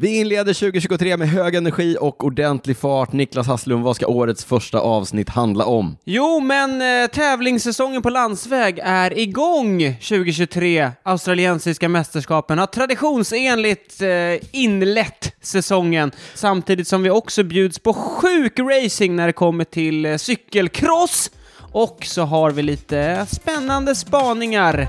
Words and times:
Vi 0.00 0.20
inleder 0.20 0.54
2023 0.54 1.16
med 1.16 1.28
hög 1.28 1.54
energi 1.54 1.96
och 2.00 2.24
ordentlig 2.24 2.76
fart. 2.76 3.12
Niklas 3.12 3.46
Hasslum, 3.46 3.82
vad 3.82 3.96
ska 3.96 4.06
årets 4.06 4.44
första 4.44 4.78
avsnitt 4.78 5.28
handla 5.28 5.64
om? 5.64 5.96
Jo, 6.04 6.40
men 6.40 6.82
eh, 6.82 7.06
tävlingssäsongen 7.06 8.02
på 8.02 8.10
landsväg 8.10 8.80
är 8.82 9.18
igång 9.18 9.78
2023. 9.94 10.90
Australiensiska 11.02 11.88
mästerskapen 11.88 12.58
har 12.58 12.66
traditionsenligt 12.66 14.02
eh, 14.02 14.08
inlett 14.52 15.34
säsongen, 15.42 16.12
samtidigt 16.34 16.88
som 16.88 17.02
vi 17.02 17.10
också 17.10 17.42
bjuds 17.42 17.78
på 17.78 17.92
sjuk 17.92 18.58
racing 18.58 19.16
när 19.16 19.26
det 19.26 19.32
kommer 19.32 19.64
till 19.64 20.06
eh, 20.06 20.16
cykelcross. 20.16 21.30
Och 21.72 21.98
så 22.02 22.22
har 22.22 22.50
vi 22.50 22.62
lite 22.62 23.26
spännande 23.30 23.94
spaningar 23.94 24.88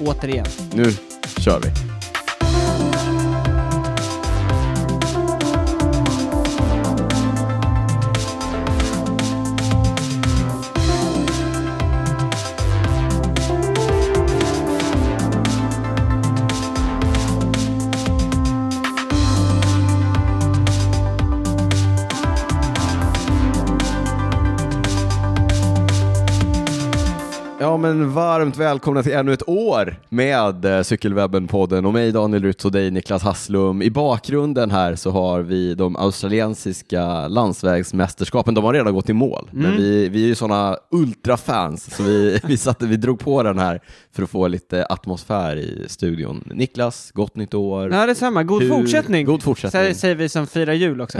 återigen. 0.00 0.46
Nu 0.74 0.84
kör 1.38 1.60
vi. 1.60 1.91
Ja, 27.62 27.76
men 27.76 28.12
varmt 28.12 28.56
välkomna 28.56 29.02
till 29.02 29.12
ännu 29.12 29.32
ett 29.32 29.48
år 29.48 29.96
med 30.08 30.64
eh, 30.64 30.80
Cykelwebben-podden 30.82 31.86
och 31.86 31.92
mig 31.92 32.12
Daniel 32.12 32.42
Rytz 32.42 32.64
och 32.64 32.72
dig 32.72 32.90
Niklas 32.90 33.22
Hasslum. 33.22 33.82
I 33.82 33.90
bakgrunden 33.90 34.70
här 34.70 34.94
så 34.94 35.10
har 35.10 35.40
vi 35.40 35.74
de 35.74 35.96
australiensiska 35.96 37.28
landsvägsmästerskapen. 37.28 38.54
De 38.54 38.64
har 38.64 38.72
redan 38.72 38.94
gått 38.94 39.08
i 39.08 39.12
mål, 39.12 39.48
men 39.52 39.76
vi, 39.76 40.08
vi 40.08 40.22
är 40.22 40.26
ju 40.26 40.34
sådana 40.34 40.76
ultrafans 40.90 41.96
så 41.96 42.02
vi, 42.02 42.40
vi, 42.44 42.56
satte, 42.56 42.86
vi 42.86 42.96
drog 42.96 43.20
på 43.20 43.42
den 43.42 43.58
här 43.58 43.80
för 44.12 44.22
att 44.22 44.30
få 44.30 44.48
lite 44.48 44.86
atmosfär 44.86 45.56
i 45.56 45.84
studion. 45.88 46.44
Niklas, 46.54 47.10
gott 47.14 47.36
nytt 47.36 47.54
år. 47.54 47.92
Ja, 47.92 48.06
detsamma. 48.06 48.42
God 48.42 48.62
Hur- 48.62 48.68
fortsättning. 48.68 49.26
God 49.26 49.42
fortsättning. 49.42 49.82
Säger, 49.82 49.94
säger 49.94 50.14
vi 50.14 50.28
som 50.28 50.46
firar 50.46 50.72
jul 50.72 51.00
också. 51.00 51.18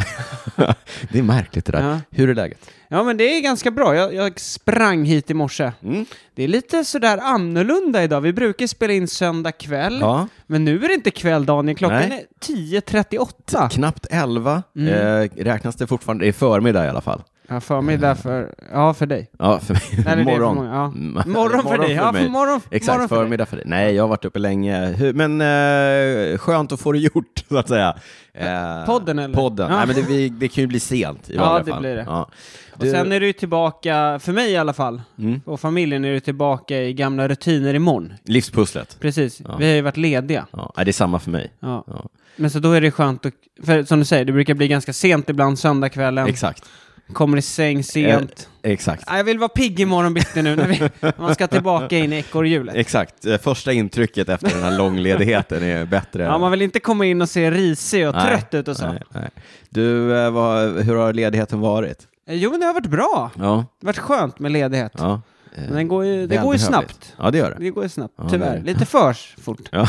det 1.13 1.19
är 1.19 1.23
märkligt 1.23 1.65
det 1.65 1.73
där. 1.73 1.91
Ja. 1.91 2.01
Hur 2.11 2.31
är 2.31 2.35
läget? 2.35 2.71
Ja, 2.93 3.03
men 3.03 3.17
det 3.17 3.37
är 3.37 3.41
ganska 3.41 3.71
bra. 3.71 3.97
Jag, 3.97 4.15
jag 4.15 4.41
sprang 4.41 5.05
hit 5.05 5.31
i 5.31 5.35
morse. 5.35 5.73
Mm. 5.83 6.07
Det 6.35 6.45
är 6.45 6.49
lite 6.49 6.85
sådär 6.85 7.19
annorlunda 7.23 8.03
idag. 8.05 8.21
Vi 8.21 8.33
brukar 8.33 8.67
spela 8.67 8.93
in 8.93 9.09
söndag 9.09 9.53
kväll, 9.53 9.99
Ja. 10.01 10.29
men 10.47 10.65
nu 10.65 10.85
är 10.85 10.89
det 10.89 10.95
inte 10.95 11.11
kväll, 11.11 11.47
Daniel. 11.47 11.77
Klockan 11.77 11.99
Nej. 12.09 12.27
är 12.41 12.47
10.38. 12.55 13.69
Knappt 13.71 14.07
11, 14.11 14.63
Mm. 14.77 14.89
eh, 15.23 15.45
räknas 15.45 15.77
det 15.77 15.87
fortfarande, 15.87 16.25
det 16.25 16.29
är 16.29 16.33
förmiddag 16.33 16.85
i 16.87 16.89
alla 16.89 17.01
fall. 17.01 17.23
Ja, 17.53 17.61
förmiddag 17.61 18.15
för... 18.15 18.55
Ja, 18.73 18.95
för 18.95 19.07
dig. 19.07 19.31
Ja, 19.39 19.59
för 19.59 19.75
mig. 19.75 19.83
Nej, 19.93 20.05
det 20.05 20.11
är 20.11 20.17
det 20.17 20.25
för 20.25 20.31
morgon. 20.33 20.55
många, 20.57 20.75
ja. 20.75 20.85
Mm. 20.85 21.33
Morgon 21.33 21.63
för 21.63 21.79
dig. 21.79 21.93
Ja, 21.93 22.13
mig. 22.13 22.23
för 22.23 22.31
morgon, 22.31 22.61
Exakt, 22.71 22.95
morgon 22.97 23.09
för 23.09 23.17
förmiddag 23.17 23.47
för 23.47 23.57
dig. 23.57 23.65
Nej, 23.69 23.95
jag 23.95 24.03
har 24.03 24.09
varit 24.09 24.25
uppe 24.25 24.39
länge. 24.39 24.87
Hur, 24.87 25.13
men 25.13 25.41
eh, 25.41 26.39
skönt 26.39 26.73
att 26.73 26.81
få 26.81 26.93
det 26.93 26.99
gjort, 26.99 27.45
så 27.49 27.57
att 27.59 27.69
säga. 27.69 27.95
Eh, 28.35 28.85
Podden, 28.87 29.19
eller? 29.19 29.35
Podden. 29.35 29.71
Ja. 29.71 29.77
Nej, 29.77 29.87
men 29.87 29.97
det, 29.97 30.03
vi, 30.03 30.29
det 30.29 30.49
kan 30.49 30.63
ju 30.63 30.69
bli 30.69 30.81
sent 30.81 31.31
i 31.31 31.35
Ja, 31.35 31.43
vanliga 31.43 31.65
det 31.65 31.71
fall. 31.71 31.81
blir 31.81 31.97
det. 31.97 32.05
Ja. 32.09 32.29
Och 32.77 32.83
sen 32.87 33.13
är 33.13 33.21
du 33.21 33.27
ju 33.27 33.33
tillbaka, 33.33 34.19
för 34.23 34.33
mig 34.33 34.51
i 34.51 34.57
alla 34.57 34.73
fall, 34.73 35.03
Mm. 35.19 35.41
och 35.45 35.61
familjen 35.61 36.05
är 36.05 36.13
du 36.13 36.21
tillbaka 36.21 36.77
i 36.83 36.93
gamla 36.93 37.29
rutiner 37.29 37.75
imorgon. 37.75 38.13
Livspusslet. 38.25 38.97
Precis. 39.01 39.41
Vi 39.59 39.67
har 39.69 39.75
ju 39.75 39.81
varit 39.81 39.97
lediga. 39.97 40.47
Ja, 40.53 40.73
nej, 40.77 40.85
det 40.85 40.91
är 40.91 40.93
samma 40.93 41.19
för 41.19 41.31
mig. 41.31 41.53
Ja. 41.61 41.85
Ja. 41.87 42.05
Men 42.37 42.51
så 42.51 42.59
då 42.59 42.73
är 42.73 42.81
det 42.81 42.91
skönt 42.91 43.27
att, 43.27 43.33
för 43.65 43.83
som 43.85 43.99
du 43.99 44.05
säger, 44.05 44.25
det 44.25 44.33
brukar 44.33 44.55
bli 44.55 44.69
ganska 44.69 44.93
sent 44.93 45.29
ibland, 45.31 45.59
söndagskvällen. 45.59 46.27
Exakt. 46.27 46.65
Kommer 47.13 47.39
i 47.39 47.43
säng 47.43 47.85
sent. 47.85 48.49
Exakt. 48.63 49.05
Ja, 49.07 49.17
Jag 49.17 49.25
vill 49.25 49.39
vara 49.39 49.49
pigg 49.49 49.81
imorgon 49.81 50.15
bitti 50.15 50.43
nu 50.43 50.57
när, 50.57 50.67
vi, 50.69 50.81
när 51.01 51.13
man 51.19 51.35
ska 51.35 51.47
tillbaka 51.47 51.99
in 51.99 52.13
i 52.13 52.17
ekorrhjulet. 52.19 52.75
Exakt. 52.75 53.27
Eh, 53.27 53.39
Första 53.39 53.73
intrycket 53.73 54.29
efter 54.29 54.51
den 54.51 54.63
här 54.63 54.79
långledigheten 54.79 55.63
är 55.63 55.85
bättre. 55.85 56.23
Ja, 56.23 56.39
man 56.39 56.51
vill 56.51 56.63
inte 56.63 56.81
komma 56.81 57.07
in 57.07 57.23
och 57.23 57.29
se 57.29 57.51
risig 57.51 58.09
och 58.09 58.15
Nej, 58.15 58.27
trött 58.29 58.55
ut 58.55 58.69
och 58.69 58.77
så. 58.77 58.87
Nej, 58.87 59.03
nej. 59.15 59.31
Du, 59.71 60.17
eh, 60.19 60.31
vad, 60.31 60.83
hur 60.83 60.97
har 60.97 61.13
ledigheten 61.13 61.61
varit? 61.61 62.07
Eh, 62.29 62.35
Jo, 62.35 62.51
men 62.51 62.61
det 62.61 62.67
har 62.67 62.75
varit 62.75 62.87
bra. 62.87 63.31
Ja. 63.39 63.43
Det 63.81 63.87
har 63.87 63.93
varit 63.93 63.99
skönt 63.99 64.39
med 64.39 64.53
ledighet. 64.53 64.93
ja. 64.99 65.21
Eh, 65.55 65.63
Men 65.65 65.75
den 65.75 65.89
går 65.89 66.05
ju, 66.05 66.27
det 66.27 66.37
går 66.37 66.53
ju 66.53 66.59
snabbt. 66.59 67.15
Ja, 67.19 67.31
det 67.31 67.39
gör 67.39 67.51
det. 67.51 67.57
Det 67.65 67.71
går 67.71 67.83
ju 67.83 67.89
snabbt, 67.89 68.15
Ja, 68.17 68.29
tyvärr. 68.31 68.55
är 68.55 68.59
det. 68.59 68.65
Lite 68.73 68.87
för 68.87 69.13
fort. 69.43 69.61
Ja. 69.73 69.89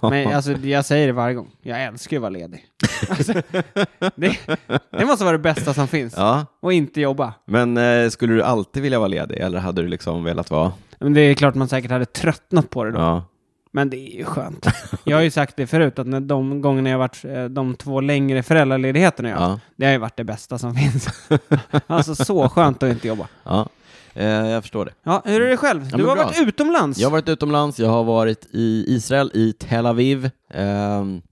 Men 0.10 0.34
alltså, 0.34 0.52
jag 0.52 0.84
säger 0.84 1.06
det 1.06 1.12
varje 1.12 1.34
gång. 1.34 1.50
Jag 1.62 1.82
älskar 1.84 2.14
ju 2.16 2.18
att 2.18 2.22
vara 2.22 2.30
ledig. 2.30 2.64
Alltså, 3.10 3.32
det, 4.16 4.36
det 4.90 5.04
måste 5.06 5.24
vara 5.24 5.32
det 5.36 5.42
bästa 5.42 5.74
som 5.74 5.88
finns. 5.88 6.14
ja, 6.16 6.46
Och 6.60 6.72
inte 6.72 7.00
jobba. 7.00 7.34
men 7.46 7.76
eh, 7.76 8.08
skulle 8.08 8.34
du 8.34 8.42
alltid 8.42 8.82
vilja 8.82 8.98
vara 8.98 9.08
ledig 9.08 9.38
eller 9.38 9.58
hade 9.58 9.82
du 9.82 9.88
liksom 9.88 10.24
velat 10.24 10.50
vara? 10.50 10.72
Men 10.98 11.14
det 11.14 11.20
är 11.20 11.34
klart 11.34 11.54
man 11.54 11.68
säkert 11.68 11.90
hade 11.90 12.04
tröttnat 12.06 12.70
på 12.70 12.84
det 12.84 12.90
då. 12.90 12.98
Ja. 12.98 13.24
Men 13.74 13.90
det 13.90 13.96
är 13.96 14.16
ju 14.18 14.24
skönt. 14.24 14.66
Jag 15.04 15.16
har 15.16 15.22
ju 15.22 15.30
sagt 15.30 15.56
det 15.56 15.66
förut, 15.66 15.98
att 15.98 16.06
när 16.06 16.20
de 16.20 16.60
gångerna 16.60 16.90
jag 16.90 16.98
varit 16.98 17.24
eh, 17.24 17.44
de 17.44 17.74
två 17.74 18.00
längre 18.00 18.42
föräldraledigheterna 18.42 19.28
jag 19.28 19.40
Ja. 19.40 19.60
det 19.76 19.84
har 19.84 19.92
ju 19.92 19.98
varit 19.98 20.16
det 20.16 20.24
bästa 20.24 20.58
som 20.58 20.74
finns. 20.74 21.08
alltså 21.86 22.14
så 22.14 22.48
skönt 22.48 22.82
att 22.82 22.90
inte 22.90 23.08
jobba. 23.08 23.26
ja. 23.44 23.68
Eh, 24.14 24.26
jag 24.26 24.62
förstår 24.62 24.84
det. 24.84 24.92
Ja, 25.04 25.22
hur 25.24 25.40
är 25.42 25.48
det 25.50 25.56
själv? 25.56 25.88
Ja, 25.90 25.96
du 25.96 26.04
har 26.04 26.14
bra. 26.16 26.24
varit 26.24 26.40
utomlands. 26.48 26.98
Jag 26.98 27.06
har 27.06 27.12
varit 27.12 27.28
utomlands, 27.28 27.78
jag 27.80 27.88
har 27.88 28.04
varit 28.04 28.46
i 28.50 28.84
Israel, 28.88 29.30
i 29.34 29.52
Tel 29.52 29.86
Aviv. 29.86 30.30
Ehm, 30.54 31.22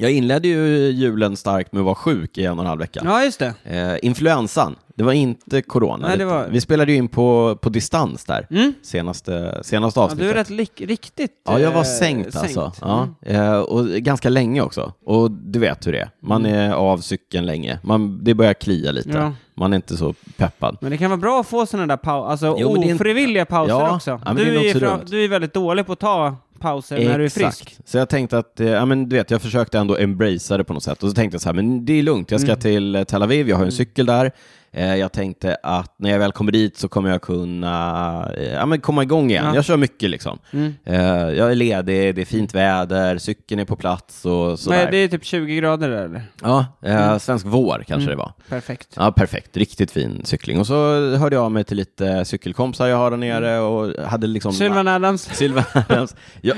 jag 0.00 0.12
inledde 0.12 0.48
ju 0.48 0.66
julen 0.90 1.36
starkt 1.36 1.72
med 1.72 1.80
att 1.80 1.84
vara 1.84 1.94
sjuk 1.94 2.38
i 2.38 2.44
en 2.44 2.52
och 2.58 2.64
en 2.64 2.68
halv 2.68 2.80
vecka. 2.80 3.00
Ja, 3.04 3.24
just 3.24 3.38
det. 3.38 3.54
Eh, 3.64 4.06
influensan, 4.08 4.76
det 4.96 5.04
var 5.04 5.12
inte 5.12 5.62
corona. 5.62 6.08
Nej, 6.08 6.18
det 6.18 6.24
var- 6.24 6.48
Vi 6.48 6.60
spelade 6.60 6.92
ju 6.92 6.98
in 6.98 7.08
på, 7.08 7.58
på 7.62 7.68
distans 7.68 8.24
där, 8.24 8.46
Mm. 8.50 8.72
senaste, 8.82 9.60
senaste 9.62 10.00
Ja, 10.00 10.04
avsnittet. 10.04 10.26
du 10.26 10.30
är 10.30 10.34
rätt 10.34 10.50
lik, 10.50 10.80
riktigt 10.80 11.32
Ja, 11.46 11.60
jag 11.60 11.70
var 11.70 11.78
eh, 11.80 11.84
sänkt 11.84 12.36
alltså. 12.36 12.72
Ja, 12.80 13.08
Mm. 13.22 13.42
eh, 13.52 13.58
och 13.58 13.86
ganska 13.86 14.28
länge 14.28 14.60
också. 14.62 14.92
Och 15.06 15.30
du 15.30 15.58
vet 15.58 15.86
hur 15.86 15.92
det 15.92 16.00
är. 16.00 16.10
Man 16.22 16.46
är 16.46 16.72
av 16.72 16.98
cykeln 16.98 17.46
länge. 17.46 17.78
Man, 17.82 18.24
det 18.24 18.34
börjar 18.34 18.54
klia 18.54 18.92
lite. 18.92 19.10
Ja. 19.10 19.32
Man 19.58 19.72
är 19.72 19.76
inte 19.76 19.96
så 19.96 20.14
peppad. 20.36 20.76
Men 20.80 20.90
det 20.90 20.98
kan 20.98 21.10
vara 21.10 21.20
bra 21.20 21.40
att 21.40 21.46
få 21.46 21.66
sådana 21.66 21.86
där 21.86 21.96
pauser, 21.96 22.30
alltså 22.30 22.56
Jo, 22.60 22.72
är 22.76 22.82
inte- 22.82 22.94
ofrivilliga 22.94 23.44
pauser 23.44 23.74
Ja, 23.74 23.94
också. 23.96 24.10
ja, 24.10 24.32
men 24.32 24.36
du, 24.36 24.42
är 24.42 24.76
är 24.86 25.04
du 25.10 25.24
är 25.24 25.28
väldigt 25.28 25.54
dålig 25.54 25.86
på 25.86 25.92
att 25.92 25.98
ta 25.98 26.36
pauser 26.60 27.04
när 27.08 27.18
du 27.18 27.24
är 27.24 27.28
frisk. 27.28 27.76
Så 27.84 27.98
jag 27.98 28.08
tänkte 28.08 28.38
att, 28.38 28.60
eh, 28.60 28.66
ja 28.68 28.84
men 28.84 29.08
du 29.08 29.16
vet, 29.16 29.30
jag 29.30 29.42
försökte 29.42 29.78
ändå 29.78 29.96
embracea 29.96 30.56
det 30.56 30.64
på 30.64 30.74
något 30.74 30.82
sätt. 30.82 31.02
Och 31.02 31.08
så 31.08 31.14
tänkte 31.14 31.34
jag 31.34 31.42
så 31.42 31.48
här, 31.48 31.54
men 31.54 31.84
det 31.84 31.92
är 31.92 32.02
lugnt, 32.02 32.30
jag 32.30 32.40
ska 32.40 32.50
Mm. 32.50 32.60
till 32.60 33.04
Tel 33.08 33.22
Aviv, 33.22 33.48
jag 33.48 33.56
har 33.56 33.64
en 33.64 33.72
cykel 33.72 34.06
där. 34.06 34.32
Eh, 34.78 34.96
Jag 34.96 35.12
tänkte 35.12 35.56
att 35.62 35.94
när 35.98 36.10
jag 36.10 36.18
väl 36.18 36.32
kommer 36.32 36.52
dit 36.52 36.76
så 36.78 36.88
kommer 36.88 37.10
jag 37.10 37.22
kunna 37.22 38.30
eh, 38.36 38.52
ja, 38.52 38.66
men 38.66 38.80
komma 38.80 39.02
igång 39.02 39.30
igen. 39.30 39.44
Ja. 39.44 39.54
Jag 39.54 39.64
kör 39.64 39.76
mycket 39.76 40.10
liksom. 40.10 40.38
Mm. 40.50 40.74
Eh, 40.84 40.96
Jag 41.30 41.50
är 41.50 41.54
ledig, 41.54 42.14
det 42.14 42.20
är 42.20 42.24
fint 42.24 42.54
väder, 42.54 43.18
cykeln 43.18 43.60
är 43.60 43.64
på 43.64 43.76
plats 43.76 44.24
och 44.26 44.58
sådär. 44.58 44.76
Nej, 44.76 44.88
det 44.90 44.96
är 44.96 45.08
typ 45.08 45.24
20 45.24 45.56
grader 45.56 45.88
där 45.90 46.04
eller? 46.04 46.22
Ja, 46.42 46.66
eh, 46.82 47.18
svensk 47.18 47.46
vår 47.46 47.84
kanske 47.86 48.10
det 48.10 48.16
var. 48.16 48.32
Perfekt. 48.48 48.88
Ja, 48.96 49.12
perfekt. 49.12 49.56
Riktigt 49.56 49.90
fin 49.90 50.20
cykling. 50.24 50.60
Och 50.60 50.66
så 50.66 50.74
hörde 51.16 51.36
jag 51.36 51.44
av 51.44 51.52
mig 51.52 51.64
till 51.64 51.76
lite 51.76 52.24
cykelkompisar 52.24 52.86
jag 52.86 52.96
har 52.96 53.10
där 53.10 53.16
nere 53.18 53.58
och 53.60 54.04
hade 54.06 54.26
liksom... 54.26 54.52
Sylvan 54.52 54.88
Adams. 54.88 55.22
Sylvan 55.32 55.64
Adams. 55.74 56.16
Jag, 56.40 56.56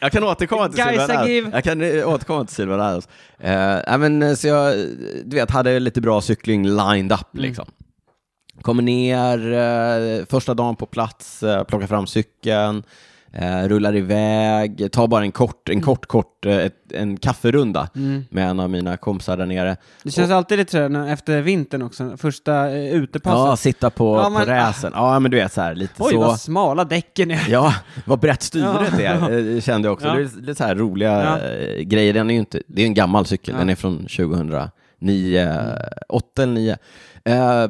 jag 0.00 0.12
kan 0.12 0.24
återkomma 0.24 0.68
till 0.68 0.82
Sylvan 0.88 1.10
Adams. 1.10 1.54
Jag 1.54 1.64
kan 1.64 1.82
återkomma 2.04 2.44
till 2.44 2.54
Sylvan 2.54 2.80
Adams. 2.80 3.08
Ja, 3.86 3.96
men, 3.98 4.36
så 4.36 4.46
jag, 4.48 4.74
du 5.24 5.36
vet, 5.36 5.50
hade 5.50 5.80
lite 5.80 6.00
bra 6.00 6.20
cykling 6.20 6.66
lined 6.66 7.12
up 7.12 7.18
Mm. 7.34 7.51
Liksom. 7.52 7.66
Kommer 8.62 8.82
ner 8.82 9.52
eh, 9.52 10.24
första 10.26 10.54
dagen 10.54 10.76
på 10.76 10.86
plats, 10.86 11.42
eh, 11.42 11.64
plockar 11.64 11.86
fram 11.86 12.06
cykeln, 12.06 12.82
eh, 13.32 13.68
rullar 13.68 13.96
iväg, 13.96 14.92
tar 14.92 15.06
bara 15.06 15.24
en 15.24 15.32
kort, 15.32 15.68
en 15.68 15.80
kort, 15.80 16.06
kort, 16.06 16.46
eh, 16.46 16.56
ett, 16.56 16.92
en 16.94 17.16
kafferunda 17.16 17.88
Mm. 17.96 18.24
med 18.30 18.48
en 18.50 18.60
av 18.60 18.70
mina 18.70 18.96
kompisar 18.96 19.36
där 19.36 19.46
nere. 19.46 19.76
Det 20.02 20.10
känns 20.10 20.30
alltid 20.30 20.58
lite 20.58 20.70
sådär 20.72 21.08
efter 21.08 21.40
vintern 21.40 21.82
också, 21.82 22.16
första 22.16 22.70
eh, 22.70 22.76
Ja, 22.76 22.92
utepasset. 22.92 23.60
sitta 23.60 23.90
på, 23.90 24.16
Ja, 24.16 24.24
på 24.24 24.30
men- 24.30 24.46
räsen. 24.46 24.92
Ja, 24.94 25.18
men 25.18 25.30
du 25.30 25.36
vet 25.36 25.52
så 25.52 25.60
här 25.60 25.74
lite 25.74 25.94
Oj, 26.02 26.12
så. 26.12 26.18
vad 26.20 26.40
smala 26.40 26.84
däcken 26.84 27.30
är. 27.30 27.46
Ja, 27.48 27.74
vad 28.06 28.18
brett 28.20 28.42
styret 28.42 28.92
Ja. 28.98 29.02
är, 29.02 29.54
eh, 29.54 29.60
kände 29.60 29.88
jag 29.88 29.92
också. 29.92 30.06
Ja. 30.06 30.14
Det 30.14 30.22
är 30.22 30.40
lite 30.40 30.54
så 30.54 30.64
här 30.64 30.74
roliga 30.74 31.10
Ja. 31.24 31.38
eh, 31.48 31.80
grejer. 31.82 32.12
Den 32.14 32.30
är 32.30 32.34
ju 32.34 32.40
inte, 32.40 32.62
det 32.66 32.82
är 32.82 32.86
en 32.86 32.94
gammal 32.94 33.26
cykel, 33.26 33.54
Ja. 33.54 33.58
den 33.58 33.70
är 33.70 33.74
från 33.74 34.06
2009, 34.06 35.48
8 36.08 36.42
eller 36.42 36.52
9. 36.54 36.76
Eh, 37.24 37.66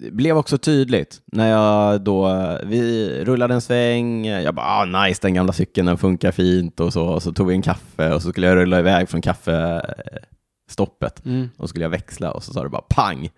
det 0.00 0.10
blev 0.10 0.36
också 0.36 0.58
tydligt 0.58 1.20
när 1.32 1.50
jag 1.50 2.00
då, 2.00 2.28
vi 2.62 3.10
rullade 3.24 3.54
en 3.54 3.60
sväng, 3.60 4.26
jag 4.26 4.54
bara 4.54 4.66
ah, 4.66 4.84
nice 4.84 5.18
den 5.22 5.34
gamla 5.34 5.52
cykeln, 5.52 5.86
den 5.86 5.98
funkar 5.98 6.32
fint 6.32 6.80
och 6.80 6.92
så, 6.92 7.06
och 7.06 7.22
så 7.22 7.32
tog 7.32 7.46
vi 7.48 7.54
en 7.54 7.62
kaffe 7.62 8.14
och 8.14 8.22
så 8.22 8.30
skulle 8.30 8.46
jag 8.46 8.56
rulla 8.56 8.78
iväg 8.78 9.08
från 9.08 9.22
kaffe 9.22 9.82
stoppet. 10.70 11.24
Mm. 11.26 11.48
Och 11.56 11.68
skulle 11.68 11.84
jag 11.84 11.90
växla 11.90 12.30
och 12.32 12.42
så 12.44 12.52
sa 12.52 12.62
det 12.62 12.68
bara 12.68 12.82
pang. 12.88 13.30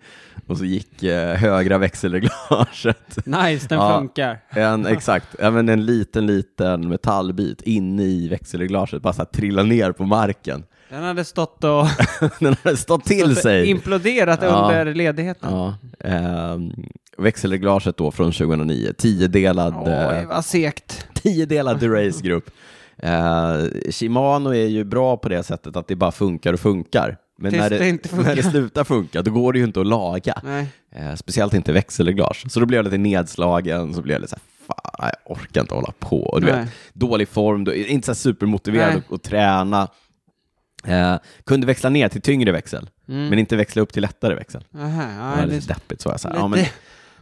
Och 0.47 0.57
så 0.57 0.65
gick 0.65 1.03
eh, 1.03 1.35
högra 1.35 1.77
växelreglaget. 1.77 3.17
Nice, 3.25 3.67
den 3.67 3.79
Ja. 3.79 3.97
funkar. 3.99 4.39
En, 4.49 4.85
exakt, 4.85 5.27
men 5.39 5.69
en 5.69 5.85
liten, 5.85 6.25
liten 6.25 6.89
metallbit 6.89 7.61
inne 7.61 8.03
i 8.03 8.27
växelreglaget, 8.27 9.01
bara 9.01 9.13
så 9.13 9.21
här 9.21 9.25
trilla 9.25 9.63
ner 9.63 9.91
på 9.91 10.05
marken. 10.05 10.63
Den 10.89 11.03
hade 11.03 11.23
stått 11.25 11.63
och 11.63 11.85
Den 12.39 12.55
hade 12.63 12.77
stått 12.77 13.05
till 13.05 13.35
sig. 13.35 13.65
imploderat 13.69 14.39
Ja. 14.41 14.47
under 14.47 14.93
ledigheten. 14.93 15.49
Ja, 15.51 15.75
ehm, 15.99 16.71
växelreglaget 17.17 17.97
då 17.97 18.11
från 18.11 18.31
2009, 18.31 18.93
tiodelad, 18.97 19.73
Oj, 19.85 19.91
eh, 19.91 20.27
vad 20.27 20.45
segt. 20.45 21.07
tiodelad 21.13 21.79
Durace-grupp. 21.79 22.49
Eh, 22.97 23.57
Shimano 23.91 24.49
är 24.53 24.67
ju 24.67 24.83
bra 24.83 25.17
på 25.17 25.29
det 25.29 25.43
sättet 25.43 25.75
att 25.75 25.87
det 25.87 25.95
bara 25.95 26.11
funkar 26.11 26.53
och 26.53 26.59
funkar. 26.59 27.17
Men 27.37 27.51
Tills 27.51 27.61
när 27.61 27.69
det, 27.69 27.77
det 27.77 27.89
inte 27.89 28.15
när 28.21 28.35
det 28.35 28.43
slutar 28.43 28.83
funka, 28.83 29.21
då 29.21 29.31
går 29.31 29.53
det 29.53 29.59
ju 29.59 29.65
inte 29.65 29.81
att 29.81 29.87
laga. 29.87 30.41
Eh, 30.95 31.15
speciellt 31.15 31.53
inte 31.53 31.71
växelreglage. 31.73 32.45
Så 32.51 32.59
då 32.59 32.65
blev 32.65 32.77
jag 32.77 32.83
lite 32.83 32.97
nedslagen, 32.97 33.93
så 33.93 34.01
blev 34.01 34.13
jag 34.15 34.21
lite 34.21 34.29
så 34.29 34.35
här, 34.35 34.75
fan, 34.75 35.09
jag 35.25 35.37
orkar 35.37 35.61
inte 35.61 35.73
hålla 35.75 35.93
på. 35.99 36.21
Och 36.23 36.41
du 36.41 36.47
Nej. 36.47 36.55
vet, 36.59 36.69
dålig 36.93 37.27
form, 37.27 37.63
då- 37.63 37.73
inte 37.73 38.05
så 38.05 38.11
här 38.11 38.15
supermotiverad 38.15 38.95
att, 38.97 39.13
att 39.13 39.23
träna. 39.23 39.87
Eh, 40.85 41.15
kunde 41.45 41.67
växla 41.67 41.89
ner 41.89 42.09
till 42.09 42.21
tyngre 42.21 42.51
växel, 42.51 42.89
Mm. 43.07 43.27
men 43.29 43.39
inte 43.39 43.55
växla 43.55 43.81
upp 43.81 43.93
till 43.93 44.01
lättare 44.01 44.35
växel. 44.35 44.63
Aha, 44.75 45.01
Det 45.01 45.13
ja, 45.19 45.29
var 45.35 45.41
det, 45.47 45.53
lite 45.55 45.67
deppigt 45.73 46.01
så 46.01 46.09
jag 46.09 46.19
så 46.19 46.27
här. 46.27 46.35
lite- 46.35 46.43
Ja, 46.43 46.47
men, 46.47 46.59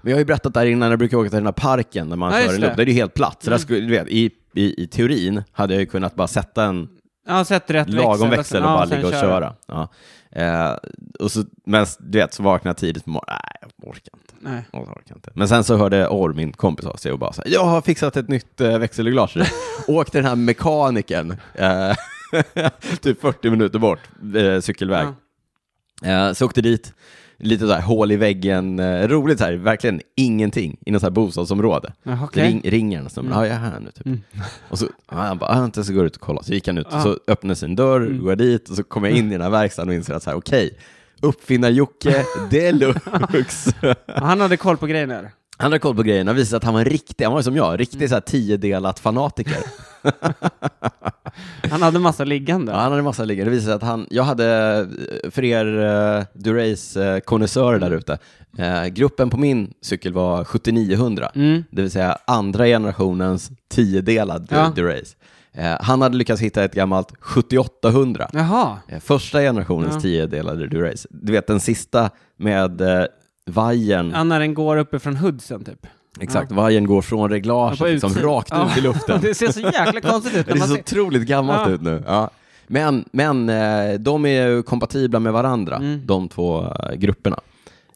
men 0.02 0.12
jag 0.12 0.16
har 0.16 0.20
ju 0.20 0.26
berättat 0.26 0.54
där 0.54 0.66
innan, 0.66 0.90
jag 0.90 1.00
brukar 1.00 1.18
åka 1.18 1.30
till 1.30 1.36
den 1.38 1.46
här 1.46 1.52
parken 1.54 2.08
när 2.10 2.16
man 2.16 2.34
Ja, 2.34 2.40
kör 2.40 2.56
en 2.56 2.62
det. 2.62 2.68
loop. 2.68 2.76
Där 2.76 2.82
är 2.82 2.86
det 2.86 2.92
ju 2.92 2.98
helt 2.98 3.14
platt. 3.14 3.38
Så 3.44 3.50
där 3.50 3.56
Mm. 3.58 3.60
skulle, 3.64 3.80
du 3.80 3.88
vet, 3.88 4.08
i, 4.08 4.32
i, 4.56 4.84
I 4.84 4.88
teorin 4.88 5.44
hade 5.52 5.74
jag 5.74 5.80
ju 5.82 5.86
kunnat 5.86 6.16
bara 6.16 6.28
sätta 6.28 6.64
en 6.66 6.88
ja, 7.28 7.46
sätt 7.46 7.70
rätt 7.70 7.90
lagom 7.90 8.30
växel, 8.30 8.38
växel 8.38 8.64
och 8.64 8.70
bara 8.70 8.86
ligga 8.86 9.08
och 9.08 9.14
köra. 9.14 9.56
Ja. 9.66 9.88
Eh, 10.32 10.76
och 11.20 11.32
så, 11.32 11.44
men 11.66 11.86
du 12.00 12.18
vet, 12.18 12.34
så 12.34 12.44
vaknade 12.44 12.70
jag 12.70 12.78
tidigt 12.78 13.06
på 13.06 13.10
morgonen. 13.10 13.40
Nej, 13.62 13.72
jag 13.78 13.90
orkar 13.90 14.12
inte. 14.14 14.34
Nej. 14.40 14.64
Jag 14.72 14.82
orkar 14.82 15.16
inte. 15.16 15.32
Men 15.36 15.48
sen 15.48 15.64
så 15.64 15.78
hörde 15.78 16.08
Orr, 16.08 16.34
min 16.34 16.54
kompis, 16.54 16.86
av 16.86 16.96
sig 16.96 17.12
och 17.12 17.20
bara 17.20 17.34
så 17.34 17.42
här, 17.42 17.52
jag 17.52 17.66
har 17.66 17.82
fixat 17.82 18.18
ett 18.18 18.28
nytt 18.28 18.62
eh, 18.62 18.78
växelreglage. 18.78 19.30
till 19.34 19.42
dig." 19.42 19.52
Åkte 19.88 20.18
den 20.18 20.26
här 20.26 20.36
mekanikern, 20.36 21.38
eh, 21.54 21.96
typ 23.02 23.22
40 23.22 23.50
minuter 23.50 23.80
bort, 23.80 24.00
eh, 24.36 24.60
cykelväg. 24.60 25.08
Ja. 26.02 26.28
Eh, 26.28 26.34
så 26.34 26.46
åkte 26.46 26.62
dit, 26.62 26.94
lite 27.42 27.68
så 27.68 27.74
här 27.74 27.82
hål 27.82 28.12
i 28.12 28.16
väggen, 28.16 28.80
eh, 28.80 29.08
roligt 29.08 29.38
så 29.40 29.44
här, 29.46 29.54
verkligen 29.54 30.02
ingenting 30.16 30.78
i 30.86 30.92
något 30.92 31.02
så 31.02 31.06
här 31.06 31.12
bostadsområde. 31.12 31.94
Jaha, 32.04 32.20
okej. 32.24 32.44
Ring, 32.48 32.62
ringer 32.66 32.98
han 32.98 33.06
och 33.06 33.12
så, 33.12 33.26
ja 33.32 33.46
jag 33.48 33.56
är 33.56 33.60
här 33.60 33.80
nu 33.80 33.92
typ. 33.92 34.06
Mm. 34.06 34.20
Och 34.70 34.80
så, 34.80 34.86
ja, 35.12 35.18
han 35.18 35.38
bara, 35.38 35.50
ah, 35.50 35.66
inte 35.66 35.84
så 35.84 35.94
går 35.94 36.06
ut 36.06 36.16
och 36.16 36.22
kollar. 36.22 36.42
Så 36.44 36.54
gick 36.54 36.68
han 36.68 36.78
ut 36.78 36.88
och 36.94 37.02
så 37.02 37.18
öppnade 37.28 37.56
sin 37.56 37.76
dörr, 37.76 38.02
Mm. 38.02 38.22
går 38.22 38.32
jag 38.32 38.38
dit 38.38 38.70
och 38.70 38.76
så 38.76 38.84
kommer 38.84 39.10
jag 39.10 39.18
in 39.18 39.28
i 39.28 39.32
den 39.32 39.42
här 39.42 39.50
verkstaden 39.50 39.90
och 39.90 39.96
inser 39.96 40.14
att 40.14 40.24
så 40.24 40.30
här, 40.30 40.38
okej, 40.38 40.78
uppfinnar-Jocke 41.22 42.26
deluxe. 42.50 43.74
Han 44.08 44.42
hade 44.42 44.58
koll 44.58 44.78
på 44.78 44.88
grejerna. 44.88 45.22
Han 45.62 45.72
hade 45.72 45.80
koll 45.80 45.96
på 45.96 46.04
grejerna, 46.04 46.34
visade 46.34 46.58
att 46.58 46.64
han 46.64 46.74
var 46.74 46.86
riktig, 46.86 47.24
han 47.26 47.34
var 47.34 47.42
som 47.42 47.56
jag, 47.56 47.80
riktig 47.80 48.10
så 48.10 48.16
här 48.16 48.22
tiodelat 48.22 49.00
fanatiker. 49.00 49.58
Han 51.72 51.82
hade 51.82 52.00
massa 52.00 52.24
liggande. 52.24 52.72
Ja, 52.72 52.78
han 52.78 52.92
hade 52.92 53.04
massa 53.04 53.24
liggande. 53.26 53.52
Det 53.52 53.56
visade 53.56 53.76
att 53.76 53.84
han, 53.84 54.08
jag 54.10 54.24
hade, 54.24 54.78
eh, 55.24 55.30
för 55.32 55.44
er 55.44 55.66
uh, 55.66 56.24
Durace-konnässörer 56.34 57.80
där 57.80 57.92
ute, 57.92 58.18
eh, 58.58 58.86
gruppen 58.86 59.30
på 59.30 59.38
min 59.38 59.74
cykel 59.82 60.14
var 60.14 60.44
7900, 60.44 61.32
Mm. 61.36 61.64
det 61.72 61.82
vill 61.82 61.92
säga 61.92 62.18
andra 62.28 62.66
generationens 62.66 63.52
tiodelad 63.70 64.48
Ja. 64.52 64.72
Durace. 64.76 65.16
Eh, 65.54 65.76
han 65.82 66.02
hade 66.02 66.18
lyckats 66.18 66.42
hitta 66.42 66.64
ett 66.64 66.74
gammalt 66.76 67.14
7800. 67.20 68.30
Jaha. 68.34 68.78
Eh, 68.88 69.00
Första 69.00 69.40
generationens 69.40 69.94
Ja. 69.96 70.02
tiodelade 70.02 70.68
Durace. 70.68 71.08
Du 71.12 71.32
vet 71.32 71.48
den 71.48 71.60
sista 71.60 72.10
med 72.38 72.82
eh, 72.82 73.04
vajern, 73.46 74.12
Ja, 74.16 74.24
när 74.24 74.40
den 74.40 74.54
går 74.54 74.78
uppifrån 74.78 75.16
hoodsen 75.18 75.64
typ. 75.64 75.88
exakt, 76.20 76.52
vajern 76.52 76.88
går 76.88 77.02
från 77.02 77.20
Ja, 77.20 77.36
reglaget 77.36 77.80
på 77.80 77.86
liksom, 77.86 78.14
rakt 78.14 78.50
Ja. 78.52 78.70
ut 78.72 78.78
i 78.78 78.82
luften. 78.82 79.20
Det 79.22 79.34
ser 79.36 79.52
så 79.52 79.60
jäkla 79.60 80.02
konstigt 80.02 80.36
ut 80.38 80.46
Det 80.48 80.54
ser 80.54 80.60
så 80.68 80.74
ser... 80.74 80.82
otroligt 80.82 81.28
gammalt 81.28 81.62
Ja. 81.70 81.74
ut 81.74 81.82
nu. 81.82 82.04
Ja. 82.08 82.30
Men, 82.68 83.06
men 83.12 83.50
eh, 83.50 83.94
de 84.00 84.26
är 84.26 84.62
kompatibla 84.62 85.20
med 85.20 85.34
varandra, 85.34 85.76
Mm. 85.76 86.02
de 86.06 86.30
två 86.30 86.62
eh, 86.64 86.94
grupperna. 86.96 87.40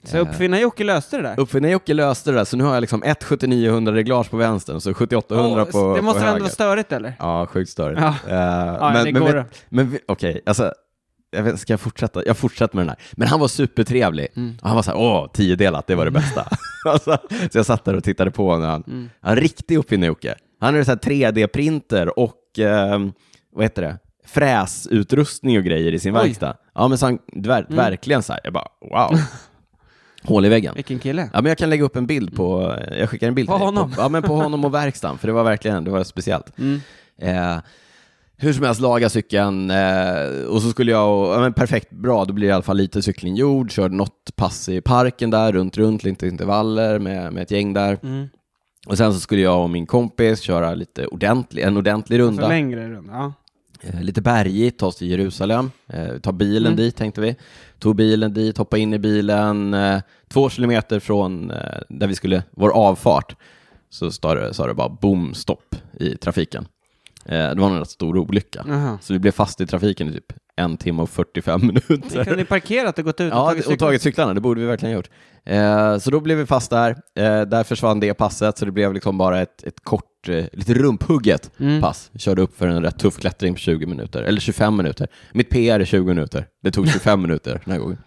Så 0.03 0.17
uppfinnar-Jocke 0.17 0.83
löste 0.83 1.17
det 1.17 1.23
där. 1.23 1.39
Uppfinnar-Jocke 1.39 1.93
löste 1.93 2.31
det 2.31 2.37
där, 2.37 2.45
så 2.45 2.57
nu 2.57 2.63
har 2.63 2.73
jag 2.73 2.81
liksom 2.81 3.03
ett 3.03 3.23
7900 3.23 3.93
reglage 3.93 4.29
på 4.31 4.37
vänstern 4.37 4.75
och 4.75 4.83
så 4.83 4.93
7800 4.93 5.65
Åh, 5.65 5.71
på, 5.71 5.95
det 5.95 6.01
måste 6.01 6.19
på 6.19 6.25
väl 6.25 6.33
ändå 6.33 6.43
vara 6.43 6.53
störigt 6.53 6.91
eller? 6.91 7.13
Ja, 7.19 7.45
sjukt 7.45 7.69
störigt. 7.71 8.01
Ja. 8.01 8.07
Eh, 8.27 8.35
Ja, 8.79 8.91
men 8.93 9.13
men, 9.23 9.43
men 9.69 9.89
vi- 9.89 9.99
okej, 10.07 10.41
alltså, 10.45 10.73
jag 11.35 11.43
vet, 11.43 11.59
ska 11.59 11.73
jag 11.73 11.79
fortsätta? 11.79 12.25
Jag 12.25 12.37
fortsätter 12.37 12.75
med 12.75 12.81
den 12.85 12.89
här. 12.89 12.97
Men 13.11 13.27
han 13.27 13.39
var 13.39 13.47
supertrevlig. 13.47 14.27
Mm. 14.35 14.57
Och 14.61 14.67
han 14.67 14.75
var 14.75 14.83
så 14.83 14.91
här, 14.91 14.97
åh, 14.97 15.27
tiodelat, 15.33 15.87
det 15.87 15.95
var 15.95 16.05
det 16.05 16.11
bästa. 16.11 16.47
alltså, 16.85 17.17
så 17.51 17.57
jag 17.57 17.65
satt 17.65 17.85
där 17.85 17.93
och 17.95 18.03
tittade 18.03 18.31
på 18.31 18.57
när 18.57 18.67
han, 18.67 18.83
Mm. 18.87 19.09
han 19.21 19.35
riktig 19.35 19.77
uppfinnar-Jocke. 19.77 20.35
Han 20.59 20.73
hade 20.73 20.85
så 20.85 20.91
här 20.91 20.97
3D-printer 20.97 22.19
och, 22.19 22.59
eh, 22.59 22.99
vad 23.53 23.65
heter 23.65 23.81
det, 23.81 23.97
fräsutrustning 24.27 25.57
och 25.57 25.63
grejer 25.63 25.91
i 25.93 25.99
sin 25.99 26.15
Oj. 26.17 26.21
verkstad. 26.23 26.55
Ja, 26.75 26.87
men 26.87 26.97
så 26.97 27.05
han, 27.05 27.19
ver- 27.33 27.65
Mm. 27.65 27.75
verkligen 27.75 28.23
så 28.23 28.33
här, 28.33 28.41
jag 28.43 28.53
bara, 28.53 28.67
wow. 28.91 29.19
Hål 30.23 30.45
i 30.45 30.49
väggen. 30.49 30.75
Vilken 30.75 30.99
kille. 30.99 31.29
Ja, 31.33 31.41
men 31.41 31.49
jag 31.49 31.57
kan 31.57 31.69
lägga 31.69 31.83
upp 31.83 31.95
en 31.95 32.07
bild 32.07 32.35
på, 32.35 32.75
jag 32.99 33.09
skickar 33.09 33.27
en 33.27 33.35
bild 33.35 33.49
På 33.49 33.57
honom? 33.57 33.91
På, 33.91 34.01
ja, 34.01 34.09
men 34.09 34.23
på 34.23 34.35
honom 34.35 34.65
och 34.65 34.73
verkstaden, 34.73 35.17
för 35.17 35.27
det 35.27 35.33
var 35.33 35.43
verkligen, 35.43 35.83
det 35.83 35.91
var 35.91 36.03
speciellt. 36.03 36.59
Mm. 36.59 36.81
Eh, 37.21 37.57
hur 38.37 38.53
som 38.53 38.63
helst, 38.65 38.81
laga 38.81 39.09
cykeln 39.09 39.71
eh, 39.71 40.45
och 40.49 40.61
så 40.61 40.69
skulle 40.69 40.91
jag, 40.91 41.19
och, 41.21 41.33
ja, 41.35 41.39
men 41.39 41.53
perfekt, 41.53 41.91
bra, 41.91 42.25
då 42.25 42.33
blir 42.33 42.47
det 42.47 42.51
i 42.51 42.53
alla 42.53 42.63
fall 42.63 42.77
lite 42.77 43.01
cykling 43.01 43.35
gjord, 43.35 43.71
körde 43.71 43.95
något 43.95 44.35
pass 44.35 44.69
i 44.69 44.81
parken 44.81 45.29
där, 45.29 45.51
runt, 45.51 45.77
runt, 45.77 46.03
lite 46.03 46.27
intervaller 46.27 46.99
med, 46.99 47.33
med 47.33 47.43
ett 47.43 47.51
gäng 47.51 47.73
där. 47.73 47.99
Mm. 48.03 48.27
Och 48.87 48.97
sen 48.97 49.13
så 49.13 49.19
skulle 49.19 49.41
jag 49.41 49.63
och 49.63 49.69
min 49.69 49.85
kompis 49.85 50.39
köra 50.41 50.73
lite 50.75 51.07
ordentlig, 51.07 51.63
en 51.63 51.77
ordentlig 51.77 52.19
runda. 52.19 52.47
längre 52.47 52.89
runda. 52.89 53.13
Ja. 53.13 53.33
Eh, 53.81 54.01
lite 54.01 54.21
bergigt, 54.21 54.79
ta 54.79 54.87
oss 54.87 54.95
till 54.95 55.09
Jerusalem, 55.09 55.71
eh, 55.87 56.17
ta 56.21 56.31
bilen 56.31 56.73
Mm. 56.73 56.77
dit 56.77 56.95
tänkte 56.95 57.21
vi. 57.21 57.35
Tog 57.79 57.95
bilen 57.95 58.33
dit, 58.33 58.57
hoppa 58.57 58.77
in 58.77 58.93
i 58.93 58.99
bilen, 58.99 59.73
eh, 59.73 60.01
två 60.29 60.49
kilometer 60.49 60.99
från 60.99 61.51
eh, 61.51 61.57
där 61.89 62.07
vi 62.07 62.15
skulle, 62.15 62.43
vår 62.51 62.69
avfart, 62.69 63.35
så 63.89 64.11
sa 64.11 64.35
det, 64.35 64.53
sa 64.53 64.67
det 64.67 64.73
bara 64.73 64.89
boom, 64.89 65.33
stopp 65.33 65.75
i 65.99 66.15
trafiken. 66.17 66.67
Eh, 67.25 67.49
det 67.49 67.55
var 67.61 67.69
en 67.69 67.79
rätt 67.79 67.89
stor 67.89 68.17
olycka. 68.17 68.65
Jaha. 68.67 68.97
Så 69.01 69.13
vi 69.13 69.19
blev 69.19 69.31
fast 69.31 69.61
i 69.61 69.65
trafiken 69.67 70.09
i 70.09 70.11
typ 70.11 70.33
en 70.55 70.77
timme 70.77 71.01
och 71.01 71.09
45 71.09 71.61
Ni 71.61 71.67
minuter. 71.67 72.23
kunde 72.23 72.39
ju 72.39 72.45
parkerat 72.45 72.99
och 72.99 73.05
gått 73.05 73.21
ut 73.21 73.33
och 73.33 73.37
Ja, 73.39 73.45
tagit 73.47 73.59
och 73.59 73.63
cykeln. 73.71 73.77
tagit 73.79 74.01
cyklarna, 74.01 74.33
det 74.33 74.41
borde 74.41 74.61
vi 74.61 74.67
verkligen 74.67 74.95
gjort. 74.95 75.09
Eh, 75.45 75.97
så 75.97 76.11
då 76.11 76.19
blev 76.19 76.37
vi 76.37 76.45
fast 76.45 76.69
där, 76.69 76.89
eh, 76.91 77.41
där 77.41 77.63
försvann 77.63 77.99
det 77.99 78.13
passet, 78.13 78.57
så 78.57 78.65
det 78.65 78.71
blev 78.71 78.93
liksom 78.93 79.17
bara 79.17 79.41
ett, 79.41 79.63
ett 79.63 79.83
kort, 79.83 80.29
eh, 80.29 80.45
lite 80.53 80.73
rumphugget 80.73 81.51
Mm. 81.59 81.81
pass. 81.81 82.11
Körde 82.17 82.41
upp 82.41 82.57
för 82.57 82.67
en 82.67 82.83
rätt 82.83 82.99
tuff 82.99 83.17
klättring 83.17 83.53
på 83.53 83.59
20 83.59 83.85
minuter, 83.85 84.23
eller 84.23 84.39
25 84.41 84.77
minuter. 84.77 85.07
Mitt 85.33 85.49
PR 85.49 85.79
är 85.79 85.85
20 85.85 86.07
minuter, 86.07 86.47
det 86.63 86.71
tog 86.71 86.87
25 86.89 87.21
minuter 87.21 87.61
den 87.65 87.71
här 87.73 87.79
gången. 87.79 87.97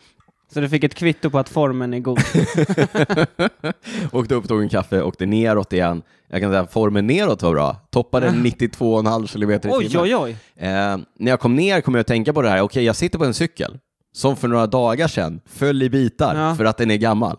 Så 0.53 0.61
du 0.61 0.69
fick 0.69 0.85
ett 0.85 0.95
kvitto 0.95 1.31
på 1.31 1.39
att 1.39 1.49
formen 1.49 1.95
är 1.95 1.99
god. 1.99 2.19
åkte 4.13 4.35
upp, 4.35 4.49
tog 4.49 4.63
en 4.63 4.69
kaffe, 4.69 5.03
åkte 5.03 5.27
neråt 5.27 5.73
igen. 5.73 6.03
Jag 6.29 6.41
kan 6.41 6.51
säga 6.51 6.61
att 6.61 6.73
formen 6.73 7.07
neråt 7.07 7.43
var 7.43 7.53
bra. 7.53 7.77
Toppade 7.91 8.29
92,5 8.29 9.27
kilometer 9.27 9.69
i 9.69 9.73
oj, 9.75 9.89
timmen. 9.89 10.03
oj, 10.05 10.17
oj. 10.17 10.31
Eh, 10.57 10.97
när 11.19 11.31
jag 11.31 11.41
kom 11.41 11.57
ner 11.57 11.81
kom 11.81 11.95
jag 11.95 12.01
att 12.01 12.07
tänka 12.07 12.33
på 12.33 12.43
det 12.43 12.49
här, 12.49 12.61
okej 12.61 12.85
jag 12.85 12.97
sitter 12.97 13.19
på 13.19 13.25
en 13.25 13.35
cykel 13.35 13.79
som 14.15 14.37
för 14.37 14.49
några 14.49 14.67
dagar 14.67 15.09
sedan 15.09 15.41
föll 15.47 15.83
i 15.83 15.91
bitar 15.91 16.37
Ja. 16.37 16.55
för 16.55 16.65
att 16.65 16.77
den 16.77 16.91
är 16.91 16.97
gammal. 16.97 17.37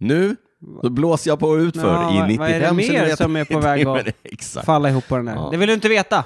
Nu 0.00 0.36
så 0.82 0.90
blåser 0.90 1.30
jag 1.30 1.38
på 1.38 1.58
utför 1.58 1.94
Ja, 1.94 2.14
i 2.14 2.18
vad- 2.18 2.28
95 2.28 2.38
vad 2.38 2.50
är 2.50 2.60
det 2.60 2.72
mer 2.72 2.82
kilometer 2.84 3.16
som 3.16 3.36
är 3.36 3.44
på 3.44 3.58
väg 3.58 3.86
att-. 3.86 4.64
Falla 4.64 4.88
ihop 4.90 5.08
på 5.08 5.16
den 5.16 5.24
där. 5.26 5.34
Ja. 5.34 5.48
Det 5.50 5.56
vill 5.56 5.66
du 5.68 5.74
inte 5.74 5.88
veta. 5.88 6.24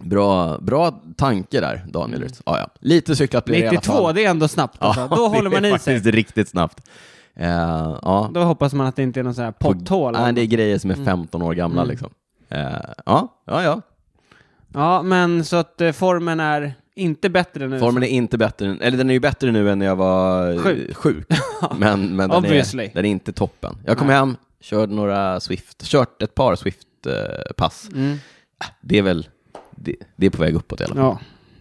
Bra, 0.00 0.58
bra 0.58 1.00
tanke 1.16 1.60
där, 1.60 1.84
Daniel 1.88 2.22
Rytz. 2.22 2.42
Ja, 2.46 2.58
ja. 2.58 2.68
Lite 2.80 3.16
cyklat 3.16 3.44
blir 3.44 3.54
det 3.56 3.60
i 3.64 3.66
alla 3.68 3.74
92, 3.78 3.92
fall. 3.92 4.14
det 4.14 4.24
är 4.24 4.30
ändå 4.30 4.48
snabbt 4.48 4.76
alltså. 4.82 5.08
Då 5.08 5.28
håller 5.28 5.50
man 5.50 5.62
det 5.62 5.68
är 5.68 5.76
i 5.76 5.78
sig. 5.78 5.94
faktiskt 5.96 6.14
riktigt 6.14 6.48
snabbt. 6.48 6.88
Eh, 7.36 7.48
ja. 8.02 8.30
Då 8.34 8.42
hoppas 8.42 8.72
man 8.74 8.86
att 8.86 8.96
det 8.96 9.02
inte 9.02 9.20
är 9.20 9.24
någon 9.24 9.34
sån 9.34 9.44
här 9.44 9.52
potthål. 9.52 10.12
Nej, 10.12 10.32
det 10.32 10.40
är 10.40 10.46
grejer 10.46 10.78
som 10.78 10.90
är 10.90 10.94
15 11.04 11.42
år 11.42 11.54
gamla 11.54 11.82
Mm. 11.82 11.90
liksom. 11.90 12.10
Eh, 12.48 12.60
ja, 13.06 13.42
ja, 13.46 13.62
ja. 13.62 13.80
Ja, 14.74 15.02
men 15.02 15.44
så 15.44 15.56
att 15.56 15.80
eh, 15.80 15.92
formen 15.92 16.40
är 16.40 16.74
inte 16.94 17.30
bättre 17.30 17.68
nu. 17.68 17.78
Formen 17.78 18.02
är 18.02 18.06
inte 18.08 18.38
bättre, 18.38 18.76
eller 18.80 18.98
den 18.98 19.10
är 19.10 19.14
ju 19.14 19.20
bättre 19.20 19.52
nu 19.52 19.70
än 19.70 19.78
när 19.78 19.86
jag 19.86 19.96
var 19.96 20.58
Sjuk. 20.58 20.96
sjuk. 20.96 21.26
Men, 21.78 22.16
men 22.16 22.30
den, 22.30 22.44
är, 22.44 22.94
den 22.94 23.04
är 23.04 23.10
inte 23.10 23.32
toppen. 23.32 23.76
Jag 23.86 23.98
kom 23.98 24.06
Nej. 24.06 24.16
hem, 24.16 24.36
körde 24.60 24.94
några 24.94 25.40
Swift, 25.40 25.82
kört 25.84 26.22
ett 26.22 26.34
par 26.34 26.56
Swift-pass. 26.56 27.88
Mm. 27.94 28.16
det 28.80 28.98
är 28.98 29.02
väl, 29.02 29.28
det, 29.76 29.96
det 30.16 30.26
är 30.26 30.30
på 30.30 30.42
väg 30.42 30.54
uppåt 30.54 30.80
i 30.80 30.84
alla 30.84 30.94
fall. 30.94 31.02
Ja, 31.04 31.18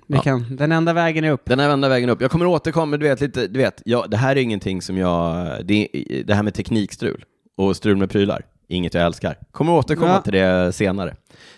det 0.07 0.15
Ja. 0.15 0.21
kan. 0.21 0.55
Den 0.55 0.71
enda 0.71 0.93
vägen 0.93 1.23
är 1.23 1.31
upp. 1.31 1.41
Den 1.45 1.59
enda 1.59 1.89
vägen 1.89 2.09
upp. 2.09 2.21
Jag 2.21 2.31
kommer 2.31 2.45
återkomma, 2.45 2.97
du 2.97 3.07
vet, 3.07 3.21
lite, 3.21 3.47
du 3.47 3.59
vet, 3.59 3.81
ja, 3.85 4.05
det 4.09 4.17
här 4.17 4.35
är 4.35 4.41
ingenting 4.41 4.81
som 4.81 4.97
jag, 4.97 5.47
det, 5.65 5.87
det 6.25 6.33
här 6.33 6.43
med 6.43 6.53
teknikstrul 6.53 7.25
och 7.57 7.75
strul 7.75 7.97
med 7.97 8.09
prylar, 8.09 8.41
inget 8.67 8.93
jag 8.93 9.05
älskar. 9.05 9.37
Kommer 9.51 9.73
återkomma 9.73 10.09
Ja. 10.11 10.21
till 10.21 10.33
det 10.33 10.71
senare. 10.73 11.15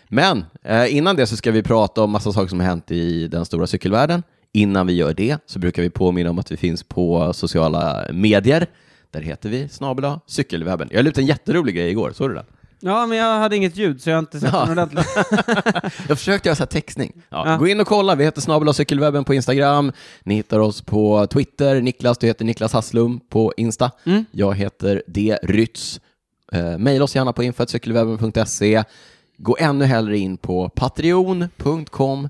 Men 0.07 0.45
eh, 0.63 0.95
innan 0.95 1.15
det 1.15 1.27
så 1.27 1.37
ska 1.37 1.51
vi 1.51 1.63
prata 1.63 2.01
om 2.03 2.11
massa 2.11 2.31
saker 2.31 2.47
som 2.47 2.59
har 2.59 2.67
hänt 2.67 2.91
i 2.91 3.27
den 3.27 3.45
stora 3.45 3.67
cykelvärlden. 3.67 4.23
Innan 4.53 4.87
vi 4.87 4.93
gör 4.93 5.13
det 5.13 5.37
så 5.45 5.59
brukar 5.59 5.81
vi 5.81 5.89
påminna 5.89 6.29
om 6.29 6.39
att 6.39 6.51
vi 6.51 6.57
finns 6.57 6.83
på 6.83 7.33
sociala 7.33 8.05
medier. 8.13 8.65
Där 9.11 9.21
heter 9.21 9.49
vi 9.49 9.69
snabel 9.69 10.11
cykelwebben. 10.27 10.89
Jag 10.91 11.03
la 11.03 11.09
ut 11.09 11.17
en 11.17 11.25
jätterolig 11.25 11.75
grej 11.75 11.89
igår, 11.89 12.11
såg 12.15 12.29
du 12.29 12.33
den? 12.35 12.45
Ja, 12.79 13.05
men 13.05 13.17
jag 13.17 13.39
hade 13.39 13.55
inget 13.55 13.75
ljud 13.77 14.01
så 14.01 14.09
jag 14.09 14.15
har 14.15 14.19
inte 14.19 14.39
sett 14.39 14.53
Ja. 14.53 14.59
den 14.59 14.71
ordentligt. 14.71 15.07
Jag 16.07 16.17
försökte 16.17 16.49
göra 16.49 16.55
så 16.55 16.63
här 16.63 16.67
textning. 16.67 17.11
Ja, 17.29 17.49
Ja. 17.49 17.57
Gå 17.57 17.67
in 17.67 17.79
och 17.79 17.87
kolla, 17.87 18.15
vi 18.15 18.23
heter 18.23 18.41
snabel 18.41 18.73
cykelwebben 18.73 19.23
på 19.23 19.33
Instagram. 19.33 19.91
Ni 20.23 20.35
hittar 20.35 20.59
oss 20.59 20.81
på 20.81 21.27
Twitter. 21.27 21.81
Niklas, 21.81 22.17
du 22.17 22.27
heter 22.27 22.45
Niklas 22.45 22.73
Hasslum 22.73 23.19
på 23.29 23.53
Insta. 23.57 23.91
Mm. 24.05 24.25
Jag 24.31 24.55
heter 24.55 25.03
D. 25.07 25.37
Rytz. 25.43 25.99
Eh, 26.51 26.77
Maila 26.77 27.03
oss 27.03 27.15
gärna 27.15 27.33
på 27.33 27.43
info.cykelwebben.se. 27.43 28.83
Gå 29.37 29.57
ännu 29.59 29.85
hellre 29.85 30.17
in 30.17 30.37
på 30.37 30.69
patreon.com 30.69 32.29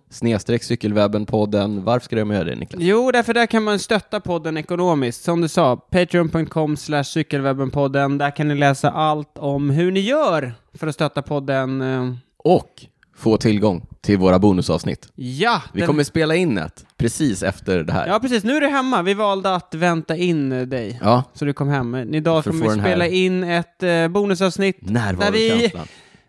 cykelwebbenpodden. 0.62 1.84
Varför 1.84 2.06
ska 2.06 2.16
de 2.16 2.32
göra 2.32 2.44
det 2.44 2.56
Niklas? 2.56 2.82
Jo, 2.84 3.12
därför 3.12 3.34
där 3.34 3.46
kan 3.46 3.64
man 3.64 3.80
stötta 3.80 4.20
podden 4.20 4.58
ekonomiskt. 4.58 5.24
Som 5.24 5.42
du 5.42 5.48
sa, 5.48 5.76
patreon.com 5.76 6.78
cykelwebbenpodden. 7.04 8.18
Där 8.18 8.36
kan 8.36 8.48
ni 8.48 8.56
läsa 8.56 8.92
allt 8.92 9.38
om 9.38 9.70
hur 9.70 9.92
ni 9.92 10.00
gör 10.00 10.54
för 10.74 10.88
att 10.88 10.96
stötta 10.96 11.22
podden. 11.22 11.82
eh, 11.82 12.14
Och 12.38 12.86
få 13.18 13.38
tillgång 13.38 13.86
till 14.02 14.18
våra 14.18 14.40
bonusavsnitt. 14.40 15.08
Ja! 15.16 15.62
Vi 15.74 15.80
den- 15.80 15.88
kommer 15.88 16.04
spela 16.04 16.36
in 16.36 16.58
ett 16.58 16.86
precis 16.98 17.44
efter 17.44 17.84
det 17.84 17.94
här. 17.94 18.08
Ja, 18.08 18.20
precis. 18.20 18.44
Nu 18.44 18.58
är 18.58 18.62
du 18.62 18.68
hemma. 18.68 19.02
Vi 19.02 19.14
valde 19.14 19.56
att 19.56 19.74
vänta 19.74 20.16
in 20.16 20.50
dig. 20.70 21.00
Ja, 21.04 21.24
Så 21.34 21.46
du 21.46 21.54
kom 21.54 21.68
hem. 21.70 21.96
Idag 21.96 22.44
kommer 22.44 22.62
vi 22.62 22.70
här- 22.70 22.88
spela 22.88 23.08
in 23.08 23.44
ett 23.44 23.84
eh, 23.84 24.08
bonusavsnitt. 24.08 24.78
närvarokänslan. 24.82 25.88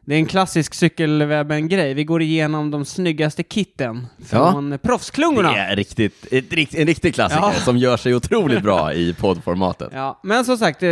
Det 0.08 0.14
är 0.14 0.18
en 0.18 0.26
klassisk 0.26 0.74
cykelwebben-grej. 0.74 1.94
Vi 1.94 2.04
går 2.04 2.22
igenom 2.22 2.70
de 2.70 2.84
snyggaste 2.84 3.42
kitten 3.42 4.06
från 4.26 4.78
proffsklungorna. 4.82 5.52
Det 5.52 5.58
är 5.58 5.76
riktigt, 5.76 6.26
ett, 6.32 6.52
rikt- 6.52 6.74
en 6.74 6.86
riktig 6.86 7.14
klassiker 7.14 7.42
Ja. 7.42 7.52
som 7.52 7.76
gör 7.76 7.96
sig 7.96 8.14
otroligt 8.14 8.62
bra 8.62 8.92
i 8.94 9.14
poddformatet. 9.20 9.90
Ja, 9.92 10.20
men 10.22 10.44
som 10.44 10.56
sagt, 10.58 10.82
eh, 10.82 10.90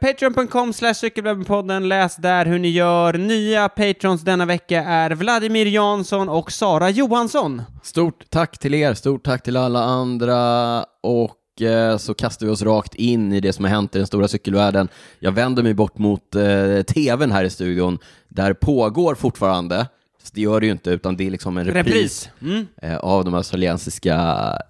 patreon.com 0.00 0.72
slash 0.72 0.94
cykelwebbenpodden, 0.94 1.88
läs 1.88 2.16
där 2.16 2.46
hur 2.46 2.58
ni 2.58 2.68
gör. 2.68 3.12
Nya 3.12 3.68
patrons 3.68 4.22
denna 4.22 4.46
vecka 4.46 4.82
är 4.84 5.10
Vladimir 5.10 5.66
Jansson 5.66 6.28
och 6.28 6.52
Sara 6.52 6.90
Johansson. 6.90 7.62
Stort 7.82 8.24
tack 8.30 8.58
till 8.58 8.74
er, 8.74 8.94
stort 8.94 9.24
tack 9.24 9.42
till 9.42 9.56
alla 9.56 9.82
andra 9.84 10.80
och 11.02 11.30
eh, 11.60 11.96
så 11.96 12.14
kastar 12.14 12.46
vi 12.46 12.52
oss 12.52 12.62
rakt 12.62 12.94
in 12.94 13.32
i 13.32 13.40
det 13.40 13.52
som 13.52 13.64
har 13.64 13.70
hänt 13.70 13.94
i 13.94 13.98
den 13.98 14.06
stora 14.06 14.28
cykelvärlden. 14.28 14.88
Jag 15.18 15.32
vänder 15.32 15.62
mig 15.62 15.74
bort 15.74 15.98
mot 15.98 16.34
eh, 16.34 16.82
tvn 16.82 17.32
här 17.32 17.44
i 17.44 17.50
studion. 17.50 17.98
Där 18.28 18.52
pågår 18.52 19.14
fortfarande, 19.14 19.86
det 20.32 20.40
gör 20.40 20.60
det 20.60 20.66
ju 20.66 20.72
inte, 20.72 20.90
utan 20.90 21.16
det 21.16 21.26
är 21.26 21.30
liksom 21.30 21.56
en 21.56 21.64
repris, 21.64 21.86
Repris. 21.86 22.30
Mm. 22.42 22.66
eh, 22.82 22.96
av 22.96 23.24
de 23.24 23.34
australiensiska 23.34 24.16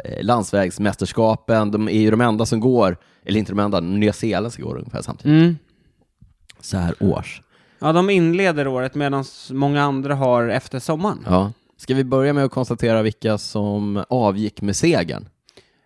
eh, 0.05 0.25
landsvägsmästerskapen. 0.25 1.71
De 1.71 1.89
är 1.89 2.01
ju 2.01 2.11
de 2.11 2.21
enda 2.21 2.47
som 2.47 2.61
går, 2.61 2.97
eller 3.25 3.39
inte 3.39 3.53
de 3.53 3.59
enda, 3.59 3.81
Nya 3.81 4.13
Zeeland 4.13 4.55
går 4.59 4.77
ungefär 4.79 5.03
samtidigt. 5.03 5.43
Mm. 5.43 5.59
Så 6.61 6.77
här 6.77 6.95
års. 7.01 7.43
Ja, 7.79 7.93
de 7.93 8.11
inleder 8.11 8.67
året 8.67 8.95
medan 8.95 9.25
många 9.51 9.83
andra 9.83 10.15
har 10.15 10.49
efter 10.49 10.79
sommaren. 10.79 11.19
Ja. 11.27 11.53
Ska 11.77 11.95
vi 11.95 12.05
börja 12.05 12.33
med 12.33 12.45
att 12.45 12.51
konstatera 12.51 13.03
vilka 13.03 13.39
som 13.39 14.05
avgick 14.09 14.63
med 14.63 14.77
segern? 14.77 15.29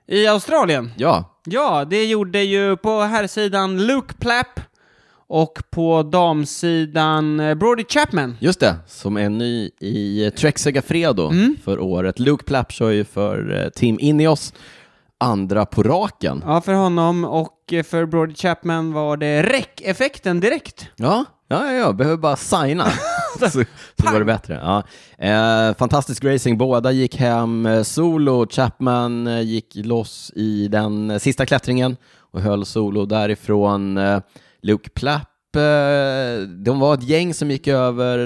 I 0.09 0.27
Australien? 0.27 0.93
Ja, 0.97 1.33
Ja, 1.49 1.85
det 1.85 2.05
gjorde 2.07 2.43
ju 2.43 2.77
på 2.77 3.01
herrsidan 3.01 3.87
Luke 3.87 4.15
Plapp 4.15 4.61
och 5.29 5.59
på 5.71 6.03
damsidan 6.03 7.41
eh, 7.41 7.55
Brody 7.55 7.85
Chapman. 7.89 8.37
just 8.41 8.61
det, 8.61 8.75
som 8.87 9.17
är 9.17 9.29
ny 9.29 9.71
i 9.81 10.31
Trek 10.39 10.59
Segafredo 10.59 11.29
Mm. 11.31 11.57
för 11.65 11.81
året. 11.81 12.19
Luke 12.19 12.45
Plapp 12.45 12.73
kör 12.73 12.91
ju 12.91 13.05
för 13.05 13.63
eh, 13.65 13.69
Team 13.69 13.97
Ineos, 14.01 14.53
andra 15.21 15.67
på 15.67 15.83
raken. 15.83 16.43
Ja, 16.47 16.61
för 16.61 16.73
honom 16.73 17.25
och 17.25 17.59
för 17.85 18.07
Brody 18.07 18.35
Chapman 18.35 18.93
var 18.93 19.17
det 19.17 19.43
räck-effekten 19.43 20.41
direkt. 20.41 20.89
Ja, 20.97 21.25
ja, 21.49 21.73
ja, 21.73 21.93
behöver 21.93 22.17
bara 22.17 22.37
signa. 22.37 22.85
så, 23.39 23.51
så 23.51 24.13
var 24.13 24.19
det 24.19 24.25
bättre. 24.25 24.55
Ja. 24.55 24.83
Eh, 25.27 25.77
fantastisk 25.77 26.25
racing, 26.25 26.59
båda 26.59 26.93
gick 26.93 27.17
hem 27.17 27.67
eh, 27.67 27.83
solo. 27.83 28.47
Chapman 28.51 29.27
eh, 29.27 29.41
gick 29.41 29.75
loss 29.75 30.33
i 30.35 30.69
den 30.69 31.11
eh, 31.11 31.19
sista 31.19 31.47
klättringen 31.47 31.97
och 32.33 32.41
höll 32.41 32.67
solo 32.67 33.07
därifrån. 33.07 34.01
Luke 34.63 34.91
Plapp, 34.91 35.31
de 36.65 36.81
var 36.81 36.95
ett 36.95 37.03
gäng 37.03 37.35
som 37.35 37.51
gick 37.51 37.69
över, 37.69 38.19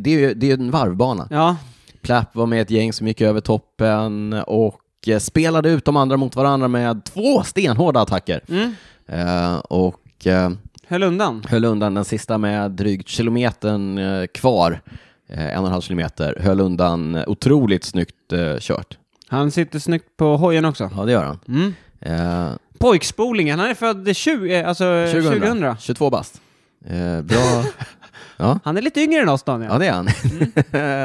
det, 0.00 0.14
är 0.14 0.44
ju 0.44 0.52
en 0.52 0.70
varvbana. 0.70 1.28
Ja, 1.30 1.56
Plapp 2.02 2.34
var 2.34 2.46
med 2.46 2.62
ett 2.62 2.70
gäng 2.70 2.92
som 2.92 3.06
gick 3.06 3.20
över 3.20 3.40
toppen 3.40 4.32
och 4.32 4.79
spelade 5.20 5.70
ut 5.70 5.84
de 5.84 5.96
andra 5.96 6.16
mot 6.16 6.36
varandra 6.36 6.68
med 6.68 7.04
två 7.04 7.42
stenhårda 7.42 8.00
attacker. 8.00 8.40
mm. 8.48 8.74
Eh, 9.06 9.56
och 9.58 10.26
eh, 10.26 10.50
höll 10.86 11.02
undan. 11.02 11.44
höll 11.48 11.64
undan 11.64 11.94
den 11.94 12.04
sista 12.04 12.38
med 12.38 12.70
drygt 12.70 13.08
kilometern 13.08 13.98
eh, 13.98 14.26
kvar, 14.26 14.80
eh, 15.28 15.46
en 15.54 15.58
och 15.58 15.66
en 15.66 15.72
halv 15.72 15.82
kilometer, 15.82 16.38
höll 16.40 16.60
undan 16.60 17.14
eh, 17.14 17.24
otroligt 17.26 17.84
snyggt 17.84 18.32
eh, 18.32 18.56
kört. 18.58 18.98
Han 19.28 19.50
sitter 19.50 19.78
snyggt 19.78 20.16
på 20.16 20.36
hojen 20.36 20.64
också. 20.64 20.90
Ja, 20.96 21.04
det 21.04 21.12
gör 21.12 21.24
han. 21.24 21.38
Mm. 21.48 21.74
Eh, 22.00 22.52
Pojkspolingen, 22.78 23.58
han 23.58 23.70
är 23.70 23.74
född 23.74 24.16
20, 24.16 24.56
eh, 24.56 24.68
alltså 24.68 25.06
2000. 25.12 25.40
2000. 25.40 25.76
22 25.80 26.10
bast. 26.10 26.40
Eh, 26.86 27.22
bra. 27.22 27.64
ja. 28.36 28.58
Han 28.64 28.76
är 28.76 28.82
lite 28.82 29.00
yngre 29.00 29.20
än 29.22 29.28
oss 29.28 29.42
Daniel. 29.42 29.70
Ja, 29.72 29.78
det 29.78 29.86
är 29.86 29.92
han. 29.92 30.08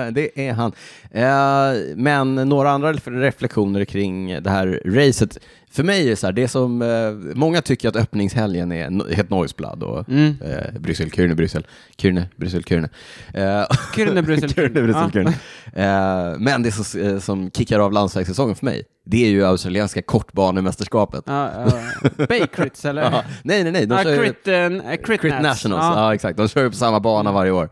det 0.13 0.47
är 0.47 0.53
han. 0.53 0.71
Eh, 1.15 1.95
men 1.95 2.35
några 2.35 2.71
andra 2.71 2.93
reflektioner 2.93 3.85
kring 3.85 4.43
det 4.43 4.49
här 4.49 4.81
racet. 4.85 5.37
För 5.71 5.83
mig 5.83 6.05
är 6.05 6.09
det 6.09 6.15
så 6.15 6.27
här, 6.27 6.31
det 6.33 6.47
som, 6.47 6.81
eh, 6.81 7.11
många 7.35 7.61
tycker 7.61 7.89
att 7.89 7.95
öppningshelgen 7.95 8.71
är 8.71 8.87
no- 8.89 9.13
helt 9.13 9.29
noisblad 9.29 9.83
och 9.83 10.09
Mm. 10.09 10.35
eh, 10.45 10.79
Bryssel, 10.79 11.11
Kyrne, 11.11 11.35
Bryssel, 11.35 11.67
Kyrne, 11.97 12.29
Bryssel, 12.35 12.63
Kyrne. 12.63 12.89
Eh, 13.33 13.63
Kyrne, 13.95 14.21
Bryssel, 14.27 14.49
Kyrne, 14.53 14.81
Bryssel. 14.81 15.11
Kyrne. 15.11 15.33
Eh, 15.73 16.39
men 16.39 16.63
det 16.63 16.71
som, 16.71 17.01
eh, 17.01 17.19
som 17.19 17.51
kickar 17.51 17.79
av 17.79 17.91
landsvägssäsongen 17.93 18.55
för 18.55 18.65
mig, 18.65 18.83
det 19.05 19.25
är 19.25 19.29
ju 19.29 19.45
australienska 19.45 20.01
kortbanemästerskapet. 20.01 21.23
Ja, 21.27 21.49
ja. 22.17 22.25
Baycrits 22.29 22.85
eller? 22.89 23.01
Ja, 23.01 23.23
nej, 23.43 23.63
nej, 23.63 23.71
nej. 23.71 23.85
De 23.85 24.03
kör 24.03 24.11
ju- 24.11 24.17
crit, 24.17 24.47
eh, 24.47 24.95
crit, 25.05 25.21
Crit. 25.21 25.41
Nationals, 25.41 25.95
ja. 25.97 26.13
exakt. 26.13 26.37
De 26.37 26.47
kör 26.47 26.63
ju 26.63 26.69
på 26.69 26.75
samma 26.75 26.99
bana 26.99 27.31
varje 27.31 27.51
år. 27.51 27.69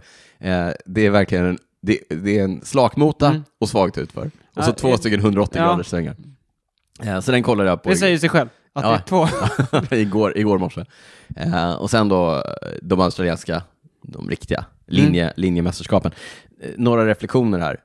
Det 0.85 1.05
är 1.05 1.09
verkligen 1.09 1.45
en, 1.45 1.57
det, 1.84 2.00
det 2.10 2.40
är 2.40 2.44
en 2.44 2.62
slakmota 2.66 3.28
Mm. 3.30 3.44
och 3.60 3.70
svagt 3.70 3.98
utför. 3.98 4.32
Och 4.56 4.63
så 4.63 4.70
Ja, 4.70 4.74
två 4.74 4.90
eh, 4.90 4.98
stycken 4.98 5.20
180 5.20 5.62
ja. 5.62 5.68
graders 5.68 5.88
svängar. 5.88 6.16
Eh, 7.04 7.20
så 7.20 7.32
den 7.32 7.44
kollade 7.44 7.70
jag 7.70 7.84
på 7.84 7.90
Det 7.90 7.96
säger 7.96 8.18
sig 8.18 8.30
själv. 8.30 8.50
Att 8.74 8.84
Ja. 8.84 8.90
det 8.92 8.96
är 8.96 9.88
två. 9.90 9.96
igår, 9.96 10.38
igår 10.38 10.58
morse. 10.60 10.86
Eh, 11.36 11.74
och 11.74 11.90
sen 11.90 12.10
då 12.10 12.44
de 12.82 13.00
australienska, 13.02 13.62
de 14.04 14.30
riktiga 14.30 14.66
linje, 14.88 15.34
linjemästerskapen. 15.36 16.12
Eh, 16.62 16.70
några 16.78 17.06
reflektioner 17.08 17.60
här. 17.60 17.78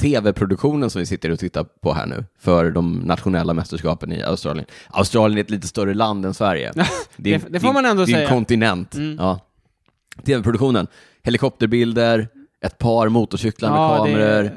TV-produktionen 0.00 0.90
som 0.90 0.98
vi 1.00 1.06
sitter 1.06 1.30
och 1.30 1.38
tittar 1.38 1.64
på 1.64 1.92
här 1.92 2.06
nu 2.06 2.24
för 2.38 2.70
de 2.70 2.92
nationella 2.98 3.54
mästerskapen 3.54 4.12
i 4.12 4.22
Australien. 4.22 4.66
Australien 4.88 5.38
är 5.38 5.42
ett 5.42 5.50
lite 5.50 5.68
större 5.68 5.94
land 5.94 6.26
än 6.26 6.34
Sverige. 6.34 6.72
det- 7.16 7.46
det 7.50 7.60
får 7.60 7.72
man 7.72 7.84
ändå 7.86 8.04
det 8.04 8.12
är 8.12 8.14
en 8.14 8.18
säga. 8.20 8.28
kontinent. 8.28 8.94
Mm. 8.94 9.16
Ja. 9.20 9.40
TV-produktionen, 10.24 10.86
helikopterbilder, 11.22 12.28
ett 12.64 12.78
par 12.78 13.08
motorcyklar 13.08 13.70
med 13.70 13.78
Ja, 13.78 14.04
det 14.04 14.10
kameror, 14.12 14.44
är- 14.44 14.52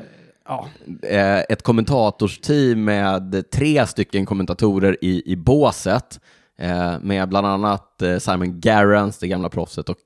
Ja. 0.47 0.67
eh, 1.07 1.39
ett 1.39 1.61
kommentatorsteam 1.61 2.83
med 2.83 3.43
tre 3.51 3.87
stycken 3.87 4.25
kommentatorer 4.25 4.97
i, 5.01 5.31
i 5.31 5.35
båset, 5.35 6.19
eh, 6.59 6.99
med 7.01 7.29
bland 7.29 7.47
annat 7.47 8.01
eh, 8.01 8.17
Simon 8.17 8.59
Garrans, 8.59 9.17
det 9.17 9.27
gamla 9.27 9.49
proffset, 9.49 9.89
och 9.89 9.97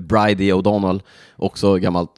Bridie 0.00 0.52
O'Donnell, 0.54 1.00
också 1.36 1.76
gammalt 1.76 2.10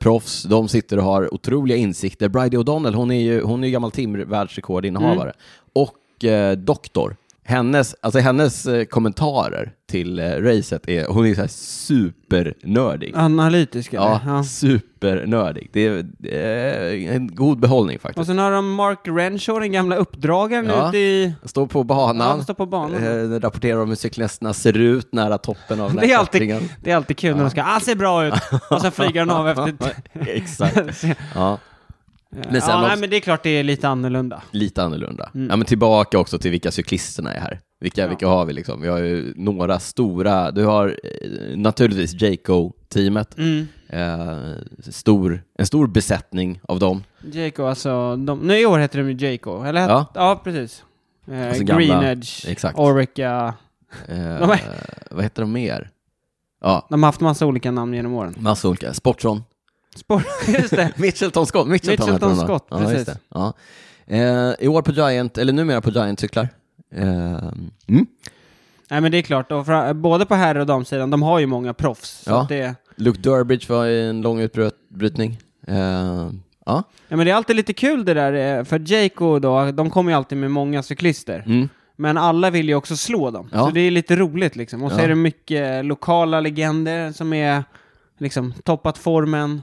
proffs. 0.00 0.42
De 0.42 0.68
sitter 0.68 0.96
och 0.98 1.04
har 1.04 1.34
otroliga 1.34 1.76
insikter. 1.76 2.28
Bridie 2.28 2.58
O'Donnell, 2.60 2.94
hon 2.94 3.10
är 3.10 3.20
ju, 3.20 3.42
hon 3.42 3.62
är 3.64 3.68
ju 3.68 3.72
gammal 3.72 3.90
timvärldsrekordinnehavare. 3.90 5.32
Och 5.72 6.24
eh, 6.24 6.56
doktor. 6.56 7.16
Hennes, 7.46 7.94
alltså 8.00 8.18
hennes 8.20 8.66
eh, 8.66 8.84
kommentarer 8.84 9.72
till 9.90 10.18
eh, 10.18 10.24
racet 10.30 10.88
är, 10.88 11.06
hon 11.06 11.26
är 11.26 11.34
så 11.34 11.40
här 11.40 11.48
supernördig. 11.48 13.12
Analytisk 13.16 13.92
eller? 13.92 14.20
Ja, 14.26 14.44
supernördig. 14.44 15.70
Det 15.72 15.86
är, 15.86 16.04
är 16.34 17.12
en 17.12 17.34
god 17.34 17.58
behållning 17.60 17.96
Och 17.96 18.02
faktiskt. 18.02 18.26
sen 18.26 18.38
har 18.38 18.50
de 18.50 18.74
Mark 18.74 18.98
Renshaw, 19.04 19.60
den 19.64 19.72
gamla 19.72 19.96
uppdragaren 19.96 20.66
Ja. 20.66 20.88
ute 20.88 20.98
i... 20.98 21.32
Står 21.44 21.66
på 21.66 21.78
Ja, 21.78 21.82
banan, 21.84 22.28
han 22.28 22.42
står 22.42 22.54
på 22.54 22.66
banan. 22.66 23.04
eh, 23.34 23.40
rapporterar 23.40 23.78
om 23.80 23.88
hur 23.88 23.96
cyklisterna 23.96 24.52
ser 24.52 24.76
ut 24.78 25.12
nära 25.12 25.38
toppen 25.38 25.80
av 25.80 25.88
den 25.88 25.96
Det 25.96 26.12
är 26.12 26.18
alltid, 26.18 26.68
det 26.82 26.90
är 26.90 26.96
alltid 26.96 27.18
kul 27.18 27.36
när 27.36 27.42
de 27.44 27.50
ska, 27.50 27.62
ah 27.62 27.80
ser 27.80 27.94
bra 27.94 28.26
ut, 28.26 28.34
och 28.70 28.80
sen 28.80 28.92
flyger 28.92 29.20
han 29.20 29.30
av 29.30 29.48
efter... 29.48 29.74
Exakt. 30.28 31.04
Ja, 31.34 31.58
Men 32.34 32.60
sen 32.60 32.70
ja, 32.70 32.80
nej, 32.80 32.86
också- 32.90 33.00
men 33.00 33.10
det 33.10 33.16
är 33.16 33.20
klart 33.20 33.42
det 33.42 33.50
är 33.50 33.62
lite 33.64 33.88
annorlunda. 33.88 34.42
lite 34.50 34.82
annorlunda. 34.82 35.30
Mm. 35.34 35.50
Ja, 35.50 35.56
men 35.56 35.66
tillbaka 35.66 36.18
också 36.18 36.38
till 36.38 36.50
vilka 36.50 36.70
cyklisterna 36.70 37.32
är 37.34 37.40
här. 37.40 37.60
Vilka, 37.80 38.00
Ja. 38.00 38.08
vilka 38.08 38.28
har 38.28 38.44
vi 38.44 38.52
liksom? 38.52 38.80
Vi 38.82 38.88
har 38.88 38.98
ju 38.98 39.32
några 39.36 39.78
stora, 39.78 40.50
du 40.50 40.64
har 40.64 40.88
eh, 41.04 41.56
naturligtvis 41.56 42.22
Jayco-teamet, 42.22 43.38
Mm. 43.38 43.66
eh, 43.88 44.54
stor, 44.90 45.42
en 45.58 45.66
stor 45.66 45.86
besättning 45.86 46.60
av 46.68 46.78
dem. 46.78 47.04
Jayco, 47.32 47.64
alltså, 47.64 48.16
de, 48.16 48.38
nu 48.38 48.58
i 48.58 48.66
år 48.66 48.78
heter 48.78 48.98
de 48.98 49.10
ju 49.10 49.26
Jayco, 49.26 49.62
eller? 49.64 49.80
Ja. 49.88 50.06
ja 50.14 50.40
precis. 50.44 50.84
Eh, 51.30 51.48
Alltså 51.48 51.64
gamla- 51.64 51.76
Green 51.86 52.02
Edge, 52.04 52.48
exakt. 52.48 52.78
Orica, 52.78 53.54
Eh, 54.08 54.18
är- 54.42 54.60
vad 55.10 55.22
heter 55.22 55.42
de 55.42 55.52
mer? 55.52 55.90
Ja, 56.60 56.86
de 56.90 57.02
har 57.02 57.08
haft 57.08 57.20
massa 57.20 57.46
olika 57.46 57.70
namn 57.70 57.94
genom 57.94 58.14
åren. 58.14 58.34
massa 58.38 58.68
olika. 58.68 58.94
Sportson. 58.94 59.42
Sport, 59.94 60.24
just 60.58 60.70
det. 60.70 60.92
Mitchelton 60.96 61.46
Scott. 61.46 61.68
Mitchelton, 61.68 62.06
Mitchelton. 62.12 62.36
Scott, 62.46 62.66
ja, 62.70 62.78
precis. 62.78 63.14
Ja. 63.28 63.52
Eh, 64.06 64.52
I 64.58 64.68
år 64.68 64.82
på 64.82 64.92
Giant, 64.92 65.38
eller 65.38 65.52
numera 65.52 65.80
på 65.80 65.90
Giant-cyklar. 65.90 66.48
Eh, 66.94 67.52
mm. 67.86 68.06
Nej 68.90 69.00
men 69.00 69.12
det 69.12 69.18
är 69.18 69.22
klart, 69.22 69.52
och 69.52 69.66
fra, 69.66 69.94
både 69.94 70.26
på 70.26 70.34
herr 70.34 70.54
och 70.54 70.66
damsidan, 70.66 71.10
de 71.10 71.22
har 71.22 71.38
ju 71.38 71.46
många 71.46 71.74
proffs. 71.74 72.22
Så 72.24 72.30
Ja. 72.30 72.46
det, 72.48 72.74
Luke 72.96 73.20
Durbridge 73.20 73.66
var 73.68 73.86
i 73.86 74.08
en 74.08 74.20
lång 74.22 74.40
utbrytning. 74.40 75.38
Eh, 75.66 75.76
ja. 76.66 76.82
ja, 77.08 77.16
men 77.16 77.18
det 77.18 77.30
är 77.30 77.34
alltid 77.34 77.56
lite 77.56 77.72
kul 77.72 78.04
det 78.04 78.14
där, 78.14 78.58
eh, 78.58 78.64
för 78.64 78.92
Jayco 78.92 79.38
då, 79.38 79.70
de 79.70 79.90
kommer 79.90 80.10
ju 80.12 80.16
alltid 80.16 80.38
med 80.38 80.50
många 80.50 80.82
cyklister. 80.82 81.42
Mm. 81.46 81.68
Men 81.96 82.18
alla 82.18 82.50
vill 82.50 82.68
ju 82.68 82.74
också 82.74 82.96
slå 82.96 83.30
dem. 83.30 83.48
Ja. 83.52 83.66
Så 83.66 83.70
det 83.70 83.80
är 83.80 83.90
lite 83.90 84.16
roligt 84.16 84.56
liksom. 84.56 84.82
Och 84.82 84.92
så 84.92 84.98
är 84.98 85.08
det 85.08 85.14
mycket 85.14 85.84
lokala 85.84 86.40
legender 86.40 87.12
som 87.12 87.32
är 87.32 87.64
liksom 88.18 88.52
toppat 88.64 88.98
formen. 88.98 89.62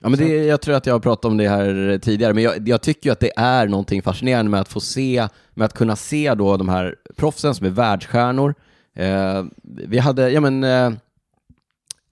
Ja, 0.00 0.08
men 0.08 0.18
det, 0.18 0.44
jag 0.44 0.60
tror 0.60 0.74
att 0.74 0.86
jag 0.86 0.94
har 0.94 1.00
pratat 1.00 1.24
om 1.24 1.36
det 1.36 1.48
här 1.48 1.98
tidigare, 1.98 2.34
men 2.34 2.42
jag, 2.42 2.68
jag 2.68 2.82
tycker 2.82 3.08
ju 3.08 3.12
att 3.12 3.20
det 3.20 3.32
är 3.36 3.68
någonting 3.68 4.02
fascinerande 4.02 4.50
med 4.50 4.60
att 4.60 4.68
få 4.68 4.80
se, 4.80 5.28
med 5.54 5.64
att 5.64 5.74
kunna 5.74 5.96
se 5.96 6.34
då 6.34 6.56
de 6.56 6.68
här 6.68 6.94
proffsen 7.16 7.54
som 7.54 7.66
är 7.66 7.70
världsstjärnor. 7.70 8.54
Eh, 8.96 9.44
vi 9.62 9.98
hade, 9.98 10.30
ja 10.30 10.40
men, 10.40 10.64
eh, 10.64 10.86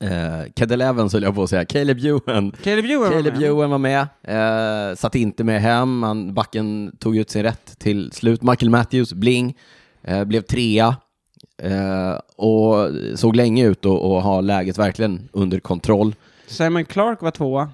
eh, 0.00 0.52
Cadel 0.54 0.80
Evans 0.80 1.12
höll 1.12 1.22
jag 1.22 1.34
på 1.34 1.42
att 1.42 1.50
säga, 1.50 1.64
Caleb 1.64 1.98
Ewan. 2.04 2.52
Caleb 2.62 2.84
Ewan 2.84 3.10
var 3.10 3.22
med. 3.22 3.42
Ewan 3.42 3.70
var 3.70 3.78
med, 3.78 4.08
eh, 4.22 4.96
satt 4.96 5.14
inte 5.14 5.44
med 5.44 5.62
hem, 5.62 6.02
han, 6.02 6.34
backen 6.34 6.96
tog 6.98 7.16
ut 7.16 7.30
sin 7.30 7.42
rätt 7.42 7.78
till 7.78 8.12
slut. 8.12 8.42
Michael 8.42 8.70
Matthews, 8.70 9.12
Bling, 9.12 9.56
eh, 10.02 10.24
blev 10.24 10.40
trea. 10.40 10.96
Eh, 11.62 12.20
och 12.36 12.88
såg 13.14 13.36
länge 13.36 13.66
ut 13.66 13.86
att 13.86 14.22
ha 14.22 14.40
läget 14.40 14.78
verkligen 14.78 15.28
under 15.32 15.60
kontroll. 15.60 16.14
Simon 16.46 16.84
Clark 16.84 17.22
var 17.22 17.30
tvåa 17.30 17.70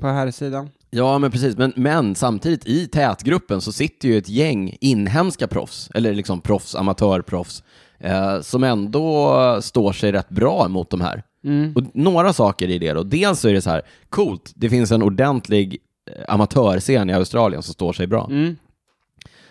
på 0.00 0.06
här 0.06 0.30
sidan. 0.30 0.70
Ja, 0.90 1.18
men 1.18 1.30
precis. 1.30 1.56
Men, 1.56 1.72
men 1.76 2.14
samtidigt 2.14 2.66
i 2.66 2.86
tätgruppen 2.86 3.60
så 3.60 3.72
sitter 3.72 4.08
ju 4.08 4.18
ett 4.18 4.28
gäng 4.28 4.76
inhemska 4.80 5.46
proffs, 5.46 5.90
eller 5.94 6.14
liksom 6.14 6.40
proffs, 6.40 6.74
amatörproffs, 6.74 7.62
eh, 7.98 8.40
som 8.40 8.64
ändå 8.64 9.58
står 9.62 9.92
sig 9.92 10.12
rätt 10.12 10.28
bra 10.28 10.68
mot 10.68 10.90
de 10.90 11.00
här. 11.00 11.22
Mm. 11.44 11.72
Och 11.76 11.82
några 11.94 12.32
saker 12.32 12.68
i 12.68 12.78
det 12.78 12.92
då. 12.92 13.02
Dels 13.02 13.40
så 13.40 13.48
är 13.48 13.52
det 13.52 13.62
så 13.62 13.70
här, 13.70 13.82
coolt, 14.08 14.52
det 14.54 14.70
finns 14.70 14.92
en 14.92 15.02
ordentlig 15.02 15.78
eh, 16.10 16.24
amatörscen 16.28 17.10
i 17.10 17.12
Australien 17.12 17.62
som 17.62 17.74
står 17.74 17.92
sig 17.92 18.06
bra. 18.06 18.28
Mm. 18.30 18.56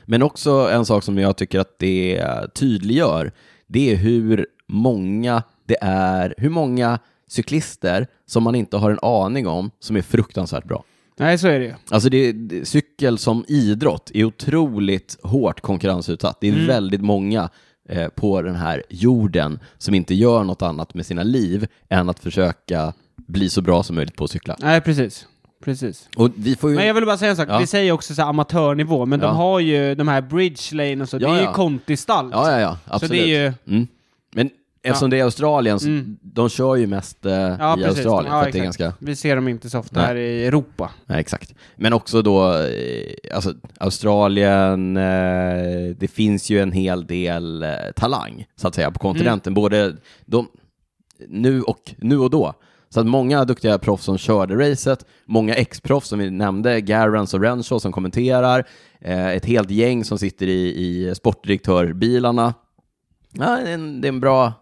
Men 0.06 0.24
också 0.24 0.70
en 0.72 0.86
sak 0.86 1.04
som 1.04 1.18
jag 1.18 1.38
tycker 1.38 1.60
att 1.60 1.80
det 1.80 2.24
tydliggör, 2.56 3.32
det 3.68 3.92
är 3.92 3.96
hur 3.96 4.48
många 4.68 5.44
det 5.66 5.78
är, 5.82 6.36
hur 6.38 6.50
många 6.50 7.00
cyklister 7.34 8.08
som 8.26 8.44
man 8.44 8.56
inte 8.56 8.78
har 8.78 8.92
en 8.92 9.00
aning 9.02 9.48
om 9.48 9.72
som 9.80 9.96
är 9.96 10.02
fruktansvärt 10.02 10.66
bra. 10.66 10.84
Nej, 11.18 11.38
så 11.38 11.48
är 11.48 11.60
det 11.60 11.66
ju. 11.66 11.74
Alltså 11.90 12.10
det, 12.10 12.32
det, 12.32 12.66
cykel 12.66 13.18
som 13.18 13.46
idrott 13.48 14.12
är 14.14 14.24
otroligt 14.24 15.18
hårt 15.24 15.62
konkurrensutsatt. 15.62 16.38
Det 16.42 16.48
är 16.48 16.54
Mm. 16.54 16.68
väldigt 16.68 17.02
många 17.02 17.50
eh, 17.90 18.08
på 18.08 18.42
den 18.42 18.56
här 18.56 18.84
jorden 18.90 19.60
som 19.78 19.94
inte 19.94 20.14
gör 20.16 20.44
något 20.44 20.62
annat 20.62 20.94
med 20.94 21.06
sina 21.06 21.24
liv 21.24 21.68
än 21.90 22.10
att 22.10 22.20
försöka 22.20 22.94
bli 23.16 23.50
så 23.50 23.62
bra 23.62 23.84
som 23.84 23.96
möjligt 23.96 24.16
på 24.16 24.24
att 24.24 24.32
cykla. 24.32 24.56
Nej, 24.60 24.82
precis. 24.82 25.28
Precis. 25.64 26.10
Ju... 26.18 26.56
Men 26.76 26.88
jag 26.88 26.94
vill 26.94 27.06
bara 27.06 27.18
säga 27.18 27.32
en 27.32 27.38
sak, 27.38 27.50
Ja. 27.50 27.60
vi 27.60 27.68
säger 27.68 27.92
också 27.92 28.16
så 28.16 28.22
amatörnivå, 28.22 29.06
men 29.06 29.20
Ja. 29.20 29.28
de 29.28 29.36
har 29.36 29.60
ju 29.60 29.96
de 29.96 30.08
här 30.08 30.22
bridge 30.22 30.76
lane 30.76 31.02
och 31.02 31.10
så, 31.10 31.18
Ja, 31.22 31.32
det 31.32 31.38
är 31.40 31.42
ju 31.48 31.54
kontistall. 31.54 32.30
Ja, 32.32 32.52
ja, 32.52 32.60
ja, 32.60 32.78
Så 32.88 32.94
absolut. 32.96 33.12
det 33.12 33.36
är 33.36 33.44
ju... 33.44 33.54
mm. 33.68 33.88
Eftersom 34.86 35.10
det 35.10 35.20
är 35.20 35.24
Australien, 35.24 35.80
så 35.80 35.88
Mm. 35.88 36.18
de 36.22 36.50
kör 36.50 36.76
ju 36.76 36.88
mest 36.88 37.26
eh, 37.26 37.32
i 37.32 37.58
precis. 37.58 37.86
Australien 37.88 38.32
för 38.32 38.40
att 38.48 38.54
det 38.54 38.60
är 38.60 38.64
exakt. 38.64 38.80
ganska... 38.80 39.06
Vi 39.06 39.16
ser 39.16 39.36
dem 39.36 39.48
inte 39.48 39.70
så 39.70 39.80
ofta 39.80 40.00
Nej. 40.00 40.08
här 40.08 40.16
i 40.16 40.46
Europa. 40.46 40.92
Nej, 41.06 41.20
exakt. 41.20 41.54
Men 41.76 41.94
också 41.94 42.22
då, 42.22 42.54
eh, 42.58 43.36
alltså 43.36 43.54
Australien, 43.80 44.98
eh, 44.98 45.96
det 45.98 46.12
finns 46.14 46.50
ju 46.50 46.60
en 46.60 46.72
hel 46.72 47.08
del 47.08 47.64
eh, 47.64 47.70
talang, 47.96 48.46
så 48.56 48.68
att 48.68 48.76
säga, 48.76 48.92
på 48.92 49.00
kontinenten. 49.00 49.52
Mm. 49.54 49.62
Både 49.62 49.96
de, 50.26 50.48
nu, 51.28 51.62
och, 51.62 51.96
nu 51.98 52.18
och 52.18 52.30
då. 52.30 52.54
Så 52.90 53.00
att 53.00 53.06
många 53.06 53.46
duktiga 53.46 53.78
proffs 53.80 54.04
som 54.04 54.18
körde 54.18 54.72
racet, 54.72 55.06
många 55.26 55.56
ex-proffs 55.56 56.08
som 56.08 56.20
vi 56.20 56.30
nämnde, 56.32 56.82
Garance 56.82 57.38
och 57.38 57.44
Renshaw 57.44 57.80
som 57.82 57.92
kommenterar, 57.92 58.64
eh, 59.02 59.28
ett 59.28 59.46
helt 59.46 59.70
gäng 59.72 60.04
som 60.06 60.18
sitter 60.18 60.48
i, 60.48 60.68
i 60.86 61.16
sportdirektörbilarna. 61.16 62.54
Ja, 63.32 63.60
det, 63.64 63.70
är 63.70 63.74
en, 63.74 64.02
det 64.02 64.08
är 64.08 64.10
en 64.10 64.20
bra, 64.20 64.54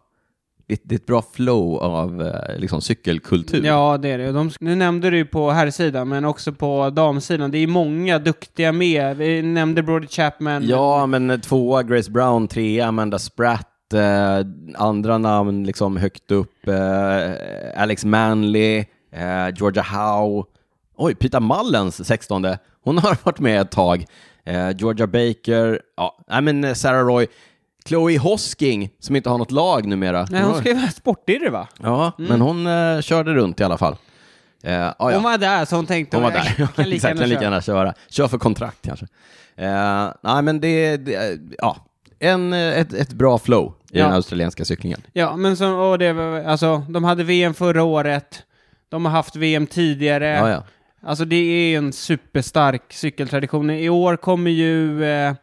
det, 0.71 0.81
det 0.83 0.95
är 0.95 0.99
ett 0.99 1.05
bra 1.05 1.23
flow 1.33 1.77
av 1.77 2.21
eh, 2.21 2.59
liksom, 2.59 2.81
cykelkultur. 2.81 3.65
Ja, 3.65 3.97
det 4.01 4.09
är 4.09 4.17
det. 4.17 4.31
De, 4.31 4.51
nu 4.59 4.75
nämnde 4.75 5.09
du 5.09 5.17
ju 5.17 5.25
på 5.25 5.51
herrsidan, 5.51 6.09
men 6.09 6.25
också 6.25 6.53
på 6.53 6.89
damsidan. 6.89 7.51
Det 7.51 7.57
är 7.57 7.67
många 7.67 8.19
duktiga 8.19 8.71
med. 8.71 9.17
Vi 9.17 9.41
nämnde 9.41 9.83
Brody 9.83 10.07
Chapman. 10.07 10.63
Ja, 10.67 11.05
men 11.05 11.41
tvåa 11.41 11.83
Grace 11.83 12.11
Brown, 12.11 12.47
trea 12.47 12.87
Amanda 12.87 13.19
Spratt, 13.19 13.93
eh, 13.93 14.47
andra 14.75 15.17
namn 15.17 15.63
liksom 15.63 15.97
högt 15.97 16.31
upp, 16.31 16.67
eh, 16.67 17.81
Alex 17.81 18.05
Manley, 18.05 18.77
eh, 19.11 19.55
Georgia 19.55 19.83
Howe, 19.83 20.43
oj, 20.97 21.15
Pita 21.15 21.39
Mullens, 21.39 22.07
16 22.07 22.45
hon 22.83 22.97
har 22.97 23.17
varit 23.23 23.39
med 23.39 23.61
ett 23.61 23.71
tag, 23.71 24.05
eh, 24.45 24.69
Georgia 24.77 25.07
Baker, 25.07 25.81
ja, 25.97 26.17
nej 26.27 26.41
men 26.41 26.75
Sarah 26.75 27.05
Roy, 27.05 27.27
Chloe 27.87 28.17
Hosking, 28.17 28.89
som 28.99 29.15
inte 29.15 29.29
har 29.29 29.37
något 29.37 29.51
lag 29.51 29.85
numera. 29.87 30.27
Nej, 30.29 30.41
hon 30.43 30.55
ska 30.57 30.69
ju 30.69 30.75
vara 30.75 30.87
sportirre 30.89 31.49
va? 31.49 31.67
Ja, 31.83 32.11
men 32.17 32.41
hon 32.41 32.67
eh, 32.67 33.01
körde 33.01 33.33
runt 33.33 33.59
i 33.59 33.63
alla 33.63 33.77
fall. 33.77 33.95
Eh, 34.63 34.73
ja, 34.73 34.95
ja. 34.99 35.11
Hon 35.13 35.23
var 35.23 35.37
där, 35.37 35.65
så 35.65 35.75
hon 35.75 35.85
tänkte 35.85 36.17
Hon 36.17 36.23
var 36.23 36.31
jag 36.31 36.43
där. 36.57 36.67
kan 36.75 36.89
lika 36.89 37.07
gärna 37.07 37.25
lika 37.25 37.41
gärna 37.41 37.61
köra. 37.61 37.93
Kör 38.09 38.27
för 38.27 38.37
kontrakt 38.37 38.77
kanske. 38.81 39.05
Eh, 39.55 40.09
nej, 40.23 40.41
men 40.43 40.59
det, 40.61 40.97
det 40.97 41.39
ja, 41.57 41.77
en, 42.19 42.53
eh, 42.53 42.79
ett, 42.79 42.93
ett 42.93 43.13
bra 43.13 43.37
flow 43.37 43.73
i 43.91 43.99
Ja. 43.99 44.05
den 44.05 44.13
australienska 44.13 44.65
cyklingen. 44.65 45.01
Ja, 45.13 45.35
men 45.35 45.57
så, 45.57 45.73
och 45.75 45.99
det, 45.99 46.43
alltså, 46.47 46.77
de 46.89 47.03
hade 47.03 47.23
VM 47.23 47.53
förra 47.53 47.83
året. 47.83 48.43
De 48.89 49.05
har 49.05 49.11
haft 49.11 49.35
VM 49.35 49.67
tidigare. 49.67 50.27
Ja, 50.27 50.49
ja. 50.49 50.63
Alltså 51.03 51.25
det 51.25 51.35
är 51.35 51.69
ju 51.69 51.75
en 51.75 51.93
superstark 51.93 52.93
cykeltradition. 52.93 53.69
I 53.69 53.89
år 53.89 54.15
kommer 54.15 54.51
ju 54.51 55.03
eh, 55.05 55.33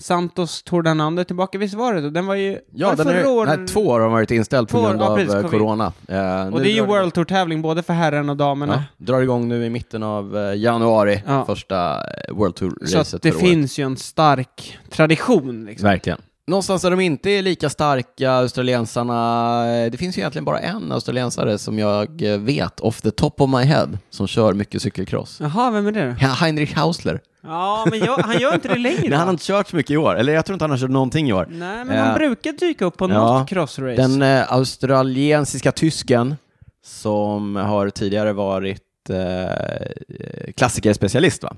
Santos 0.00 0.62
Tour 0.62 0.82
de 0.82 0.96
Nande 0.98 1.24
tillbaka, 1.24 1.58
visst 1.58 1.74
var 1.74 1.94
det 1.94 2.00
då? 2.00 2.10
Den 2.10 2.26
var 2.26 2.34
ju... 2.34 2.58
Ja, 2.74 2.94
den 2.94 3.08
är, 3.08 3.26
år- 3.26 3.46
nej, 3.46 3.66
två 3.66 3.80
år 3.80 4.00
har 4.00 4.08
varit 4.08 4.30
inställd 4.30 4.68
på 4.68 4.80
grund 4.82 5.02
av 5.02 5.16
precis, 5.16 5.34
eh, 5.34 5.48
corona. 5.48 5.92
Eh, 6.08 6.48
Och 6.48 6.60
det 6.60 6.70
är 6.70 6.74
ju 6.74 6.86
World 6.86 7.14
Tour-tävling 7.14 7.62
både 7.62 7.82
för 7.82 7.92
herrarna 7.94 8.32
och 8.32 8.36
damerna. 8.38 8.84
Ja, 8.98 9.04
drar 9.06 9.20
igång 9.20 9.48
nu 9.48 9.64
i 9.66 9.70
mitten 9.70 10.02
av 10.02 10.36
eh, 10.38 10.54
januari, 10.56 11.22
Ja. 11.26 11.44
första 11.44 11.94
eh, 11.96 12.34
World 12.34 12.58
Så 12.58 12.64
Tour-racet 12.64 13.14
att 13.14 13.22
det 13.22 13.32
för 13.32 13.38
året. 13.38 13.48
finns 13.50 13.78
ju 13.78 13.84
en 13.84 13.96
stark 13.96 14.78
tradition 14.90 15.64
liksom. 15.64 15.88
Verkligen. 15.88 16.18
Någonstans 16.48 16.82
där 16.82 16.90
de 16.90 17.00
inte 17.00 17.30
är 17.30 17.42
lika 17.42 17.70
starka, 17.70 18.30
australiensarna, 18.32 19.66
eh, 19.76 19.90
det 19.90 19.98
finns 19.98 20.18
ju 20.18 20.20
egentligen 20.20 20.44
bara 20.44 20.58
en 20.58 20.92
australiensare 20.92 21.58
som 21.58 21.78
jag 21.78 22.22
eh, 22.22 22.38
vet, 22.38 22.80
off 22.80 23.00
the 23.00 23.10
top 23.10 23.40
of 23.40 23.50
my 23.50 23.62
head, 23.64 23.88
som 24.10 24.26
kör 24.26 24.52
mycket 24.52 24.82
cykelcross. 24.82 25.38
Jaha, 25.40 25.70
vem 25.70 25.86
är 25.86 25.92
det 25.92 26.16
då? 26.20 26.26
Heinrich 26.26 26.74
Hausler. 26.74 27.20
Ja, 27.42 27.86
men 27.90 27.98
jag, 27.98 28.18
han 28.18 28.38
gör 28.38 28.54
inte 28.54 28.68
det 28.68 28.78
längre 28.78 29.00
Nej, 29.08 29.18
han 29.18 29.26
har 29.26 29.32
inte 29.32 29.44
kört 29.44 29.68
så 29.68 29.76
mycket 29.76 29.90
i 29.90 29.96
år, 29.96 30.16
eller 30.16 30.32
jag 30.32 30.46
tror 30.46 30.54
inte 30.54 30.62
han 30.62 30.70
har 30.70 30.78
kört 30.78 30.90
någonting 30.90 31.28
i 31.28 31.32
år. 31.32 31.46
Nej, 31.50 31.84
men 31.84 31.98
han 31.98 32.08
Eh, 32.08 32.14
brukar 32.14 32.52
dyka 32.52 32.84
upp 32.84 32.96
på 32.96 33.10
ja, 33.10 33.38
något 33.38 33.48
crossrace. 33.48 34.02
Den 34.02 34.22
eh, 34.22 34.52
australiensiska 34.52 35.72
tysken 35.72 36.36
som 36.84 37.56
har 37.56 37.90
tidigare 37.90 38.32
varit 38.32 39.10
eh, 39.10 40.52
klassikerspecialist 40.56 41.42
va? 41.42 41.56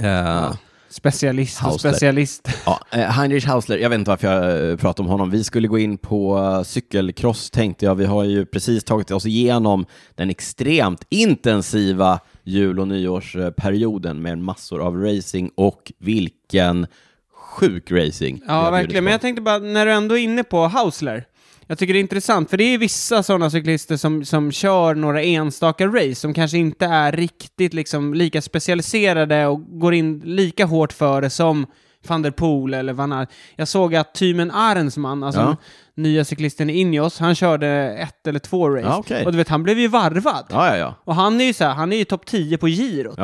Eh, 0.00 0.52
Specialist 0.92 1.60
och 1.62 1.68
Hausler. 1.68 1.90
specialist. 1.92 2.48
Ja, 2.66 2.80
eh, 2.90 3.00
Heinrich 3.00 3.46
Hausler, 3.46 3.78
jag 3.78 3.90
vet 3.90 3.98
inte 3.98 4.10
varför 4.10 4.28
jag 4.32 4.70
eh, 4.70 4.76
pratar 4.76 5.04
om 5.04 5.10
honom. 5.10 5.30
Vi 5.30 5.44
skulle 5.44 5.68
gå 5.68 5.78
in 5.78 5.98
på 5.98 6.38
eh, 6.38 6.62
cykelcross 6.62 7.50
tänkte 7.50 7.84
jag. 7.84 7.94
Vi 7.94 8.04
har 8.04 8.24
ju 8.24 8.46
precis 8.46 8.84
tagit 8.84 9.10
oss 9.10 9.26
igenom 9.26 9.86
den 10.14 10.30
extremt 10.30 11.04
intensiva 11.08 12.20
jul 12.44 12.80
och 12.80 12.88
nyårsperioden 12.88 14.22
med 14.22 14.38
massor 14.38 14.80
av 14.80 14.96
racing 14.96 15.50
och 15.54 15.92
vilken 15.98 16.86
sjuk 17.34 17.92
racing. 17.92 18.42
Ja, 18.46 18.70
verkligen. 18.70 19.04
Men 19.04 19.12
jag 19.12 19.20
tänkte 19.20 19.42
bara, 19.42 19.58
när 19.58 19.86
du 19.86 19.92
ändå 19.92 20.18
är 20.18 20.22
inne 20.22 20.44
på 20.44 20.66
Hausler, 20.66 21.24
jag 21.66 21.78
tycker 21.78 21.92
det 21.92 21.98
är 21.98 22.00
intressant, 22.00 22.50
för 22.50 22.56
det 22.56 22.64
är 22.64 22.78
vissa 22.78 23.22
sådana 23.22 23.50
cyklister 23.50 23.96
som, 23.96 24.24
som 24.24 24.52
kör 24.52 24.94
några 24.94 25.22
enstaka 25.22 25.86
race 25.86 26.14
som 26.14 26.34
kanske 26.34 26.58
inte 26.58 26.86
är 26.86 27.12
riktigt 27.12 27.74
liksom 27.74 28.14
lika 28.14 28.42
specialiserade 28.42 29.46
och 29.46 29.80
går 29.80 29.94
in 29.94 30.22
lika 30.24 30.64
hårt 30.66 30.92
för 30.92 31.20
det 31.22 31.30
som 31.30 31.66
van 32.08 32.22
der 32.22 32.30
Poel 32.30 32.74
eller 32.74 32.92
Van 32.92 33.12
Aert. 33.12 33.28
Jag 33.56 33.68
såg 33.68 33.94
att 33.94 34.14
Tymen 34.14 34.50
Arensman, 34.50 35.22
alltså 35.22 35.40
Ja. 35.40 35.56
nya 35.94 36.24
cyklisten 36.24 36.70
i 36.70 36.72
Ineos, 36.80 37.18
han 37.18 37.34
körde 37.34 37.68
ett 37.98 38.26
eller 38.26 38.38
två 38.38 38.68
race. 38.68 38.86
Ja, 38.86 38.96
okej. 38.98 39.24
Och 39.26 39.32
du 39.32 39.38
vet, 39.38 39.48
han 39.48 39.62
blev 39.62 39.78
ju 39.78 39.88
varvad. 39.88 40.46
Ja. 40.50 40.94
Och 41.04 41.14
han 41.14 41.40
är 41.40 41.44
ju 41.44 41.52
så 41.52 41.64
här, 41.64 41.74
han 41.74 41.92
är 41.92 41.96
ju 41.96 42.04
topp 42.04 42.26
10 42.26 42.58
på 42.58 42.68
girot. 42.68 43.18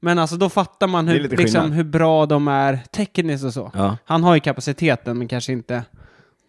Men 0.00 0.18
alltså 0.18 0.36
då 0.36 0.48
fattar 0.48 0.86
man 0.86 1.08
hur, 1.08 1.28
liksom, 1.28 1.72
hur 1.72 1.84
bra 1.84 2.26
de 2.26 2.48
är 2.48 2.78
tekniskt 2.92 3.44
och 3.44 3.52
så. 3.54 3.70
Han 4.04 4.24
har 4.24 4.34
ju 4.34 4.40
kapaciteten, 4.40 5.18
men 5.18 5.28
kanske 5.28 5.52
inte 5.52 5.82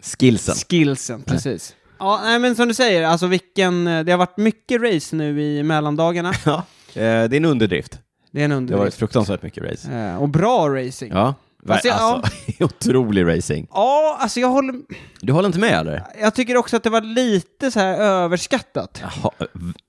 Skillsen. 0.04 0.56
skillsen. 0.70 1.22
Precis. 1.24 1.76
Ja, 2.00 2.20
nej, 2.24 2.39
men 2.39 2.56
som 2.56 2.68
du 2.68 2.74
säger, 2.74 3.04
alltså 3.04 3.28
vilken... 3.28 3.86
Det 3.86 4.12
har 4.12 4.18
varit 4.18 4.38
mycket 4.38 4.82
race 4.82 5.16
nu 5.16 5.42
i 5.44 5.63
mellandagarna. 5.63 6.34
Ja. 6.46 6.56
Eh, 6.94 7.02
det 7.02 7.04
är 7.04 7.34
en 7.34 7.46
underdrift. 7.46 8.00
Det 8.32 8.42
är 8.42 8.46
en 8.46 8.50
Det 8.50 8.56
har 8.56 8.60
varit 8.62 8.72
underdrift. 8.72 8.98
fruktansvärt 8.98 9.42
mycket 9.44 9.63
race. 9.63 9.92
Eh, 9.92 10.22
och 10.22 10.30
bra 10.30 10.70
racing. 10.70 11.12
Ja. 11.13 11.34
Ja. 11.66 11.74
Fast 11.74 11.86
jag- 11.86 11.98
alltså, 12.00 12.32
otrolig 12.63 13.26
racing. 13.38 13.68
alltså 13.72 14.39
jag 14.39 14.48
håller... 14.50 14.76
Du 15.22 15.34
håller 15.34 15.48
inte 15.48 15.60
med 15.60 15.74
eller? 15.80 16.04
Jag 16.22 16.36
tycker 16.36 16.58
också 16.58 16.76
att 16.78 16.84
det 16.84 16.89
var 16.89 17.02
lite 17.02 17.72
så 17.72 17.80
här 17.80 17.98
överskattat. 17.98 19.02
Eh, 19.04 19.10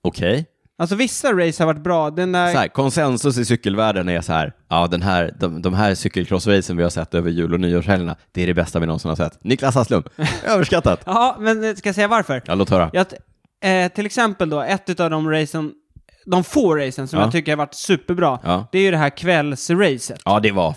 okej. 0.03 0.47
Alltså 0.79 0.97
vissa 0.97 1.33
race 1.33 1.63
har 1.63 1.67
varit 1.67 1.83
bra. 1.83 2.11
Den 2.11 2.33
där... 2.33 2.53
Så 2.53 2.59
här, 2.59 2.69
konsensus 2.69 3.39
i 3.39 3.45
cykelvärlden 3.45 4.09
är 4.09 4.21
så 4.21 4.33
här, 4.33 4.53
ja 4.69 4.87
den 4.87 5.03
här, 5.03 5.35
de, 5.41 5.63
de 5.63 5.75
här 5.75 5.95
cykelcrossracen 5.95 6.77
vi 6.77 6.83
har 6.83 6.91
sett 6.91 7.15
över 7.15 7.31
jul 7.31 7.55
och 7.55 7.61
nyårshelgerna, 7.61 8.17
det 8.33 8.43
är 8.43 8.47
det 8.47 8.55
bästa 8.55 8.79
vi 8.81 8.87
någonsin 8.87 9.09
har 9.09 9.17
sett. 9.17 9.45
Niklas 9.45 9.75
Hasslum, 9.75 10.03
överskattat. 10.47 11.01
Ja, 11.07 11.37
men 11.41 11.65
eh, 11.65 11.75
ska 11.75 11.89
jag 11.89 11.95
säga 11.95 12.09
varför? 12.09 12.43
Ja, 12.47 12.55
låt 12.55 12.71
höra. 12.71 12.91
Jag, 12.93 13.07
eh, 13.65 13.89
till 13.93 14.07
exempel 14.07 14.51
då, 14.51 14.61
ett 14.63 15.01
av 15.01 15.11
de 15.11 15.31
racen, 15.31 15.73
de 16.27 16.45
få 16.45 16.75
racen 16.75 17.09
som 17.09 17.19
Ja. 17.19 17.25
jag 17.25 17.33
tycker 17.33 17.53
har 17.53 17.57
varit 17.57 17.75
superbra, 17.75 18.39
Ja. 18.45 18.67
det 18.73 18.79
är 18.79 18.83
ju 18.83 18.91
det 18.91 18.97
här 18.97 19.11
kvällsracet. 19.11 20.21
Ja, 20.25 20.41
det 20.41 20.51
var 20.53 20.75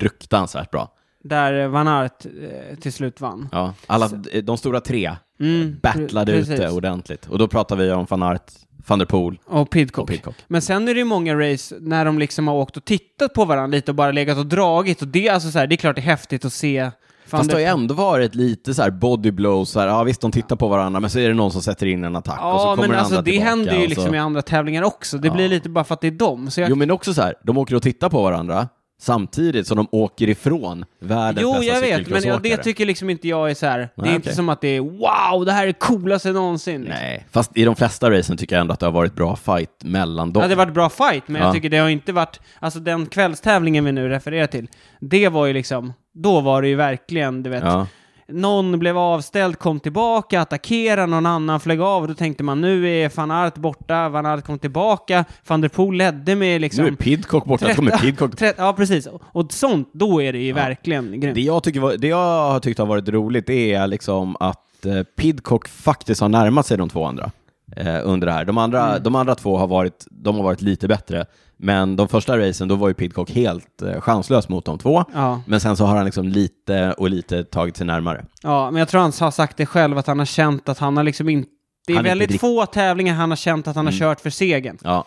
fruktansvärt 0.00 0.70
bra. 0.70 0.92
Där 1.24 1.66
Van 1.68 1.88
Aert 1.88 2.24
eh, 2.26 2.76
till 2.78 2.92
slut 2.92 3.20
vann. 3.20 3.48
Ja, 3.52 3.74
alla, 3.86 4.08
de 4.42 4.56
stora 4.58 4.80
tre 4.80 5.16
Mm, 5.40 5.76
battlade 5.82 6.32
pre- 6.32 6.36
ut 6.36 6.48
det 6.48 6.56
precis. 6.56 6.76
ordentligt. 6.76 7.26
Och 7.28 7.38
då 7.38 7.48
pratar 7.48 7.76
vi 7.76 7.90
om 7.92 8.06
van 8.10 8.22
Aert, 8.22 8.42
van 8.86 8.98
der 8.98 9.06
Poel 9.06 9.38
Och 9.46 9.70
Pidcock. 9.70 10.02
och 10.02 10.08
Pidcock. 10.08 10.34
Men 10.48 10.62
sen 10.62 10.88
är 10.88 10.94
det 10.94 10.98
ju 10.98 11.04
många 11.04 11.34
race 11.52 11.76
när 11.80 12.04
de 12.04 12.18
liksom 12.18 12.48
har 12.48 12.54
åkt 12.54 12.76
och 12.76 12.84
tittat 12.84 13.34
på 13.34 13.44
varandra 13.44 13.76
lite 13.76 13.90
och 13.90 13.94
bara 13.94 14.12
legat 14.12 14.38
och 14.38 14.46
dragit 14.46 15.02
och 15.02 15.08
det, 15.08 15.28
är 15.28 15.32
alltså 15.32 15.50
så 15.50 15.58
här, 15.58 15.66
det 15.66 15.74
är 15.74 15.76
klart 15.76 15.96
det 15.96 16.00
är 16.00 16.02
häftigt 16.02 16.44
att 16.44 16.52
se. 16.52 16.82
Van 16.82 17.38
Fast 17.38 17.50
det 17.50 17.56
har 17.56 17.60
ju 17.60 17.66
ändå 17.66 17.94
varit 17.94 18.34
lite 18.34 18.74
så 18.74 18.82
här 18.82 18.90
body 18.90 19.30
blows, 19.30 19.70
så 19.70 19.80
här, 19.80 19.86
ja 19.86 20.02
visst 20.02 20.20
de 20.20 20.32
tittar 20.32 20.56
på 20.56 20.68
varandra, 20.68 21.00
men 21.00 21.10
så 21.10 21.18
är 21.18 21.28
det 21.28 21.34
någon 21.34 21.52
som 21.52 21.62
sätter 21.62 21.86
in 21.86 22.04
en 22.04 22.16
attack 22.16 22.34
och 22.34 22.60
så 22.60 22.66
Ja, 22.66 22.74
kommer 22.76 22.76
men 22.76 22.90
den 22.90 22.98
alltså 22.98 23.14
andra 23.14 23.22
det 23.22 23.30
tillbaka 23.30 23.50
händer 23.50 23.72
ju 23.76 23.82
och 23.82 23.88
liksom 23.88 24.08
så... 24.08 24.14
i 24.14 24.18
andra 24.18 24.42
tävlingar 24.42 24.82
också. 24.82 25.18
Det 25.18 25.28
Ja. 25.28 25.34
blir 25.34 25.48
lite 25.48 25.68
bara 25.68 25.84
för 25.84 25.94
att 25.94 26.00
det 26.00 26.06
är 26.06 26.10
dem. 26.10 26.50
Så 26.50 26.60
jag... 26.60 26.70
Jo 26.70 26.76
men 26.76 26.90
också 26.90 27.14
så 27.14 27.22
här, 27.22 27.34
de 27.44 27.58
åker 27.58 27.74
och 27.74 27.82
tittar 27.82 28.08
på 28.08 28.22
varandra 28.22 28.68
samtidigt 29.02 29.66
som 29.66 29.76
de 29.76 29.88
åker 29.92 30.28
ifrån 30.28 30.84
världens 31.00 31.42
Jo, 31.42 31.52
bästa 31.52 31.64
jag 31.64 31.80
vet, 31.80 32.08
men 32.08 32.42
det 32.42 32.56
tycker 32.56 32.86
liksom 32.86 33.10
inte 33.10 33.28
jag 33.28 33.50
är 33.50 33.54
så 33.54 33.66
här. 33.66 33.78
det 33.78 33.84
är 34.02 34.02
Nej, 34.04 34.14
inte 34.14 34.34
som 34.34 34.48
att 34.48 34.60
det 34.60 34.68
är 34.68 34.80
wow, 34.80 35.44
det 35.46 35.52
här 35.52 35.66
är 35.66 35.72
coolaste 35.72 36.32
någonsin. 36.32 36.80
Liksom. 36.82 37.00
Nej, 37.00 37.26
fast 37.30 37.56
i 37.56 37.64
de 37.64 37.76
flesta 37.76 38.10
racen 38.10 38.36
tycker 38.36 38.56
jag 38.56 38.60
ändå 38.60 38.72
att 38.72 38.80
det 38.80 38.86
har 38.86 38.92
varit 38.92 39.14
bra 39.14 39.36
fight 39.36 39.70
mellan 39.84 40.32
dem. 40.32 40.40
Ja, 40.42 40.48
det 40.48 40.54
har 40.54 40.64
varit 40.64 40.74
bra 40.74 40.88
fight, 40.90 41.28
men 41.28 41.40
Ja. 41.40 41.46
jag 41.46 41.54
tycker 41.54 41.68
det 41.70 41.78
har 41.78 41.88
inte 41.88 42.12
varit, 42.12 42.40
alltså 42.58 42.80
den 42.80 43.06
kvällstävlingen 43.06 43.84
vi 43.84 43.92
nu 43.92 44.08
refererar 44.08 44.46
till, 44.46 44.68
det 45.00 45.28
var 45.28 45.46
ju 45.46 45.52
liksom, 45.52 45.92
då 46.14 46.40
var 46.40 46.62
det 46.62 46.68
ju 46.68 46.74
verkligen, 46.74 47.42
du 47.42 47.50
vet, 47.50 47.62
Ja. 47.64 47.86
Någon 48.32 48.78
blev 48.78 48.98
avställd, 48.98 49.58
kom 49.58 49.80
tillbaka, 49.80 50.40
attackerade, 50.40 51.06
någon 51.06 51.26
annan 51.26 51.60
flög 51.60 51.80
av, 51.80 52.08
då 52.08 52.14
tänkte 52.14 52.44
man 52.44 52.60
nu 52.60 52.88
är 52.90 53.12
van 53.16 53.30
Aert 53.30 53.54
borta, 53.54 54.08
van 54.08 54.26
Aert 54.26 54.44
kom 54.46 54.58
tillbaka, 54.58 55.24
van 55.46 55.60
der 55.60 55.68
Poel 55.68 55.96
ledde 55.96 56.34
med 56.36 56.60
liksom... 56.60 56.84
Nu 56.84 56.90
är 56.90 56.94
Pidcock 56.96 57.44
borta, 57.44 57.68
så 57.68 57.74
kommer 57.74 57.90
Pidcock... 57.98 58.36
Tret- 58.36 58.54
Ja, 58.58 58.72
precis. 58.72 59.08
Och 59.32 59.52
sånt, 59.52 59.90
då 59.92 60.22
är 60.22 60.32
det 60.32 60.38
ju 60.38 60.52
verkligen 60.52 61.20
grymt. 61.20 61.34
Det 61.34 61.40
jag, 61.40 61.62
tycker 61.62 61.98
det 61.98 62.08
jag 62.08 62.50
har 62.50 62.60
tyckt 62.60 62.78
har 62.78 62.86
varit 62.86 63.08
roligt 63.08 63.50
är 63.50 63.86
liksom 63.86 64.36
att 64.40 64.86
eh, 64.86 65.02
Pidcock 65.02 65.68
faktiskt 65.68 66.20
har 66.20 66.28
närmat 66.28 66.66
sig 66.66 66.78
de 66.78 66.88
två 66.88 67.04
andra 67.04 67.30
eh, 67.76 68.00
under 68.04 68.26
det 68.26 68.32
här. 68.32 68.44
De 68.44 68.58
andra, 68.58 68.90
Mm. 68.90 69.02
de 69.02 69.14
andra 69.14 69.34
två 69.34 69.56
har 69.58 69.66
varit, 69.66 70.06
de 70.10 70.36
har 70.36 70.42
varit 70.44 70.62
lite 70.62 70.88
bättre, 70.88 71.26
men 71.56 71.96
de 71.96 72.08
första 72.08 72.38
racen 72.38 72.68
då 72.68 72.74
var 72.74 72.88
ju 72.88 72.94
Pidcock 72.94 73.30
helt 73.30 73.82
eh, 73.82 74.00
chanslös 74.00 74.48
mot 74.48 74.64
de 74.64 74.78
två. 74.78 75.04
Ja. 75.14 75.42
Men 75.46 75.60
sen 75.60 75.76
så 75.76 75.84
har 75.84 75.96
han 75.96 76.04
liksom 76.04 76.28
lite 76.28 76.92
och 76.98 77.10
lite 77.10 77.44
tagit 77.44 77.76
sig 77.76 77.86
närmare. 77.86 78.24
ja, 78.42 78.70
men 78.70 78.78
jag 78.78 78.88
tror 78.88 79.00
han 79.00 79.12
har 79.20 79.30
sagt 79.30 79.56
det 79.56 79.66
själv, 79.66 79.98
att 79.98 80.06
han 80.06 80.18
har 80.18 80.26
känt 80.26 80.68
att 80.68 80.78
han 80.78 80.96
har 80.96 81.04
liksom 81.04 81.28
inte... 81.28 81.48
Det 81.86 81.92
är 81.92 81.96
Han 81.96 82.06
inte 82.06 82.18
väldigt 82.18 82.40
få 82.40 82.66
tävlingar 82.66 83.14
han 83.14 83.30
har 83.30 83.36
känt 83.36 83.68
att 83.68 83.76
han 83.76 83.86
har 83.86 83.92
kört 83.92 84.20
för 84.20 84.30
segern. 84.30 84.78
Ja. 84.84 85.04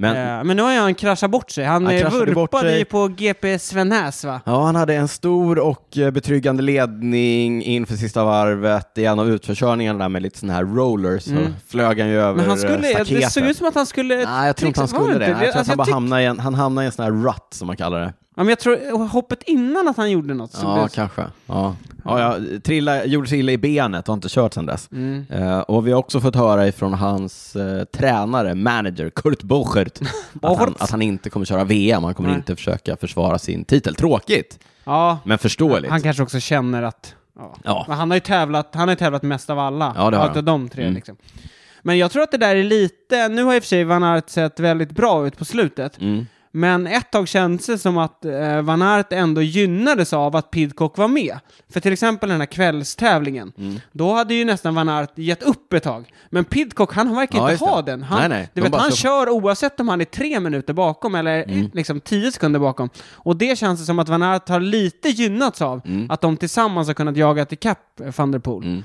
Men, 0.00 0.14
Men, 0.14 0.46
men 0.46 0.56
nu 0.56 0.62
har 0.62 0.72
ju 0.72 0.78
han 0.78 0.94
kraschat 0.94 1.30
bort 1.30 1.50
sig. 1.50 1.64
Han 1.64 1.86
Han 1.86 1.94
eh, 1.94 2.04
bort 2.04 2.12
vurpade 2.28 2.68
sig. 2.68 2.78
ju 2.78 2.84
på 2.84 3.08
GP 3.08 3.58
Svenäs 3.58 4.24
va? 4.24 4.40
Ja, 4.44 4.62
han 4.64 4.76
hade 4.76 4.94
en 4.94 5.08
stor 5.08 5.58
och 5.58 5.98
eh, 5.98 6.10
betryggande 6.10 6.62
ledning 6.62 7.62
inför 7.62 7.94
sista 7.96 8.24
varvet 8.24 8.98
i 8.98 9.04
en 9.04 9.18
av 9.18 9.28
utförkörningarna 9.30 9.98
där 9.98 10.08
med 10.08 10.22
lite 10.22 10.38
sådana 10.38 10.54
här 10.54 10.64
rollers. 10.64 11.22
Så 11.22 11.36
flög 11.68 11.98
han 12.00 12.08
ju 12.08 12.16
över 12.20 12.30
Mm. 12.30 12.36
Men 12.36 12.48
han 12.48 12.58
skulle, 12.58 12.74
eh, 12.74 12.80
det 12.98 13.04
staketet. 13.04 13.32
såg 13.32 13.44
ut 13.44 13.56
som 13.56 13.66
att 13.66 13.74
han 13.74 13.86
skulle... 13.86 14.16
Nej, 14.24 14.46
jag 14.46 14.56
tror 14.56 14.68
inte 14.68 14.80
han 14.80 14.88
skulle 14.88 15.18
det. 15.18 15.26
Jag 15.28 15.38
tror 15.38 15.48
att 15.48 15.56
Alltså, 15.56 15.70
han 15.70 15.76
bara 15.76 15.84
tyck- 15.84 15.92
hamnade 15.92 16.22
i 16.22 16.26
en, 16.26 16.38
han 16.38 16.54
hamnade 16.54 16.84
i 16.84 16.86
en 16.86 16.92
sån 16.92 17.04
här 17.04 17.12
rut 17.12 17.34
som 17.50 17.66
man 17.66 17.76
kallar 17.76 18.00
det. 18.00 18.12
Ja, 18.36 18.42
men 18.42 18.48
jag 18.48 18.58
tror 18.58 19.08
hoppet 19.08 19.42
innan 19.42 19.88
att 19.88 19.96
han 19.96 20.10
gjorde 20.10 20.34
något. 20.34 20.52
så 20.52 20.66
Ja, 20.66 20.74
blev- 20.74 20.88
kanske. 20.88 21.22
Ja. 21.46 21.76
Ja, 22.04 22.20
jag 22.20 22.62
trilla, 22.64 23.04
gjorde 23.04 23.28
sig 23.28 23.38
illa 23.38 23.52
i 23.52 23.58
benet 23.58 24.08
och 24.08 24.12
har 24.12 24.16
inte 24.16 24.28
kört 24.30 24.54
sedan 24.54 24.66
dess. 24.66 24.88
Mm. 24.92 25.26
Eh, 25.30 25.58
och 25.60 25.86
vi 25.86 25.92
har 25.92 25.98
också 25.98 26.20
fått 26.20 26.36
höra 26.36 26.68
ifrån 26.68 26.94
hans 26.94 27.56
eh, 27.56 27.84
tränare, 27.84 28.54
manager, 28.54 29.10
Kurt 29.10 29.42
Bochert, 29.42 29.98
att, 30.42 30.58
han, 30.58 30.74
att 30.78 30.90
han 30.90 31.02
inte 31.02 31.30
kommer 31.30 31.46
köra 31.46 31.64
VM, 31.64 32.04
han 32.04 32.14
kommer 32.14 32.28
Nej. 32.28 32.38
inte 32.38 32.56
försöka 32.56 32.96
försvara 32.96 33.38
sin 33.38 33.64
titel. 33.64 33.94
Tråkigt, 33.94 34.58
ja, 34.84 35.18
men 35.24 35.38
förståeligt. 35.38 35.90
han 35.90 36.02
kanske 36.02 36.22
också 36.22 36.40
känner 36.40 36.82
att... 36.82 37.14
Ja. 37.38 37.56
Ja. 37.64 37.86
Han 37.88 38.10
har 38.10 38.16
ju 38.16 38.20
tävlat, 38.20 38.70
han 38.74 38.88
har 38.88 38.94
tävlat 38.94 39.22
mest 39.22 39.50
av 39.50 39.58
alla. 39.58 39.94
Ja, 39.96 40.10
det 40.10 40.16
har 40.16 40.28
Av 40.28 40.44
de 40.44 40.68
tre 40.68 40.82
Mm. 40.82 40.94
liksom. 40.94 41.16
Men 41.82 41.98
jag 41.98 42.10
tror 42.10 42.22
att 42.22 42.30
det 42.30 42.36
där 42.38 42.56
är 42.56 42.64
lite... 42.64 43.28
Nu 43.28 43.44
har 43.44 43.54
i 43.54 43.58
och 43.58 43.62
för 43.62 43.68
sig 43.68 43.84
Van 43.84 44.02
Aert 44.02 44.28
sett 44.28 44.60
väldigt 44.60 44.90
bra 44.90 45.26
ut 45.26 45.38
på 45.38 45.44
slutet. 45.44 46.00
Mm. 46.00 46.26
Men 46.52 46.86
ett 46.86 47.10
tag 47.12 47.28
kändes 47.28 47.66
det 47.66 47.78
som 47.78 47.98
att 47.98 48.24
eh, 48.24 48.62
Van 48.62 48.82
Aert 48.82 49.12
ändå 49.12 49.42
gynnades 49.42 50.12
av 50.12 50.36
att 50.36 50.50
Pidcock 50.50 50.98
var 50.98 51.08
med. 51.08 51.38
För 51.72 51.80
till 51.80 51.92
exempel 51.92 52.28
den 52.28 52.40
här 52.40 52.46
kvällstävlingen, 52.46 53.52
Mm. 53.58 53.80
då 53.92 54.12
hade 54.14 54.34
ju 54.34 54.44
nästan 54.44 54.74
Van 54.74 54.88
Aert 54.88 55.18
gett 55.18 55.42
upp 55.42 55.72
ett 55.72 55.82
tag. 55.82 56.12
Men 56.30 56.44
Pidcock, 56.44 56.94
han 56.94 57.14
verkar 57.16 57.38
Ja, 57.38 57.42
inte 57.42 57.52
just 57.52 57.64
det. 57.64 57.70
ha 57.70 57.82
den. 57.82 58.02
Han, 58.02 58.18
Nej, 58.20 58.28
nej. 58.28 58.48
Du 58.54 58.60
De 58.60 58.70
vet, 58.70 58.80
han 58.80 58.90
kör 58.90 58.96
kör 59.26 59.28
oavsett 59.28 59.80
om 59.80 59.88
han 59.88 60.00
är 60.00 60.04
tre 60.04 60.40
minuter 60.40 60.72
bakom 60.72 61.14
eller 61.14 61.42
Mm. 61.42 61.70
liksom 61.74 62.00
tio 62.00 62.32
sekunder 62.32 62.60
bakom. 62.60 62.90
Och 63.12 63.36
det 63.36 63.58
känns 63.58 63.80
det 63.80 63.86
som 63.86 63.98
att 63.98 64.08
Van 64.08 64.22
Aert 64.22 64.48
har 64.48 64.60
lite 64.60 65.08
gynnats 65.08 65.62
av 65.62 65.80
Mm. 65.84 66.10
att 66.10 66.20
de 66.20 66.36
tillsammans 66.36 66.86
har 66.88 66.94
kunnat 66.94 67.16
jaga 67.16 67.44
till 67.44 67.58
kapp 67.58 68.00
van 68.16 68.30
der 68.32 68.38
Poel. 68.38 68.64
Mm. 68.66 68.84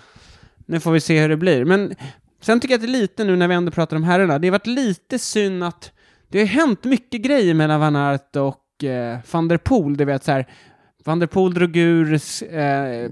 Nu 0.66 0.80
får 0.80 0.92
vi 0.92 1.00
se 1.00 1.20
hur 1.22 1.30
det 1.30 1.38
blir. 1.38 1.66
Men 1.66 1.96
sen 2.42 2.60
tycker 2.60 2.74
jag 2.74 2.78
att 2.80 2.86
det 2.88 2.98
är 2.98 3.02
lite 3.02 3.24
nu 3.24 3.36
när 3.36 3.48
vi 3.48 3.56
ändå 3.56 3.72
pratar 3.72 3.98
om 3.98 4.04
herrarna, 4.04 4.40
det 4.40 4.48
har 4.48 4.52
varit 4.52 4.68
lite 4.68 5.20
synd 5.20 5.64
att 5.64 5.92
det 6.36 6.42
har 6.42 6.48
hänt 6.48 6.84
mycket 6.84 7.22
grejer 7.22 7.54
mellan 7.54 7.80
Van 7.80 7.96
Aert 7.96 8.36
och 8.36 8.84
eh, 8.84 9.18
van 9.32 9.48
der 9.48 9.58
Poel. 9.58 9.98
Du 9.98 10.06
vet 10.06 10.24
så 10.24 10.32
här, 10.32 10.46
van 11.06 11.20
der 11.20 11.28
Poel 11.28 11.54
drog 11.54 11.78
ur 11.78 12.14
eh, 12.14 12.20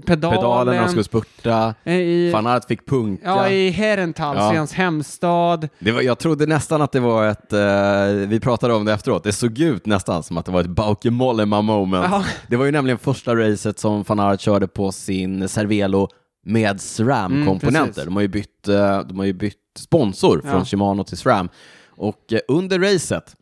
Pedalen 0.38 0.74
när 0.74 0.82
de 0.82 0.88
skulle 0.88 1.04
spurta, 1.04 1.74
eh, 1.84 1.94
i, 1.94 2.30
Van 2.32 2.46
Aert 2.46 2.64
fick 2.64 2.86
punka. 2.86 3.22
ja, 3.24 3.48
i 3.48 3.70
Herentals, 3.70 4.38
Ja. 4.38 4.54
i 4.54 4.56
hans 4.56 4.72
hemstad. 4.72 5.68
Det 5.78 5.92
var, 5.92 6.02
jag 6.02 6.18
trodde 6.18 6.46
nästan 6.46 6.82
att 6.82 6.92
det 6.92 7.00
var 7.00 7.26
ett, 7.26 7.52
eh, 7.52 8.28
vi 8.28 8.40
pratade 8.40 8.74
om 8.74 8.84
det 8.84 8.92
efteråt, 8.92 9.24
det 9.24 9.32
såg 9.32 9.58
ut 9.58 9.86
nästan 9.86 10.22
som 10.22 10.36
att 10.38 10.46
det 10.46 10.52
var 10.52 10.60
ett 10.60 10.66
Bauke 10.66 11.10
Mollema 11.10 11.62
moment. 11.62 12.06
Ja. 12.10 12.24
Det 12.48 12.56
var 12.56 12.64
ju 12.64 12.72
nämligen 12.72 12.98
första 12.98 13.34
racet 13.36 13.78
som 13.78 14.02
van 14.02 14.20
Aert 14.20 14.40
körde 14.40 14.66
på 14.68 14.92
sin 14.92 15.48
Cervelo 15.48 16.08
med 16.46 16.80
SRAM-komponenter. 16.80 18.02
Mm, 18.02 18.04
de, 18.06 18.14
har 18.14 18.22
ju 18.22 18.28
bytt, 18.28 18.68
eh, 18.68 19.00
de 19.00 19.18
har 19.18 19.24
ju 19.26 19.32
bytt 19.32 19.56
sponsor 19.78 20.40
från 20.40 20.58
Ja. 20.58 20.64
Shimano 20.64 21.04
till 21.04 21.16
SRAM. 21.18 21.48
Och 21.96 22.32
eh, 22.32 22.40
under 22.48 22.78
racet 22.78 23.36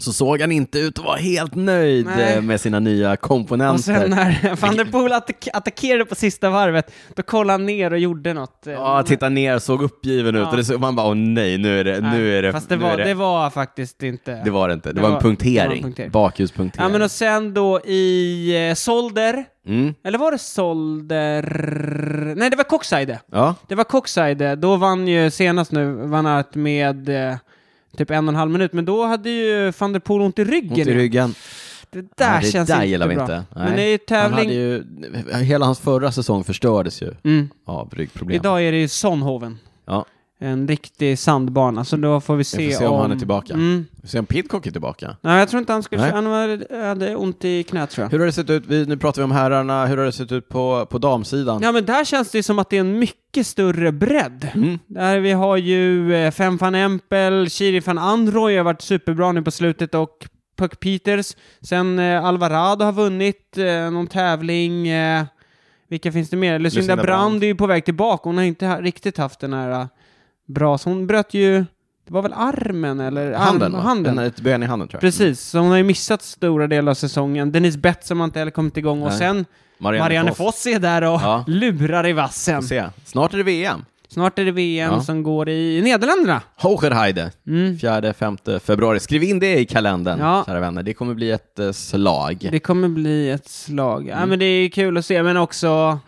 så 0.00 0.12
såg 0.12 0.40
han 0.40 0.52
inte 0.52 0.78
ut 0.78 0.98
att 0.98 1.04
vara 1.04 1.16
helt 1.16 1.54
nöjd 1.54 2.06
Nej. 2.06 2.34
eh, 2.36 2.42
med 2.42 2.60
sina 2.60 2.78
nya 2.80 3.16
komponenter. 3.16 3.74
Och 3.74 3.80
sen 4.00 4.10
när 4.10 4.56
van 4.60 4.76
der 4.76 4.84
Poel 4.84 5.12
attack- 5.12 5.48
attackerade 5.52 6.04
på 6.04 6.14
sista 6.14 6.50
varvet, 6.50 6.92
då 7.14 7.22
kollade 7.22 7.52
han 7.52 7.66
ner 7.66 7.92
och 7.92 7.98
gjorde 7.98 8.34
något. 8.34 8.66
eh, 8.66 8.72
Ja, 8.72 9.02
titta 9.02 9.28
ner, 9.28 9.58
såg 9.58 9.82
uppgiven 9.82 10.34
ut 10.34 10.40
Ja. 10.42 10.50
och 10.50 10.56
det 10.56 10.64
såg, 10.64 10.80
man 10.80 10.96
bara 10.96 11.06
åh 11.08 11.14
nej, 11.14 11.58
nu 11.58 11.80
är 11.80 11.84
det, 11.84 12.00
Nej, 12.00 12.18
nu 12.18 12.38
är 12.38 12.42
det, 12.42 12.52
Fast 12.52 12.68
det 12.68 12.76
var, 12.76 12.96
det... 12.96 13.04
det, 13.04 13.14
var 13.14 13.50
faktiskt 13.50 14.02
inte... 14.02 14.42
det 14.44 14.50
var 14.50 14.68
det 14.68 14.74
inte. 14.74 14.88
Det, 14.88 14.92
det 14.94 15.00
var, 15.00 15.08
var- 15.08 15.16
en 15.16 15.22
punktering, 15.22 15.82
punktering. 15.82 16.10
bakhjulspunktering. 16.10 16.84
Ja, 16.86 16.92
men 16.92 17.02
och 17.02 17.10
sen 17.10 17.54
då 17.54 17.80
i 17.80 18.68
eh, 18.68 18.74
Solder, 18.74 19.44
mm. 19.66 19.94
eller 20.04 20.18
var 20.18 20.32
det 20.32 20.38
Solder? 20.38 21.42
Nej, 22.34 22.50
det 22.50 22.56
var 22.56 22.64
Coxide. 22.64 23.18
Ja, 23.32 23.54
Det 23.68 23.74
var 23.74 23.84
Coxide. 23.84 24.58
Då 24.58 24.76
vann 24.76 25.08
ju 25.08 25.30
senast 25.30 25.72
nu, 25.72 25.92
vann 25.92 26.26
Art 26.26 26.54
med 26.54 27.08
eh, 27.30 27.36
typ 27.96 28.10
en 28.10 28.28
och 28.28 28.32
en 28.32 28.36
halv 28.38 28.50
minut, 28.50 28.72
men 28.72 28.84
då 28.84 29.04
hade 29.06 29.30
ju 29.30 29.72
van 29.78 29.92
der 29.92 30.00
Poel 30.00 30.20
ont 30.22 30.38
i 30.38 30.44
ryggen. 30.44 30.70
ont 30.70 30.78
i 30.78 30.94
ryggen. 30.94 31.34
Det 31.90 32.00
där 32.00 32.34
Ja, 32.34 32.40
det 32.42 32.50
känns 32.50 32.68
där 32.68 32.82
inte 32.84 32.98
bra. 32.98 33.12
inte. 33.22 33.44
Men 33.54 33.76
det 33.76 33.82
är 33.82 33.86
ju 33.86 33.98
Han 34.08 34.30
tävling... 34.32 34.50
ju, 34.50 34.84
hela 35.42 35.66
hans 35.66 35.78
förra 35.80 36.12
säsong 36.12 36.44
förstördes 36.44 37.02
ju 37.02 37.14
Mm. 37.24 37.48
av 37.64 37.90
ryggproblem. 37.96 38.36
Idag 38.36 38.62
är 38.64 38.72
det 38.72 38.78
ju 38.78 38.88
Sonhoven. 38.88 39.58
Ja. 39.86 40.04
En 40.40 40.68
riktig 40.68 41.18
sandbana. 41.18 41.84
Så 41.84 41.96
då 41.96 42.20
får 42.20 42.36
vi 42.36 42.44
se, 42.44 42.58
Vi 42.58 42.72
får 42.72 42.78
se 42.78 42.86
om 42.86 43.00
han 43.00 43.12
är 43.12 43.16
tillbaka. 43.16 43.54
Mm. 43.54 43.86
Vi 43.90 44.00
får 44.00 44.08
se 44.08 44.18
om 44.18 44.26
Pitcock 44.26 44.66
är 44.66 44.70
tillbaka. 44.70 45.16
Nej, 45.20 45.38
jag 45.38 45.48
tror 45.48 45.60
inte 45.60 45.72
han 45.72 45.82
skulle... 45.82 46.02
Nej. 46.02 46.12
Han 46.12 46.86
hade 46.88 47.16
ont 47.16 47.44
i 47.44 47.62
knät 47.62 47.90
tror 47.90 48.04
jag. 48.04 48.10
Hur 48.10 48.18
har 48.18 48.26
det 48.26 48.32
sett 48.32 48.50
ut, 48.50 48.66
vi, 48.66 48.86
nu 48.86 48.96
pratar 48.96 49.22
vi 49.22 49.24
om 49.24 49.30
herrarna, 49.30 49.86
hur 49.86 49.96
har 49.96 50.04
det 50.04 50.12
sett 50.12 50.32
ut 50.32 50.48
på, 50.48 50.86
på 50.90 50.98
damsidan? 50.98 51.62
Ja, 51.62 51.72
men 51.72 51.84
där 51.84 52.04
känns 52.04 52.30
det 52.30 52.42
som 52.42 52.58
att 52.58 52.70
det 52.70 52.76
är 52.76 52.80
en 52.80 52.98
mycket 52.98 53.46
större 53.46 53.92
bredd. 53.92 54.48
Mm. 54.54 54.78
Där 54.86 55.18
vi 55.18 55.32
har 55.32 55.56
ju 55.56 56.14
eh, 56.14 56.30
Fem 56.30 56.56
van 56.56 56.74
Empel, 56.74 57.48
Shiri 57.50 57.80
van 57.80 57.98
Androy 57.98 58.56
har 58.56 58.64
varit 58.64 58.82
superbra 58.82 59.32
nu 59.32 59.42
på 59.42 59.50
slutet 59.50 59.94
och 59.94 60.28
Puck 60.58 60.80
Peters. 60.80 61.36
Sen 61.60 61.98
eh, 61.98 62.24
Alvarado 62.24 62.84
har 62.84 62.92
vunnit 62.92 63.58
eh, 63.58 63.90
någon 63.90 64.06
tävling. 64.06 64.88
Eh, 64.88 65.24
vilka 65.88 66.12
finns 66.12 66.30
det 66.30 66.36
mer? 66.36 66.58
Lucinda, 66.58 66.80
Lucinda 66.80 67.02
Brand 67.02 67.42
är 67.42 67.46
ju 67.46 67.54
på 67.54 67.66
väg 67.66 67.84
tillbaka. 67.84 68.28
Hon 68.28 68.36
har 68.36 68.44
inte 68.44 68.66
ha, 68.66 68.80
riktigt 68.80 69.18
haft 69.18 69.40
den 69.40 69.52
här 69.52 69.70
eh, 69.70 69.86
bra, 70.48 70.78
så 70.78 70.90
hon 70.90 71.06
bröt 71.06 71.34
ju, 71.34 71.58
det 72.06 72.12
var 72.14 72.22
väl 72.22 72.32
armen 72.36 73.00
eller? 73.00 73.32
Handen, 73.32 73.74
arm, 73.74 73.84
handen. 73.84 74.18
En, 74.18 74.24
ett 74.24 74.40
ben 74.40 74.62
i 74.62 74.66
handen 74.66 74.88
tror 74.88 74.96
jag. 74.96 75.00
Precis, 75.00 75.40
så 75.40 75.58
hon 75.58 75.68
har 75.70 75.76
ju 75.76 75.82
missat 75.82 76.22
stora 76.22 76.66
delar 76.66 76.90
av 76.90 76.94
säsongen. 76.94 77.52
Denise 77.52 77.78
Betts 77.78 78.10
har 78.10 78.24
inte 78.24 78.38
heller 78.38 78.52
kommit 78.52 78.76
igång 78.76 79.02
och 79.02 79.08
Nej. 79.08 79.18
sen 79.18 79.44
Marianne, 79.78 80.04
Marianne 80.04 80.28
Foss. 80.30 80.36
Foss 80.36 80.66
är 80.66 80.78
där 80.78 81.02
och 81.02 81.20
Ja. 81.22 81.44
lurar 81.46 82.06
i 82.06 82.12
vassen. 82.12 82.62
Snart 83.04 83.32
är 83.34 83.36
det 83.38 83.42
VM. 83.44 83.84
Snart 84.10 84.38
är 84.38 84.44
det 84.44 84.50
VM 84.50 84.92
Ja. 84.92 85.00
som 85.00 85.22
går 85.22 85.48
i 85.48 85.80
Nederländerna. 85.82 86.42
Hogerheide, 86.56 87.30
Mm. 87.46 87.76
4-5 87.78 88.58
februari. 88.60 89.00
Skriv 89.00 89.22
in 89.22 89.38
det 89.38 89.58
i 89.58 89.64
kalendern, 89.66 90.18
Ja. 90.18 90.42
kära 90.46 90.60
vänner. 90.60 90.82
Det 90.82 90.94
kommer 90.94 91.14
bli 91.14 91.30
ett 91.30 91.58
eh, 91.58 91.72
slag. 91.72 92.48
Det 92.52 92.58
kommer 92.58 92.88
bli 92.88 93.30
ett 93.30 93.48
slag. 93.48 94.06
Ja, 94.08 94.16
Mm. 94.16 94.28
men 94.28 94.38
det 94.38 94.44
är 94.44 94.68
kul 94.68 94.96
att 94.96 95.04
se, 95.06 95.22
men 95.22 95.36
också... 95.36 95.98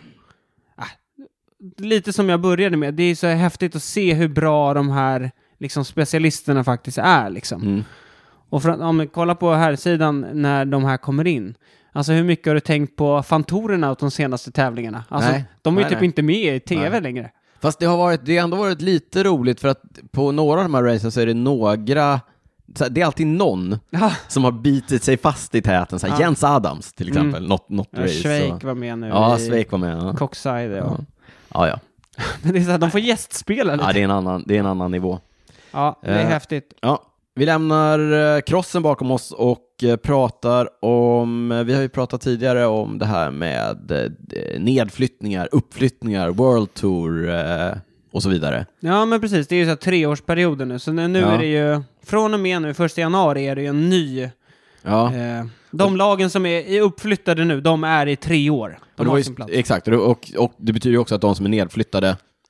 ah, 1.63 1.67
lite 1.83 2.13
som 2.13 2.29
jag 2.29 2.41
började 2.41 2.77
med, 2.77 2.95
det 2.95 3.03
är 3.03 3.15
så 3.15 3.27
häftigt 3.27 3.77
att 3.77 3.83
se 3.83 4.15
hur 4.15 4.29
bra 4.29 4.75
de 4.75 4.89
här 4.91 5.31
liksom, 5.59 5.85
specialisterna 5.85 6.65
faktiskt 6.65 6.99
är. 6.99 7.31
Liksom. 7.31 7.63
Mm. 7.63 7.85
Och 8.51 8.63
för, 8.63 8.69
att- 8.69 8.81
ja, 8.81 8.93
men 8.93 9.09
kolla 9.09 9.35
på 9.35 9.53
här 9.53 9.77
sidan 9.77 10.27
när 10.33 10.65
de 10.65 10.85
här 10.85 10.97
kommer 10.97 11.27
in. 11.27 11.55
Alltså 11.93 12.13
hur 12.13 12.25
mycket 12.25 12.47
har 12.47 12.55
du 12.55 12.61
tänkt 12.61 12.97
på 12.97 13.23
fantorerna 13.23 13.91
åt 13.91 13.99
de 13.99 14.11
senaste 14.11 14.51
tävlingarna? 14.51 15.05
Alltså, 15.09 15.31
Nej. 15.31 15.45
de 15.63 15.77
är 15.79 15.83
ju 15.83 15.89
typ 15.89 15.99
nej. 15.99 16.07
inte 16.07 16.23
med 16.23 16.57
i 16.57 16.61
tv 16.61 16.91
Nej. 16.91 17.01
längre. 17.01 17.31
Fast 17.61 17.79
det 17.79 17.87
har, 17.87 17.97
varit, 17.97 18.21
det 18.25 18.37
har 18.37 18.45
ändå 18.45 18.57
varit 18.57 18.81
lite 18.81 19.23
roligt 19.25 19.61
för 19.61 19.69
att 19.69 19.83
på 20.13 20.33
några 20.33 20.59
av 20.61 20.65
de 20.65 20.75
här 20.75 20.83
racen 20.83 21.13
så 21.13 21.21
är 21.21 21.27
det 21.27 21.35
några, 21.35 21.77
det 22.91 23.01
är 23.01 23.05
alltid 23.05 23.27
någon 23.27 23.79
Ja, 23.91 24.13
som 24.29 24.45
har 24.45 24.53
bitit 24.53 25.03
sig 25.03 25.17
fast 25.17 25.55
i 25.55 25.63
täten. 25.63 25.99
Så 25.99 26.07
här, 26.07 26.15
Ja. 26.15 26.21
Jens 26.21 26.45
Adams 26.45 26.93
till 26.93 27.09
exempel, 27.09 27.37
Mm. 27.39 27.49
något, 27.49 27.69
något 27.69 27.89
ja 27.91 28.03
race. 28.03 28.23
Schweik 28.23 28.65
var 28.65 28.75
med 28.75 28.99
nu 28.99 29.07
Ja, 29.09 29.37
i 29.39 29.41
Sveik 29.41 29.71
var 29.73 29.79
med. 29.79 29.97
Ja. 29.97 30.15
Coxside. 30.17 30.71
Ja. 30.73 30.97
Ja. 31.55 31.69
Ja. 31.69 31.79
Men 32.43 32.53
det 32.53 32.59
är 32.59 32.63
så 32.65 32.71
här, 32.71 32.79
de 32.79 32.91
får 32.91 33.01
gästspela 33.01 33.73
lite. 33.73 33.85
ja 33.87 33.93
det, 33.93 34.01
är 34.01 34.05
en 34.05 34.11
annan, 34.11 34.45
det 34.47 34.57
är 34.57 34.61
en 34.61 34.67
annan 34.67 34.91
nivå. 34.91 35.19
Ja, 35.73 35.99
det 36.03 36.09
är 36.11 36.19
Eh, 36.25 36.27
häftigt. 36.27 36.73
Ja, 36.81 37.03
vi 37.35 37.47
lämnar 37.47 38.13
eh, 38.37 38.41
crossen 38.41 38.83
bakom 38.83 39.11
oss 39.11 39.33
och 39.33 39.67
eh, 39.85 39.97
pratar 39.97 40.85
om, 40.85 41.53
eh, 41.53 41.63
vi 41.65 41.75
har 41.75 41.83
ju 41.83 41.89
pratat 41.89 42.21
tidigare 42.21 42.67
om 42.67 42.99
det 42.99 43.07
här 43.07 43.31
med 43.31 43.91
eh, 43.91 44.61
nedflyttningar, 44.61 45.49
uppflyttningar, 45.53 46.31
World 46.31 46.75
Tour 46.75 47.31
eh, 47.31 47.73
och 48.13 48.23
så 48.23 48.29
vidare. 48.29 48.67
Ja, 48.81 49.05
men 49.05 49.21
precis. 49.21 49.49
Det 49.49 49.55
är 49.55 49.59
ju 49.59 49.65
så 49.65 49.69
här 49.69 49.77
treårsperioder 49.77 50.65
nu, 50.65 50.79
så 50.79 50.93
nu 50.93 51.09
nu 51.09 51.19
Ja. 51.21 51.27
är 51.33 51.39
det 51.39 51.47
ju... 51.47 51.83
Från 52.05 52.35
och 52.35 52.41
med 52.41 52.63
nu, 52.63 52.75
första 52.75 53.01
januari, 53.01 53.47
är 53.47 53.55
det 53.57 53.63
ju 53.63 53.69
en 53.69 53.89
ny... 53.91 54.29
Ja, 54.83 55.15
Eh, 55.15 55.45
de 55.71 55.97
lagen 55.97 56.31
som 56.31 56.47
är 56.47 56.81
uppflyttade 56.81 57.45
nu, 57.45 57.61
de 57.61 57.85
är 57.85 58.07
i 58.07 58.17
tre 58.17 58.51
år. 58.51 58.79
De 58.97 59.09
har 59.09 59.17
ju, 59.19 59.25
sin 59.25 59.35
plats. 59.35 59.53
exakt, 59.55 59.87
och, 59.89 59.93
det- 59.93 59.99
och, 59.99 60.31
och 60.37 60.53
det 60.57 60.73
betyder 60.73 60.93
ju 60.93 60.99
också 60.99 61.15
att 61.15 61.21
de 61.21 61.35
som 61.35 61.47
är 61.47 61.51
nedflyttade 61.51 62.09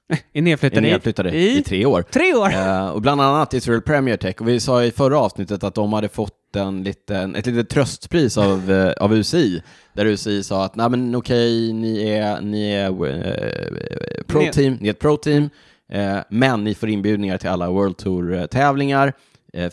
Är 0.09 0.19
är 0.39 0.43
nedflyttade, 0.43 0.81
nedflyttade 0.81 1.31
i, 1.31 1.59
i 1.59 1.63
tre 1.63 1.87
år. 1.87 2.03
tre 2.03 2.35
år! 2.35 2.53
Eh, 2.53 2.89
och 2.89 3.03
bland 3.03 3.21
annat 3.21 3.55
Israel 3.55 3.81
Premier 3.83 4.17
Tech, 4.17 4.35
och 4.41 4.49
vi 4.49 4.61
sa 4.61 4.85
i 4.85 4.91
förra 4.91 5.19
avsnittet 5.19 5.65
att 5.65 5.75
de 5.75 5.93
hade 5.93 6.09
fått 6.09 6.57
en 6.57 6.83
liten, 6.83 7.37
ett 7.37 7.47
litet 7.47 7.69
tröstpris 7.69 8.39
av, 8.39 8.71
eh, 8.73 8.93
av 8.93 9.15
UCI, 9.15 9.63
där 9.93 10.07
UCI 10.07 10.43
sa 10.43 10.65
att 10.65 10.77
nej 10.77 10.89
men 10.91 11.15
okej, 11.17 11.73
ni 11.73 12.09
är, 12.11 12.41
ni 12.41 12.73
är 12.73 12.87
eh, 12.89 14.23
pro-team, 14.27 14.79
ni 14.81 14.89
är 14.89 14.91
ett 14.91 14.99
pro-team, 14.99 15.51
eh, 15.93 16.19
men 16.31 16.65
ni 16.65 16.75
får 16.75 16.89
inbjudningar 16.89 17.39
till 17.39 17.49
alla 17.49 17.71
World 17.71 17.97
Tour-tävlingar, 17.97 19.13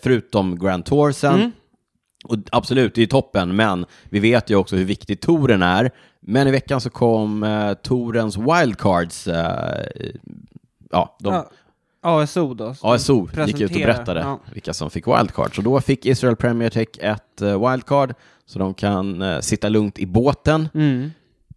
förutom 0.03 0.59
Grand 0.59 0.85
Toursen. 0.85 1.35
Mm. 1.35 1.51
Och 2.25 2.37
absolut, 2.51 2.95
det 2.95 3.01
är 3.03 3.07
toppen, 3.07 3.55
men 3.55 3.85
vi 4.09 4.19
vet 4.19 4.49
ju 4.49 4.55
också 4.55 4.75
hur 4.75 4.85
viktig 4.85 5.21
touren 5.21 5.61
är. 5.61 5.91
Men 6.21 6.47
i 6.47 6.51
veckan 6.51 6.81
så 6.81 6.89
kom 6.89 7.43
eh, 7.43 7.73
tourens 7.73 8.37
wildcards, 8.37 9.27
eh, 9.27 9.85
ja, 10.91 11.17
de, 11.19 11.33
Ja, 11.33 11.49
ASO 12.01 12.53
då. 12.53 12.75
ASO 12.81 13.27
gick 13.47 13.61
ut 13.61 13.71
och 13.71 13.77
berättade 13.81 14.19
ja. 14.19 14.39
vilka 14.53 14.73
som 14.73 14.89
fick 14.89 15.07
wildcard. 15.07 15.55
Så 15.55 15.61
då 15.61 15.81
fick 15.81 16.05
Israel 16.05 16.35
Premier 16.35 16.69
Tech 16.69 16.87
ett 16.99 17.41
eh, 17.41 17.69
wildcard, 17.69 18.13
så 18.45 18.59
de 18.59 18.73
kan 18.73 19.21
eh, 19.21 19.39
sitta 19.39 19.69
lugnt 19.69 19.99
i 19.99 20.05
båten. 20.05 20.69
Mm. 20.73 21.11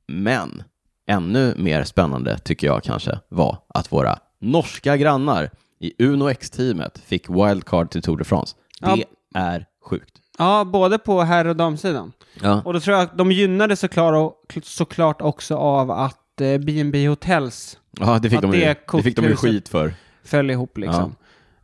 Men 0.06 0.62
ännu 1.06 1.54
mer 1.56 1.84
spännande 1.84 2.38
tycker 2.38 2.66
jag 2.66 2.82
kanske 2.82 3.18
var 3.28 3.58
att 3.68 3.92
våra 3.92 4.18
norska 4.40 4.96
grannar 4.96 5.50
i 5.78 6.04
Uno 6.04 6.28
X-teamet 6.28 6.98
fick 6.98 7.30
wildcard 7.30 7.90
till 7.90 8.02
Tour 8.02 8.16
de 8.16 8.24
France. 8.24 8.56
Det 8.80 8.86
Ja. 8.86 8.96
är 9.34 9.66
sjukt. 9.84 10.19
Ja, 10.40 10.64
både 10.64 10.98
på 10.98 11.20
herr 11.22 11.44
och 11.46 11.56
damsidan. 11.56 12.12
Ja. 12.42 12.62
Och 12.64 12.72
då 12.72 12.80
tror 12.80 12.96
jag 12.96 13.02
att 13.04 13.18
de 13.18 13.32
gynnades 13.32 13.80
såklart, 13.80 14.34
såklart 14.62 15.22
också 15.22 15.56
av 15.56 15.90
att 15.90 16.40
eh, 16.40 16.58
B&B 16.58 17.06
Hotels 17.08 17.78
Ja, 18.00 18.18
det 18.18 18.30
fick, 18.30 18.36
Att 18.36 18.42
de, 18.42 18.52
ju, 18.54 18.60
det 18.60 18.76
det 18.92 19.02
fick 19.02 19.16
de 19.16 19.24
ju 19.24 19.36
skit 19.36 19.68
för. 19.68 19.94
föll 20.24 20.50
ihop 20.50 20.78
liksom. 20.78 21.14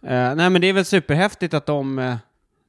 Eh, 0.03 0.35
nej 0.35 0.51
men 0.51 0.61
det 0.61 0.67
är 0.67 0.73
väl 0.73 0.85
superhäftigt 0.85 1.55
att 1.55 1.67
de... 1.67 1.99
eh, 1.99 2.17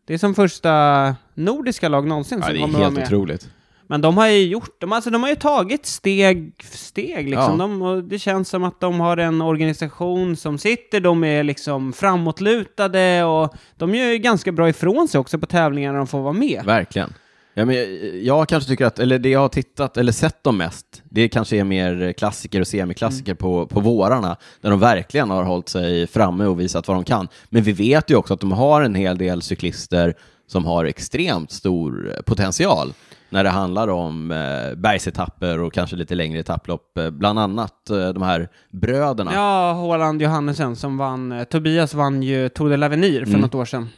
det 0.08 0.14
är 0.14 0.18
som 0.18 0.36
första 0.36 1.16
nordiska 1.34 1.90
lag 1.90 2.08
någonsin 2.08 2.38
Ja, 2.40 2.46
som 2.46 2.54
det 2.54 2.60
är 2.60 2.62
kommer 2.62 2.74
vara 2.74 2.84
helt 2.84 2.96
med. 2.96 3.04
otroligt. 3.06 3.50
Men 3.90 4.02
de 4.02 4.18
har 4.18 4.28
ju 4.28 4.46
gjort, 4.48 4.82
de, 4.82 4.92
alltså, 4.94 5.10
de 5.10 5.24
har 5.24 5.30
ju 5.30 5.36
tagit 5.36 5.86
steg 5.86 6.54
för 6.64 6.78
steg 6.78 7.30
liksom. 7.30 7.52
Ja. 7.52 7.58
De, 7.58 7.82
och 7.82 8.04
det 8.04 8.20
känns 8.20 8.50
som 8.50 8.64
att 8.64 8.80
de 8.80 9.00
har 9.00 9.18
en 9.18 9.42
organisation 9.42 10.36
som 10.36 10.58
sitter, 10.58 11.00
de 11.00 11.24
är 11.24 11.44
liksom 11.44 11.94
framåtlutade 11.94 13.24
och 13.24 13.54
de 13.76 13.96
gör 13.96 14.06
ju 14.06 14.18
ganska 14.18 14.52
bra 14.52 14.70
ifrån 14.70 15.08
sig 15.08 15.20
också 15.20 15.40
på 15.40 15.46
tävlingar 15.46 15.92
när 15.92 15.98
de 15.98 16.08
får 16.08 16.22
vara 16.22 16.34
med. 16.34 16.66
Verkligen. 16.66 17.14
Ja, 17.54 17.66
men 17.66 17.76
jag, 17.76 17.88
jag 18.24 18.50
kanske 18.50 18.70
tycker 18.70 18.86
att, 18.86 19.00
eller 19.00 19.20
det 19.20 19.30
jag 19.30 19.40
har 19.40 19.50
tittat 19.50 19.98
eller 19.98 20.12
sett 20.12 20.44
dem 20.44 20.58
mest, 20.58 21.02
det 21.04 21.30
kanske 21.30 21.58
är 21.58 21.64
mer 21.64 22.14
klassiker 22.14 22.62
och 22.62 22.68
semiklassiker 22.68 23.32
Mm. 23.32 23.38
på, 23.38 23.68
på 23.68 23.80
vårarna, 23.80 24.36
där 24.62 24.70
de 24.70 24.80
verkligen 24.80 25.30
har 25.30 25.44
hållit 25.44 25.70
sig 25.70 26.08
framme 26.08 26.46
och 26.46 26.60
visat 26.60 26.88
vad 26.88 26.98
de 26.98 27.04
kan. 27.04 27.28
Men 27.50 27.64
vi 27.64 27.72
vet 27.72 28.12
ju 28.12 28.16
också 28.16 28.34
att 28.34 28.40
de 28.40 28.52
har 28.52 28.82
en 28.82 28.96
hel 28.96 29.18
del 29.18 29.42
cyklister 29.42 30.14
som 30.48 30.66
har 30.66 30.86
extremt 30.86 31.52
stor 31.52 32.14
eh, 32.16 32.22
potential 32.22 32.94
när 33.30 33.44
det 33.44 33.50
handlar 33.50 33.88
om 33.88 34.32
eh, 34.32 34.76
bergsetapper 34.76 35.60
och 35.60 35.74
kanske 35.74 35.96
lite 35.96 36.16
längre 36.16 36.40
etapplopp, 36.40 36.98
eh, 36.98 37.10
bland 37.10 37.40
annat 37.40 37.90
eh, 37.90 38.10
de 38.10 38.22
här 38.24 38.50
bröderna. 38.72 39.34
Ja, 39.34 39.74
Håland 39.74 40.22
Johannesen 40.22 40.76
som 40.76 40.98
vann, 40.98 41.32
eh, 41.32 41.44
Tobias 41.44 41.94
vann 41.94 42.24
ju 42.24 42.50
Tour 42.50 42.70
de 42.70 42.78
l'Avenir 42.78 43.20
för 43.20 43.30
Mm. 43.30 43.42
något 43.42 43.56
år 43.56 43.66
sedan. 43.66 43.90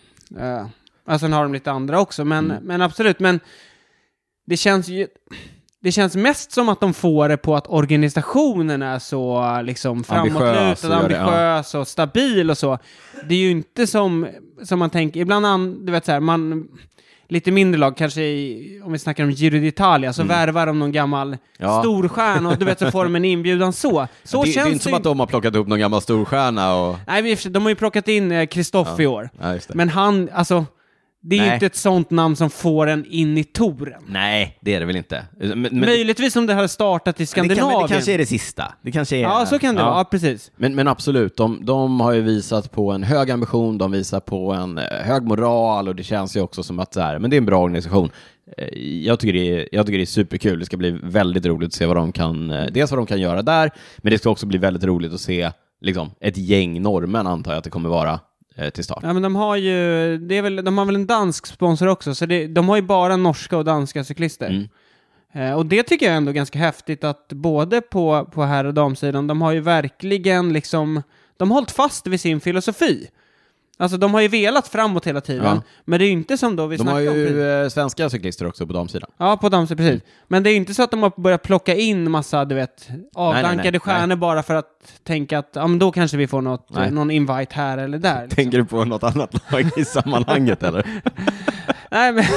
Uh, 0.42 0.68
och 1.13 1.20
sen 1.20 1.34
har 1.34 1.44
de 1.44 1.54
lite 1.54 1.72
andra 1.72 2.00
också, 2.00 2.26
men, 2.26 2.52
Mm. 2.52 2.63
men 2.63 2.82
absolut, 2.82 3.20
men 3.20 3.39
det 4.48 4.58
känns 4.58 4.88
ju... 4.88 5.08
Det 5.82 5.92
känns 5.92 6.15
mest 6.15 6.52
som 6.52 6.70
att 6.70 6.80
de 6.80 6.94
får 6.94 7.30
det 7.30 7.38
på 7.38 7.56
att 7.56 7.68
organisationen 7.68 8.82
är 8.82 9.00
så 9.00 9.62
liksom 9.62 10.04
Ambitiös 10.08 10.36
och 10.84 10.89
framåtlutad, 10.89 10.96
ambitiös 10.96 11.76
och 11.76 11.88
stabil 11.88 12.50
och 12.50 12.58
så. 12.58 12.78
Det 13.30 13.36
är 13.36 13.39
ju 13.39 13.52
inte 13.52 13.88
som, 13.88 14.28
som 14.63 14.80
man 14.80 14.89
tänker, 14.89 15.20
ibland, 15.20 15.46
an, 15.46 15.86
du 15.86 15.92
vet 15.92 16.06
så 16.06 16.12
här, 16.12 16.20
man, 16.20 16.68
lite 17.30 17.52
mindre 17.52 17.80
lag, 17.80 17.98
kanske 17.98 18.22
i, 18.22 18.82
om 18.86 18.92
vi 18.92 19.00
snackar 19.00 19.24
om 19.24 19.32
Giro 19.32 19.58
d'Italia, 19.58 20.12
så 20.12 20.24
värvar 20.24 20.65
de 20.65 20.80
någon 20.80 20.92
gammal 20.92 21.28
Mm. 21.28 21.39
Ja. 21.72 21.82
storstjärna 21.82 22.50
och 22.50 22.58
du 22.58 22.65
vet 22.65 22.80
så 22.80 22.92
får 22.92 23.04
de 23.04 23.15
en 23.15 23.26
inbjudan 23.26 23.74
så. 23.74 24.08
Så 24.24 24.44
det, 24.44 24.52
känns 24.52 24.65
det 24.65 24.70
är 24.70 24.74
inte 24.74 24.84
som 24.84 24.94
att 24.94 25.04
de 25.04 25.20
har 25.20 25.28
plockat 25.28 25.56
upp 25.56 25.68
någon 25.68 25.80
gammal 25.80 26.02
storstjärna 26.02 26.76
och... 26.76 26.98
Nej, 27.08 27.32
i 27.32 27.50
de 27.50 27.63
har 27.63 27.70
ju 27.70 27.76
plockat 27.76 28.08
in 28.08 28.48
Kristoff 28.48 29.00
i 29.00 29.06
år. 29.08 29.30
Ja, 29.42 29.54
just 29.54 29.68
det. 29.68 29.76
Men 29.76 29.89
han, 29.89 30.30
alltså, 30.34 30.65
det 31.22 31.36
är 31.36 31.40
ju 31.40 31.46
Nej. 31.46 31.54
inte 31.54 31.66
ett 31.66 31.76
sånt 31.76 32.10
namn 32.10 32.36
som 32.36 32.50
får 32.50 32.88
en 32.88 33.06
in 33.06 33.38
i 33.38 33.44
touren. 33.44 34.02
Nej, 34.08 34.58
det 34.62 34.74
är 34.76 34.80
det 34.80 34.86
väl 34.86 34.96
inte. 34.96 35.26
Men, 35.40 35.62
men, 35.62 35.80
Möjligtvis 35.80 36.36
om 36.36 36.46
det 36.46 36.54
hade 36.54 36.68
startat 36.68 37.20
i 37.20 37.24
det, 37.24 37.34
kan, 37.34 37.46
Skandinavien. 37.46 37.82
det 37.82 37.88
kanske 37.94 38.14
är 38.14 38.18
det 38.18 38.26
sista. 38.26 38.74
Det 38.82 38.92
kanske 38.92 39.16
är... 39.18 39.22
Ja, 39.22 39.46
så 39.46 39.60
kan 39.60 39.76
det 39.76 39.82
Ja. 39.82 39.90
vara. 39.90 40.04
Precis. 40.04 40.52
Men, 40.56 40.76
men 40.76 40.88
absolut, 40.88 41.38
de, 41.38 41.66
de 41.66 42.00
har 42.00 42.12
ju 42.12 42.22
visat 42.22 42.72
på 42.72 42.92
en 42.92 43.04
hög 43.04 43.32
ambition, 43.32 43.78
de 43.78 43.92
visar 43.92 44.20
på 44.20 44.52
en 44.54 44.78
eh, 44.78 44.84
hög 44.84 45.24
moral 45.24 45.88
och 45.88 45.96
det 45.96 46.04
känns 46.04 46.38
ju 46.38 46.42
också 46.42 46.64
som 46.64 46.80
att 46.80 46.94
så 46.94 47.02
här, 47.02 47.20
men 47.20 47.30
det 47.30 47.36
är 47.36 47.38
en 47.38 47.46
bra 47.46 47.60
organisation. 47.64 48.10
Eh, 48.58 48.68
Jag 49.06 49.20
tycker, 49.20 49.34
det 49.34 49.56
är, 49.62 49.70
jag 49.72 49.86
tycker 49.86 49.98
det 49.98 50.04
är 50.04 50.06
superkul, 50.06 50.60
det 50.60 50.66
ska 50.66 50.78
bli 50.78 51.00
väldigt 51.04 51.46
roligt 51.46 51.68
att 51.68 51.74
se 51.74 51.86
vad 51.86 51.96
de 51.96 52.12
kan, 52.12 52.52
eh, 52.52 52.66
dels 52.72 52.92
vad 52.92 53.00
de 53.00 53.06
kan 53.06 53.22
göra 53.22 53.42
där, 53.42 53.72
men 53.98 54.12
det 54.12 54.18
ska 54.18 54.30
också 54.30 54.46
bli 54.46 54.58
väldigt 54.58 54.84
roligt 54.84 55.14
att 55.14 55.22
se 55.22 55.52
liksom, 55.82 56.12
ett 56.22 56.38
gäng 56.38 56.82
norrmän 56.82 57.28
antar 57.28 57.52
jag 57.52 57.58
att 57.58 57.64
det 57.64 57.70
kommer 57.70 57.90
vara 57.90 58.20
till 58.74 58.84
start. 58.84 59.00
Ja, 59.04 59.13
men 59.13 59.22
de 59.22 59.36
har 59.36 59.56
ju, 59.56 60.17
det 60.17 60.38
är 60.38 60.41
väl, 60.41 60.56
de 60.56 60.78
har 60.78 60.86
väl 60.86 60.95
en 60.95 61.08
dansk 61.08 61.45
sponsor 61.45 61.88
också, 61.88 62.15
så 62.15 62.26
det, 62.26 62.48
de 62.48 62.69
har 62.69 62.76
ju 62.76 62.82
bara 62.82 63.17
norska 63.17 63.58
och 63.58 63.65
danska 63.65 64.04
cyklister. 64.04 64.50
Mm. 64.50 64.67
Eh, 65.34 65.54
och 65.54 65.65
det 65.65 65.84
tycker 65.84 66.06
jag 66.06 66.15
ändå 66.15 66.30
är 66.30 66.34
ganska 66.34 66.60
häftigt 66.60 67.04
att 67.04 67.28
både 67.28 67.82
på, 67.82 68.30
på 68.32 68.43
herr 68.43 68.65
och 68.65 68.74
damsidan, 68.74 69.28
de 69.28 69.41
har 69.41 69.52
ju 69.52 69.60
verkligen 69.60 70.54
liksom, 70.54 71.04
de 71.38 71.52
har 71.52 71.56
hållit 71.56 71.72
fast 71.72 72.08
vid 72.08 72.22
sin 72.22 72.39
filosofi. 72.39 73.10
Alltså 73.82 73.98
de 73.98 74.13
har 74.13 74.22
ju 74.22 74.28
velat 74.28 74.68
framåt 74.68 75.08
hela 75.08 75.22
tiden, 75.22 75.46
Ja. 75.46 75.62
men 75.86 76.00
det 76.00 76.06
är 76.06 76.08
ju 76.08 76.12
inte 76.13 76.38
som 76.38 76.56
då 76.56 76.68
vi 76.68 76.78
De 76.78 76.88
har 76.88 76.94
snackade 76.94 77.10
om. 77.10 77.18
ju 77.18 77.26
precis. 77.28 77.42
eh, 77.44 77.70
svenska 77.70 78.10
cyklister 78.10 78.48
också 78.48 78.68
på 78.68 78.74
damsidan. 78.74 79.10
Ja, 79.18 79.38
på 79.38 79.50
damsidan, 79.50 79.78
precis. 79.86 80.02
Men 80.28 80.44
det 80.44 80.50
är 80.50 80.52
ju 80.52 80.58
inte 80.58 80.74
så 80.74 80.84
att 80.84 80.92
de 80.92 81.04
har 81.04 81.12
börjat 81.22 81.44
plocka 81.44 81.76
in 81.76 82.12
massa, 82.12 82.46
du 82.46 82.56
vet, 82.56 82.88
avdankade 83.15 83.72
nej. 83.72 83.80
stjärnor 83.80 84.15
bara 84.15 84.44
för 84.44 84.56
att 84.56 84.94
tänka 85.04 85.39
att, 85.39 85.50
ja 85.54 85.68
men 85.68 85.80
då 85.80 85.92
kanske 85.92 86.18
vi 86.18 86.28
får 86.28 86.42
något, 86.42 86.68
Nej. 86.70 86.92
någon 86.92 87.12
invite 87.12 87.56
här 87.56 87.78
eller 87.78 87.98
där. 87.98 88.22
liksom. 88.22 88.36
Tänker 88.36 88.58
du 88.58 88.65
på 88.65 88.86
något 88.86 89.04
annat 89.04 89.52
lag 89.52 89.70
i 89.78 89.86
sammanhanget 89.86 90.63
eller? 90.63 90.86
Nej 91.92 92.13
men... 92.13 92.24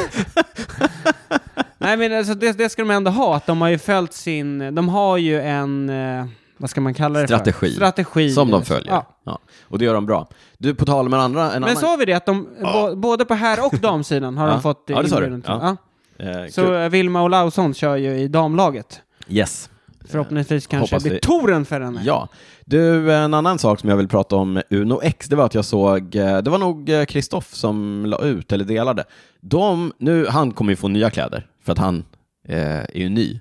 Nej 1.78 1.96
men 1.96 2.18
alltså 2.18 2.34
det, 2.34 2.52
det 2.58 2.68
ska 2.68 2.82
de 2.82 2.90
ändå 2.90 3.10
ha, 3.10 3.36
att 3.36 3.46
de 3.46 3.60
har 3.60 3.68
ju 3.68 3.78
följt 3.78 4.12
sin, 4.12 4.74
de 4.74 4.88
har 4.88 5.16
ju 5.18 5.40
en, 5.40 5.90
eh, 5.90 6.26
vad 6.62 6.70
ska 6.70 6.80
man 6.80 6.94
kalla 6.94 7.20
det 7.20 7.26
Strategi. 7.26 7.66
för? 7.68 7.74
Strategi. 7.76 8.30
Som 8.30 8.50
de 8.50 8.64
följer. 8.64 8.92
Ja. 8.92 9.06
Ja. 9.24 9.38
Och 9.62 9.78
det 9.78 9.84
gör 9.84 9.94
de 9.94 10.06
bra. 10.06 10.28
Du, 10.58 10.74
på 10.74 10.84
tal 10.84 11.06
om 11.06 11.12
en 11.14 11.20
andra... 11.20 11.42
En 11.44 11.48
Men 11.52 11.64
annan... 11.64 11.76
sa 11.76 11.96
vi 11.98 12.04
det 12.04 12.12
att 12.12 12.26
de, 12.26 12.48
bo, 12.72 12.96
både 12.96 13.24
på 13.24 13.34
här 13.34 13.66
och 13.66 13.74
damsidan 13.80 14.36
har 14.36 14.46
Ja. 14.46 14.52
de 14.52 14.62
fått 14.62 14.84
Ja, 14.86 15.02
det 15.02 15.08
sa 15.08 15.20
du. 15.20 15.42
Ja. 15.46 15.76
Ja. 16.16 16.26
Eh, 16.26 16.46
Så 16.50 16.62
kul. 16.62 16.74
eh, 16.82 16.88
Vilma 16.88 17.22
Olausson 17.24 17.74
kör 17.74 17.96
ju 17.96 18.18
i 18.18 18.28
damlaget. 18.28 19.00
Yes. 19.28 19.70
Förhoppningsvis 20.08 20.66
kanske 20.66 20.94
hoppas 20.94 21.02
blir 21.02 21.12
det- 21.12 21.20
toren 21.20 21.64
för 21.64 21.80
henne. 21.80 22.00
Ja. 22.04 22.28
Du, 22.64 23.12
en 23.14 23.34
annan 23.34 23.58
sak 23.58 23.80
som 23.80 23.88
jag 23.90 23.96
vill 23.96 24.08
prata 24.08 24.36
om 24.36 24.62
Uno 24.70 25.00
X, 25.02 25.26
det 25.28 25.36
var 25.36 25.44
att 25.46 25.54
jag 25.54 25.64
såg, 25.64 26.14
eh, 26.16 26.38
det 26.38 26.50
var 26.50 26.58
nog 26.58 26.90
eh, 26.90 27.04
Kristoff 27.04 27.54
som 27.54 28.06
la 28.06 28.18
ut 28.24 28.52
eller 28.52 28.64
delade. 28.64 29.04
De, 29.40 29.92
nu, 29.98 30.26
han 30.26 30.50
kommer 30.52 30.72
ju 30.72 30.76
få 30.76 30.88
nya 30.88 31.10
kläder 31.10 31.46
för 31.64 31.72
att 31.72 31.78
han 31.78 32.04
eh, 32.48 32.78
är 32.78 32.96
ju 32.98 33.08
ny. 33.08 33.40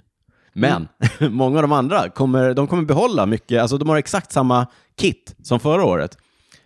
Men 0.53 0.87
många 1.19 1.57
av 1.57 1.61
de 1.61 1.71
andra 1.71 2.09
kommer, 2.09 2.53
de 2.53 2.67
kommer 2.67 2.83
behålla 2.83 3.25
mycket, 3.25 3.61
alltså 3.61 3.77
de 3.77 3.89
har 3.89 3.97
exakt 3.97 4.31
samma 4.31 4.67
kit 4.97 5.35
som 5.43 5.59
förra 5.59 5.85
året. 5.85 6.17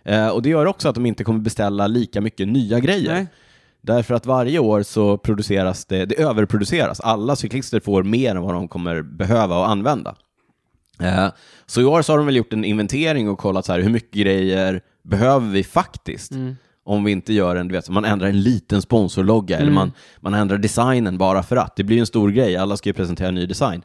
Eh, 0.04 0.28
och 0.28 0.42
det 0.42 0.48
gör 0.48 0.66
också 0.66 0.88
att 0.88 0.94
de 0.94 1.06
inte 1.06 1.24
kommer 1.24 1.40
beställa 1.40 1.86
lika 1.86 2.20
mycket 2.20 2.48
nya 2.48 2.80
grejer. 2.80 3.14
Nej. 3.14 3.26
Därför 3.80 4.14
att 4.14 4.26
varje 4.26 4.58
år 4.58 4.82
så 4.82 5.18
produceras 5.18 5.84
det, 5.84 6.04
det 6.06 6.14
överproduceras. 6.22 7.00
Alla 7.00 7.36
cyklister 7.36 7.80
får 7.80 8.02
mer 8.02 8.30
än 8.36 8.42
vad 8.42 8.54
de 8.54 8.68
kommer 8.68 9.02
behöva 9.02 9.58
och 9.58 9.68
använda. 9.68 10.14
Eh, 11.00 11.28
Så 11.66 11.80
i 11.80 11.84
år 11.84 12.02
så 12.02 12.12
har 12.12 12.18
de 12.18 12.26
väl 12.26 12.36
gjort 12.36 12.52
en 12.52 12.64
inventering 12.64 13.28
och 13.28 13.38
kollat 13.38 13.64
så 13.64 13.72
här, 13.72 13.80
hur 13.80 13.90
mycket 13.90 14.12
grejer 14.20 14.80
behöver 15.02 15.48
vi 15.50 15.64
faktiskt? 15.64 16.30
Mm. 16.32 16.56
Om 16.86 17.04
vi 17.04 17.12
inte 17.12 17.32
gör 17.32 17.56
en, 17.56 17.68
du 17.68 17.72
vet, 17.74 17.88
man 17.88 18.04
ändrar 18.04 18.28
en 18.28 18.42
liten 18.42 18.82
sponsorlogga 18.82 19.58
eller 19.58 19.72
man, 19.72 19.92
man 20.20 20.34
ändrar 20.34 20.58
designen 20.58 21.18
bara 21.18 21.42
för 21.42 21.56
att. 21.56 21.76
Det 21.76 21.84
blir 21.84 21.96
ju 21.96 22.00
en 22.00 22.06
stor 22.06 22.30
grej, 22.30 22.56
alla 22.56 22.76
ska 22.76 22.88
ju 22.88 22.92
presentera 22.92 23.28
en 23.28 23.34
ny 23.34 23.46
design. 23.46 23.82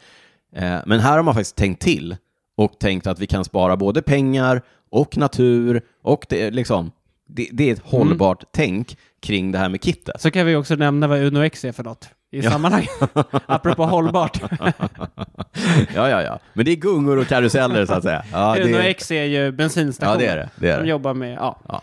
Eh, 0.56 0.78
Men 0.86 1.00
här 1.00 1.16
har 1.16 1.24
man 1.24 1.34
faktiskt 1.34 1.56
tänkt 1.56 1.82
till 1.82 2.16
och 2.58 2.80
tänkt 2.80 3.08
att 3.08 3.20
vi 3.20 3.28
kan 3.28 3.46
spara 3.46 3.78
både 3.78 4.02
pengar 4.02 4.62
och 4.92 5.18
natur 5.18 5.82
och 6.04 6.26
det, 6.30 6.52
liksom, 6.52 6.92
det, 7.30 7.50
det 7.52 7.70
är 7.70 7.74
ett 7.74 7.82
hållbart 7.84 8.44
tänk 8.54 8.98
kring 9.22 9.52
det 9.52 9.58
här 9.58 9.70
med 9.70 9.84
kittet. 9.84 10.22
Så 10.22 10.32
kan 10.32 10.46
vi 10.46 10.56
också 10.56 10.76
nämna 10.76 11.08
vad 11.08 11.20
Uno 11.20 11.44
X 11.44 11.66
är 11.66 11.72
för 11.72 11.84
något 11.84 12.10
i 12.32 12.42
sammanhanget. 12.42 12.90
Apropå 13.46 13.86
hållbart. 13.86 14.42
ja, 15.96 16.10
ja, 16.10 16.22
ja. 16.22 16.40
Men 16.54 16.66
det 16.66 16.72
är 16.72 16.76
gungor 16.76 17.18
och 17.18 17.28
karuseller 17.28 17.86
så 17.86 17.94
att 17.94 18.04
säga. 18.04 18.24
Ja, 18.32 18.56
det, 18.64 18.90
X 18.90 19.12
är 19.12 19.24
ju 19.24 19.52
bensinstation. 19.52 20.14
ja, 20.14 20.20
det 20.20 20.26
är 20.32 20.38
det. 20.38 20.50
det, 20.56 20.70
är 20.70 20.80
De 20.80 20.90
jobbar 20.90 21.14
med, 21.14 21.34
ja. 21.34 21.60
Ja. 21.68 21.82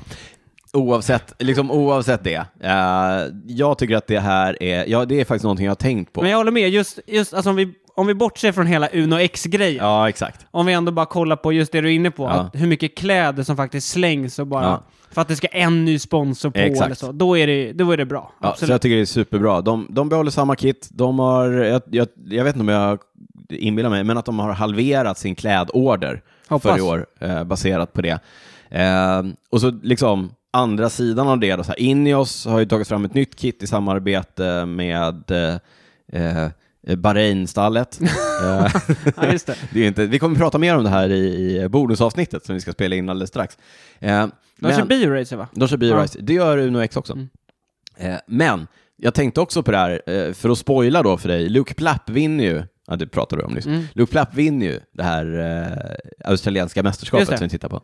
Oavsett, 0.73 1.35
liksom 1.39 1.71
oavsett 1.71 2.25
det. 2.25 2.45
eh, 2.61 3.35
jag 3.47 3.79
tycker 3.79 3.97
att 3.97 4.07
det 4.07 4.21
här 4.21 4.63
är, 4.63 4.85
ja, 4.89 5.05
det 5.05 5.21
är 5.21 5.25
faktiskt 5.25 5.43
någonting 5.45 5.67
jag 5.67 5.71
har 5.71 5.77
tänkt 5.77 6.13
på. 6.13 6.23
Men 6.23 6.31
jag 6.31 6.39
håller 6.39 6.53
med, 6.53 6.69
just, 6.71 6.99
just 7.07 7.35
alltså 7.35 7.51
om, 7.51 7.57
vi, 7.57 7.73
om 7.95 8.07
vi 8.07 8.15
bortser 8.15 8.53
från 8.53 8.67
hela 8.67 8.89
Uno 8.93 9.17
X-grejen. 9.19 9.85
Ja, 9.85 10.09
exakt. 10.09 10.47
Om 10.51 10.67
vi 10.67 10.73
ändå 10.73 10.93
bara 10.93 11.07
kollar 11.07 11.37
på 11.37 11.53
just 11.53 11.73
det 11.73 11.81
du 11.81 11.89
är 11.89 11.93
inne 11.95 12.11
på, 12.11 12.23
Ja. 12.23 12.31
att 12.31 12.51
hur 12.55 12.67
mycket 12.67 12.97
kläder 12.99 13.43
som 13.43 13.57
faktiskt 13.57 13.89
slängs 13.89 14.39
och 14.39 14.47
bara 14.47 14.65
Ja. 14.65 14.83
för 15.11 15.21
att 15.23 15.29
det 15.29 15.37
ska 15.37 15.47
en 15.47 15.85
ny 15.85 15.99
sponsor 15.99 16.51
på 16.51 16.59
Exakt. 16.59 16.87
eller 16.87 16.95
så, 16.95 17.13
då 17.13 17.39
är 17.39 17.47
det, 17.47 17.73
då 17.73 17.91
är 17.93 17.97
det 17.97 18.07
bra. 18.07 18.33
Ja, 18.43 18.55
så 18.59 18.67
jag 18.73 18.81
tycker 18.81 18.97
det 18.97 19.03
är 19.03 19.07
superbra. 19.07 19.61
De, 19.61 19.87
de 19.91 20.09
behåller 20.09 20.31
samma 20.31 20.57
kit. 20.57 20.89
De 20.93 21.19
har, 21.19 21.51
jag, 21.51 21.83
jag, 21.91 22.09
jag 22.25 22.45
vet 22.45 22.57
inte 22.57 22.63
om 22.63 22.69
jag 22.69 22.99
inbillar 23.51 23.91
mig, 23.91 24.05
men 24.05 24.19
att 24.19 24.25
de 24.25 24.39
har 24.39 24.53
halverat 24.53 25.19
sin 25.19 25.35
klädorder 25.35 26.23
Hoppas. 26.49 26.73
för 26.73 26.79
i 26.79 26.81
år, 26.81 27.07
eh, 27.21 27.45
baserat 27.45 27.93
på 27.93 28.03
det. 28.03 28.19
Eh, 28.71 29.23
och 29.51 29.61
så 29.61 29.71
liksom 29.83 30.31
andra 30.53 30.91
sidan 30.91 31.29
av 31.29 31.41
det, 31.41 31.57
då, 31.57 31.65
så 31.65 31.69
här, 31.69 31.81
Ineos 31.81 32.47
har 32.47 32.59
ju 32.59 32.67
tagit 32.67 32.89
fram 32.89 33.05
ett 33.05 33.15
nytt 33.15 33.37
kit 33.37 33.63
i 33.63 33.67
samarbete 33.67 34.67
med 34.67 35.31
eh, 35.31 36.43
eh, 36.43 36.49
Bahrain-stallet. 36.97 38.01
Ja, 39.17 39.33
just 39.33 39.47
det. 39.47 39.55
det 39.73 39.81
är 39.85 39.89
inte, 39.89 40.07
vi 40.07 40.19
kommer 40.19 40.37
prata 40.37 40.59
mer 40.59 40.77
om 40.77 40.85
det 40.85 40.91
här 40.91 41.09
i, 41.09 41.57
i 41.63 41.69
bonusavsnittet 41.69 42.47
som 42.47 42.55
vi 42.55 42.61
ska 42.61 42.73
spela 42.73 42.97
in 42.97 43.09
alldeles 43.11 43.31
strax. 43.31 43.59
Eh, 43.99 44.27
De 44.57 44.73
kör 44.73 44.85
bioracer 44.85 45.37
va? 45.37 45.49
de 45.53 45.69
kör 45.69 45.77
Biorace. 45.77 46.19
Det 46.23 46.35
gör 46.35 46.59
Uno 46.59 46.79
X 46.83 46.97
också. 46.97 47.13
Mm. 47.13 47.29
Eh, 47.97 48.19
men 48.27 48.67
jag 48.97 49.15
tänkte 49.15 49.41
också 49.41 49.63
på 49.63 49.71
det 49.71 49.77
här, 49.79 50.03
eh, 50.07 50.33
för 50.33 50.49
att 50.51 50.59
spoila 50.59 51.03
då 51.03 51.17
för 51.19 51.29
dig, 51.29 51.49
Luke 51.49 51.75
Plapp 51.75 52.11
vinner 52.11 52.45
ju, 52.45 52.63
ja 52.87 52.97
det 52.97 53.07
pratade 53.07 53.43
du 53.43 53.47
om 53.47 53.53
nyss, 53.53 53.67
Mm. 53.67 53.85
Luke 53.95 54.11
Plapp 54.13 54.35
vinner 54.35 54.67
ju 54.67 54.81
det 54.93 55.03
här 55.03 55.39
eh, 55.39 56.31
australienska 56.31 56.83
mästerskapet 56.83 57.29
det. 57.29 57.39
som 57.39 57.45
vi 57.47 57.51
tittar 57.51 57.69
på. 57.69 57.83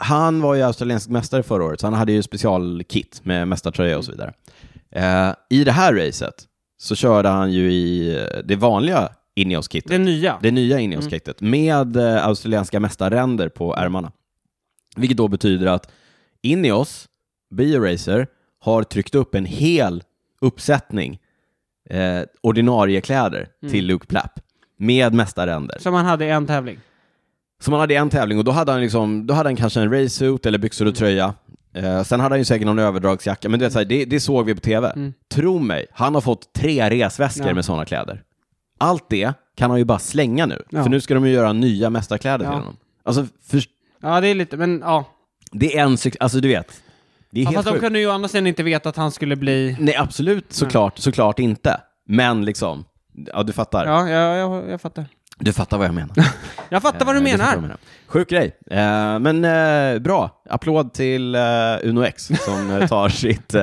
Han 0.00 0.40
var 0.40 0.54
ju 0.54 0.62
australiensk 0.62 1.08
mästare 1.08 1.42
förra 1.42 1.64
året, 1.64 1.80
så 1.80 1.86
han 1.86 1.94
hade 1.94 2.12
ju 2.12 2.22
specialkit 2.22 3.20
med 3.24 3.48
mästartröja 3.48 3.98
och 3.98 4.04
så 4.04 4.10
vidare. 4.10 4.32
Eh, 4.90 5.34
I 5.50 5.64
det 5.64 5.72
här 5.72 5.94
racet 5.94 6.44
så 6.78 6.94
körde 6.94 7.28
han 7.28 7.52
ju 7.52 7.72
i 7.72 8.16
eh, 8.16 8.38
det 8.44 8.56
vanliga 8.56 9.08
Ineos-kittet. 9.34 9.90
Det 9.90 9.98
nya. 9.98 10.38
Det 10.42 10.50
nya 10.50 10.78
Ineos-kittet 10.78 11.40
med 11.40 11.96
eh, 11.96 12.26
australienska 12.26 12.80
mästarränder 12.80 13.48
på 13.48 13.76
ärmarna. 13.76 14.12
Vilket 14.96 15.16
då 15.16 15.28
betyder 15.28 15.66
att 15.66 15.90
Ineos, 16.42 17.08
Bioracer, 17.54 18.26
har 18.60 18.82
tryckt 18.82 19.14
upp 19.14 19.34
en 19.34 19.44
hel 19.44 20.02
uppsättning 20.40 21.18
eh, 21.90 22.22
ordinarie 22.40 23.00
kläder 23.00 23.48
till 23.70 23.86
Luke 23.86 24.06
Plapp 24.06 24.40
med 24.78 25.14
mästarränder. 25.14 25.78
Som 25.78 25.94
han 25.94 26.04
hade 26.06 26.24
i 26.24 26.30
en 26.30 26.46
tävling. 26.46 26.78
Så 27.60 27.70
man 27.70 27.80
hade 27.80 27.94
en 27.94 28.10
tävling 28.10 28.38
och 28.38 28.44
då 28.44 28.50
hade 28.50 28.72
han, 28.72 28.80
liksom, 28.80 29.26
då 29.26 29.34
hade 29.34 29.48
han 29.48 29.56
kanske 29.56 29.80
en 29.80 29.92
racesuit 29.92 30.46
eller 30.46 30.58
byxor 30.58 30.86
och 30.86 30.94
tröja. 30.94 31.34
Eh, 31.74 32.02
sen 32.02 32.20
hade 32.20 32.32
han 32.32 32.38
ju 32.38 32.44
säkert 32.44 32.66
någon 32.66 32.78
överdragsjacka, 32.78 33.48
men 33.48 33.58
du 33.60 33.64
vet, 33.66 33.72
så 33.72 33.78
här, 33.78 33.86
det, 33.86 34.04
det 34.04 34.20
såg 34.20 34.46
vi 34.46 34.54
på 34.54 34.60
tv. 34.60 34.90
Mm. 34.96 35.12
Tro 35.34 35.58
mig, 35.58 35.86
han 35.92 36.14
har 36.14 36.20
fått 36.20 36.52
tre 36.52 36.90
resväskor 36.90 37.46
Ja. 37.48 37.54
med 37.54 37.64
sådana 37.64 37.84
kläder. 37.84 38.22
Allt 38.78 39.04
det 39.08 39.32
kan 39.56 39.70
han 39.70 39.78
ju 39.78 39.84
bara 39.84 39.98
slänga 39.98 40.46
nu, 40.46 40.62
Ja. 40.70 40.82
för 40.82 40.90
nu 40.90 41.00
ska 41.00 41.14
de 41.14 41.26
ju 41.26 41.32
göra 41.32 41.52
nya 41.52 41.90
mästarkläder 41.90 42.44
Ja. 42.44 42.50
till 42.50 42.58
honom. 42.58 42.76
Alltså, 43.04 43.26
för, 43.46 43.62
Ja, 44.02 44.20
det 44.20 44.28
är 44.28 44.34
lite, 44.34 44.56
men 44.56 44.80
ja. 44.84 45.04
det 45.52 45.76
är 45.78 45.82
en 45.84 45.96
alltså 46.20 46.40
du 46.40 46.48
vet. 46.48 46.82
Det 47.30 47.40
är 47.40 47.44
ja 47.44 47.48
helt 47.50 47.56
fast 47.56 47.66
de 47.66 47.72
sjukt. 47.72 47.84
kunde 47.84 47.98
ju 48.00 48.06
å 48.08 48.10
andra 48.10 48.28
sidan 48.28 48.46
inte 48.46 48.62
veta 48.62 48.88
att 48.88 48.96
han 48.96 49.10
skulle 49.10 49.36
bli... 49.36 49.76
Nej, 49.80 49.96
absolut, 49.96 50.52
såklart, 50.52 50.98
såklart 50.98 51.38
inte. 51.38 51.80
Men 52.06 52.44
liksom, 52.44 52.84
ja 53.32 53.42
du 53.42 53.52
fattar. 53.52 53.86
Ja, 53.86 54.08
ja 54.08 54.36
jag, 54.36 54.70
jag 54.70 54.80
fattar. 54.80 55.04
Du 55.38 55.52
fattar 55.52 55.78
vad 55.78 55.86
jag 55.86 55.94
menar. 55.94 56.14
Jag 56.68 56.82
fattar 56.82 57.06
vad 57.06 57.14
du 57.14 57.18
Eh, 57.18 57.22
menar. 57.24 57.56
vad 57.56 57.70
jag 57.70 57.76
Sjuk 58.06 58.30
grej. 58.30 58.56
Eh, 58.70 59.18
men 59.18 59.44
eh, 59.44 59.98
bra. 59.98 60.42
Applåd 60.50 60.92
till 60.94 61.36
Uno 61.82 62.04
X 62.04 62.30
som 62.44 62.86
tar 62.88 63.08
sitt 63.24 63.54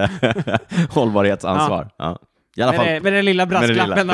hållbarhetsansvar. 0.89 1.89
Ja. 1.97 2.19
I 2.57 2.61
alla 2.61 2.73
fall. 2.73 2.85
det, 2.85 2.91
med 2.91 3.03
Med 3.03 3.13
den 3.13 3.25
lilla. 3.25 3.45
brasklappen 3.45 4.07
då. 4.07 4.13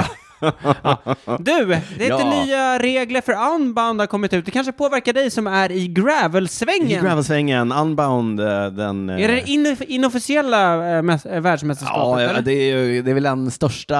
ja. 0.84 0.97
Du, 1.39 1.65
det 1.97 2.06
är 2.06 2.10
Ja. 2.10 2.21
inte 2.21 2.45
nya 2.45 2.80
regler 2.80 3.21
för 3.21 3.34
unbound 3.56 4.00
har 4.00 4.08
kommit 4.08 4.34
ut. 4.34 4.45
Det 4.45 4.52
kanske 4.52 4.71
påverkar 4.71 5.13
dig 5.13 5.32
som 5.32 5.47
är 5.47 5.71
i 5.71 5.76
I 5.84 5.88
gravelsvängen. 5.88 7.04
gravelsvängen, 7.04 7.71
Unbound, 7.71 8.39
den... 8.78 9.10
Är 9.10 9.28
det 9.28 9.50
in, 9.50 9.78
inofficiella 9.88 10.76
mäs- 11.02 11.39
världsmästerskapet? 11.39 12.02
Ja, 12.02 12.21
ja, 12.21 12.30
eller? 12.30 12.41
det 12.41 12.54
är, 12.54 12.78
ju, 12.78 13.02
det 13.02 13.12
är 13.12 13.15
väl 13.15 13.24
den 13.24 13.52
största, 13.52 13.95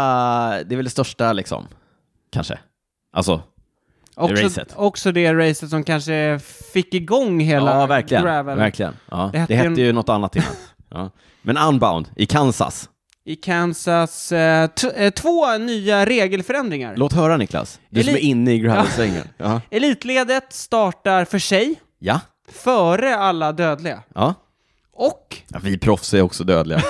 det 0.65 0.76
är 0.76 0.76
väl 0.76 0.84
det 0.86 0.89
största 0.91 1.34
liksom, 1.34 1.67
kanske. 2.32 2.60
Alltså, 3.13 3.41
också, 4.15 4.43
racet. 4.45 4.74
också 4.76 5.12
det 5.12 5.34
racet 5.34 5.69
som 5.69 5.84
kanske 5.84 6.39
fick 6.74 6.93
igång 6.93 7.39
hela 7.39 7.76
ja 7.80 7.86
verkligen. 7.86 8.24
gravel 8.24 8.58
verkligen. 8.58 8.93
Ja. 9.12 9.30
Det 9.34 9.45
Det 9.47 9.56
hette 9.56 9.69
hette, 9.69 9.82
ju- 9.82 9.93
något 9.93 10.10
annat 10.10 10.36
innan. 10.36 10.47
ja. 10.89 11.10
Men 11.41 11.58
Unbound 11.58 12.08
i 12.15 12.26
Kansas. 12.26 12.89
i 13.26 13.36
Kansas. 13.36 14.32
eh, 14.32 14.69
eh, 14.95 15.10
två 15.10 15.58
nya 15.58 16.06
regelförändringar. 16.06 16.95
Låt 16.95 17.13
höra 17.13 17.38
Niklas, 17.38 17.80
du 17.89 18.04
som 18.04 18.10
Eli- 18.13 18.17
är 18.19 18.24
inne 18.24 18.54
i 18.54 18.60
gravelsvängen. 18.60 19.28
Ja. 19.38 19.62
Elitledet 19.69 20.54
startar 20.54 21.26
för 21.26 21.39
sig, 21.39 21.76
Ja. 22.00 22.19
före 22.52 23.15
alla 23.17 23.52
dödliga. 23.52 24.04
ja. 24.15 24.34
Och, 24.93 25.38
ja. 25.47 25.60
Vi 25.63 25.78
proffs 25.78 26.13
är 26.13 26.21
också 26.21 26.43
dödliga. 26.43 26.82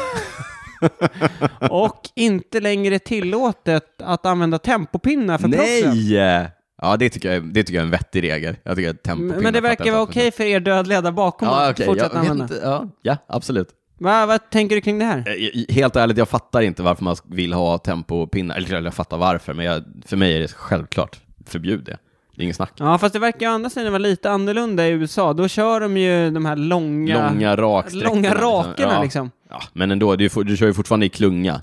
och 1.69 2.01
inte 2.15 2.59
längre 2.59 2.99
tillåtet 2.99 4.01
att 4.01 4.25
använda 4.25 4.57
tempopinnar 4.59 5.37
för 5.37 5.47
proffsen. 5.47 5.89
Nej! 5.89 6.51
Ja, 6.83 6.97
det 6.97 7.09
tycker, 7.09 7.33
jag, 7.33 7.53
det 7.53 7.63
tycker 7.63 7.73
jag 7.77 7.81
är 7.81 7.85
en 7.85 7.91
vettig 7.91 8.23
regel. 8.23 8.55
Jag 8.63 8.75
tycker 8.75 8.89
att 8.89 9.03
tempo 9.03 9.41
Men 9.41 9.53
det 9.53 9.61
verkar 9.61 9.91
vara 9.91 10.01
okej 10.01 10.31
för 10.31 10.43
er 10.43 10.59
dödliga 10.59 11.01
där 11.01 11.11
bakom 11.11 11.47
Ja, 11.47 11.69
att 11.69 11.83
fortsätta 11.83 12.15
Jag 12.15 12.19
använda. 12.19 12.43
inte. 12.43 12.59
Ja, 12.63 12.87
ja, 13.01 13.17
absolut. 13.27 13.67
Va, 13.99 14.25
vad 14.25 14.49
tänker 14.49 14.75
du 14.75 14.81
kring 14.81 14.99
det 14.99 15.05
här? 15.05 15.17
Eh, 15.27 15.73
Helt 15.75 15.95
ärligt, 15.95 16.17
jag 16.17 16.29
fattar 16.29 16.61
inte 16.61 16.83
varför 16.83 17.03
man 17.03 17.15
vill 17.25 17.53
ha 17.53 17.77
tempopinnar. 17.77 18.55
Eller 18.57 18.81
jag 18.81 18.93
fattar 18.93 19.17
varför, 19.17 19.53
men 19.53 19.65
jag, 19.65 19.83
för 20.05 20.17
mig 20.17 20.35
är 20.35 20.39
det 20.39 20.47
självklart. 20.51 21.19
Förbjud 21.45 21.83
det. 21.83 21.97
Det 22.35 22.41
är 22.41 22.43
inget 22.43 22.55
snack. 22.55 22.71
Ja, 22.77 22.97
fast 22.97 23.13
det 23.13 23.19
verkar 23.19 23.45
ju 23.45 23.51
andra 23.51 23.69
sidan 23.69 23.91
vara 23.91 23.99
lite 23.99 24.31
annorlunda 24.31 24.87
i 24.87 24.91
USA. 24.91 25.33
Då 25.33 25.47
kör 25.47 25.79
de 25.79 25.97
ju 25.97 26.31
de 26.31 26.45
här 26.45 26.55
långa... 26.55 27.29
Långa 27.29 27.55
raksträckorna. 27.55 28.09
långa 28.13 28.33
rakerna 28.35 28.93
ja. 28.93 29.03
liksom. 29.03 29.31
Ja, 29.49 29.61
men 29.73 29.91
ändå, 29.91 30.15
du, 30.15 30.29
du 30.45 30.57
kör 30.57 30.67
ju 30.67 30.73
fortfarande 30.73 31.05
i 31.05 31.09
klunga. 31.09 31.61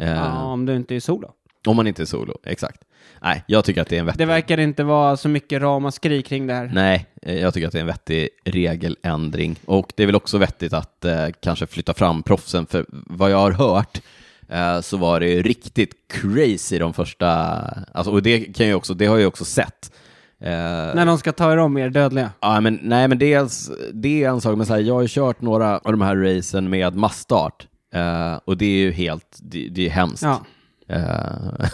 Eh, 0.00 0.10
Ja, 0.10 0.42
om 0.42 0.66
du 0.66 0.76
inte 0.76 0.94
är 0.94 1.00
solo. 1.00 1.30
Om 1.66 1.76
man 1.76 1.86
inte 1.86 2.02
är 2.02 2.06
solo, 2.06 2.38
exakt. 2.44 2.80
Nej, 3.22 3.44
jag 3.46 3.64
tycker 3.64 3.82
att 3.82 3.88
det 3.88 3.96
är 3.96 4.00
en 4.00 4.06
vettig... 4.06 4.18
Det 4.18 4.26
verkar 4.26 4.60
inte 4.60 4.84
vara 4.84 5.16
så 5.16 5.28
mycket 5.28 5.62
ramaskri 5.62 6.22
kring 6.22 6.46
det 6.46 6.54
här. 6.54 6.70
Nej, 6.74 7.06
eh, 7.22 7.38
jag 7.40 7.54
tycker 7.54 7.66
att 7.66 7.72
det 7.72 7.78
är 7.78 7.80
en 7.80 7.86
vettig 7.86 8.28
regeländring. 8.44 9.56
Och 9.64 9.92
det 9.96 10.02
är 10.02 10.06
väl 10.06 10.16
också 10.16 10.38
vettigt 10.38 10.72
att 10.72 11.04
eh, 11.04 11.26
kanske 11.42 11.66
flytta 11.66 11.94
fram 11.94 12.22
proffsen, 12.22 12.66
för 12.66 12.86
vad 12.88 13.30
jag 13.30 13.38
har 13.38 13.52
hört 13.52 14.00
eh, 14.48 14.80
så 14.80 14.96
var 14.96 15.20
det 15.20 15.42
riktigt 15.42 15.94
crazy 16.08 16.78
de 16.78 16.94
första, 16.94 17.28
alltså, 17.94 18.12
och 18.12 18.22
det 18.22 18.40
kan 18.40 18.68
jag 18.68 18.76
också, 18.76 18.94
det 18.94 19.06
har 19.06 19.18
jag 19.18 19.28
också 19.28 19.44
sett. 19.44 19.92
Eh, 20.40 20.50
När 20.94 21.06
de 21.06 21.18
ska 21.18 21.32
ta 21.32 21.52
er 21.52 21.56
om 21.56 21.74
mer 21.74 21.90
dödliga. 21.90 22.30
Ja, 22.40 22.60
men, 22.60 22.78
nej, 22.82 23.08
men 23.08 23.18
dels, 23.18 23.70
det 23.92 24.24
är 24.24 24.28
en 24.28 24.40
sak, 24.40 24.56
men 24.56 24.66
så 24.66 24.72
här, 24.74 24.80
jag 24.80 24.94
har 24.94 25.02
ju 25.02 25.08
kört 25.10 25.40
några 25.40 25.78
av 25.78 25.92
de 25.92 26.00
här 26.00 26.16
racen 26.16 26.70
med 26.70 26.96
massstart 26.96 27.66
eh, 27.94 28.34
och 28.44 28.56
det 28.56 28.66
är 28.66 28.78
ju 28.78 28.92
helt, 28.92 29.38
det, 29.42 29.68
det 29.68 29.86
är 29.86 29.90
hemskt. 29.90 30.22
Ja. 30.22 30.44
Eh, 30.88 30.98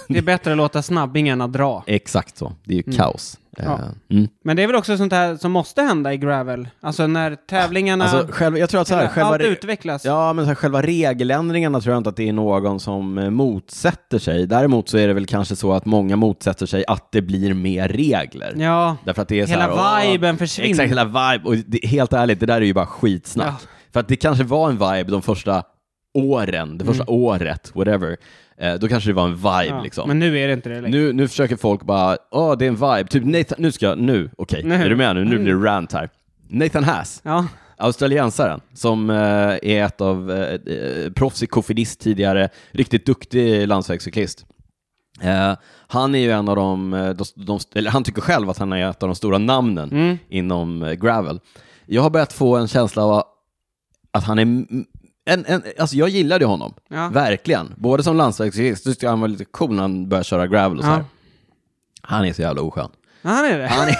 Det 0.08 0.18
är 0.18 0.22
bättre 0.22 0.50
att 0.50 0.56
låta 0.56 0.82
snabbingen 0.82 1.40
att 1.40 1.52
dra. 1.52 1.84
exakt 1.86 2.36
så, 2.36 2.52
det 2.64 2.72
är 2.72 2.76
ju 2.76 2.92
kaos. 2.92 3.38
Eh, 3.58 3.64
Ja. 3.64 3.78
mm. 4.10 4.28
Men 4.44 4.56
det 4.56 4.62
är 4.62 4.66
väl 4.66 4.76
också 4.76 4.96
sånt 4.96 5.12
här 5.12 5.36
som 5.36 5.52
måste 5.52 5.82
hända 5.82 6.12
i 6.12 6.16
gravel? 6.16 6.68
Alltså 6.80 7.06
när 7.06 7.34
tävlingarna... 7.34 8.04
Alltså, 8.04 8.32
själva, 8.32 8.58
jag 8.58 8.70
tror 8.70 8.80
att 8.80 8.88
så 8.88 8.94
här, 8.94 9.08
själva, 9.08 9.30
allt 9.30 9.42
utvecklas. 9.42 10.04
ja, 10.04 10.32
men 10.32 10.44
så 10.44 10.48
här, 10.48 10.54
själva 10.54 10.82
regeländringarna 10.82 11.80
tror 11.80 11.92
jag 11.92 12.00
inte 12.00 12.10
att 12.10 12.16
det 12.16 12.28
är 12.28 12.32
någon 12.32 12.80
som 12.80 13.18
eh, 13.18 13.30
motsätter 13.30 14.18
sig. 14.18 14.46
Däremot 14.46 14.88
så 14.88 14.98
är 14.98 15.08
det 15.08 15.14
väl 15.14 15.26
kanske 15.26 15.56
så 15.56 15.72
att 15.72 15.84
många 15.84 16.16
motsätter 16.16 16.66
sig 16.66 16.84
att 16.88 17.12
det 17.12 17.22
blir 17.22 17.54
mer 17.54 17.88
regler. 17.88 18.54
Ja. 18.58 18.96
Därför 19.04 19.22
att 19.22 19.28
det 19.28 19.40
är 19.40 19.46
så 19.46 19.50
Hela 19.50 19.62
här, 19.76 20.04
åh, 20.06 20.12
viben 20.12 20.38
försvinner. 20.38 20.70
Exakt, 20.70 20.90
hela 20.90 21.04
vibe. 21.04 21.48
Och 21.48 21.56
det, 21.56 21.86
helt 21.86 22.12
ärligt, 22.12 22.40
det 22.40 22.46
där 22.46 22.56
är 22.56 22.60
ju 22.60 22.74
bara 22.74 22.86
skitsnack. 22.86 23.54
Ja. 23.62 23.68
För 23.92 24.00
att 24.00 24.08
det 24.08 24.16
kanske 24.16 24.44
var 24.44 24.68
en 24.70 24.78
vibe 24.78 25.10
de 25.10 25.22
första 25.22 25.62
åren, 26.14 26.78
det 26.78 26.84
första 26.84 27.04
året, 27.06 27.72
whatever. 27.74 28.16
Eh, 28.56 28.74
då 28.74 28.88
kanske 28.88 29.10
det 29.10 29.14
var 29.14 29.24
en 29.24 29.34
vibe 29.36 29.48
Mm. 29.62 29.76
Ja, 29.76 29.82
liksom. 29.82 30.08
Men 30.08 30.18
nu 30.18 30.38
är 30.38 30.46
det 30.48 30.52
inte 30.54 30.68
det 30.68 30.80
längre. 30.80 30.98
Nu, 30.98 31.12
nu 31.12 31.28
försöker 31.28 31.56
folk 31.56 31.82
bara, 31.82 32.16
åh 32.30 32.56
det 32.58 32.64
är 32.64 32.68
en 32.68 32.74
vibe, 32.74 33.04
typ 33.10 33.24
Nathan, 33.24 33.56
nu 33.58 33.72
ska 33.72 33.86
jag, 33.86 33.98
nu, 33.98 34.30
okej, 34.38 34.62
Nu. 34.64 34.74
är 34.74 34.88
du 34.88 34.96
med 34.96 35.14
nu? 35.16 35.24
Nu 35.24 35.38
blir 35.38 35.54
det 35.54 35.66
rant 35.66 35.92
här. 35.92 36.08
Nathan 36.48 36.84
Haas, 36.84 37.20
Ja. 37.24 37.46
australiensaren, 37.76 38.60
som 38.74 39.10
eh, 39.10 39.16
är 39.62 39.84
ett 39.84 40.00
av 40.00 40.30
eh, 40.30 40.54
eh, 40.76 41.12
proffs 41.12 41.42
i 41.42 41.46
kofidist 41.46 42.00
tidigare, 42.00 42.48
riktigt 42.70 43.06
duktig 43.06 43.68
landsvägscyklist. 43.68 44.46
Eh, 45.22 45.52
han 45.86 46.14
är 46.14 46.18
ju 46.18 46.30
en 46.30 46.48
av 46.48 46.56
de, 46.56 46.94
eh, 46.94 47.10
de, 47.10 47.24
de, 47.46 47.58
eller 47.74 47.90
han 47.90 48.04
tycker 48.04 48.20
själv 48.20 48.50
att 48.50 48.58
han 48.58 48.72
är 48.72 48.90
ett 48.90 49.02
av 49.02 49.08
de 49.08 49.14
stora 49.14 49.38
namnen 49.38 49.90
Mm. 49.90 50.18
inom 50.28 50.82
eh, 50.82 50.92
gravel. 50.92 51.40
Jag 51.86 52.02
har 52.02 52.10
börjat 52.10 52.32
få 52.32 52.56
en 52.56 52.68
känsla 52.68 53.04
av 53.04 53.22
att 54.12 54.24
han 54.24 54.38
är, 54.38 54.64
en, 55.24 55.44
en, 55.46 55.62
alltså 55.78 55.96
jag 55.96 56.08
gillade 56.08 56.44
honom, 56.44 56.74
Ja. 56.88 57.08
verkligen. 57.08 57.74
Både 57.76 58.02
som 58.02 58.16
landsvägscyklist, 58.16 58.84
tyckte 58.84 59.08
han 59.08 59.20
var 59.20 59.28
lite 59.28 59.44
cool 59.44 59.74
när 59.74 59.82
han 59.82 60.08
började 60.08 60.24
köra 60.24 60.46
gravel 60.46 60.78
och 60.78 60.84
så 60.84 60.90
Ja. 60.90 60.94
här. 60.94 61.04
Han 62.02 62.24
är 62.24 62.32
så 62.32 62.42
jävla 62.42 62.62
oskön. 62.62 62.90
Ja, 63.22 63.30
Han 63.30 63.44
är 63.44 63.58
det. 63.58 63.66
Han 63.66 63.88
är, 63.88 63.96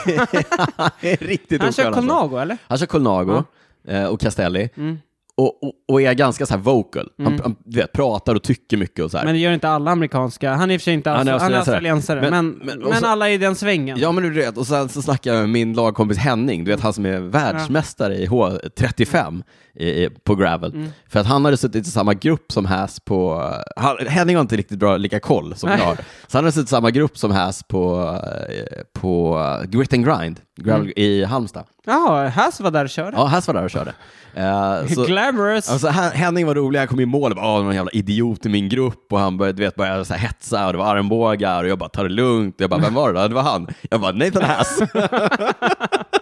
han 0.76 0.90
är 1.00 1.16
riktigt 1.16 1.60
Han 1.60 1.68
oskön. 1.70 1.84
kör 1.84 1.92
alltså. 1.92 2.00
Colnago, 2.08 2.36
eller? 2.38 2.58
Han 2.68 2.78
kör 2.78 2.86
Colnago 2.86 3.44
eh, 3.88 4.04
och 4.04 4.20
Castelli. 4.20 4.68
Mm. 4.76 4.98
Och, 5.34 5.62
och, 5.64 5.72
och 5.88 6.02
är 6.02 6.14
ganska 6.14 6.46
så 6.46 6.54
här 6.54 6.60
vocal. 6.60 7.10
Han, 7.18 7.40
han 7.42 7.56
du 7.64 7.80
vet, 7.80 7.92
pratar 7.92 8.34
och 8.34 8.42
tycker 8.42 8.76
mycket 8.76 9.04
och 9.04 9.10
så 9.10 9.18
här. 9.18 9.24
Men 9.24 9.34
det 9.34 9.40
gör 9.40 9.52
inte 9.52 9.68
alla 9.68 9.90
amerikanska. 9.90 10.54
Han 10.54 10.70
är 10.70 10.74
i 10.74 10.76
och 10.76 10.80
för 10.80 10.84
sig 10.84 10.94
inte 10.94 11.10
Han 11.10 11.28
är 11.28 11.32
är 11.32 11.56
australiensare. 11.56 12.20
Men, 12.20 12.30
Men- 12.30 12.48
men, 12.66 12.78
men- 12.88 13.00
så- 13.00 13.06
alla 13.06 13.30
i 13.30 13.38
den 13.38 13.54
svängen. 13.54 13.98
Ja 13.98 14.12
men 14.12 14.22
du 14.24 14.30
vet, 14.30 14.58
och 14.58 14.66
sen 14.66 14.88
så 14.88 15.02
snackar 15.02 15.32
jag 15.34 15.40
med 15.40 15.48
min 15.50 15.72
lagkompis 15.74 16.18
Henning, 16.18 16.64
du 16.64 16.70
vet 16.70 16.80
han 16.80 16.92
som 16.92 17.06
är 17.06 17.20
världsmästare 17.20 18.16
i 18.16 18.26
H35 18.26 19.42
i, 19.74 20.08
på 20.24 20.34
gravel. 20.34 20.72
Mm. 20.74 20.88
För 21.08 21.20
att 21.20 21.26
han 21.26 21.44
hade 21.44 21.56
suttit 21.56 21.86
i 21.86 21.90
samma 21.90 22.14
grupp 22.14 22.52
som 22.52 22.66
Haas 22.66 23.00
på, 23.00 23.50
han, 23.76 23.96
Henning 24.06 24.36
har 24.36 24.40
inte 24.40 24.56
riktigt 24.56 24.78
bra 24.78 24.96
lika 24.96 25.20
koll 25.20 25.54
som 25.56 25.70
jag 25.70 25.78
har. 25.78 25.94
Så 26.26 26.38
han 26.38 26.44
hade 26.44 26.52
suttit 26.52 26.68
i 26.68 26.70
samma 26.70 26.90
grupp 26.90 27.18
som 27.18 27.30
Haas 27.30 27.62
på, 27.62 28.14
eh, 28.48 28.82
på 29.00 29.38
Grit 29.68 29.92
and 29.92 30.04
Grind, 30.06 30.40
gravel 30.60 30.80
Mm. 30.82 30.92
i 30.96 31.24
Halmstad. 31.24 31.64
Jaha, 31.86 32.28
Haas 32.28 32.60
var 32.60 32.70
där 32.70 32.84
och 32.84 32.90
körde. 32.90 33.16
Ja, 33.16 33.24
Haas 33.26 33.46
var 33.46 33.54
där 33.54 33.64
och 33.64 33.70
körde. 33.70 33.92
Eh, 34.34 34.86
så, 34.86 35.04
Glamorous. 35.04 35.70
Alltså, 35.70 35.88
Hen- 35.88 36.12
Henning 36.12 36.46
var 36.46 36.54
rolig, 36.54 36.78
han 36.78 36.88
kom 36.88 37.00
i 37.00 37.06
mål 37.06 37.30
och 37.32 37.36
bara, 37.36 37.46
"Åh, 37.46 37.56
det 37.58 37.62
var 37.64 37.70
en 37.70 37.76
jävla 37.76 37.90
idiot 37.90 38.46
i 38.46 38.48
min 38.48 38.68
grupp 38.68 39.12
och 39.12 39.18
han 39.18 39.36
började, 39.38 39.56
du 39.56 39.62
vet, 39.64 39.74
började 39.76 40.04
så 40.04 40.14
här 40.14 40.20
hetsa 40.28 40.66
och 40.66 40.72
det 40.72 40.78
var 40.78 40.96
armbågar 40.96 41.62
och 41.64 41.68
jag 41.70 41.78
bara, 41.78 41.88
ta 41.88 42.02
det 42.02 42.08
lugnt. 42.08 42.54
Jag 42.58 42.70
bara, 42.70 42.80
vem 42.80 42.94
var 42.94 43.12
det 43.12 43.20
då? 43.22 43.28
Det 43.28 43.34
var 43.34 43.42
han. 43.42 43.66
Jag 43.90 44.00
bara, 44.00 44.12
Nathan 44.12 44.42
Haas. 44.42 44.78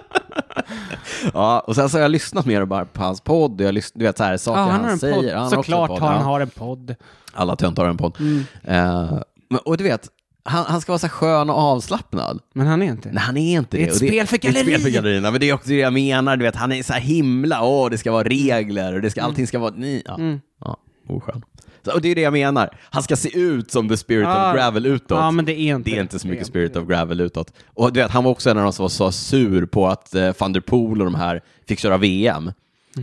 ja, 1.35 1.61
och 1.61 1.75
sen 1.75 1.89
så 1.89 1.97
har 1.97 2.03
jag 2.03 2.11
lyssnat 2.11 2.47
mer 2.47 2.64
bara 2.64 2.85
på 2.85 3.03
hans 3.03 3.21
podd 3.21 3.61
och 3.61 3.66
jag 3.66 3.75
lyssnat, 3.75 3.99
du 3.99 4.05
vet 4.05 4.18
så 4.18 4.25
här, 4.25 4.37
saker 4.37 4.61
ja, 4.61 4.68
han 4.68 4.85
han, 4.85 4.99
säger. 4.99 5.37
Han 5.37 5.51
Såklart 5.51 5.99
han 6.01 6.14
ja. 6.14 6.23
har 6.23 6.41
en 6.41 6.51
podd. 6.51 6.95
Alla 7.33 7.57
töntar 7.57 7.83
har 7.83 7.91
en 7.91 7.97
podd. 7.97 8.16
Mm. 8.21 8.45
Men, 9.51 9.61
och 9.64 9.77
du 9.77 9.85
vet, 9.85 10.09
han, 10.43 10.64
han 10.68 10.81
ska 10.81 10.93
vara 10.93 10.99
så 10.99 11.09
skön 11.09 11.51
och 11.51 11.57
avslappnad. 11.57 12.41
Men 12.55 12.66
han 12.66 12.83
är 12.83 12.87
inte. 12.87 13.09
Nej, 13.12 13.23
han 13.23 13.37
är 13.37 13.57
inte 13.59 13.77
Det 13.77 13.83
är 13.83 13.87
det. 13.87 13.89
ett 13.89 13.93
Och 13.93 13.97
spel 14.09 14.27
för 14.27 14.39
Det 14.39 14.49
är 14.49 14.51
ett 14.51 14.61
spel 14.66 14.81
för 14.81 14.91
gallerierna, 14.91 15.31
men 15.31 15.41
det 15.41 15.49
är 15.51 15.55
också 15.55 15.68
det 15.68 15.75
jag 15.75 15.93
menar. 15.93 16.37
Du 16.37 16.45
vet, 16.45 16.57
han 16.57 16.73
är 16.73 16.83
så 16.83 16.93
himla, 16.93 17.62
åh, 17.64 17.91
det 17.91 17.99
ska 17.99 18.12
vara 18.12 18.25
regler 18.25 18.95
och 18.95 19.01
det 19.01 19.11
ska, 19.11 19.23
allting 19.23 19.47
ska 19.47 19.59
vara, 19.59 19.73
ni, 19.77 20.03
ja, 20.07 20.14
Mm. 20.14 20.41
ja 20.64 20.77
oskön. 21.09 21.43
Så, 21.85 21.93
och 21.93 22.01
det 22.01 22.09
är 22.09 22.14
det 22.14 22.20
jag 22.20 22.33
menar. 22.33 22.76
Han 22.91 23.03
ska 23.03 23.16
se 23.16 23.39
ut 23.39 23.70
som 23.70 23.89
the 23.89 23.97
spirit 23.97 24.26
Ah. 24.28 24.51
of 24.51 24.57
gravel 24.57 24.87
utåt. 24.87 25.18
Ja, 25.18 25.31
men 25.31 25.45
det 25.45 25.53
är 25.61 25.74
inte 25.76 25.91
det 25.91 25.97
är 25.97 26.01
inte 26.03 26.18
så 26.18 26.28
mycket 26.28 26.47
spirit 26.47 26.76
of 26.76 26.89
gravel 26.89 27.20
utåt. 27.20 27.53
Och 27.74 27.93
du 27.93 28.01
vet, 28.01 28.11
han 28.11 28.24
var 28.24 28.31
också 28.31 28.51
en 28.51 28.59
av 28.59 28.64
de 28.64 28.72
som 28.72 28.83
var 28.83 28.89
så 28.89 29.12
sur 29.12 29.66
på 29.66 29.87
att 29.89 30.14
eh, 30.14 30.31
van 30.39 30.53
der 30.53 30.61
Poel 30.61 30.99
och 31.01 31.05
de 31.05 31.14
här 31.14 31.41
fick 31.68 31.78
köra 31.78 31.97
VM. 31.97 32.53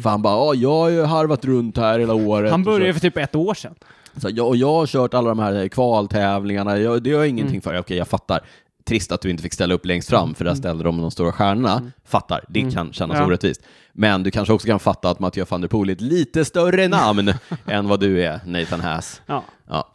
För 0.04 0.10
han 0.10 0.22
bara, 0.22 0.34
"Ja, 0.36 0.54
jag 0.54 0.70
har 0.70 0.90
ju 0.90 1.04
harvat 1.04 1.46
runt 1.46 1.78
här 1.78 2.00
hela 2.00 2.14
året. 2.14 2.52
Han 2.52 2.64
började 2.64 2.94
för 2.94 3.00
typ 3.02 3.18
ett 3.18 3.36
år 3.36 3.54
sedan. 3.54 3.76
så 4.22 4.30
jag, 4.32 4.48
och 4.48 4.58
jag 4.58 4.68
har 4.74 4.86
kört 4.88 5.14
alla 5.14 5.30
de 5.30 5.40
här 5.40 5.68
kvaltävlingarna, 5.68 6.78
jag, 6.78 7.04
det 7.04 7.10
gör 7.10 7.18
jag 7.20 7.28
ingenting 7.28 7.56
Mm. 7.56 7.62
för. 7.62 7.80
Okej, 7.80 7.98
jag 7.98 8.08
fattar. 8.08 8.40
Trist 8.88 9.12
att 9.12 9.22
du 9.22 9.30
inte 9.30 9.44
fick 9.44 9.54
ställa 9.54 9.74
upp 9.74 9.86
längst 9.86 10.10
fram, 10.10 10.36
för 10.36 10.46
där 10.46 10.56
ställde 10.56 10.84
de 10.84 11.02
de 11.02 11.12
stora 11.12 11.32
stjärnorna. 11.32 11.92
Fattar, 12.06 12.44
det 12.50 12.62
kan 12.72 12.94
kännas 12.94 13.02
Mm. 13.16 13.18
Ja. 13.22 13.26
orättvist. 13.28 13.62
Men 13.94 14.24
du 14.24 14.32
kanske 14.32 14.54
också 14.54 14.68
kan 14.68 14.80
fatta 14.80 15.10
att 15.10 15.20
Mattias 15.20 15.52
van 15.52 15.62
der 15.62 15.68
Poel 15.68 15.90
är 15.90 15.94
ett 15.94 16.02
lite 16.02 16.46
större 16.46 16.88
namn 16.98 17.34
än 17.66 17.88
vad 17.88 18.00
du 18.00 18.24
är, 18.24 18.40
Nathan 18.46 18.82
Haas. 18.82 19.22
Ja. 19.26 19.44
Ja. 19.70 19.92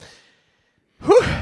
Huh. 1.00 1.32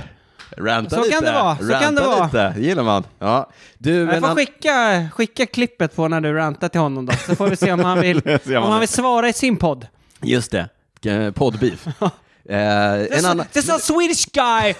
Ranta 0.56 0.96
Så 0.96 1.02
lite. 1.02 1.14
kan 1.14 1.24
det 1.24 1.32
vara, 1.32 1.56
så 1.56 1.62
Ranta 1.64 1.80
kan 1.80 1.94
det 1.94 2.02
vara. 2.02 2.24
lite, 2.24 2.54
gillar 2.60 2.82
man. 2.82 3.04
Ja. 3.18 3.50
Du, 3.78 3.94
Jag 3.94 4.20
får 4.20 4.28
an- 4.28 4.36
skicka, 4.36 5.08
skicka 5.14 5.46
klippet 5.46 5.96
på 5.96 6.08
när 6.08 6.20
du 6.20 6.32
rantar 6.32 6.68
till 6.68 6.80
honom 6.80 7.06
då, 7.06 7.12
så 7.12 7.36
får 7.36 7.48
vi 7.48 7.56
se 7.56 7.72
om 7.72 7.80
han 7.84 8.00
vill, 8.00 8.16
om 8.26 8.38
han 8.54 8.62
han 8.62 8.80
vill 8.80 8.88
svara 8.88 9.28
i 9.28 9.32
sin 9.32 9.56
podd. 9.56 9.86
just 10.22 10.50
det, 11.00 11.32
poddbeef. 11.34 11.86
Eh, 12.50 13.18
en 13.18 13.24
annan... 13.24 13.46
there's 13.52 13.74
a 13.74 13.78
Swedish 13.78 14.26
guy 14.32 14.74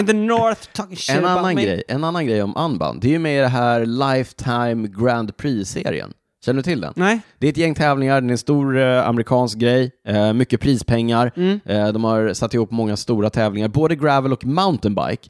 in 0.00 0.06
the 0.06 0.12
north 0.12 0.68
talking 0.72 0.96
shit 0.96 1.16
En 1.16 1.24
about 1.24 1.38
annan, 1.38 1.54
me. 1.54 1.64
grej, 1.64 1.82
en 1.88 2.04
annan 2.04 2.26
grej 2.26 2.42
om 2.42 2.56
Unbound, 2.56 3.00
det 3.00 3.08
är 3.08 3.12
ju 3.12 3.18
med 3.18 3.38
i 3.38 3.40
det 3.40 3.48
här 3.48 3.86
Lifetime 3.86 4.88
Grand 4.88 5.36
Prix-serien. 5.36 6.12
Känner 6.44 6.56
du 6.56 6.62
till 6.62 6.80
den? 6.80 6.92
Nej? 6.96 7.20
Det 7.38 7.46
är 7.46 7.50
ett 7.50 7.56
gäng 7.56 7.74
tävlingar, 7.74 8.20
det 8.20 8.26
är 8.28 8.30
en 8.30 8.38
stor 8.38 8.78
eh, 8.78 9.08
amerikansk 9.08 9.58
grej, 9.58 9.90
eh, 10.08 10.32
mycket 10.32 10.60
prispengar. 10.60 11.32
Mm. 11.36 11.60
Eh, 11.64 11.88
de 11.88 12.04
har 12.04 12.32
satt 12.34 12.54
ihop 12.54 12.70
många 12.70 12.96
stora 12.96 13.30
tävlingar, 13.30 13.68
både 13.68 13.96
gravel 13.96 14.32
och 14.32 14.44
mountainbike. 14.46 15.28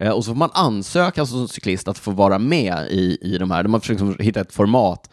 Eh, 0.00 0.10
och 0.10 0.24
så 0.24 0.30
får 0.30 0.36
man 0.38 0.50
ansöka 0.52 1.26
som 1.26 1.48
cyklist 1.48 1.88
att 1.88 1.98
få 1.98 2.10
vara 2.10 2.38
med 2.38 2.86
i, 2.90 3.18
i 3.34 3.38
de 3.38 3.50
här. 3.50 3.62
De 3.62 3.72
har 3.72 3.80
försökt 3.80 4.00
liksom 4.00 4.24
hitta 4.24 4.40
ett 4.40 4.52
format, 4.52 5.10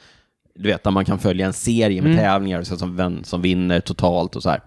du 0.55 0.67
vet, 0.69 0.83
där 0.83 0.91
man 0.91 1.05
kan 1.05 1.19
följa 1.19 1.45
en 1.45 1.53
serie 1.53 2.01
med 2.01 2.11
Mm. 2.11 2.23
tävlingar 2.23 2.63
så 2.63 2.77
som, 2.77 2.95
vem 2.95 3.23
som 3.23 3.41
vinner 3.41 3.79
totalt 3.79 4.35
och 4.35 4.43
så 4.43 4.49
här. 4.49 4.61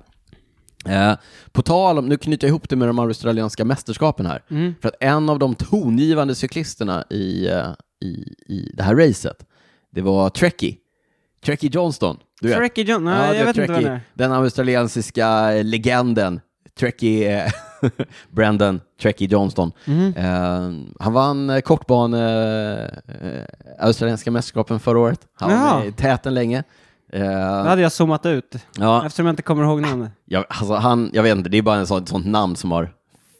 Eh, 0.87 1.15
på 1.53 1.63
tal 1.63 1.99
om, 1.99 2.09
nu 2.09 2.17
knyter 2.17 2.47
jag 2.47 2.51
ihop 2.51 2.69
det 2.69 2.77
med 2.77 2.89
de 2.89 2.99
australienska 2.99 3.65
mästerskapen 3.65 4.27
här. 4.27 4.43
Mm. 4.51 4.75
För 4.83 4.89
att 4.89 4.95
en 5.01 5.29
av 5.29 5.39
de 5.39 5.55
tongivande 5.55 6.35
cyklisterna 6.35 7.05
i, 7.11 7.49
eh, 7.49 7.67
i, 8.01 8.35
i 8.47 8.73
det 8.75 8.83
här 8.83 8.95
racet, 8.95 9.47
det 9.91 10.01
var 10.01 10.31
Trekkie. 10.31 10.77
Trekkie 11.45 11.71
Johnston. 11.73 12.17
Du 12.41 12.49
vet. 12.49 12.57
Trekkie 12.57 12.85
John? 12.85 13.07
Ja, 13.07 13.35
jag 13.35 13.45
vet 13.45 13.57
inte 13.57 13.61
vem 13.61 13.69
det 13.69 13.75
Trekkie, 13.75 13.93
är. 13.93 14.01
Den 14.15 14.33
australiensiska 14.33 15.51
legenden, 15.51 16.41
Trekkie, 16.79 17.45
eh, 17.45 17.53
Brandon 18.31 18.81
Trekkie 19.03 19.29
Johnston. 19.29 19.73
Mhm. 19.85 20.15
Eh, 20.17 20.95
han 21.01 21.13
vann 21.13 21.51
eh, 21.51 21.61
kortbane, 21.61 22.21
eh, 23.09 23.45
australienska 23.79 24.31
mästerskapen 24.31 24.81
förra 24.81 24.99
året. 24.99 25.21
Han 25.35 25.61
var 25.61 25.85
i 25.85 25.93
täten 25.93 26.35
länge. 26.35 26.65
Eh, 27.13 27.21
Det 27.63 27.69
hade 27.69 27.83
jag 27.83 27.93
zoomat 27.93 28.27
ut, 28.27 28.57
ja, 28.79 29.07
eftersom 29.07 29.27
jag 29.27 29.33
inte 29.33 29.43
kommer 29.43 29.65
ihåg 29.65 29.81
namnet. 29.81 30.11
jag, 30.25 30.45
alltså 30.49 30.75
han, 30.75 31.11
jag 31.13 31.23
vet 31.23 31.37
inte, 31.37 31.51
det 31.51 31.59
är 31.59 31.63
bara 31.63 31.77
en 31.77 31.87
sån, 31.87 32.03
ett 32.03 32.09
sånt 32.09 32.27
namn 32.27 32.57
som 32.57 32.73
har 32.73 32.91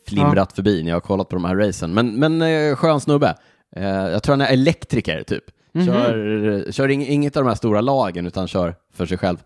flimrat 0.09 0.53
förbi 0.53 0.83
när 0.83 0.91
jag 0.91 0.97
har 0.97 1.01
kollat 1.01 1.29
på 1.29 1.37
de 1.37 1.45
här 1.45 1.57
racen. 1.57 1.95
Men, 1.95 2.15
men 2.15 2.43
eh, 2.43 2.77
skön 2.77 3.01
snubbe. 3.01 3.35
Eh, 3.77 3.85
jag 3.89 4.23
tror 4.23 4.33
han 4.33 4.41
är 4.41 4.53
elektriker 4.53 5.23
typ. 5.23 5.45
Mhm. 5.73 5.87
Kör, 5.87 6.73
kör 6.73 6.89
ing, 6.89 7.07
inget 7.07 7.37
av 7.37 7.43
de 7.45 7.49
här 7.49 7.57
stora 7.57 7.81
lagen 7.81 8.27
utan 8.27 8.49
kör 8.49 8.75
för 8.95 9.07
sig 9.07 9.19
själv. 9.19 9.37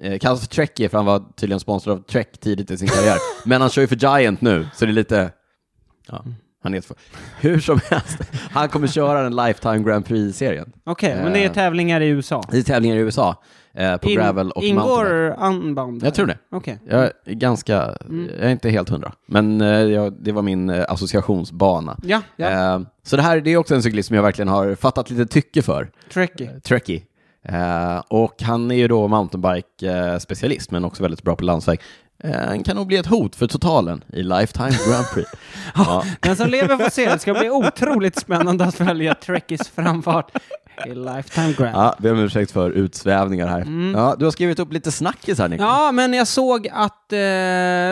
Eh, 0.00 0.18
kallas 0.18 0.40
för 0.40 0.46
Trekkie 0.48 0.88
för 0.88 0.98
han 0.98 1.06
var 1.06 1.22
tydligen 1.36 1.60
sponsrad 1.60 1.98
av 1.98 2.02
Trek 2.02 2.40
tidigt 2.40 2.70
i 2.70 2.78
sin 2.78 2.88
karriär. 2.88 3.16
men 3.44 3.60
han 3.60 3.70
kör 3.70 3.82
ju 3.82 3.88
för 3.88 3.96
Giant 3.96 4.40
nu, 4.40 4.66
så 4.74 4.84
det 4.84 4.90
är 4.90 4.92
lite... 4.94 5.30
Ja. 6.08 6.24
Han 6.68 6.74
är 6.74 6.80
för... 6.80 6.96
Hur 7.40 7.60
som 7.60 7.80
helst, 7.90 8.18
han 8.50 8.68
kommer 8.68 8.86
köra 8.86 9.22
den 9.22 9.36
Lifetime 9.36 9.78
Grand 9.78 10.06
Prix-serien. 10.06 10.72
Okej, 10.84 11.14
men 11.24 11.32
det 11.32 11.38
är 11.38 11.46
Eh. 11.46 11.52
tävlingar 11.52 12.00
i 12.00 12.08
USA. 12.08 12.42
Det 12.50 12.58
är 12.58 12.62
tävlingar 12.62 12.96
i 12.96 12.98
USA, 12.98 13.42
eh, 13.74 13.96
på 13.96 14.08
In- 14.08 14.16
gravel 14.16 14.50
och 14.50 14.62
mountainbike. 14.62 14.90
Ingår 14.90 15.36
unbound? 15.46 16.04
Jag 16.04 16.14
tror 16.14 16.26
det. 16.26 16.38
Okej. 16.52 16.78
Jag 16.88 17.02
är 17.04 17.12
ganska, 17.34 17.82
Mm. 17.82 18.28
jag 18.38 18.46
är 18.46 18.52
inte 18.52 18.70
helt 18.70 18.88
hundra, 18.88 19.12
men 19.26 19.60
eh, 19.60 19.68
jag, 19.68 20.12
det 20.12 20.32
var 20.32 20.42
min 20.42 20.70
eh, 20.70 20.84
associationsbana. 20.88 21.98
Ja, 22.02 22.22
ja. 22.36 22.74
Eh, 22.74 22.80
så 23.02 23.16
det 23.16 23.22
här 23.22 23.40
det 23.40 23.50
är 23.50 23.56
också 23.56 23.74
en 23.74 23.82
cyklist 23.82 24.06
som 24.06 24.16
jag 24.16 24.22
verkligen 24.22 24.48
har 24.48 24.74
fattat 24.74 25.10
lite 25.10 25.26
tycke 25.26 25.62
för. 25.62 25.90
Tricky. 26.12 26.48
Trekkie. 26.64 27.02
Eh, 27.42 28.02
och 28.08 28.42
han 28.42 28.70
är 28.70 28.74
ju 28.74 28.88
då 28.88 29.08
mountainbike-specialist, 29.08 30.70
men 30.70 30.84
också 30.84 31.02
väldigt 31.02 31.22
bra 31.22 31.36
på 31.36 31.44
landsväg. 31.44 31.80
Eh, 32.24 32.46
han 32.46 32.62
kan 32.62 32.76
nog 32.76 32.86
bli 32.86 32.96
ett 32.96 33.06
hot 33.06 33.36
för 33.36 33.46
totalen 33.46 34.04
i 34.12 34.22
Lifetime 34.22 34.70
Grand 34.88 35.06
Prix. 35.14 35.30
ja. 35.74 36.04
Den 36.20 36.36
som 36.36 36.48
lever 36.48 36.76
får 36.76 36.90
se. 36.90 37.08
Det 37.12 37.18
ska 37.18 37.34
bli 37.34 37.50
otroligt 37.50 38.18
spännande 38.18 38.64
att 38.64 38.74
följa 38.74 39.14
Trekkies 39.14 39.68
framfart 39.68 40.30
i 40.86 40.94
Lifetime 40.94 41.52
Grand. 41.52 41.76
ja, 41.76 41.94
ber 41.98 42.12
om 42.12 42.18
ursäkt 42.18 42.50
för 42.50 42.70
utsvävningar 42.70 43.46
här. 43.46 43.60
Mm. 43.60 43.94
Ja, 44.00 44.16
du 44.18 44.24
har 44.24 44.32
skrivit 44.32 44.58
upp 44.58 44.72
lite 44.72 44.92
snackis 44.92 45.38
här, 45.38 45.48
Nick. 45.48 45.60
Ja, 45.60 45.92
men 45.92 46.14
jag 46.14 46.26
såg 46.26 46.68
att 46.72 47.12
eh, 47.12 47.18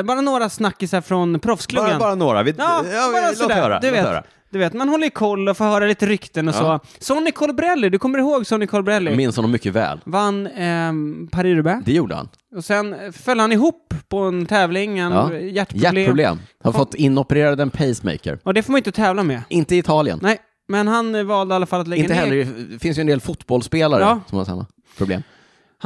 bara 0.05 0.21
några 0.21 0.49
snackisar 0.49 1.01
från 1.01 1.41
proffsklubben. 1.41 1.91
bara, 1.91 1.99
bara 1.99 2.15
några. 2.15 2.43
Vi, 2.43 2.55
Ja, 2.59 2.85
bara 3.13 3.31
låt 3.41 3.53
höra. 3.53 3.81
Du 3.81 3.91
vet. 3.91 4.05
höra. 4.05 4.23
Du 4.51 4.59
vet, 4.59 4.73
man 4.73 4.89
håller 4.89 5.09
koll 5.11 5.49
och 5.49 5.57
får 5.57 5.65
höra 5.65 5.87
lite 5.87 6.07
rykten 6.07 6.49
och 6.49 6.55
Ja. 6.55 6.81
så. 6.99 7.05
Sonny 7.05 7.31
Colbrelli, 7.33 7.89
du 7.89 7.99
kommer 7.99 8.19
ihåg 8.19 8.47
Sonny 8.47 8.67
Colbrelli? 8.67 9.11
Jag 9.11 9.17
minns 9.17 9.37
honom 9.37 9.51
mycket 9.51 9.73
väl. 9.73 10.01
Vann 10.05 10.47
ehm, 10.47 11.29
Paris-Roubaix. 11.33 11.83
Det 11.85 11.93
gjorde 11.93 12.15
han. 12.15 12.29
Och 12.57 12.65
sen 12.65 13.13
föll 13.13 13.41
han 13.41 13.53
ihop 13.53 13.95
på 14.09 14.19
en 14.19 14.47
tävling, 14.47 14.99
en 14.99 15.13
Ja. 15.13 15.35
hjärtproblem. 15.35 15.95
Hjärtproblem. 15.97 16.39
Har 16.65 16.73
Kom- 16.73 16.79
fått 16.79 16.95
inopererad 16.95 17.61
en 17.61 17.71
pacemaker. 17.71 18.39
Och 18.43 18.55
det 18.55 18.63
får 18.63 18.73
man 18.73 18.79
inte 18.79 18.93
tävla 18.93 19.23
med. 19.23 19.43
Inte 19.49 19.75
i 19.75 19.79
Italien. 19.79 20.19
Nej, 20.23 20.39
men 20.69 20.89
han 20.89 21.15
eh, 21.15 21.23
valde 21.23 21.55
i 21.55 21.57
alla 21.57 21.67
fall 21.67 21.81
att 21.81 21.89
lägga 21.89 22.03
Inte 22.03 22.15
ner... 22.15 22.21
heller. 22.21 22.49
Det 22.73 22.79
finns 22.79 22.99
ju 22.99 23.01
en 23.01 23.07
del 23.07 23.21
fotbollsspelare 23.21 24.03
Ja. 24.03 24.21
som 24.29 24.39
har 24.39 24.45
samma 24.45 24.67
problem. 24.99 25.23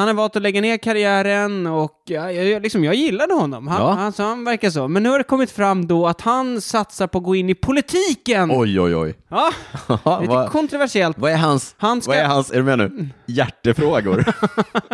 Han 0.00 0.08
har 0.08 0.14
valt 0.14 0.36
att 0.36 0.42
lägga 0.42 0.60
ner 0.60 0.76
karriären 0.76 1.66
och 1.66 2.02
ja, 2.06 2.32
jag, 2.32 2.44
jag- 2.46 2.62
liksom, 2.62 2.84
jag 2.84 2.94
gillade 2.94 3.34
honom. 3.34 3.68
Han, 3.68 3.82
Ja. 3.82 3.90
han, 3.90 4.12
så 4.12 4.22
han 4.22 4.44
verkar 4.44 4.70
så. 4.70 4.88
Men 4.88 5.02
nu 5.02 5.08
har 5.08 5.18
det 5.18 5.24
kommit 5.24 5.50
fram 5.50 5.86
då 5.86 6.06
att 6.06 6.20
han 6.20 6.60
satsar 6.60 7.06
på 7.06 7.18
att 7.18 7.24
gå 7.24 7.34
in 7.36 7.50
i 7.50 7.54
politiken. 7.54 8.50
Oj, 8.52 8.80
oj, 8.80 8.96
oj. 8.96 9.14
Ja, 9.28 9.50
lite 10.20 10.32
vad, 10.32 10.50
kontroversiellt. 10.50 11.18
vad 11.18 11.32
är 11.32 11.36
hans, 11.36 11.74
Han 11.78 12.02
ska- 12.02 12.10
vad 12.12 12.18
är 12.20 12.24
hans, 12.24 12.50
är 12.50 12.56
du 12.56 12.62
med 12.62 12.78
nu? 12.78 13.08
Hjärtefrågor. 13.26 14.24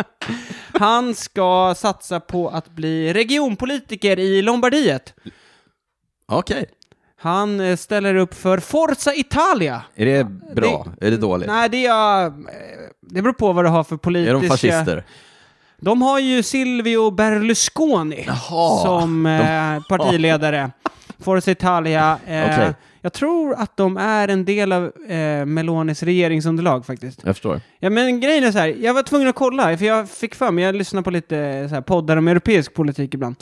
Han 0.79 1.15
ska 1.15 1.73
satsa 1.77 2.19
på 2.19 2.49
att 2.49 2.69
bli 2.69 3.13
regionpolitiker 3.13 4.19
i 4.19 4.41
Lombardiet. 4.41 5.13
Okej. 6.27 6.65
Han 7.19 7.59
eh, 7.59 7.75
ställer 7.75 8.15
upp 8.15 8.33
för 8.33 8.57
Forza 8.59 9.13
Italia. 9.15 9.81
Är 9.95 10.05
det 10.05 10.23
bra? 10.55 10.87
är 11.01 11.11
det 11.11 11.17
dåligt? 11.17 11.47
Nej, 11.47 11.69
det 11.69 11.85
är... 11.85 12.25
eh, 12.25 12.31
Det 13.01 13.21
beror 13.21 13.33
på 13.33 13.53
vad 13.53 13.65
du 13.65 13.69
har 13.69 13.83
för 13.83 13.97
politiska... 13.97 14.29
är 14.37 14.41
de 14.41 14.47
fascister? 14.47 15.03
De 15.79 16.01
har 16.01 16.19
ju 16.19 16.43
Silvio 16.43 17.11
Berlusconi 17.11 18.23
Jaha. 18.27 18.83
som 18.83 19.25
eh, 19.25 19.83
partiledare. 19.89 20.71
Forza 21.19 21.51
Italia. 21.51 22.19
Eh, 22.27 22.43
Okej. 22.45 22.73
Jag 23.01 23.13
tror 23.13 23.53
att 23.53 23.77
de 23.77 23.97
är 23.97 24.27
en 24.27 24.45
del 24.45 24.71
av 24.71 24.91
eh, 25.09 25.45
Melonis 25.45 26.03
regeringsunderlag 26.03 26.85
faktiskt. 26.85 27.19
Jag 27.23 27.35
förstår. 27.35 27.61
Ja 27.79 27.89
men 27.89 28.19
grejen 28.19 28.43
är 28.43 28.51
så 28.51 28.57
här, 28.59 28.75
jag 28.79 28.93
var 28.93 29.03
tvungen 29.03 29.27
att 29.27 29.35
kolla, 29.35 29.77
för 29.77 29.85
jag 29.85 30.09
fick 30.09 30.35
för 30.35 30.51
mig, 30.51 30.63
jag 30.63 30.75
lyssnar 30.75 31.01
på 31.01 31.11
lite 31.11 31.65
så 31.69 31.75
här, 31.75 31.81
poddar 31.81 32.17
om 32.17 32.27
europeisk 32.27 32.73
politik 32.73 33.13
ibland. 33.13 33.35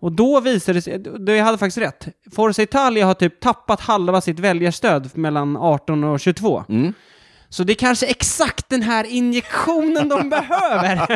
Och 0.00 0.12
då 0.12 0.40
visade 0.40 0.78
det 0.78 0.82
sig, 0.82 0.98
då 0.98 1.32
jag 1.32 1.44
hade 1.44 1.58
faktiskt 1.58 1.78
rätt. 1.78 2.08
Forza 2.34 2.62
Italia 2.62 3.06
har 3.06 3.14
typ 3.14 3.40
tappat 3.40 3.80
halva 3.80 4.20
sitt 4.20 4.38
väljarstöd 4.38 5.10
mellan 5.14 5.56
18 5.56 6.04
och 6.04 6.20
22. 6.20 6.64
Mm. 6.68 6.92
Så 7.48 7.64
det 7.64 7.72
är 7.72 7.74
kanske 7.74 8.06
exakt 8.06 8.68
den 8.68 8.82
här 8.82 9.04
injektionen 9.04 10.08
de 10.08 10.30
behöver. 10.30 11.06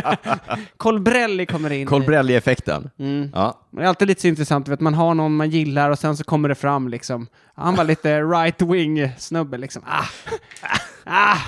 Colbrelli 0.76 1.46
kommer 1.46 1.72
in. 1.72 1.86
Colbrelli-effekten. 1.86 2.90
Mm. 2.98 3.30
Ja. 3.34 3.60
Det 3.70 3.82
är 3.82 3.86
alltid 3.86 4.08
lite 4.08 4.20
så 4.20 4.28
intressant, 4.28 4.68
vet, 4.68 4.80
man 4.80 4.94
har 4.94 5.14
någon 5.14 5.36
man 5.36 5.50
gillar 5.50 5.90
och 5.90 5.98
sen 5.98 6.16
så 6.16 6.24
kommer 6.24 6.48
det 6.48 6.54
fram 6.54 6.88
liksom. 6.88 7.26
Han 7.54 7.74
var 7.74 7.84
lite 7.84 8.20
right-wing 8.20 9.10
snubbe 9.18 9.58
liksom. 9.58 9.82
Ah. 9.86 10.04
Ah. 11.04 11.38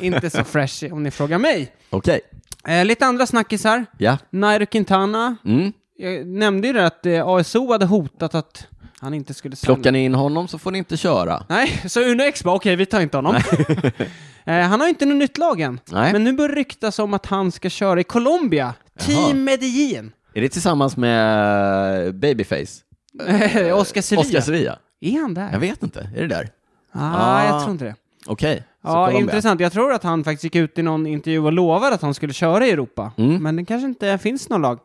Inte 0.00 0.30
så 0.30 0.44
fresh 0.44 0.92
om 0.92 1.02
ni 1.02 1.10
frågar 1.10 1.38
mig. 1.38 1.72
Okej. 1.90 2.20
Eh, 2.66 2.84
lite 2.84 3.06
andra 3.06 3.26
snackisar. 3.26 3.86
Ja. 3.98 4.18
Nairo 4.30 4.66
Quintana. 4.66 5.36
Mm. 5.44 5.72
Jag 6.02 6.26
nämnde 6.26 6.66
ju 6.66 6.72
det 6.72 6.86
att 6.86 7.06
eh, 7.06 7.26
ASO 7.28 7.72
hade 7.72 7.86
hotat 7.86 8.34
att 8.34 8.66
han 9.00 9.14
inte 9.14 9.34
skulle 9.34 9.56
signa. 9.56 9.74
Plockar 9.74 9.92
ni 9.92 10.04
in 10.04 10.14
honom 10.14 10.48
så 10.48 10.58
får 10.58 10.70
ni 10.70 10.78
inte 10.78 10.96
köra. 10.96 11.44
Nej, 11.48 11.82
så 11.86 12.00
Uno 12.00 12.22
X 12.22 12.44
bara, 12.44 12.54
okej, 12.56 12.76
vi 12.76 12.86
tar 12.86 13.00
inte 13.00 13.16
honom. 13.16 13.34
eh, 14.44 14.60
han 14.60 14.80
har 14.80 14.88
inte 14.88 15.06
något 15.06 15.16
nytt 15.16 15.38
lag 15.38 15.60
än. 15.60 15.80
Nej. 15.92 16.12
Men 16.12 16.24
nu 16.24 16.32
börjar 16.32 16.48
det 16.48 16.54
ryktas 16.54 16.98
om 16.98 17.14
att 17.14 17.26
han 17.26 17.52
ska 17.52 17.68
köra 17.70 18.00
i 18.00 18.04
Colombia. 18.04 18.74
Team 18.98 19.44
Medellin. 19.44 20.12
Är 20.34 20.40
det 20.40 20.48
tillsammans 20.48 20.96
med 20.96 22.14
Babyface? 22.14 22.82
Oscar 23.74 24.00
Sevilla. 24.00 24.20
Oscar 24.28 24.40
Sevilla? 24.40 24.78
Är 25.00 25.20
han 25.20 25.34
där? 25.34 25.48
Jag 25.52 25.60
vet 25.60 25.82
inte. 25.82 26.10
Är 26.16 26.20
det 26.20 26.26
där? 26.28 26.48
Ah, 26.92 27.44
jag 27.44 27.54
Ah. 27.56 27.60
tror 27.60 27.72
inte 27.72 27.84
det. 27.84 27.94
Okej. 28.26 28.56
Så 28.58 28.88
Ja, 28.88 29.06
Colombia. 29.06 29.20
intressant. 29.20 29.60
Jag 29.60 29.72
tror 29.72 29.92
att 29.92 30.02
han 30.02 30.24
faktiskt 30.24 30.44
gick 30.44 30.54
ut 30.56 30.78
i 30.78 30.82
någon 30.82 31.06
intervju 31.06 31.38
och 31.40 31.52
lovade 31.52 31.94
att 31.94 32.02
han 32.02 32.14
skulle 32.14 32.32
köra 32.32 32.66
i 32.66 32.70
Europa. 32.70 33.12
Mm. 33.18 33.42
Men 33.42 33.56
det 33.56 33.64
kanske 33.64 33.86
inte 33.86 34.18
finns 34.18 34.48
någon 34.48 34.62
lag. 34.62 34.78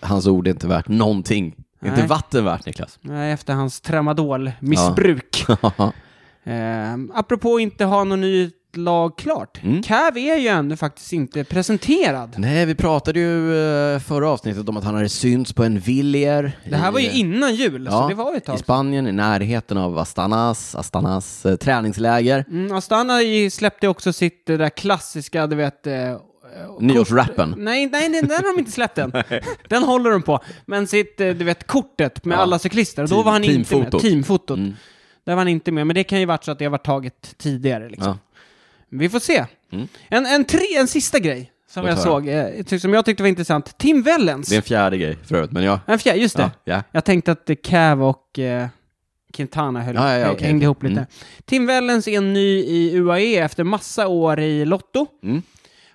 Hans 0.00 0.26
ord 0.26 0.46
är 0.46 0.50
inte 0.50 0.66
värt 0.66 0.88
någonting. 0.88 1.54
Nej. 1.80 1.90
Inte 1.92 2.06
vatten 2.06 2.44
värt, 2.44 2.66
Niklas. 2.66 2.98
Nej, 3.00 3.32
efter 3.32 3.52
hans 3.52 3.80
tramadol-missbruk. 3.80 5.44
Eh, 6.44 6.94
apropå 7.14 7.60
inte 7.60 7.84
ha 7.84 8.04
något 8.04 8.18
nytt 8.18 8.54
lag 8.76 9.18
klart. 9.18 9.60
Mm. 9.62 9.82
Cav 9.82 10.18
är 10.18 10.36
ju 10.36 10.48
ännu 10.48 10.76
faktiskt 10.76 11.12
inte 11.12 11.44
presenterad. 11.44 12.34
Nej, 12.38 12.66
vi 12.66 12.74
pratade 12.74 13.20
ju 13.20 13.54
eh, 13.94 13.98
förra 14.00 14.28
avsnittet 14.30 14.68
om 14.68 14.76
att 14.76 14.84
han 14.84 14.94
hade 14.94 15.08
synts 15.08 15.52
på 15.52 15.64
en 15.64 15.78
Villier. 15.78 16.52
Det 16.70 16.76
här 16.76 16.88
i, 16.88 16.92
var 16.92 17.00
ju 17.00 17.06
eh, 17.06 17.18
innan 17.20 17.54
jul, 17.54 17.88
så 17.90 18.08
det 18.08 18.14
var 18.14 18.30
ju 18.30 18.36
ett 18.36 18.42
i 18.42 18.46
tag. 18.46 18.58
Spanien, 18.58 19.06
i 19.06 19.12
närheten 19.12 19.76
av 19.78 19.98
Astanas, 19.98 20.74
Astanas 20.74 21.46
eh, 21.46 21.56
träningsläger. 21.56 22.44
Mm, 22.50 22.72
Astana 22.76 23.22
i- 23.22 23.50
släppte 23.50 23.88
också 23.88 24.12
sitt 24.12 24.46
det 24.46 24.56
där 24.56 24.68
klassiska, 24.70 25.46
du 25.46 25.56
vet... 25.56 25.86
Eh, 25.86 26.16
Nyårsrappen. 26.80 27.54
Nej, 27.58 27.86
nej, 27.86 28.08
den, 28.08 28.28
den 28.28 28.30
har 28.36 28.54
de 28.54 28.58
inte 28.60 28.70
släppt 28.72 28.98
än. 28.98 29.12
Den 29.68 29.82
håller 29.82 30.10
de 30.10 30.22
på. 30.22 30.40
Men 30.66 30.86
sitt, 30.86 31.20
eh, 31.20 31.28
du 31.30 31.44
vet, 31.44 31.66
kortet 31.66 32.24
med 32.24 32.36
Ja. 32.36 32.40
alla 32.40 32.58
cyklister, 32.58 33.06
då 33.06 33.22
var 33.22 33.32
han 33.32 33.44
inte 33.44 33.76
med. 33.78 33.90
teamfotot. 34.00 34.58
Mm. 34.58 34.74
Där 35.24 35.32
var 35.32 35.38
han 35.40 35.48
inte 35.48 35.72
med, 35.72 35.86
men 35.86 35.94
det 35.94 36.04
kan 36.04 36.20
ju 36.20 36.26
varit 36.26 36.44
så 36.44 36.50
att 36.50 36.58
det 36.58 36.64
har 36.64 36.70
varit 36.70 36.84
taget 36.84 37.34
tidigare 37.38 37.88
liksom. 37.88 38.06
Ja. 38.06 38.18
Vi 38.88 39.08
får 39.08 39.18
se. 39.20 39.44
Mm. 39.72 39.88
En, 40.08 40.26
en, 40.26 40.44
tre, 40.44 40.66
en 40.78 40.86
sista 40.88 41.18
grej 41.18 41.52
som 41.70 41.86
jag 41.86 41.92
höra. 41.94 42.02
såg, 42.04 42.28
eh, 42.28 42.78
som 42.78 42.94
jag 42.94 43.04
tyckte 43.04 43.22
var 43.22 43.28
intressant. 43.28 43.78
Tim 43.78 44.02
Wellens. 44.02 44.48
Det 44.48 44.54
är 44.54 44.56
en 44.56 44.62
fjärde 44.62 44.98
grej 44.98 45.16
för 45.24 45.34
övrigt, 45.36 45.52
men 45.52 45.62
ja. 45.62 45.80
En 45.86 45.98
fjärde, 45.98 46.18
just 46.18 46.36
det. 46.36 46.42
Ja, 46.64 46.74
ja. 46.74 46.82
Jag 46.92 47.04
tänkte 47.04 47.32
att 47.32 47.50
eh, 47.50 47.56
Cav 47.62 48.02
och 48.04 48.38
eh, 48.38 48.66
Quintana 49.32 49.82
höll, 49.82 49.94
Ja, 49.94 50.18
ja, 50.18 50.30
okej, 50.30 50.46
hängde 50.46 50.64
ihop 50.64 50.82
lite. 50.82 50.92
Mm. 50.94 51.06
Tim 51.44 51.66
Wellens 51.66 52.08
är 52.08 52.20
ny 52.20 52.58
i 52.58 52.96
UAE 52.98 53.36
efter 53.38 53.64
massa 53.64 54.06
år 54.08 54.40
i 54.40 54.64
Lotto. 54.64 55.06
Mm. 55.22 55.42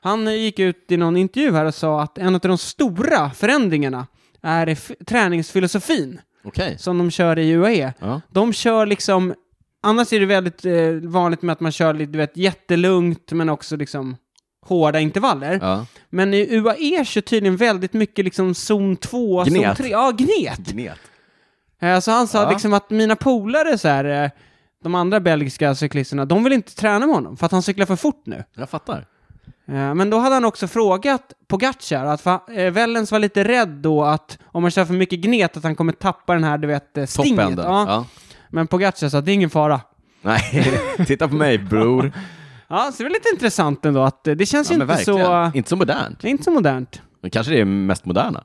Han 0.05 0.33
gick 0.39 0.59
ut 0.59 0.85
i 0.91 0.97
någon 0.97 1.17
intervju 1.17 1.51
här 1.53 1.65
och 1.65 1.75
sa 1.75 2.01
att 2.01 2.17
en 2.17 2.35
av 2.35 2.41
de 2.41 2.57
stora 2.57 3.29
förändringarna 3.29 4.07
är 4.41 4.77
träningsfilosofin 5.05 6.21
Okej. 6.43 6.77
som 6.79 6.97
de 6.97 7.11
kör 7.11 7.39
i 7.39 7.51
UAE. 7.55 7.93
Ja. 7.99 8.21
De 8.29 8.53
kör 8.53 8.85
liksom, 8.85 9.33
annars 9.83 10.13
är 10.13 10.19
det 10.19 10.25
väldigt 10.25 10.65
eh, 10.65 10.89
vanligt 11.03 11.41
med 11.41 11.53
att 11.53 11.59
man 11.59 11.71
kör 11.71 11.93
lite, 11.93 12.11
du 12.11 12.17
vet, 12.17 12.37
jättelugnt 12.37 13.31
men 13.31 13.49
också 13.49 13.75
liksom 13.75 14.15
hårda 14.65 14.99
intervaller. 14.99 15.59
Ja. 15.61 15.85
Men 16.09 16.33
i 16.33 16.47
UAE 16.57 17.05
kör 17.05 17.21
tydligen 17.21 17.57
väldigt 17.57 17.93
mycket 17.93 18.25
liksom 18.25 18.55
zon 18.55 18.95
2, 18.95 19.45
zon 19.45 19.53
Gnet. 19.53 19.77
3. 19.77 19.89
Ja, 19.89 20.11
gnet. 20.11 20.57
Gnet. 20.67 20.99
Eh, 21.81 21.99
Så 21.99 22.11
han 22.11 22.27
sa 22.27 22.43
Ja. 22.43 22.49
liksom 22.49 22.73
att 22.73 22.89
mina 22.89 23.15
polare 23.15 23.77
så 23.77 23.87
här, 23.87 24.23
eh, 24.23 24.29
de 24.83 24.95
andra 24.95 25.19
belgiska 25.19 25.75
cyklisterna, 25.75 26.25
de 26.25 26.43
vill 26.43 26.53
inte 26.53 26.75
träna 26.75 27.05
med 27.05 27.15
honom 27.15 27.37
för 27.37 27.45
att 27.45 27.51
han 27.51 27.61
cyklar 27.61 27.85
för 27.85 27.95
fort 27.95 28.21
nu. 28.25 28.43
Jag 28.55 28.69
fattar. 28.69 29.05
Eh, 29.67 29.93
Men 29.95 30.09
då 30.09 30.17
hade 30.19 30.35
han 30.35 30.45
också 30.45 30.67
frågat 30.67 31.33
Pogacar 31.47 32.05
att 32.05 32.23
fa- 32.23 32.57
eh, 32.59 32.71
var 33.11 33.19
lite 33.19 33.43
rädd 33.43 33.69
då 33.69 34.03
att 34.03 34.37
om 34.45 34.61
man 34.61 34.71
kör 34.71 34.85
för 34.85 34.93
mycket 34.93 35.19
gnet 35.19 35.57
att 35.57 35.63
han 35.63 35.75
kommer 35.75 35.93
tappa 35.93 36.33
den 36.33 36.43
här, 36.43 36.57
du 36.57 36.67
vet, 36.67 36.97
eh, 36.97 37.05
stinget. 37.05 37.49
Ja. 37.57 37.85
Ja. 37.87 38.05
Men 38.49 38.67
Pogacar 38.67 39.09
sa 39.09 39.17
att 39.17 39.25
det 39.25 39.31
är 39.31 39.33
ingen 39.33 39.49
fara. 39.49 39.81
Nej, 40.21 40.41
titta 41.07 41.27
på 41.27 41.35
mig 41.35 41.57
bror. 41.57 42.11
Ja, 42.67 42.91
så 42.93 43.03
det 43.03 43.09
är 43.09 43.13
lite 43.13 43.29
intressant 43.33 43.85
ändå 43.85 44.01
att 44.01 44.23
det 44.23 44.45
känns 44.45 44.71
Ja, 44.71 44.75
ju 44.77 44.81
inte 44.83 44.97
så... 45.05 45.51
Inte 45.53 45.69
så 45.69 45.75
modernt. 45.75 46.23
Inte 46.23 46.43
så 46.43 46.51
modernt. 46.51 47.01
Men 47.21 47.31
kanske 47.31 47.53
det 47.53 47.61
är 47.61 47.65
mest 47.65 48.05
moderna. 48.05 48.43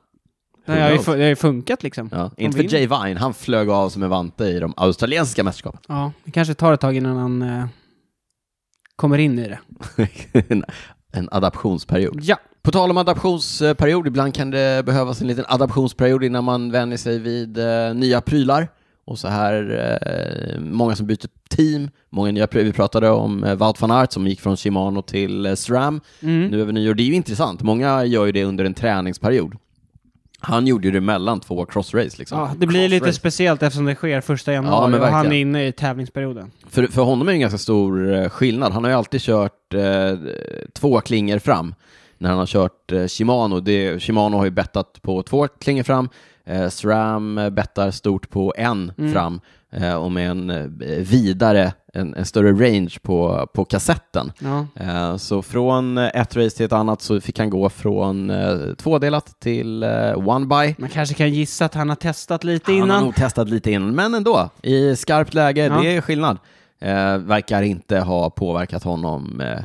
Det 0.65 0.71
har 0.81 0.89
ju, 0.89 0.97
det 0.97 1.05
har 1.05 1.17
ju 1.17 1.35
funkat 1.35 1.83
liksom. 1.83 2.09
Ja. 2.11 2.31
Inte 2.37 2.57
för. 2.57 2.73
Jay 2.73 2.87
Vine, 2.87 3.17
han 3.17 3.33
flög 3.33 3.69
av 3.69 3.89
som 3.89 4.03
en 4.03 4.09
vante 4.09 4.43
i 4.45 4.59
de 4.59 4.73
australiensiska 4.77 5.43
mästerskapen. 5.43 5.81
Ja, 5.87 6.11
det 6.23 6.31
kanske 6.31 6.53
tar 6.53 6.73
ett 6.73 6.79
tag 6.79 6.95
innan 6.97 7.17
han 7.17 7.41
eh, 7.41 7.65
kommer 8.95 9.17
in 9.17 9.39
i 9.39 9.47
det. 9.49 9.59
en, 11.11 11.29
adaptionsperiod. 11.31 12.19
Ja. 12.23 12.37
På 12.61 12.71
tal 12.71 12.89
om 12.89 12.97
adaptionsperiod, 12.97 14.07
ibland 14.07 14.33
kan 14.33 14.51
det 14.51 14.85
behövas 14.85 15.21
en 15.21 15.27
liten 15.27 15.45
adaptionsperiod 15.47 16.23
innan 16.23 16.43
man 16.43 16.71
vänjer 16.71 16.97
sig 16.97 17.19
vid 17.19 17.57
eh, 17.57 17.93
nya 17.93 18.21
prylar. 18.21 18.67
och 19.05 19.19
så 19.19 19.27
här 19.27 19.53
eh, 20.55 20.59
många 20.61 20.95
som 20.95 21.07
byter 21.07 21.27
team, 21.49 21.89
många 22.09 22.31
nya, 22.31 22.47
vi 22.51 22.73
pratade 22.73 23.09
om 23.09 23.43
eh, 23.43 23.55
Wout 23.55 23.81
van 23.81 23.91
Aert 23.91 24.11
som 24.11 24.27
gick 24.27 24.41
från 24.41 24.57
Shimano 24.57 25.01
till 25.01 25.45
eh, 25.45 25.53
SRAM 25.55 26.01
Mm. 26.21 26.47
nu 26.47 26.61
över 26.61 26.73
nyår. 26.73 26.93
Det 26.93 27.03
är 27.03 27.05
ju 27.05 27.13
intressant, 27.13 27.61
många 27.61 28.05
gör 28.05 28.25
ju 28.25 28.31
det 28.31 28.43
under 28.43 28.65
en 28.65 28.73
träningsperiod. 28.73 29.55
Han 30.43 30.67
gjorde 30.67 30.91
det 30.91 31.01
mellan 31.01 31.39
två 31.39 31.65
crossrace 31.65 32.17
liksom. 32.17 32.39
Ja, 32.39 32.51
det 32.57 32.67
blir 32.67 32.89
lite 32.89 33.13
speciellt 33.13 33.63
eftersom 33.63 33.85
det 33.85 33.95
sker 33.95 34.21
första 34.21 34.51
Ja, 34.51 34.55
januari 34.55 34.91
men 34.91 35.01
och 35.01 35.07
han 35.07 35.31
är 35.31 35.41
inne 35.41 35.67
i 35.67 35.71
tävlingsperioden. 35.71 36.51
För, 36.69 36.87
för 36.87 37.01
honom 37.01 37.27
är 37.27 37.31
det 37.31 37.35
en 37.35 37.41
ganska 37.41 37.57
stor 37.57 38.13
eh, 38.13 38.29
skillnad. 38.29 38.73
Han 38.73 38.83
har 38.83 38.91
ju 38.91 38.97
alltid 38.97 39.21
kört 39.21 39.73
eh, 39.73 39.81
två 40.73 41.01
klingor 41.01 41.39
fram 41.39 41.75
när 42.17 42.29
han 42.29 42.39
har 42.39 42.45
kört 42.45 42.91
eh, 42.91 43.05
Shimano. 43.07 43.59
Det, 43.59 43.99
Shimano 44.03 44.37
har 44.37 44.45
ju 44.45 44.51
bettat 44.51 45.01
på 45.01 45.23
två 45.23 45.47
klingor 45.47 45.83
fram. 45.83 46.09
Eh, 46.45 46.69
SRAM 46.69 47.37
eh, 47.37 47.49
bettar 47.49 47.91
stort 47.91 48.29
på 48.29 48.53
en 48.57 48.91
Mm. 48.97 49.13
fram 49.13 49.41
och 50.03 50.11
med 50.11 50.31
en 50.31 50.49
eh, 50.49 50.65
vidare, 50.97 51.73
en, 51.93 52.15
en 52.15 52.25
större 52.25 52.51
range 52.51 52.97
på, 53.01 53.47
på 53.53 53.65
kassetten. 53.65 54.31
Ja. 54.39 54.67
Eh, 54.75 55.17
så 55.17 55.41
från 55.41 55.97
eh, 55.97 56.05
ett 56.13 56.35
race 56.35 56.57
till 56.57 56.65
ett 56.65 56.73
annat 56.73 57.01
så 57.01 57.21
fick 57.21 57.39
han 57.39 57.49
gå 57.49 57.69
från 57.69 58.29
eh, 58.29 58.73
tvådelat 58.77 59.39
till 59.39 59.83
eh, 59.83 60.27
one 60.27 60.45
by. 60.45 60.75
Man 60.77 60.89
kanske 60.89 61.15
kan 61.15 61.29
gissa 61.33 61.65
att 61.65 61.73
han 61.73 61.89
har 61.89 61.95
testat 61.95 62.43
lite 62.43 62.71
Han 62.71 62.79
har 62.81 62.85
innan. 62.87 63.03
nog 63.03 63.15
testat 63.15 63.49
lite 63.49 63.71
innan, 63.71 63.95
men 63.95 64.13
ändå. 64.15 64.49
I 64.61 64.95
skarpt 64.95 65.33
läge, 65.33 65.65
Ja. 65.65 65.81
det 65.81 65.95
är 65.97 66.01
skillnad. 66.01 66.37
Eh, 66.81 67.17
verkar 67.17 67.61
inte 67.61 67.99
ha 67.99 68.29
påverkat 68.29 68.83
honom 68.83 69.41
eh, 69.41 69.59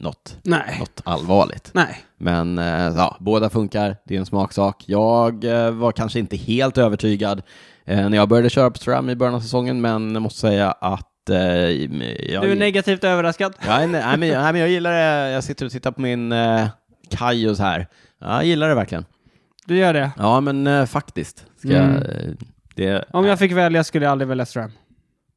något, 0.00 0.36
Nej. 0.42 0.76
något 0.78 1.00
allvarligt. 1.04 1.70
Nej. 1.74 2.04
Men 2.18 2.58
eh, 2.58 2.92
ja, 2.96 3.16
båda 3.20 3.50
funkar, 3.50 3.96
det 4.04 4.14
är 4.14 4.18
en 4.18 4.26
smaksak. 4.26 4.84
Jag 4.86 5.44
eh, 5.44 5.70
var 5.70 5.92
kanske 5.92 6.18
inte 6.18 6.36
helt 6.36 6.78
övertygad 6.78 7.42
eh, 7.84 8.08
när 8.08 8.16
jag 8.16 8.28
började 8.28 8.50
köra 8.50 8.70
på 8.70 8.78
SRAM 8.78 9.10
i 9.10 9.16
början 9.16 9.34
av 9.34 9.40
säsongen, 9.40 9.80
men 9.80 10.12
jag 10.12 10.22
måste 10.22 10.40
säga 10.40 10.72
att 10.72 11.06
jag, 11.26 12.42
Du 12.42 12.52
är 12.52 12.56
negativt 12.56 13.04
överraskad. 13.04 13.54
Ja, 13.66 13.78
nej, 13.78 13.88
men, 13.88 14.20
nej, 14.20 14.52
men 14.52 14.56
jag 14.56 14.68
gillar 14.68 14.92
det. 14.92 15.30
Jag 15.30 15.44
sitter 15.44 15.66
och 15.66 15.72
tittar 15.72 15.90
på 15.90 16.00
min 16.00 16.32
eh, 16.32 16.66
Kaios 17.10 17.58
här. 17.58 17.86
Ja, 18.20 18.34
jag 18.34 18.44
gillar 18.44 18.68
det 18.68 18.74
verkligen. 18.74 19.04
Du 19.66 19.76
gör 19.76 19.94
det. 19.94 20.10
Ja, 20.18 20.40
men 20.40 20.66
eh, 20.66 20.86
faktiskt. 20.86 21.44
Mm. 21.64 21.76
jag, 21.76 22.02
det, 22.74 23.04
Om 23.10 23.26
jag 23.26 23.38
fick 23.38 23.52
välja 23.52 23.84
skulle 23.84 24.04
jag 24.04 24.12
aldrig 24.12 24.28
välja 24.28 24.46
SRAM. 24.46 24.70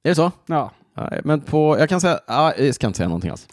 Är 0.03 0.09
det 0.09 0.15
så? 0.15 0.31
Ja. 0.45 0.71
Ja, 0.95 1.09
men 1.23 1.41
på, 1.41 1.79
jag 1.79 1.89
kan 1.89 2.01
säga, 2.01 2.19
ja, 2.27 2.53
jag 2.57 2.75
ska 2.75 2.87
inte 2.87 2.97
säga 2.97 3.09
någonting 3.09 3.31
alls. 3.31 3.47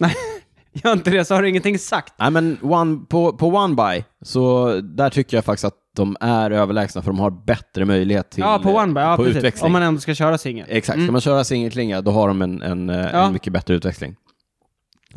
Gör 0.85 0.93
inte 0.93 1.11
det 1.11 1.25
så 1.25 1.35
har 1.35 1.43
du 1.43 1.49
ingenting 1.49 1.79
sagt. 1.79 2.15
Nej, 2.19 2.31
men 2.31 2.59
one, 2.63 3.01
på, 3.09 3.33
på 3.33 3.47
One 3.49 3.75
By, 3.75 4.05
så 4.25 4.73
där 4.81 5.11
tycker 5.11 5.37
jag 5.37 5.45
faktiskt 5.45 5.65
att 5.65 5.75
de 5.97 6.17
är 6.21 6.51
överlägsna 6.51 7.03
för 7.03 7.11
de 7.11 7.19
har 7.21 7.31
bättre 7.31 7.85
möjlighet 7.85 8.31
till 8.31 8.41
ja, 8.41 8.61
på 8.63 8.71
One 8.71 8.93
by, 8.95 9.01
ja, 9.01 9.17
på 9.17 9.23
precis. 9.23 9.37
utväxling. 9.37 9.67
Om 9.67 9.73
man 9.73 9.83
ändå 9.83 10.01
ska 10.01 10.15
köra 10.15 10.39
singel. 10.39 10.67
Exakt, 10.69 10.97
Mm. 10.97 11.07
ska 11.07 11.13
man 11.13 11.21
köra 11.21 11.45
singelklinga 11.45 12.01
då 12.01 12.11
har 12.11 12.29
de 12.29 12.43
en, 12.43 12.63
en, 12.63 12.91
eh, 12.91 12.97
Ja. 13.13 13.27
en 13.27 13.33
mycket 13.33 13.53
bättre 13.53 13.75
utväxling. 13.75 14.17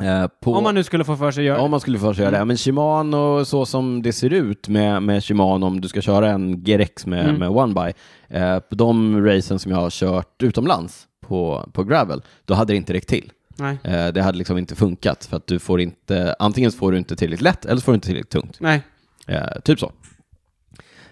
Eh, 0.00 0.26
på, 0.42 0.54
Om 0.54 0.64
man 0.64 0.74
nu 0.74 0.82
skulle 0.84 1.04
få 1.04 1.16
för 1.16 1.30
sig 1.30 1.42
att 1.42 1.46
göra 1.46 1.60
Om 1.60 1.70
man 1.70 1.80
skulle 1.80 1.98
få 1.98 2.14
köra 2.14 2.30
det. 2.30 2.44
Men 2.44 2.56
Shimano, 2.56 3.44
så 3.44 3.66
som 3.66 4.02
det 4.02 4.12
ser 4.12 4.32
ut 4.32 4.68
med, 4.68 5.02
med 5.02 5.24
Shimano, 5.24 5.66
om 5.66 5.80
du 5.80 5.88
ska 5.88 6.00
köra 6.00 6.30
en 6.30 6.62
GRX 6.64 7.06
med, 7.06 7.24
Mm. 7.24 7.36
med 7.38 7.48
One 7.48 7.74
By, 7.74 7.92
eh, 8.38 8.58
på 8.58 8.74
de 8.74 9.24
racen 9.26 9.58
som 9.58 9.72
jag 9.72 9.78
har 9.78 9.90
kört 9.90 10.42
utomlands 10.42 11.06
på, 11.26 11.68
på 11.72 11.84
gravel, 11.84 12.22
då 12.44 12.54
hade 12.54 12.72
det 12.72 12.76
inte 12.76 12.92
räckt 12.92 13.08
till. 13.08 13.30
Nej. 13.56 13.78
Eh, 13.84 14.06
det 14.08 14.22
hade 14.22 14.38
liksom 14.38 14.58
inte 14.58 14.74
funkat, 14.74 15.24
för 15.24 15.36
att 15.36 15.46
du 15.46 15.58
får 15.58 15.80
inte, 15.80 16.36
antingen 16.38 16.72
får 16.72 16.92
du 16.92 16.98
inte 16.98 17.16
tillräckligt 17.16 17.40
lätt, 17.40 17.64
eller 17.64 17.76
så 17.76 17.82
får 17.84 17.92
du 17.92 17.94
inte 17.94 18.06
tillräckligt 18.06 18.30
tungt. 18.32 18.56
Nej. 18.60 18.82
Eh, 19.26 19.60
typ 19.64 19.80
så. 19.80 19.92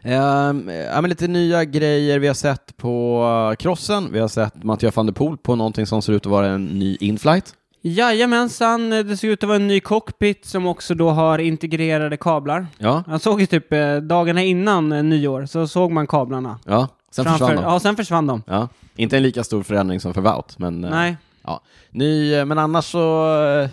Ehm, 0.02 0.68
ja, 0.68 1.00
men 1.00 1.08
lite 1.10 1.28
nya 1.28 1.64
grejer 1.64 2.18
vi 2.18 2.26
har 2.26 2.34
sett 2.34 2.76
på 2.76 3.22
eh, 3.52 3.56
crossen. 3.56 4.08
Vi 4.12 4.18
har 4.18 4.28
sett 4.28 4.62
Mattias 4.64 4.96
van 4.96 5.06
der 5.06 5.12
Poel 5.12 5.36
på 5.36 5.54
någonting 5.56 5.86
som 5.86 6.02
ser 6.02 6.12
ut 6.12 6.26
att 6.26 6.30
vara 6.32 6.46
en 6.46 6.64
ny 6.66 6.96
inflight. 7.00 7.54
Jajamensan, 7.84 8.90
det 8.90 9.16
ser 9.16 9.28
ut 9.28 9.42
att 9.42 9.48
vara 9.48 9.56
en 9.56 9.66
ny 9.66 9.80
cockpit 9.80 10.44
som 10.46 10.66
också 10.66 10.94
då 10.94 11.10
har 11.10 11.38
integrerade 11.38 12.16
kablar. 12.16 12.66
Ja, 12.78 13.04
Jag 13.08 13.20
såg 13.20 13.40
ju 13.40 13.46
typ 13.46 13.72
eh, 13.72 13.96
dagarna 13.96 14.42
innan 14.42 14.92
eh, 14.92 15.02
nyår 15.02 15.46
så 15.46 15.66
såg 15.68 15.92
man 15.92 16.06
kablarna. 16.06 16.58
ja. 16.64 16.88
Sen 17.10 17.24
Framför- 17.24 17.46
försvann 17.46 17.56
de. 17.64 17.72
Ja, 17.72 17.80
sen 17.80 17.96
försvann 17.96 18.26
de. 18.26 18.42
Ja. 18.46 18.68
Inte 18.96 19.16
en 19.16 19.22
lika 19.22 19.44
stor 19.44 19.62
förändring 19.62 20.00
som 20.00 20.14
för 20.14 20.20
Wout, 20.20 20.58
men, 20.58 20.84
eh, 20.84 20.90
Nej. 20.90 21.16
Ja. 21.44 21.62
Ny, 21.90 22.34
eh, 22.34 22.44
men 22.44 22.58
annars 22.58 22.84
så... 22.84 23.34
eh, 23.62 23.68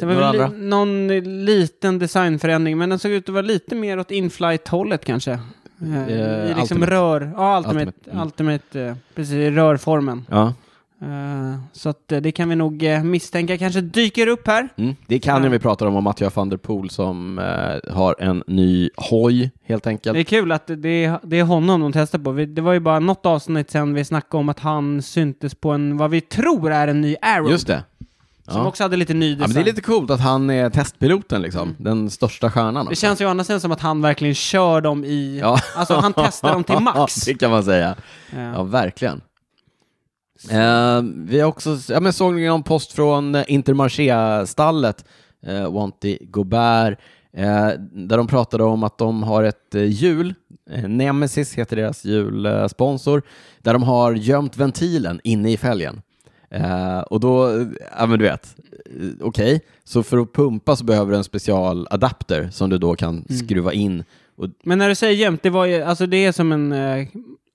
Det 0.00 0.06
var 0.06 0.14
väl 0.14 0.32
li- 0.52 0.58
någon 0.68 1.08
liten 1.44 1.98
designförändring, 1.98 2.78
men 2.78 2.88
den 2.90 2.98
såg 2.98 3.10
ut 3.12 3.28
att 3.28 3.32
vara 3.32 3.42
lite 3.42 3.74
mer 3.74 3.98
åt 3.98 4.10
inflight-hållet 4.10 5.04
kanske. 5.04 5.32
Eh, 5.82 6.08
I 6.10 6.46
liksom 6.48 6.60
Ultimate. 6.60 6.90
rör, 6.92 7.32
ja, 7.36 7.58
Ultimate, 7.58 7.86
Ultimate, 7.86 8.22
Ultimate, 8.22 8.80
mm. 8.80 8.90
eh, 8.90 8.96
precis, 9.14 9.32
i 9.34 9.50
rörformen. 9.50 10.26
Ja, 10.30 10.54
så 11.72 11.88
att 11.88 12.12
eh, 12.12 12.20
det 12.20 12.32
kan 12.32 12.48
vi 12.48 12.56
nog 12.56 12.82
eh, 12.82 13.02
misstänka 13.04 13.58
kanske 13.58 13.80
dyker 13.80 14.26
upp 14.26 14.46
här. 14.46 14.68
mm. 14.76 14.96
det 15.06 15.18
kan 15.18 15.44
Ja. 15.44 15.50
vi 15.50 15.58
pratar 15.58 15.86
om, 15.86 15.96
om 15.96 16.04
Mattias 16.04 16.36
van 16.36 16.48
der 16.48 16.56
Poel 16.56 16.90
som 16.90 17.38
eh, 17.38 17.94
har 17.94 18.16
en 18.18 18.42
ny 18.46 18.90
hoj, 18.96 19.50
helt 19.64 19.86
enkelt. 19.86 20.14
Det 20.14 20.20
är 20.20 20.24
kul 20.24 20.52
att 20.52 20.66
det 20.66 21.04
är, 21.04 21.18
det 21.22 21.38
är 21.38 21.44
honom 21.44 21.80
de 21.80 21.92
testar 21.92 22.18
på. 22.18 22.30
Vi, 22.30 22.46
det 22.46 22.62
var 22.62 22.72
ju 22.72 22.80
bara 22.80 22.98
något 22.98 23.26
avsnitt 23.26 23.70
sen 23.70 23.94
vi 23.94 24.04
snackade 24.04 24.40
om 24.40 24.48
att 24.48 24.58
han 24.60 25.02
syntes 25.02 25.54
på 25.54 25.70
en, 25.70 25.96
vad 25.96 26.10
vi 26.10 26.20
tror 26.20 26.72
är 26.72 26.88
en 26.88 27.00
ny 27.00 27.16
Arrow. 27.22 27.50
Just 27.50 27.66
det. 27.66 27.84
Som 28.48 28.60
Ja. 28.60 28.66
också 28.68 28.82
hade 28.82 28.96
lite 28.96 29.14
ny 29.14 29.30
Ja, 29.30 29.34
design. 29.36 29.48
men 29.48 29.54
det 29.54 29.60
är 29.70 29.72
lite 29.74 29.80
coolt 29.86 30.10
att 30.10 30.20
han 30.20 30.50
är 30.50 30.70
testpiloten, 30.70 31.42
liksom. 31.42 31.62
Mm. 31.62 31.74
Den 31.78 32.10
största 32.10 32.50
stjärnan. 32.50 32.74
Det 32.74 32.80
också. 32.90 33.00
känns 33.00 33.20
ju 33.20 33.26
å 33.26 33.28
andra 33.28 33.44
sidan 33.44 33.60
som 33.60 33.72
att 33.72 33.80
han 33.80 34.02
verkligen 34.02 34.34
kör 34.34 34.80
dem 34.80 35.04
i... 35.04 35.38
Ja. 35.40 35.58
Alltså 35.76 35.94
han 35.94 36.12
testar 36.16 36.52
dem 36.52 36.64
till 36.64 36.78
max. 36.80 37.14
det 37.14 37.34
kan 37.34 37.50
man 37.50 37.64
säga. 37.64 37.96
Ja. 38.36 38.52
Ja, 38.52 38.62
verkligen. 38.62 39.20
Eh, 40.50 41.02
vi 41.14 41.40
har 41.40 41.48
också, 41.48 41.78
ja 41.88 42.00
men 42.00 42.12
såg 42.12 42.40
någon 42.40 42.62
post 42.62 42.92
från 42.92 43.34
eh, 43.34 43.44
Intermarché-stallet, 43.48 45.04
eh, 45.46 45.72
Wanty 45.72 46.18
Gobert, 46.20 46.98
eh, 47.36 47.68
där 47.92 48.16
de 48.16 48.26
pratade 48.26 48.64
om 48.64 48.82
att 48.82 48.98
de 48.98 49.22
har 49.22 49.42
ett 49.42 49.74
eh, 49.74 49.84
hjul, 49.84 50.34
eh, 50.70 50.88
Nemesis 50.88 51.54
heter 51.54 51.76
deras 51.76 52.04
hjulsponsor, 52.04 53.22
där 53.58 53.72
de 53.72 53.82
har 53.82 54.12
gömt 54.12 54.56
ventilen 54.56 55.20
inne 55.24 55.52
i 55.52 55.56
fälgen. 55.56 56.02
Eh, 56.50 56.98
och 57.00 57.20
då, 57.20 57.48
eh, 57.48 57.66
ja 57.98 58.06
men 58.06 58.18
du 58.18 58.24
vet, 58.24 58.56
eh, 58.86 59.08
okej, 59.20 59.60
så 59.84 60.02
för 60.02 60.18
att 60.18 60.32
pumpa 60.32 60.76
så 60.76 60.84
behöver 60.84 61.10
du 61.12 61.16
en 61.18 61.24
specialadapter 61.24 62.48
som 62.52 62.70
du 62.70 62.78
då 62.78 62.94
kan 62.94 63.14
Mm. 63.28 63.38
skruva 63.38 63.72
in. 63.72 64.04
Och, 64.36 64.46
Men 64.64 64.78
när 64.78 64.88
du 64.88 64.94
säger 64.94 65.14
jämnt, 65.14 65.42
det 65.42 65.50
var 65.50 65.64
ju, 65.66 65.82
alltså 65.82 66.06
det 66.06 66.24
är 66.24 66.32
som 66.32 66.52
en, 66.52 66.72
eh, 66.72 67.06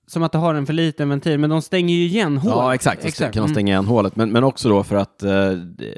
som 0.08 0.22
att 0.22 0.32
det 0.32 0.38
har 0.38 0.54
en 0.54 0.66
för 0.66 0.72
liten 0.72 1.08
ventil, 1.08 1.38
men 1.38 1.50
de 1.50 1.62
stänger 1.62 1.94
ju 1.94 2.04
igen 2.04 2.38
hål. 2.38 2.52
Ja, 2.52 2.74
exakt. 2.74 3.14
Så 3.16 3.22
kan 3.22 3.32
de 3.32 3.38
Mm. 3.38 3.50
stänga 3.50 3.72
igen 3.72 3.86
hålet. 3.86 4.16
Men, 4.16 4.32
men 4.32 4.44
också 4.44 4.68
då 4.68 4.82
för 4.84 4.96
att, 4.96 5.22
eh, 5.22 5.32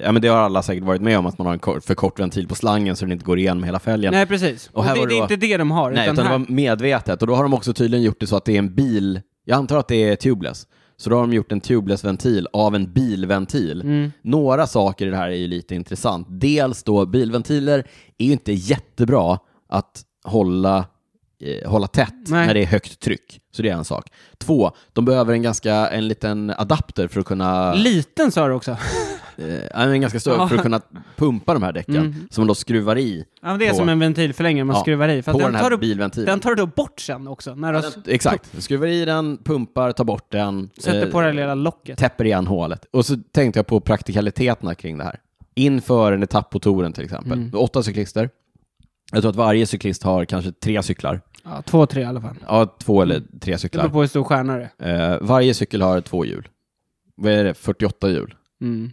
ja 0.04 0.12
men 0.12 0.22
det 0.22 0.28
har 0.28 0.38
alla 0.38 0.62
säkert 0.62 0.84
varit 0.84 1.02
med 1.02 1.18
om, 1.18 1.26
att 1.26 1.38
man 1.38 1.46
har 1.46 1.54
en 1.54 1.58
kort, 1.60 1.84
för 1.84 1.94
kort 1.94 2.20
ventil 2.20 2.48
på 2.48 2.54
slangen 2.54 2.96
så 2.96 3.04
den 3.04 3.12
inte 3.12 3.24
går 3.24 3.38
igenom 3.38 3.62
hela 3.64 3.78
fälgen. 3.78 4.12
Nej, 4.12 4.26
precis. 4.26 4.70
Och 4.72 4.78
Och, 4.78 4.84
det, 4.94 5.06
det 5.06 5.14
är 5.14 5.22
inte 5.22 5.36
det 5.36 5.56
de 5.56 5.70
har, 5.70 5.90
Nej, 5.90 6.02
utan, 6.04 6.14
utan 6.14 6.24
det 6.24 6.30
var 6.38 6.54
medvetet. 6.54 7.22
Och 7.22 7.28
då 7.28 7.34
har 7.34 7.42
de 7.42 7.54
också 7.54 7.72
tydligen 7.72 8.04
gjort 8.04 8.20
det 8.20 8.26
så 8.26 8.36
att 8.36 8.44
det 8.44 8.52
är 8.54 8.58
en 8.58 8.74
bil, 8.74 9.20
jag 9.44 9.56
antar 9.56 9.78
att 9.78 9.88
det 9.88 10.08
är 10.08 10.16
tubeless. 10.16 10.66
Så 10.96 11.10
då 11.10 11.16
har 11.16 11.22
de 11.22 11.32
gjort 11.32 11.52
en 11.52 11.60
tubeless-ventil 11.60 12.46
av 12.52 12.74
en 12.74 12.92
bilventil. 12.92 13.80
Mm. 13.80 14.12
Några 14.22 14.66
saker 14.66 15.06
i 15.06 15.10
det 15.10 15.16
här 15.16 15.28
är 15.28 15.36
ju 15.36 15.46
lite 15.46 15.74
intressant. 15.74 16.26
Dels 16.30 16.82
då, 16.82 17.06
bilventiler 17.06 17.86
är 18.18 18.26
ju 18.26 18.32
inte 18.32 18.52
jättebra 18.52 19.38
att 19.68 20.02
hålla, 20.24 20.84
eh, 21.40 21.70
hålla 21.70 21.86
tätt 21.86 22.14
Nej. 22.28 22.46
när 22.46 22.54
det 22.54 22.62
är 22.62 22.66
högt 22.66 23.00
tryck. 23.00 23.40
Så 23.52 23.62
det 23.62 23.68
är 23.68 23.74
en 23.74 23.84
sak. 23.84 24.06
Två, 24.38 24.72
de 24.92 25.04
behöver 25.04 25.32
en 25.32 25.42
ganska, 25.42 25.74
en 25.74 26.08
liten 26.08 26.52
adapter 26.58 27.08
för 27.08 27.20
att 27.20 27.26
kunna, 27.26 27.74
Liten 27.74 28.30
sa 28.32 28.48
du 28.48 28.54
också. 28.54 28.70
eh, 29.36 29.82
en 29.82 30.00
ganska 30.00 30.20
stor, 30.20 30.48
för 30.48 30.56
att 30.56 30.62
kunna 30.62 30.80
pumpa 31.16 31.54
de 31.54 31.62
här 31.62 31.72
däcken, 31.72 31.96
Mm. 31.96 32.28
som 32.30 32.42
man 32.42 32.48
då 32.48 32.54
skruvar 32.54 32.98
i 32.98 33.24
Ja, 33.42 33.48
men 33.48 33.58
det 33.58 33.66
är 33.66 33.70
På- 33.70 33.76
som 33.76 33.88
en 33.88 33.98
ventilförlängare 33.98 34.64
man 34.64 34.76
Ja, 34.76 34.82
skruvar 34.82 35.08
i. 35.08 35.22
För 35.22 35.32
på 35.32 35.38
den, 35.38 35.46
den 35.52 35.54
tar 35.54 35.62
här 35.62 35.70
du, 35.70 35.76
bilventilen. 35.78 36.26
den 36.26 36.40
tar 36.40 36.50
du 36.50 36.56
då 36.56 36.66
bort 36.66 37.00
sen 37.00 37.28
också. 37.28 37.54
När 37.54 37.72
du 37.72 37.78
Ja, 37.78 37.90
den, 38.04 38.14
exakt, 38.14 38.48
du 38.52 38.60
skruvar 38.60 38.86
i 38.86 39.04
den, 39.04 39.38
pumpar, 39.44 39.92
tar 39.92 40.04
bort 40.04 40.32
den, 40.32 40.70
sätter 40.78 41.06
eh, 41.06 41.12
på 41.12 41.20
det 41.20 41.32
lilla 41.32 41.54
locket. 41.54 41.98
täpper 41.98 42.24
igen 42.24 42.46
hålet. 42.46 42.84
Och 42.92 43.06
så 43.06 43.16
tänkte 43.32 43.58
jag 43.58 43.66
på 43.66 43.80
praktikaliteterna 43.80 44.74
kring 44.74 44.98
det 44.98 45.04
här. 45.04 45.18
Inför 45.54 46.12
en 46.12 46.22
etapp 46.22 46.50
på 46.50 46.58
touren 46.58 46.92
till 46.92 47.04
exempel. 47.04 47.32
Mm. 47.32 47.50
Åtta 47.54 47.82
cyklister. 47.82 48.30
Jag 49.12 49.22
tror 49.22 49.30
att 49.30 49.36
varje 49.36 49.66
cyklist 49.66 50.02
har 50.02 50.24
kanske 50.24 50.52
tre 50.52 50.82
cyklar. 50.82 51.20
Ja, 51.44 51.62
två, 51.62 51.86
tre 51.86 52.02
i 52.02 52.04
alla 52.04 52.20
fall. 52.20 52.36
Ja, 52.46 52.76
två 52.78 53.02
eller 53.02 53.20
tre 53.20 53.26
Det 53.40 53.46
beror 53.46 53.56
cyklar. 53.56 53.88
på 53.88 54.00
hur 54.00 54.06
stor 54.08 54.24
stjärna 54.24 54.56
det 54.56 54.70
är. 54.78 55.12
Eh, 55.12 55.18
varje 55.20 55.54
cykel 55.54 55.82
har 55.82 56.00
två 56.00 56.24
hjul. 56.24 56.48
Vad 57.16 57.32
är 57.32 57.44
det? 57.44 57.54
48 57.54 58.08
hjul. 58.10 58.34
Mm. 58.60 58.90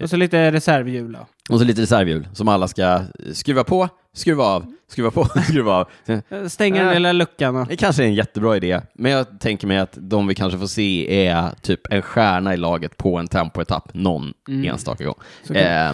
Och 0.00 0.10
så 0.10 0.16
lite 0.16 0.52
reservhjul 0.52 1.12
då. 1.12 1.26
Och 1.50 1.58
så 1.58 1.64
lite 1.64 1.82
reservhjul 1.82 2.28
som 2.32 2.48
alla 2.48 2.68
ska 2.68 3.02
skruva 3.32 3.64
på, 3.64 3.88
skruva 4.12 4.44
av, 4.44 4.72
skruva 4.88 5.10
på, 5.10 5.24
skruva 5.48 5.72
av. 5.72 5.88
Eh, 6.06 6.46
Stänger 6.46 6.78
den 6.80 6.88
Äh. 6.88 6.94
lilla 6.94 7.12
luckan 7.12 7.56
och... 7.56 7.66
Det 7.66 7.76
kanske 7.76 8.02
är 8.02 8.06
en 8.06 8.14
jättebra 8.14 8.56
idé, 8.56 8.80
men 8.94 9.12
jag 9.12 9.40
tänker 9.40 9.66
mig 9.66 9.78
att 9.78 9.98
de 10.00 10.26
vi 10.26 10.34
kanske 10.34 10.58
får 10.58 10.66
se 10.66 11.26
är 11.26 11.50
typ 11.62 11.80
en 11.92 12.02
stjärna 12.02 12.54
i 12.54 12.56
laget 12.56 12.96
på 12.96 13.16
en 13.16 13.28
tempoetapp 13.28 13.94
någon 13.94 14.32
Mm. 14.48 14.64
enstaka 14.70 15.04
gång. 15.04 15.14
Eh, 15.56 15.92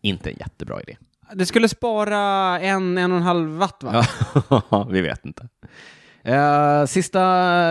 inte 0.00 0.30
en 0.30 0.36
jättebra 0.38 0.80
idé. 0.80 0.96
Det 1.34 1.46
skulle 1.46 1.68
spara 1.68 2.18
en, 2.60 2.98
en 2.98 3.10
och 3.12 3.16
en 3.16 3.22
halv 3.22 3.48
watt 3.58 3.82
va? 3.82 4.06
Ja, 4.70 4.88
vi 4.90 5.00
vet 5.00 5.24
inte. 5.26 5.48
Eh, 6.22 6.84
sista 6.86 7.20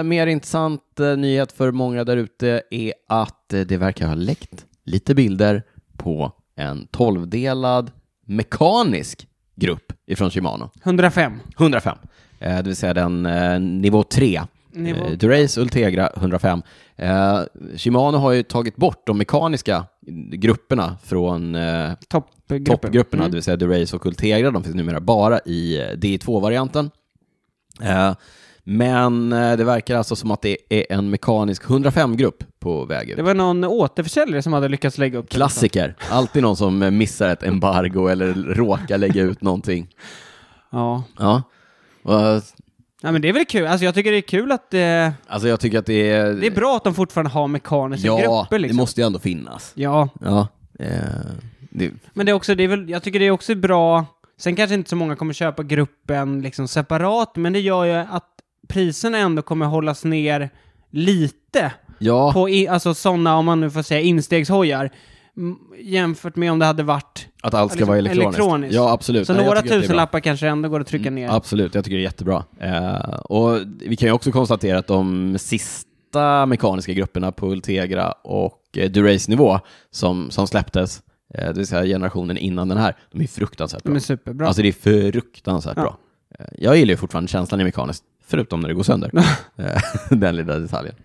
mer 0.03 0.27
intressant 0.27 0.99
eh, 0.99 1.17
nyhet 1.17 1.51
för 1.51 1.71
många 1.71 2.03
där 2.03 2.17
ute 2.17 2.61
är 2.71 2.93
att 3.09 3.53
eh, 3.53 3.61
det 3.61 3.77
verkar 3.77 4.07
ha 4.07 4.15
läckt 4.15 4.65
lite 4.85 5.15
bilder 5.15 5.63
på 5.97 6.31
en 6.55 6.87
tolvdelad 6.87 7.91
mekanisk 8.27 9.27
grupp 9.55 9.93
ifrån 10.07 10.29
Shimano. 10.31 10.69
105. 10.83 11.39
105, 11.59 11.97
eh, 12.39 12.55
det 12.57 12.63
vill 12.63 12.75
säga 12.75 12.93
den 12.93 13.25
eh, 13.25 13.59
nivå 13.59 14.03
3. 14.03 14.41
Nivå- 14.73 15.05
Eh, 15.05 15.11
Durace 15.17 15.61
Ultegra 15.61 16.09
105. 16.17 16.61
Eh, 16.95 17.39
Shimano 17.77 18.17
har 18.17 18.31
ju 18.31 18.43
tagit 18.43 18.75
bort 18.75 19.07
de 19.07 19.17
mekaniska 19.17 19.85
grupperna 20.31 20.97
från 21.03 21.55
eh, 21.55 21.91
Toppgruppen. 22.07 22.65
toppgrupperna, 22.65 23.23
Mm. 23.23 23.31
det 23.31 23.35
vill 23.35 23.43
säga 23.43 23.57
Durace 23.57 23.95
och 23.95 24.05
Ultegra. 24.05 24.51
De 24.51 24.63
finns 24.63 24.75
numera 24.75 24.99
bara 24.99 25.39
i 25.45 25.81
eh, 25.81 25.85
DI2-varianten. 25.97 26.91
Eh, 27.81 28.13
men 28.63 29.33
eh, 29.33 29.57
det 29.57 29.63
verkar 29.63 29.97
alltså 29.97 30.15
som 30.15 30.31
att 30.31 30.41
det 30.41 30.57
är 30.69 30.85
en 30.89 31.09
mekanisk 31.09 31.63
105-grupp 31.63 32.43
på 32.59 32.85
väg 32.85 33.09
ut. 33.09 33.17
Det 33.17 33.23
var 33.23 33.33
någon 33.33 33.63
återförsäljare 33.63 34.41
som 34.41 34.53
hade 34.53 34.67
lyckats 34.67 34.97
lägga 34.97 35.19
upp 35.19 35.29
det. 35.29 35.35
Klassiker. 35.35 35.95
Alltid 36.11 36.41
någon 36.43 36.55
som 36.57 36.81
eh, 36.83 36.91
missar 36.91 37.29
ett 37.29 37.43
embargo 37.43 38.07
eller 38.07 38.33
råkar 38.33 38.97
lägga 38.97 39.21
ut 39.23 39.41
någonting. 39.41 39.87
Ja. 40.71 41.03
Ja. 41.19 41.43
Och, 42.03 42.41
ja, 43.05 43.11
men 43.11 43.21
det 43.21 43.29
är 43.29 43.33
väl 43.33 43.45
kul. 43.45 43.67
Alltså 43.67 43.85
jag 43.85 43.95
tycker 43.95 44.11
det 44.11 44.17
är 44.17 44.21
kul 44.21 44.51
att 44.51 44.71
det, 44.71 45.13
Alltså 45.27 45.47
jag 45.47 45.59
tycker 45.59 45.79
att 45.79 45.85
det 45.85 46.11
är... 46.11 46.33
det 46.33 46.47
är 46.47 46.51
bra 46.51 46.77
att 46.77 46.83
de 46.83 46.93
fortfarande 46.95 47.31
har 47.31 47.47
mekaniska 47.47 48.07
Ja, 48.07 48.17
grupper 48.17 48.59
liksom. 48.59 48.77
det 48.77 48.81
måste 48.81 49.01
ju 49.01 49.07
ändå 49.07 49.19
finnas. 49.19 49.71
Ja, 49.75 50.09
Ja. 50.21 50.47
Eh, 50.79 50.89
det, 51.69 51.91
men 52.13 52.25
det 52.25 52.31
är 52.31 52.33
också, 52.33 52.55
det 52.55 52.63
är 52.63 52.67
väl, 52.67 52.89
jag 52.89 53.03
tycker 53.03 53.19
det 53.19 53.25
är 53.25 53.31
också 53.31 53.55
bra, 53.55 54.05
sen 54.37 54.55
kanske 54.55 54.73
inte 54.75 54.89
så 54.89 54.95
många 54.95 55.15
kommer 55.15 55.33
köpa 55.33 55.63
gruppen 55.63 56.41
liksom 56.41 56.67
separat, 56.67 57.35
men 57.35 57.53
det 57.53 57.59
gör 57.59 57.85
ju 57.85 57.93
att 57.93 58.29
priserna 58.67 59.17
ändå 59.17 59.41
kommer 59.41 59.65
hållas 59.65 60.03
ner 60.03 60.49
lite 60.91 61.71
ja, 61.99 62.33
på, 62.33 62.49
i, 62.49 62.67
alltså 62.67 62.93
sådana, 62.93 63.37
om 63.37 63.45
man 63.45 63.61
nu 63.61 63.71
får 63.71 63.81
säga 63.81 64.01
instegshojar, 64.01 64.89
jämfört 65.79 66.35
med 66.35 66.51
om 66.51 66.59
det 66.59 66.65
hade 66.65 66.83
varit 66.83 67.27
att 67.43 67.53
allt 67.53 67.71
ska 67.71 67.77
liksom 67.77 67.87
vara 67.87 67.97
elektroniskt. 67.97 68.39
elektroniskt. 68.39 68.75
Ja, 68.75 68.91
absolut. 68.91 69.27
Så 69.27 69.33
Nej, 69.33 69.45
några 69.45 69.61
tusenlappar 69.61 70.19
kanske 70.19 70.47
ändå 70.47 70.69
går 70.69 70.79
att 70.79 70.87
trycka 70.87 71.11
ner. 71.11 71.29
Absolut, 71.29 71.75
jag 71.75 71.83
tycker 71.83 71.97
det 71.97 72.01
är 72.01 72.03
jättebra. 72.03 72.43
Eh, 72.59 73.15
och 73.19 73.59
vi 73.79 73.95
kan 73.95 74.07
ju 74.09 74.13
också 74.13 74.31
konstatera 74.31 74.79
att 74.79 74.87
de 74.87 75.35
sista 75.39 76.45
mekaniska 76.45 76.93
grupperna 76.93 77.31
på 77.31 77.47
Ultegra 77.51 78.11
och 78.11 78.61
eh, 78.77 78.89
Durace-nivå 78.91 79.59
som, 79.91 80.31
som 80.31 80.47
släpptes, 80.47 81.01
eh, 81.33 81.47
det 81.47 81.53
vill 81.53 81.67
säga 81.67 81.85
generationen 81.85 82.37
innan 82.37 82.67
den 82.67 82.77
här, 82.77 82.95
de 83.11 83.21
är 83.21 83.27
fruktansvärt 83.27 83.83
bra. 83.83 83.91
De 83.93 83.95
är 83.95 83.99
superbra. 84.01 84.47
Alltså 84.47 84.61
det 84.61 84.67
är 84.67 85.11
fruktansvärt 85.11 85.77
Ja. 85.77 85.81
bra. 85.83 85.97
Eh, 86.39 86.45
jag 86.57 86.77
gillar 86.77 86.91
ju 86.91 86.97
fortfarande 86.97 87.27
känslan 87.27 87.61
i 87.61 87.63
mekaniskt, 87.63 88.03
förutom 88.27 88.59
när 88.59 88.67
det 88.67 88.73
går 88.75 88.83
sönder. 88.83 89.11
Eh, 89.57 89.81
den 90.09 90.35
lilla 90.35 90.59
detaljen. 90.59 90.95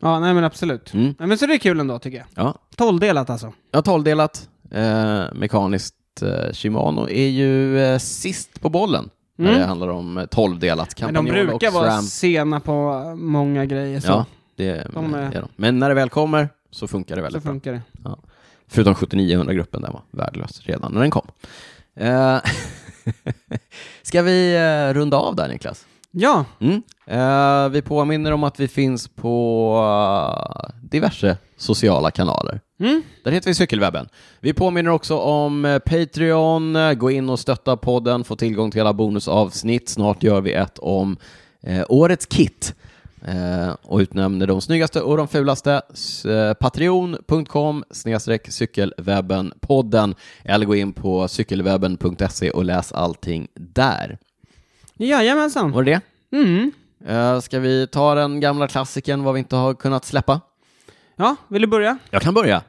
Ja, 0.00 0.20
nej 0.20 0.34
men 0.34 0.44
absolut. 0.44 0.94
Mm. 0.94 1.14
Nej, 1.18 1.28
men 1.28 1.38
så 1.38 1.46
det 1.46 1.54
är 1.54 1.58
kul 1.58 1.80
ändå 1.80 1.98
tycker 1.98 2.18
jag. 2.18 2.26
Ja, 2.44 2.54
12-delat 2.76 3.30
alltså. 3.30 3.52
har 3.72 3.82
tolvdelat 3.82 4.48
eh, 4.70 5.24
mekaniskt. 5.34 5.94
Eh, 6.22 6.52
Shimano 6.52 7.08
är 7.08 7.28
ju 7.28 7.80
eh, 7.80 7.98
sist 7.98 8.60
på 8.60 8.68
bollen 8.68 9.10
när 9.36 9.48
Mm. 9.48 9.60
det 9.60 9.66
handlar 9.66 9.88
om 9.88 10.18
eh, 10.18 10.26
tolvdelat. 10.26 11.00
Men 11.00 11.14
de 11.14 11.26
Campagnolo 11.26 11.48
brukar 11.50 11.68
och 11.68 11.74
vara 11.74 12.02
sena 12.02 12.60
på 12.60 13.02
många 13.18 13.64
grejer, 13.66 14.00
så, 14.00 14.08
Ja, 14.08 14.24
det 14.56 14.86
De 14.94 15.14
är 15.14 15.18
är- 15.18 15.30
de. 15.40 15.48
Men 15.56 15.78
när 15.78 15.88
det 15.88 15.94
väl 15.94 16.08
kommer 16.08 16.48
så 16.70 16.88
funkar 16.88 17.16
det 17.16 17.20
så 17.20 17.24
väldigt 17.24 17.42
bra. 17.42 17.52
funkar 17.52 17.72
det. 17.72 17.82
Förutom 18.70 18.94
7900-gruppen, 18.94 19.82
den 19.82 19.92
var 19.92 20.02
värdelös 20.10 20.60
redan 20.64 20.92
när 20.92 21.00
den 21.00 21.10
kom. 21.10 21.26
Eh, 21.96 22.38
Ska 24.02 24.22
vi 24.22 24.54
eh, 24.56 24.94
runda 24.94 25.16
av 25.16 25.36
där 25.36 25.48
Niklas? 25.48 25.86
Ja, 26.10 26.44
Mm. 26.60 26.82
Eh, 27.06 27.68
vi 27.68 27.82
påminner 27.82 28.32
om 28.32 28.44
att 28.44 28.60
vi 28.60 28.68
finns 28.68 29.08
på 29.08 29.74
eh, 29.84 30.70
diverse 30.82 31.36
sociala 31.56 32.10
kanaler. 32.10 32.60
mm. 32.80 33.02
Där 33.24 33.30
heter 33.32 33.50
vi 33.50 33.54
Cykelwebben. 33.54 34.08
Vi 34.40 34.52
påminner 34.52 34.90
också 34.90 35.18
om 35.18 35.64
eh, 35.64 35.78
Patreon. 35.78 36.76
Gå 36.98 37.10
in 37.10 37.30
och 37.30 37.38
stötta 37.40 37.76
podden, 37.76 38.24
få 38.24 38.36
tillgång 38.36 38.70
till 38.70 38.80
alla 38.80 38.92
bonusavsnitt. 38.92 39.88
Snart 39.88 40.22
gör 40.22 40.40
vi 40.40 40.52
ett 40.52 40.78
om 40.78 41.16
eh, 41.62 41.84
årets 41.88 42.26
kit 42.26 42.74
eh, 43.24 43.74
och 43.82 43.98
utnämner 43.98 44.46
de 44.46 44.60
snyggaste 44.60 45.00
och 45.02 45.16
de 45.16 45.28
fulaste. 45.28 45.72
Eh, 46.26 46.54
Patreon.com 46.54 47.84
cykelwebben-podden 48.48 50.14
eller 50.44 50.66
gå 50.66 50.74
in 50.76 50.92
på 50.92 51.28
cykelwebben.se 51.28 52.50
och 52.50 52.64
läs 52.64 52.92
allting 52.92 53.48
där. 53.54 54.18
Jajamensan. 55.06 55.70
Var 55.72 55.82
det 55.82 56.00
det? 56.30 56.36
Mm. 56.36 56.72
Eh, 57.06 57.40
ska 57.40 57.58
vi 57.58 57.86
ta 57.86 58.14
den 58.14 58.40
gamla 58.40 58.68
klassiken 58.68 59.22
vad 59.24 59.34
vi 59.34 59.38
inte 59.38 59.56
har 59.56 59.74
kunnat 59.74 60.04
släppa? 60.04 60.40
Ja, 61.16 61.36
vill 61.48 61.62
du 61.62 61.68
börja? 61.68 61.98
Jag 62.10 62.22
kan 62.22 62.34
börja. 62.34 62.62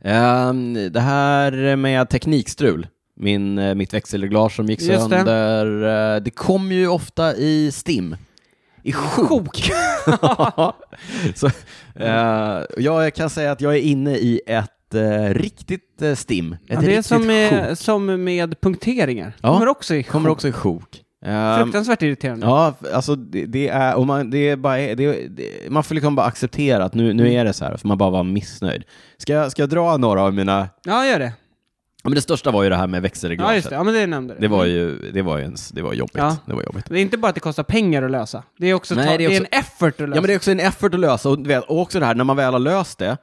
Ehm, 0.00 0.92
det 0.92 1.00
här 1.00 1.76
med 1.76 2.08
teknikstrul, 2.08 2.86
min, 3.16 3.58
eh, 3.58 3.74
mitt 3.74 3.94
växelreglage 3.94 4.52
som 4.56 4.66
gick 4.66 4.82
Just 4.82 5.00
sönder, 5.00 5.66
det. 5.66 6.20
det 6.20 6.30
kom 6.30 6.72
ju 6.72 6.88
ofta 6.88 7.34
i 7.36 7.70
STIM. 7.72 8.16
I 8.82 8.92
sjok. 8.92 9.56
Så, 11.34 11.46
eh, 11.94 12.62
jag 12.76 13.14
kan 13.14 13.30
säga 13.30 13.52
att 13.52 13.60
jag 13.60 13.74
är 13.74 13.80
inne 13.80 14.16
i 14.16 14.40
ett 14.46 14.70
riktigt 15.30 16.02
STIM. 16.14 16.52
Ett 16.52 16.58
Ja, 16.66 16.80
det 16.80 16.96
är 16.96 17.02
som 17.02 17.26
med, 17.26 17.78
som 17.78 18.24
med 18.24 18.60
punkteringar. 18.60 19.32
Ja, 19.42 19.52
Kommer 19.52 19.68
också 19.68 19.94
i 19.94 20.02
Kommer 20.02 20.28
sjok. 20.28 20.36
också 20.36 20.48
i 20.48 20.52
sjok. 20.52 21.02
Ehm, 21.24 21.62
Fruktansvärt 21.62 22.02
irriterande. 22.02 22.46
Ja, 22.46 22.74
alltså 22.94 23.16
det, 23.16 23.46
det 23.46 23.68
är, 23.68 23.96
och 23.96 24.06
man, 24.06 24.30
det 24.30 24.38
är 24.48 24.56
bara, 24.56 24.76
det, 24.76 25.28
det, 25.28 25.70
man 25.70 25.84
får 25.84 25.94
liksom 25.94 26.14
bara 26.16 26.26
acceptera 26.26 26.84
att 26.84 26.94
nu, 26.94 27.12
nu 27.12 27.32
är 27.32 27.44
det 27.44 27.52
så 27.52 27.64
här, 27.64 27.76
för 27.76 27.88
man 27.88 27.98
bara 27.98 28.10
vara 28.10 28.22
missnöjd. 28.22 28.84
Ska 29.18 29.32
jag, 29.32 29.50
ska 29.50 29.62
jag 29.62 29.68
dra 29.68 29.96
några 29.96 30.22
av 30.22 30.34
mina, 30.34 30.68
Ja, 30.84 31.06
gör 31.06 31.18
det. 31.18 31.32
ja, 32.02 32.08
men 32.08 32.14
det 32.14 32.20
största 32.20 32.50
var 32.50 32.62
ju 32.62 32.68
det 32.70 32.76
här 32.76 32.86
med 32.86 33.02
växelreglaget. 33.02 33.50
Ja, 33.50 33.54
just 33.56 33.68
det. 33.68 33.74
Ja, 33.74 33.82
men 33.82 33.94
det 33.94 34.06
nämnde 34.06 34.34
du. 34.34 34.40
Det 34.40 34.48
var 34.48 34.64
ju, 34.64 35.10
det 35.12 35.22
var 35.22 35.36
ju 35.38 35.42
ens, 35.42 35.68
det 35.68 35.82
var 35.82 35.92
jobbigt. 35.92 36.16
Ja. 36.16 36.36
Det 36.46 36.52
var 36.54 36.62
jobbigt. 36.62 36.84
Det 36.88 36.98
är 36.98 37.02
inte 37.02 37.18
bara 37.18 37.28
att 37.28 37.34
det 37.34 37.40
kostar 37.40 37.62
pengar 37.62 38.02
att 38.02 38.10
lösa. 38.10 38.42
Det 38.58 38.66
är 38.66 38.74
också, 38.74 38.94
Nej, 38.94 39.06
ta, 39.06 39.16
det 39.16 39.24
är 39.24 39.28
också- 39.28 39.44
en 39.52 39.58
effort 39.60 40.00
att 40.00 40.08
lösa. 40.08 40.14
Ja 40.16 40.20
men 40.20 40.26
det 40.28 40.32
är 40.32 40.36
också 40.36 40.50
en 40.50 40.60
effort 40.60 40.94
att 40.94 41.00
lösa 41.00 41.28
och, 41.28 41.50
vet, 41.50 41.64
och 41.64 41.80
också 41.80 42.00
det 42.00 42.06
här 42.06 42.14
när 42.14 42.24
man 42.24 42.36
väl 42.36 42.52
har 42.52 42.60
löst 42.60 42.98
det, 42.98 43.16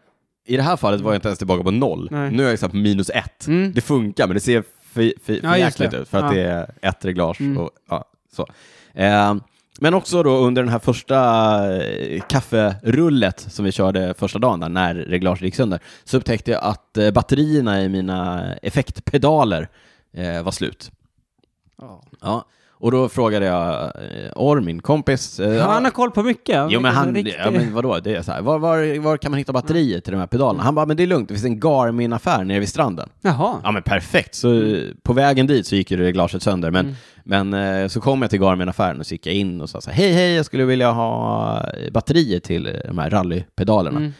i 0.47 0.57
det 0.57 0.63
här 0.63 0.77
fallet 0.77 1.01
var 1.01 1.11
jag 1.11 1.17
inte 1.17 1.27
ens 1.27 1.37
tillbaka 1.37 1.63
på 1.63 1.71
noll. 1.71 2.07
Nej. 2.11 2.31
Nu 2.31 2.43
är 2.43 2.47
jag 2.47 2.51
liksom 2.51 2.69
på 2.69 2.75
minus 2.77 3.09
ett. 3.09 3.47
Mm. 3.47 3.73
Det 3.73 3.81
funkar 3.81 4.27
men 4.27 4.33
det 4.33 4.39
ser 4.39 4.63
för, 4.93 5.13
för, 5.23 5.33
för 5.33 5.39
Ja, 5.43 5.57
jäkligt 5.57 5.93
ut 5.93 6.09
för 6.09 6.17
att 6.17 6.23
Ja. 6.35 6.41
det 6.41 6.41
är 6.49 6.71
ett 6.89 7.05
reglage 7.05 7.41
Mm. 7.41 7.57
och 7.57 7.69
ja, 7.89 8.05
så. 8.35 8.47
Eh, 8.93 9.35
men 9.79 9.93
också 9.93 10.23
då 10.23 10.37
under 10.37 10.61
den 10.63 10.71
här 10.71 10.79
första 10.79 11.17
eh, 11.83 12.21
kafferullet 12.29 13.39
som 13.39 13.65
vi 13.65 13.71
körde 13.71 14.13
första 14.17 14.39
dagen 14.39 14.59
där, 14.59 14.69
när 14.69 14.95
reglaget 14.95 15.41
gick 15.41 15.55
sönder, 15.55 15.79
så 16.03 16.17
upptäckte 16.17 16.51
jag 16.51 16.63
att 16.63 16.97
eh, 16.97 17.11
batterierna 17.11 17.81
i 17.83 17.89
mina 17.89 18.53
effektpedaler 18.55 19.67
eh, 20.13 20.43
var 20.43 20.51
slut. 20.51 20.91
Ja. 21.77 22.03
Ja, 22.21 22.45
och 22.84 22.91
då 22.91 23.09
frågade 23.09 23.45
jag 23.45 23.73
eh, 23.84 24.31
Orr, 24.36 24.61
min 24.61 24.81
kompis. 24.81 25.39
eh, 25.39 25.53
Ja, 25.53 25.63
han 25.71 25.84
har 25.84 25.91
koll 25.91 26.11
på 26.11 26.23
mycket. 26.23 26.65
Jo 26.69 26.79
men 26.79 26.93
han, 26.93 27.15
ja, 27.43 27.51
men 27.51 27.73
vadå, 27.73 27.99
det 27.99 28.15
är 28.15 28.21
så 28.21 28.31
här, 28.31 28.41
var, 28.41 28.59
var, 28.59 28.99
var 28.99 29.17
kan 29.17 29.31
man 29.31 29.38
hitta 29.38 29.53
batterier 29.53 29.99
till 29.99 30.11
de 30.13 30.19
här 30.19 30.27
pedalerna? 30.27 30.63
Han 30.63 30.75
bara, 30.75 30.86
men 30.86 30.97
det 30.97 31.03
är 31.03 31.07
lugnt, 31.07 31.27
det 31.27 31.34
finns 31.34 31.45
en 31.45 31.59
Garmin-affär 31.59 32.43
nere 32.43 32.59
vid 32.59 32.69
stranden. 32.69 33.09
Jaha. 33.21 33.55
Ja 33.63 33.71
men 33.71 33.84
perfekt, 33.84 34.36
så 34.36 34.77
på 35.03 35.13
vägen 35.13 35.47
dit 35.47 35.67
så 35.67 35.75
gick 35.75 35.91
ju 35.91 35.97
reglaget 35.97 36.43
sönder, 36.43 36.71
men, 36.71 36.95
men 37.23 37.53
eh, 37.53 37.88
så 37.88 38.01
kom 38.01 38.21
jag 38.21 38.29
till 38.31 38.39
Garmin-affären 38.39 38.99
och 38.99 39.05
så 39.05 39.13
gick 39.13 39.25
jag 39.27 39.36
in 39.36 39.61
och 39.61 39.69
sa 39.69 39.81
så 39.81 39.89
här, 39.89 39.97
hej 39.97 40.11
hej, 40.13 40.34
jag 40.36 40.45
skulle 40.45 40.65
vilja 40.65 40.91
ha 40.91 41.57
eh, 41.69 41.91
batterier 41.91 42.39
till 42.39 42.79
de 42.88 42.97
här 42.97 43.09
rallypedalerna. 43.09 43.97
Mm. 43.97 44.13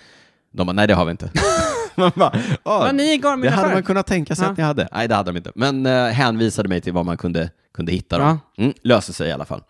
De 0.54 0.68
bara, 0.68 0.74
nej 0.74 0.88
det 0.88 0.94
har 0.94 1.06
vi 1.06 1.12
inte. 1.12 1.30
man 1.96 2.12
bara, 2.16 2.30
"Ah, 2.64 2.86
Ja, 2.86 2.92
ni 2.92 3.14
är 3.14 3.42
det 3.44 3.50
hade 3.50 3.74
man 3.74 3.84
kunnat 3.84 4.08
tänka 4.08 4.36
sig 4.36 4.46
Ja. 4.46 4.52
att 4.52 4.58
ni 4.58 4.64
hade. 4.64 4.88
Nej, 4.92 5.08
det 5.08 5.16
hade 5.16 5.32
de 5.32 5.38
inte. 5.38 5.52
Men 5.56 5.86
eh, 5.86 6.06
hänvisade 6.06 6.70
mig 6.70 6.82
till 6.82 6.94
vad 6.94 7.06
man 7.06 7.18
kunde, 7.18 7.50
kunde 7.74 7.92
hitta. 7.92 8.18
Då. 8.18 8.24
Ja. 8.24 8.38
Mm, 8.58 8.74
löste 8.82 9.14
sig 9.14 9.30
i 9.30 9.32
alla 9.32 9.46
fall. 9.46 9.62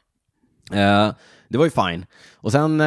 Eh, 0.72 1.10
det 1.48 1.58
var 1.58 1.66
ju 1.66 1.72
fine. 1.72 2.06
Och 2.36 2.52
sen 2.52 2.82
eh, 2.82 2.86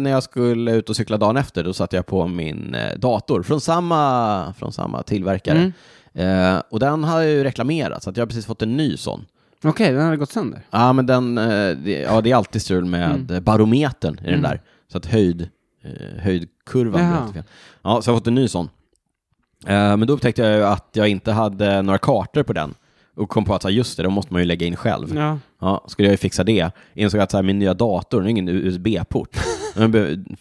när 0.00 0.10
jag 0.10 0.22
skulle 0.22 0.72
ut 0.72 0.90
och 0.90 0.96
cykla 0.96 1.16
dagen 1.16 1.36
efter, 1.36 1.64
då 1.64 1.72
satte 1.72 1.96
jag 1.96 2.06
på 2.06 2.26
min 2.26 2.74
eh, 2.74 2.98
dator 2.98 3.42
från 3.42 3.60
samma, 3.60 4.54
från 4.58 4.72
samma 4.72 5.02
tillverkare. 5.02 5.72
Mm. 6.14 6.54
Eh, 6.54 6.62
och 6.70 6.80
den 6.80 7.04
har 7.04 7.20
ju 7.22 7.44
reklamerat, 7.44 8.02
så 8.02 8.10
att 8.10 8.16
jag 8.16 8.22
har 8.22 8.26
precis 8.26 8.46
fått 8.46 8.62
en 8.62 8.76
ny 8.76 8.96
sån. 8.96 9.26
Okej, 9.64 9.92
den 9.92 10.04
hade 10.04 10.16
gått 10.16 10.30
sönder. 10.30 10.60
Ja, 10.70 10.92
men 10.92 11.06
den, 11.06 11.38
eh, 11.38 11.76
det, 11.76 12.00
ja, 12.10 12.20
det 12.20 12.30
är 12.30 12.36
alltid 12.36 12.62
strul 12.62 12.84
med 12.84 13.10
Mm. 13.30 13.44
barometern 13.44 14.14
i 14.14 14.24
den 14.24 14.28
Mm. 14.28 14.42
där. 14.42 14.60
Så 14.92 14.98
att 14.98 15.06
höjd, 15.06 15.48
eh, 15.84 16.22
höjdkurvan 16.22 16.92
blir 16.92 17.18
alltid 17.20 17.34
fel. 17.34 17.44
Ja, 17.82 18.02
så 18.02 18.08
jag 18.10 18.14
har 18.14 18.20
fått 18.20 18.26
en 18.26 18.34
ny 18.34 18.48
sån. 18.48 18.68
Men 19.66 20.06
då 20.06 20.12
upptäckte 20.12 20.42
jag 20.42 20.56
ju 20.56 20.64
att 20.64 20.88
jag 20.92 21.08
inte 21.08 21.32
hade 21.32 21.82
några 21.82 21.98
kartor 21.98 22.42
på 22.42 22.52
den. 22.52 22.74
Och 23.16 23.28
kom 23.28 23.44
på 23.44 23.54
att 23.54 23.62
så 23.62 23.68
här, 23.68 23.74
just 23.74 23.96
det, 23.96 24.02
då 24.02 24.10
måste 24.10 24.32
man 24.32 24.42
ju 24.42 24.46
lägga 24.46 24.66
in 24.66 24.76
själv. 24.76 25.16
Ja. 25.16 25.38
Ja, 25.60 25.84
skulle 25.86 26.08
jag 26.08 26.12
ju 26.12 26.16
fixa 26.16 26.44
det. 26.44 26.70
Insåg 26.94 27.20
att 27.20 27.30
så 27.30 27.36
här, 27.36 27.42
min 27.42 27.58
nya 27.58 27.74
dator, 27.74 28.18
den 28.18 28.24
har 28.24 28.30
ingen 28.30 28.48
USB-port. 28.48 29.36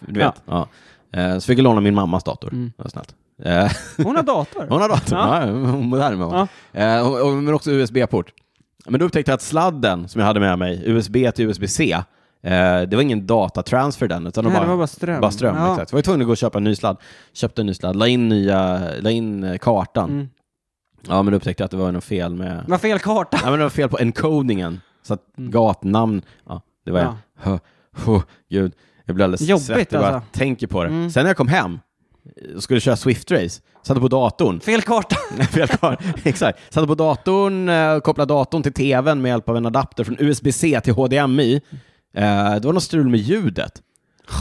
Du 0.08 0.20
vet. 0.20 0.42
Ja. 0.46 0.68
Eh, 1.14 1.34
så 1.38 1.42
fick 1.42 1.58
jag 1.60 1.64
låna 1.64 1.82
min 1.82 1.96
mammas 1.96 2.24
dator. 2.24 2.54
Mm. 2.54 2.72
Snällt. 2.86 3.16
Eh, 3.44 3.72
Hon 3.98 4.16
har 4.16 4.24
dator. 4.24 4.66
hon 4.70 4.82
har 4.82 4.90
dator, 4.90 5.18
Ja. 5.18 5.46
ja. 5.46 5.52
hon 5.52 5.86
modern 5.90 6.22
hon. 6.22 6.48
Ja. 6.72 6.82
Eh, 6.82 7.08
och, 7.08 7.22
och, 7.28 7.34
men 7.34 7.54
också 7.54 7.72
USB-port. 7.72 8.32
Men 8.86 9.00
då 9.00 9.06
upptäckte 9.06 9.32
jag 9.32 9.36
att 9.36 9.42
sladden 9.42 10.08
som 10.08 10.20
jag 10.20 10.28
hade 10.28 10.40
med 10.40 10.60
mig, 10.60 10.82
USB 10.86 11.18
till 11.36 11.46
USB-C, 11.50 11.98
det 12.88 12.94
var 12.96 13.02
ingen 13.02 13.28
datatransfer 13.28 14.08
den, 14.08 14.28
utan 14.28 14.44
Nej, 14.46 14.54
de 14.54 14.60
det 14.62 14.68
var 14.68 14.78
bara 14.78 14.88
ström. 14.88 15.22
Bara 15.22 15.32
ström, 15.32 15.56
Ja. 15.56 15.72
exakt. 15.74 15.90
Så 15.90 15.96
var 15.96 15.98
jag 15.98 16.06
tvungen 16.06 16.22
att 16.22 16.26
gå 16.28 16.32
och 16.32 16.38
köpa 16.38 16.58
en 16.58 16.64
ny 16.64 16.76
sladd. 16.76 16.98
Köpte 17.34 17.62
en 17.62 17.66
ny 17.66 17.74
sladd, 17.74 17.96
la 17.96 18.08
in, 18.08 18.30
nya, 18.30 18.82
la 19.00 19.10
in 19.12 19.58
kartan. 19.62 20.10
Mm. 20.10 20.30
Ja, 21.08 21.22
men 21.24 21.32
då 21.32 21.38
upptäckte 21.38 21.62
jag 21.64 21.66
att 21.66 21.72
det 21.72 21.78
var 21.78 21.92
något 21.92 22.04
fel 22.04 22.36
med... 22.36 22.64
Det 22.66 22.72
var 22.72 22.78
fel 22.78 23.00
karta. 23.00 23.40
Ja, 23.44 23.50
men 23.50 23.60
det 23.60 23.66
var 23.66 23.70
fel 23.70 23.90
på 23.90 23.98
encodingen. 24.00 24.82
Så 25.04 25.14
att 25.14 25.22
gatnamn, 25.38 26.22
ja, 26.48 26.62
det 26.86 26.92
var 26.92 27.00
Mm. 27.00 27.14
Ja. 27.14 27.18
jag. 27.44 27.52
Hö, 27.52 27.60
hö, 28.06 28.20
gud, 28.50 28.74
jag 29.06 29.16
blir 29.16 29.24
alldeles 29.24 29.42
Jobbigt, 29.42 29.66
svettig 29.66 30.00
bara 30.00 30.08
jag 30.08 30.16
alltså. 30.16 30.30
tänker 30.40 30.68
på 30.68 30.84
det. 30.84 30.90
Mm. 30.90 31.10
Sen 31.12 31.24
när 31.24 31.30
jag 31.30 31.38
kom 31.38 31.48
hem 31.48 31.80
och 32.56 32.64
skulle 32.64 32.80
köra 32.80 32.96
Swift-race, 32.96 33.62
satte 33.84 34.00
på 34.00 34.08
datorn. 34.08 34.60
Fel 34.60 34.82
karta. 34.82 35.16
Fel 35.52 35.68
kvar. 35.68 35.98
Exakt. 36.24 36.74
Satte 36.74 36.88
på 36.88 36.96
datorn, 36.96 37.70
eh, 37.70 38.00
kopplade 38.00 38.34
datorn 38.34 38.64
till 38.64 38.74
tvn 38.74 39.22
med 39.22 39.30
hjälp 39.30 39.50
av 39.50 39.58
en 39.58 39.66
adapter 39.66 40.04
från 40.04 40.16
USB-C 40.20 40.82
till 40.84 40.94
HDMI. 40.94 41.62
Eh, 42.16 42.54
det 42.56 42.62
var 42.66 42.74
något 42.74 42.84
strul 42.84 43.10
med 43.10 43.20
ljudet. 43.20 43.82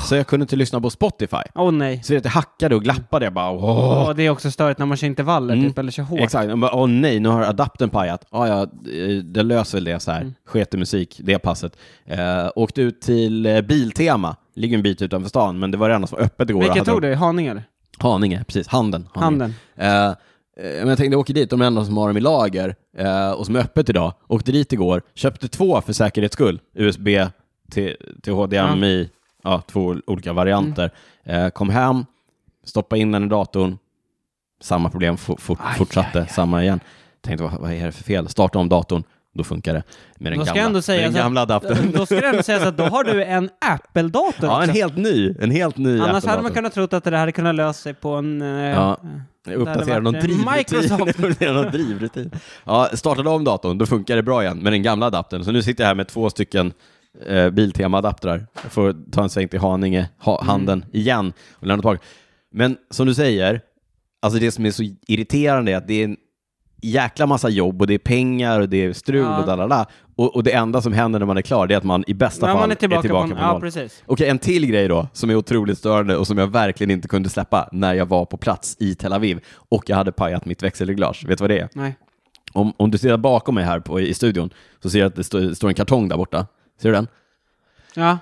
Så 0.09 0.15
jag 0.17 0.27
kunde 0.27 0.45
inte 0.45 0.57
lyssna 0.57 0.81
på 0.81 0.91
Spotify. 0.91 1.37
Åh 1.55 1.73
nej. 1.73 2.03
Så 2.03 2.13
det 2.13 2.29
hackade 2.29 2.75
och 2.75 2.83
glappade. 2.83 3.27
Jag 3.27 3.33
bara, 3.33 3.51
åh. 3.51 4.09
Åh, 4.09 4.15
det 4.17 4.23
är 4.27 4.31
också 4.31 4.51
störigt 4.51 4.79
när 4.79 4.87
man 4.87 4.97
kör 4.97 5.07
intervaller 5.07 5.55
Mm. 5.55 5.67
typ, 5.69 5.79
eller 5.79 5.93
kör 5.93 6.03
hårt. 6.03 6.21
Exakt, 6.21 6.49
jag 6.49 6.59
bara, 6.59 6.75
åh 6.75 6.87
nej, 6.89 7.21
nu 7.21 7.29
har 7.29 7.43
adaptern 7.43 7.91
pajat. 7.91 8.27
Ja, 8.31 8.49
ja, 8.49 8.63
eh, 8.93 9.17
det 9.25 9.43
löser 9.43 9.77
väl 9.79 9.85
det 9.85 10.01
så 10.01 10.11
här. 10.11 10.21
Mm. 10.21 10.35
Sket 10.47 10.75
i 10.75 10.77
musik, 10.77 11.21
det 11.25 11.39
passet. 11.39 11.77
Eh, 12.07 12.49
åkte 12.57 12.83
ut 12.83 13.01
till 13.01 13.47
eh, 13.47 13.61
Biltema, 13.61 14.37
ligger 14.55 14.77
en 14.77 14.83
bit 14.83 15.03
utanför 15.03 15.29
stan, 15.29 15.59
men 15.59 15.71
det 15.71 15.77
var 15.79 15.89
det 15.89 15.95
enda 15.95 16.07
som 16.07 16.19
var 16.19 16.25
öppet 16.25 16.51
igår. 16.51 16.61
Vilket 16.61 16.85
tog 16.85 17.03
du? 17.03 17.15
Haninge 17.15 17.51
eller? 17.51 17.63
Haninge, 17.99 18.45
precis. 18.45 18.69
Handen. 18.69 19.09
Haninge. 19.15 19.25
Handen. 19.43 19.55
Eh, 19.77 20.07
eh, 20.07 20.15
men 20.57 20.89
jag 20.89 20.99
tänkte, 20.99 21.13
jag 21.15 21.21
åker 21.21 21.35
dit, 21.35 21.51
de 21.51 21.61
är 21.63 21.67
enda 21.67 21.85
som 21.85 21.97
har 21.97 22.09
dem 22.09 22.17
i 22.17 22.21
lager 22.21 22.75
eh, 22.99 23.31
och 23.31 23.47
som 23.47 23.57
är 23.57 23.61
öppet 23.61 23.89
idag. 23.89 24.13
Åkte 24.29 24.53
dit 24.53 24.73
igår, 24.73 25.03
köpte 25.15 25.49
två 25.49 25.81
för 25.81 25.93
säkerhets 25.93 26.33
skull. 26.33 26.61
USB 26.75 27.09
till, 27.71 27.95
till 28.23 28.33
HDMI, 28.33 28.57
ja. 29.03 29.07
Två 29.69 29.97
olika 30.07 30.33
varianter. 30.33 30.91
Mm. 31.25 31.45
Eh, 31.45 31.51
kom 31.51 31.71
hem, 31.71 32.05
stoppade 32.65 33.01
in 33.01 33.13
den 33.13 33.25
i 33.25 33.29
datorn, 33.29 33.79
samma 34.61 34.91
problem 34.91 35.17
for, 35.17 35.37
for, 35.37 35.59
Aj, 35.61 35.79
fortsatte, 35.79 36.19
aj, 36.19 36.23
aj. 36.23 36.29
samma 36.29 36.63
igen. 36.63 36.81
Tänkte, 37.21 37.45
vad, 37.45 37.53
vad 37.61 37.73
är 37.73 37.87
det 37.87 37.93
för 37.93 38.05
fel? 38.05 38.29
Starta 38.29 38.59
om 38.59 38.69
datorn, 38.69 39.03
då 39.35 39.45
funkar 39.45 39.75
det. 39.75 39.83
Med 40.17 40.33
den 40.33 40.39
Då 40.39 40.45
gamla, 40.45 40.63
ändå 40.63 40.83
säga 40.83 41.11
med 41.11 41.15
gamla 41.15 41.43
adaptern. 41.43 41.93
Då 41.93 42.07
ska 42.07 42.21
det 42.21 42.27
ändå 42.29 42.43
sägas 42.43 42.63
att 42.63 42.77
då 42.77 42.85
har 42.85 43.05
du 43.05 43.25
en 43.25 43.51
Apple-dator 43.61 44.35
ja, 44.49 44.63
en 44.63 44.69
också. 44.71 44.73
helt 44.81 44.97
ny, 44.97 45.35
en 45.41 45.51
helt 45.51 45.77
ny 45.77 46.01
Annars 46.01 46.25
hade 46.25 46.43
man 46.43 46.53
kunnat 46.53 46.75
tro 46.75 46.83
att 46.85 47.05
det 47.05 47.17
hade 47.17 47.33
kunnat 47.33 47.55
lösa 47.55 47.83
sig 47.83 47.95
på 47.95 48.09
en... 48.15 48.43
eh, 48.43 48.49
Ja. 48.49 48.99
Uppdatera 49.55 50.01
någon 50.01 50.13
någon 51.55 51.71
drivrutin. 51.73 52.31
Ja, 52.65 52.89
startade 52.93 53.31
om 53.31 53.45
datorn, 53.45 53.79
då 53.79 53.87
funkar 53.87 54.17
det 54.17 54.23
bra 54.23 54.43
igen 54.43 54.59
med 54.59 54.73
den 54.73 54.83
gamla 54.83 55.07
adaptern. 55.07 55.45
Så 55.45 55.53
nu 55.53 55.63
sitter 55.63 55.85
jag 55.85 55.89
här 55.89 55.95
med 55.95 56.09
två 56.09 56.31
stycken 56.31 56.73
eh, 57.27 57.51
Biltema-adaptrar. 57.51 58.47
Jag 58.63 58.73
får 58.73 59.11
ta 59.11 59.23
en 59.23 59.29
sväng 59.29 59.49
till 59.49 59.61
Haninge, 59.61 60.09
ha, 60.19 60.39
Mm. 60.41 60.49
handen 60.49 60.85
igen 60.93 61.33
och 61.53 61.67
lämna 61.67 61.83
tillbaka. 61.83 62.01
Men 62.53 62.77
som 62.91 63.07
du 63.07 63.15
säger, 63.15 63.61
alltså 64.23 64.41
det 64.41 64.51
som 64.51 64.67
är 64.67 64.71
så 64.71 64.83
irriterande 65.07 65.73
är 65.73 65.77
att 65.77 65.89
det 65.89 65.95
är 66.01 66.05
en 66.05 66.17
jäkla 66.83 67.27
massa 67.27 67.49
jobb 67.49 67.81
och 67.81 67.87
det 67.87 67.95
är 67.95 67.99
pengar 67.99 68.61
och 68.61 68.69
det 68.69 68.85
är 68.85 68.93
strul 68.93 69.21
Ja. 69.23 69.39
och 69.41 69.47
dalala. 69.47 69.87
Och, 70.17 70.35
och 70.37 70.43
det 70.45 70.53
enda 70.53 70.83
som 70.83 70.93
händer 70.93 71.19
när 71.19 71.27
man 71.27 71.37
är 71.37 71.43
klar 71.43 71.67
det 71.67 71.75
är 71.75 71.79
att 71.79 71.85
man 71.85 72.05
i 72.07 72.15
bästa 72.15 72.47
fall 72.47 72.57
man 72.57 72.71
är 72.71 72.75
tillbaka, 72.75 73.09
på, 73.09 73.15
på, 73.23 73.29
Ja, 73.39 73.53
noll. 73.53 73.61
precis. 73.61 74.03
Okej, 74.07 74.29
en 74.29 74.39
till 74.39 74.67
grej 74.67 74.89
då, 74.89 75.09
som 75.13 75.31
är 75.31 75.37
otroligt 75.37 75.79
störande 75.79 76.17
och 76.17 76.27
som 76.27 76.39
jag 76.39 76.47
verkligen 76.47 76.91
inte 76.91 77.09
kunde 77.09 77.29
släppa 77.29 77.69
när 77.73 77.95
jag 77.95 78.07
var 78.07 78.25
på 78.25 78.37
plats 78.37 78.77
i 78.81 78.95
Tel 78.95 79.13
Aviv 79.13 79.41
och 79.55 79.85
jag 79.87 79.97
hade 79.97 80.13
pajat 80.13 80.45
mitt 80.47 80.63
växelreglage. 80.63 81.25
Vet 81.29 81.39
du 81.39 81.43
vad 81.43 81.51
det 81.51 81.59
är? 81.59 81.69
Nej. 81.75 81.97
Om, 82.53 82.73
om 82.77 82.91
du 82.91 82.99
ser 82.99 83.17
bakom 83.17 83.55
mig 83.55 83.65
här 83.65 83.81
på, 83.81 84.01
i 84.01 84.15
studion 84.15 84.51
så 84.83 84.91
ser 84.91 84.99
jag 84.99 85.07
att 85.07 85.17
det 85.17 85.25
står, 85.25 85.41
det 85.41 85.55
står 85.55 85.69
en 85.69 85.75
kartong 85.75 86.09
där 86.09 86.17
borta. 86.17 86.47
Ser 86.81 86.89
du 86.89 86.95
den? 86.95 87.07
Ja. 87.95 88.19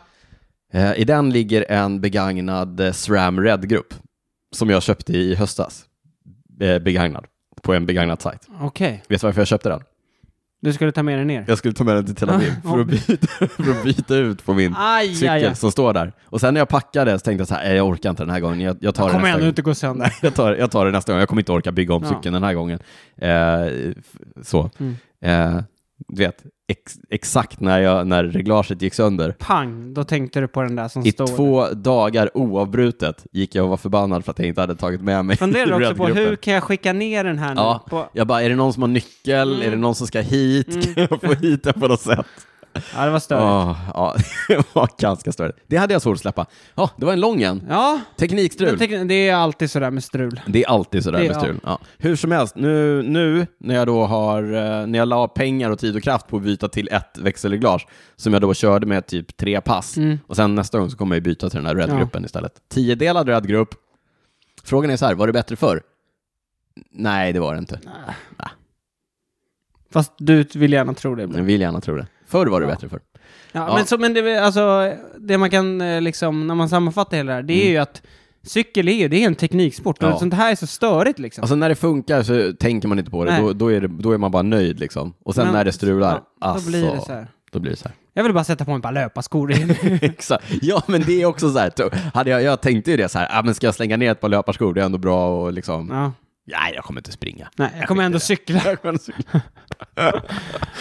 Eh, 0.73 0.95
I 1.01 1.05
den 1.05 1.31
ligger 1.31 1.65
en 1.69 2.01
begagnad 2.01 2.81
eh, 2.81 2.93
SRAM 2.93 3.41
Red-grupp 3.41 3.95
som 4.55 4.71
jag 4.71 4.83
köpte 4.83 5.13
i 5.13 5.35
höstas. 5.35 5.85
Eh, 6.61 6.79
begagnad. 6.79 7.25
På 7.63 7.75
en 7.75 7.87
begagnad 7.87 8.23
sajt. 8.23 8.49
Okej. 8.61 9.03
Vet 9.09 9.21
du 9.21 9.27
varför 9.27 9.41
jag 9.41 9.49
köpte 9.49 9.69
den? 9.69 9.81
Du 10.61 10.73
skulle 10.73 10.93
ta 10.93 11.03
med 11.03 11.19
dig 11.19 11.25
ner. 11.25 11.45
Jag 11.49 11.59
skulle 11.59 11.75
ta 11.75 11.85
med 11.85 11.95
den 11.97 12.07
till 12.07 12.15
Tel 12.15 12.31
Aviv 12.31 12.53
för, 12.63 12.81
att 12.81 12.87
byta, 12.87 13.27
för 13.49 13.71
att 13.71 13.85
byta 13.85 14.17
ut 14.17 14.45
på 14.45 14.55
min 14.55 14.75
Aj, 14.79 15.15
cykel 15.15 15.31
aj, 15.31 15.45
aj. 15.45 15.55
som 15.57 15.71
står 15.73 15.93
där. 15.93 16.13
Och 16.25 16.41
sen 16.41 16.55
när 16.55 16.61
jag 16.61 16.69
packade 16.69 17.19
så 17.19 17.23
tänkte 17.25 17.41
jag 17.41 17.49
så 17.49 17.55
här, 17.55 17.65
"Nej, 17.65 17.77
jag 17.77 17.87
orkar 17.89 18.11
inte 18.11 18.23
den 18.23 18.31
här 18.31 18.41
gången. 18.41 18.61
Jag, 18.61 18.77
jag 18.81 18.95
tar 18.95 19.07
Kommer 19.09 19.19
nästa 19.21 19.29
ändå 19.29 19.41
gång. 19.41 19.49
inte 19.49 19.63
gå 19.63 19.75
sönder. 19.75 20.13
Jag 20.23 20.35
tar, 20.35 20.55
jag 20.55 20.71
tar 20.71 20.87
det 20.87 20.93
nästa 20.93 21.13
gång. 21.13 21.19
Jag 21.21 21.29
kommer 21.29 21.43
inte 21.43 21.53
orka 21.53 21.73
bygga 21.73 21.95
om 21.95 22.03
Ja. 22.03 22.09
cykeln 22.09 22.33
den 22.33 22.43
här 22.43 22.55
gången. 22.55 22.79
Eh, 23.17 23.63
f- 23.99 24.17
så. 24.43 24.71
Mm. 24.79 24.97
Eh, 25.21 25.63
du 26.09 26.17
vet, 26.25 26.43
ex, 26.73 26.99
exakt 27.11 27.61
när, 27.61 27.79
jag, 27.81 28.07
när 28.07 28.25
reglaget 28.25 28.83
gick 28.83 28.95
sönder. 28.95 29.35
Pang, 29.39 29.95
då 29.95 30.05
tänkte 30.05 30.41
du 30.41 30.49
på 30.49 30.63
den 30.63 30.77
där 30.77 30.89
som 30.89 31.07
I 31.07 31.13
står. 31.13 31.27
två 31.27 31.67
dagar 31.69 32.31
oavbrutet 32.35 33.27
gick 33.33 33.55
jag 33.55 33.65
och 33.65 33.71
var 33.71 33.77
förbannad 33.77 34.25
för 34.25 34.31
att 34.31 34.39
jag 34.39 34.49
inte 34.49 34.61
hade 34.61 34.75
tagit 34.75 35.01
med 35.01 35.25
mig 35.25 35.37
Funderar 35.37 35.79
du 35.79 35.87
också 35.87 35.95
på 35.95 36.07
hur 36.07 36.37
kan 36.37 36.55
jag 36.55 36.63
skicka 36.63 36.93
ner 36.93 37.25
den 37.25 37.39
här 37.39 37.55
nu? 37.55 37.61
Ja, 37.61 37.85
På... 37.91 38.09
jag 38.13 38.27
bara, 38.27 38.43
är 38.43 38.49
det 38.49 38.55
någon 38.55 38.73
som 38.73 38.83
har 38.83 38.89
nyckel? 38.89 39.55
Mm. 39.55 39.67
Är 39.67 39.71
det 39.71 39.77
någon 39.77 39.95
som 39.95 40.07
ska 40.07 40.21
hit? 40.21 40.95
Kan 40.95 41.07
jag 41.11 41.21
få 41.21 41.35
hit 41.35 41.65
den 41.65 41.81
på 41.81 41.89
något 41.89 42.01
sätt? 42.01 42.27
Ja, 42.97 43.05
det 43.05 43.11
var 43.11 43.19
störigt. 43.19 43.43
Åh, 43.45 43.91
ja, 43.95 44.17
det 44.49 44.75
var 44.75 44.89
ganska 44.99 45.33
störigt. 45.33 45.59
Det 45.67 45.77
hade 45.77 45.93
jag 45.93 46.03
svårt 46.03 46.15
att 46.15 46.21
släppa. 46.21 46.47
Ja, 46.75 46.91
det 46.97 47.07
var 47.07 47.13
en 47.13 47.21
lång 47.21 47.43
en. 47.43 47.67
Ja, 47.69 48.01
Teknikstrul. 48.17 48.79
tycker- 48.79 49.05
det 49.05 49.29
är 49.29 49.35
alltid 49.35 49.71
sådär 49.71 49.91
med 49.91 50.05
strul. 50.05 50.41
Det 50.47 50.65
är 50.65 50.69
alltid 50.69 51.05
sådär 51.05 51.19
Det- 51.21 51.27
med 51.29 51.37
strul. 51.37 51.61
Ja. 51.65 51.79
Hur 51.99 52.17
som 52.17 52.33
helst, 52.33 52.57
nu, 52.57 53.03
nu 53.03 53.47
när 53.59 53.75
jag 53.75 53.87
då 53.87 54.05
har, 54.07 54.43
eh, 54.43 54.87
när 54.87 54.99
jag 54.99 55.09
la 55.09 55.29
pengar 55.29 55.71
och 55.71 55.79
tid 55.79 55.97
och 55.97 56.03
kraft 56.03 56.29
på 56.29 56.37
att 56.37 56.43
byta 56.43 56.69
till 56.69 56.89
ett 56.93 57.19
växelreglage, 57.19 57.87
som 58.17 58.33
jag 58.33 58.43
då 58.43 58.55
körde 58.55 58.87
med 58.87 59.07
typ 59.07 59.37
tre 59.37 59.61
pass, 59.61 59.97
Mm. 59.97 60.19
och 60.27 60.37
sen 60.37 60.55
nästa 60.55 60.79
gång 60.79 60.91
så 60.91 60.97
kommer 60.97 61.17
jag 61.17 61.23
byta 61.23 61.51
till 61.51 61.57
den 61.63 61.67
här 61.67 61.75
Red-gruppen 61.75 62.25
istället. 62.25 62.53
Tiodelad 62.69 63.29
Red-grupp. 63.29 63.75
Frågan 64.65 64.91
är 64.91 64.97
så 64.97 65.07
här, 65.07 65.15
var 65.15 65.27
det 65.27 65.33
bättre 65.33 65.57
förr? 65.57 65.83
Nej, 66.91 67.33
det 67.33 67.41
var 67.41 67.53
det 67.55 67.59
inte. 67.59 67.81
Fast 69.93 70.13
du 70.19 70.43
vill 70.55 70.73
gärna 70.73 70.95
tro 70.95 71.15
det. 71.15 71.23
Jag 71.23 71.29
vill 71.43 71.61
gärna 71.61 71.81
tro 71.81 71.97
det. 71.97 72.07
Förr 72.33 72.47
var 72.47 72.61
det 72.61 72.67
bättre 72.67 72.89
förr. 72.89 73.01
Ja, 73.53 73.69
Ja. 73.69 73.75
Men, 73.77 73.87
så, 73.87 73.99
men 73.99 74.15
det, 74.15 74.21
är- 74.31 74.43
alltså, 74.43 74.93
det 75.19 75.39
man 75.39 75.51
kan 75.51 75.81
eh, 75.81 76.01
liksom, 76.01 76.47
när 76.47 76.55
man 76.55 76.69
sammanfattar 76.69 77.17
hela 77.17 77.33
det 77.33 77.37
här, 77.37 77.43
det 77.43 77.53
är 77.55 77.61
Mm. 77.63 77.73
ju 77.73 77.79
att 77.79 78.03
cykel 78.45 78.89
är 78.89 79.09
det 79.09 79.23
är 79.23 79.27
en 79.27 79.35
tekniksport. 79.35 79.97
Ja. 80.01 80.13
Och 80.13 80.19
sånt 80.19 80.35
här 80.35 80.51
är 80.53 80.57
så 80.57 80.67
störigt 80.67 81.19
liksom. 81.19 81.43
Alltså 81.43 81.55
när 81.57 81.69
det 81.69 81.75
funkar 81.75 82.23
så 82.23 82.53
tänker 82.61 82.89
man 82.89 82.99
inte 82.99 83.11
på 83.11 83.25
det, 83.25 83.37
då, 83.41 83.53
då, 83.53 83.73
är 83.73 83.81
det 83.81 83.89
då 83.89 84.13
är 84.13 84.19
man 84.19 84.31
bara 84.31 84.43
nöjd 84.43 84.81
liksom. 84.81 85.15
Och 85.25 85.35
sen 85.35 85.45
Men- 85.45 85.55
när 85.55 85.65
det 85.65 85.73
strular, 85.73 86.13
ja, 86.41 86.47
alltså, 86.47 86.65
Då 86.65 86.71
blir 86.71 86.91
det 86.95 87.01
så 87.01 87.13
här. 87.13 87.27
då 87.53 87.59
blir 87.59 87.71
det 87.71 87.77
så 87.77 87.85
här. 87.89 87.95
Jag 88.15 88.23
vill 88.23 88.33
bara 88.35 88.45
sätta 88.45 88.65
på 88.65 88.71
mig 88.71 88.77
ett 88.77 88.83
par 88.83 88.93
löparskor. 88.93 89.53
Exakt. 90.03 90.45
Ja, 90.63 90.83
men 90.87 91.03
det 91.07 91.23
är 91.23 91.27
också 91.27 91.51
så 91.53 91.59
här, 91.59 91.73
hade 92.15 92.31
jag, 92.31 92.43
jag 92.43 92.61
tänkte 92.61 92.91
ju 92.91 92.97
det 92.97 93.09
så 93.09 93.19
här, 93.19 93.29
ah, 93.39 93.43
men 93.43 93.55
ska 93.55 93.67
jag 93.67 93.75
slänga 93.75 93.97
ner 93.97 94.13
ett 94.13 94.21
par 94.21 94.29
löparskor, 94.29 94.75
det 94.75 94.81
är 94.81 94.85
ändå 94.85 94.99
bra 94.99 95.43
och 95.43 95.53
liksom, 95.53 95.89
ja. 95.93 96.13
Nej, 96.47 96.73
jag 96.75 96.85
kommer 96.85 97.01
inte 97.01 97.13
springa. 97.13 97.51
Nej, 97.57 97.71
jag 97.79 97.89
kommer 97.89 98.05
ändå 98.05 98.19
cykla. 98.21 98.61
Jag 98.65 98.83
kommer 98.83 98.99
cykla. 98.99 99.41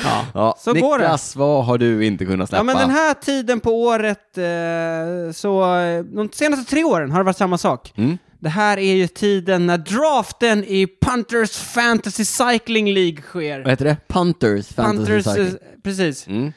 Ja. 0.03 0.26
Ja, 0.34 0.55
Så 0.59 0.74
går 0.74 0.97
det. 0.99 1.03
Niklas, 1.03 1.36
vad 1.36 1.66
har 1.66 1.78
du 1.78 2.05
inte 2.05 2.26
kunnat 2.26 2.49
släppa? 2.49 2.59
Ja, 2.59 2.64
men 2.64 2.78
den 2.78 2.89
här 2.89 3.14
tiden 3.14 3.59
på 3.59 3.82
året, 3.84 4.38
eh, 4.38 5.34
så 5.34 5.76
eh, 5.78 6.03
de 6.03 6.30
senaste 6.34 6.70
tre 6.72 6.84
åren 6.84 7.12
har 7.12 7.20
det 7.20 7.24
varit 7.24 7.38
samma 7.38 7.57
sak. 7.57 7.93
Mm. 7.95 8.18
Det 8.39 8.49
här 8.49 8.78
är 8.78 8.93
ju 8.93 9.07
tiden 9.07 9.68
när 9.68 9.78
draften 9.78 10.64
i 10.64 10.88
Punters 11.01 11.51
Fantasy 11.57 12.26
Cycling 12.26 12.93
League 12.93 13.22
sker. 13.22 13.59
Vad 13.59 13.70
heter 13.70 13.86
det? 13.86 13.97
Punters 14.07 14.68
Fantasy 14.68 15.12
Punters, 15.12 15.28
eh, 15.28 15.34
Cycling. 15.45 15.59
precis. 15.84 16.28
Mm. 16.28 16.53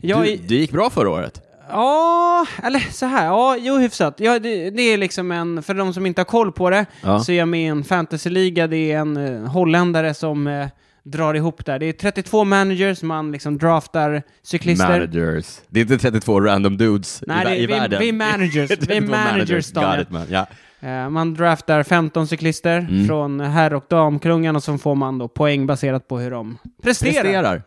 Jag, 0.00 0.22
Du, 0.24 0.36
det 0.36 0.54
gick 0.54 0.72
bra 0.72 0.90
förra 0.90 1.10
året. 1.10 1.40
Ja, 1.68 2.46
eller 2.62 2.78
så 2.92 3.06
här, 3.06 3.26
ja, 3.26 3.56
jo 3.60 3.76
hyfsat. 3.78 4.14
Ja, 4.18 4.38
det, 4.38 4.70
det 4.70 4.82
är 4.82 4.98
liksom 4.98 5.32
en, 5.32 5.62
för 5.62 5.74
de 5.74 5.94
som 5.94 6.06
inte 6.06 6.20
har 6.20 6.24
koll 6.26 6.52
på 6.52 6.70
det, 6.70 6.86
Ja. 7.02 7.20
så 7.20 7.32
är 7.32 7.36
jag 7.36 7.48
med 7.48 7.60
i 7.62 7.66
en 7.66 7.84
fantasyliga, 7.84 8.66
det 8.66 8.92
är 8.92 8.98
en 8.98 9.16
eh, 9.16 9.50
holländare 9.50 10.14
som 10.14 10.46
eh, 10.46 10.66
drar 11.02 11.34
ihop 11.34 11.64
där. 11.66 11.78
Det 11.78 11.86
är 11.86 11.92
32 11.92 12.44
managers, 12.44 13.02
man 13.02 13.32
liksom 13.32 13.58
draftar 13.58 14.22
cyklister. 14.42 14.88
Managers. 14.88 15.60
Det 15.68 15.80
är 15.80 15.82
inte 15.82 15.98
32 15.98 16.40
random 16.40 16.76
dudes 16.76 17.22
Nej, 17.26 17.40
i, 17.40 17.44
det, 17.44 17.50
vä- 17.50 17.56
i 17.56 17.66
vi, 17.66 17.72
världen. 17.72 17.98
vi 18.00 18.08
är 18.08 18.12
managers, 18.12 18.54
vi 18.70 18.74
är 18.74 18.76
32 18.76 19.10
managers, 19.10 19.72
Got 19.72 20.00
it, 20.00 20.10
man. 20.10 20.26
Ja. 20.30 20.46
Eh, 20.80 21.08
Man 21.10 21.34
draftar 21.34 21.82
15 21.82 22.26
cyklister 22.26 22.78
Mm. 22.78 23.06
från 23.06 23.40
herr 23.40 23.74
och 23.74 23.84
damklungan 23.88 24.56
och 24.56 24.62
så 24.62 24.78
får 24.78 24.94
man 24.94 25.18
då 25.18 25.28
poäng 25.28 25.66
baserat 25.66 26.08
på 26.08 26.18
hur 26.18 26.30
de 26.30 26.58
presterar. 26.82 27.12
Presterar. 27.12 27.62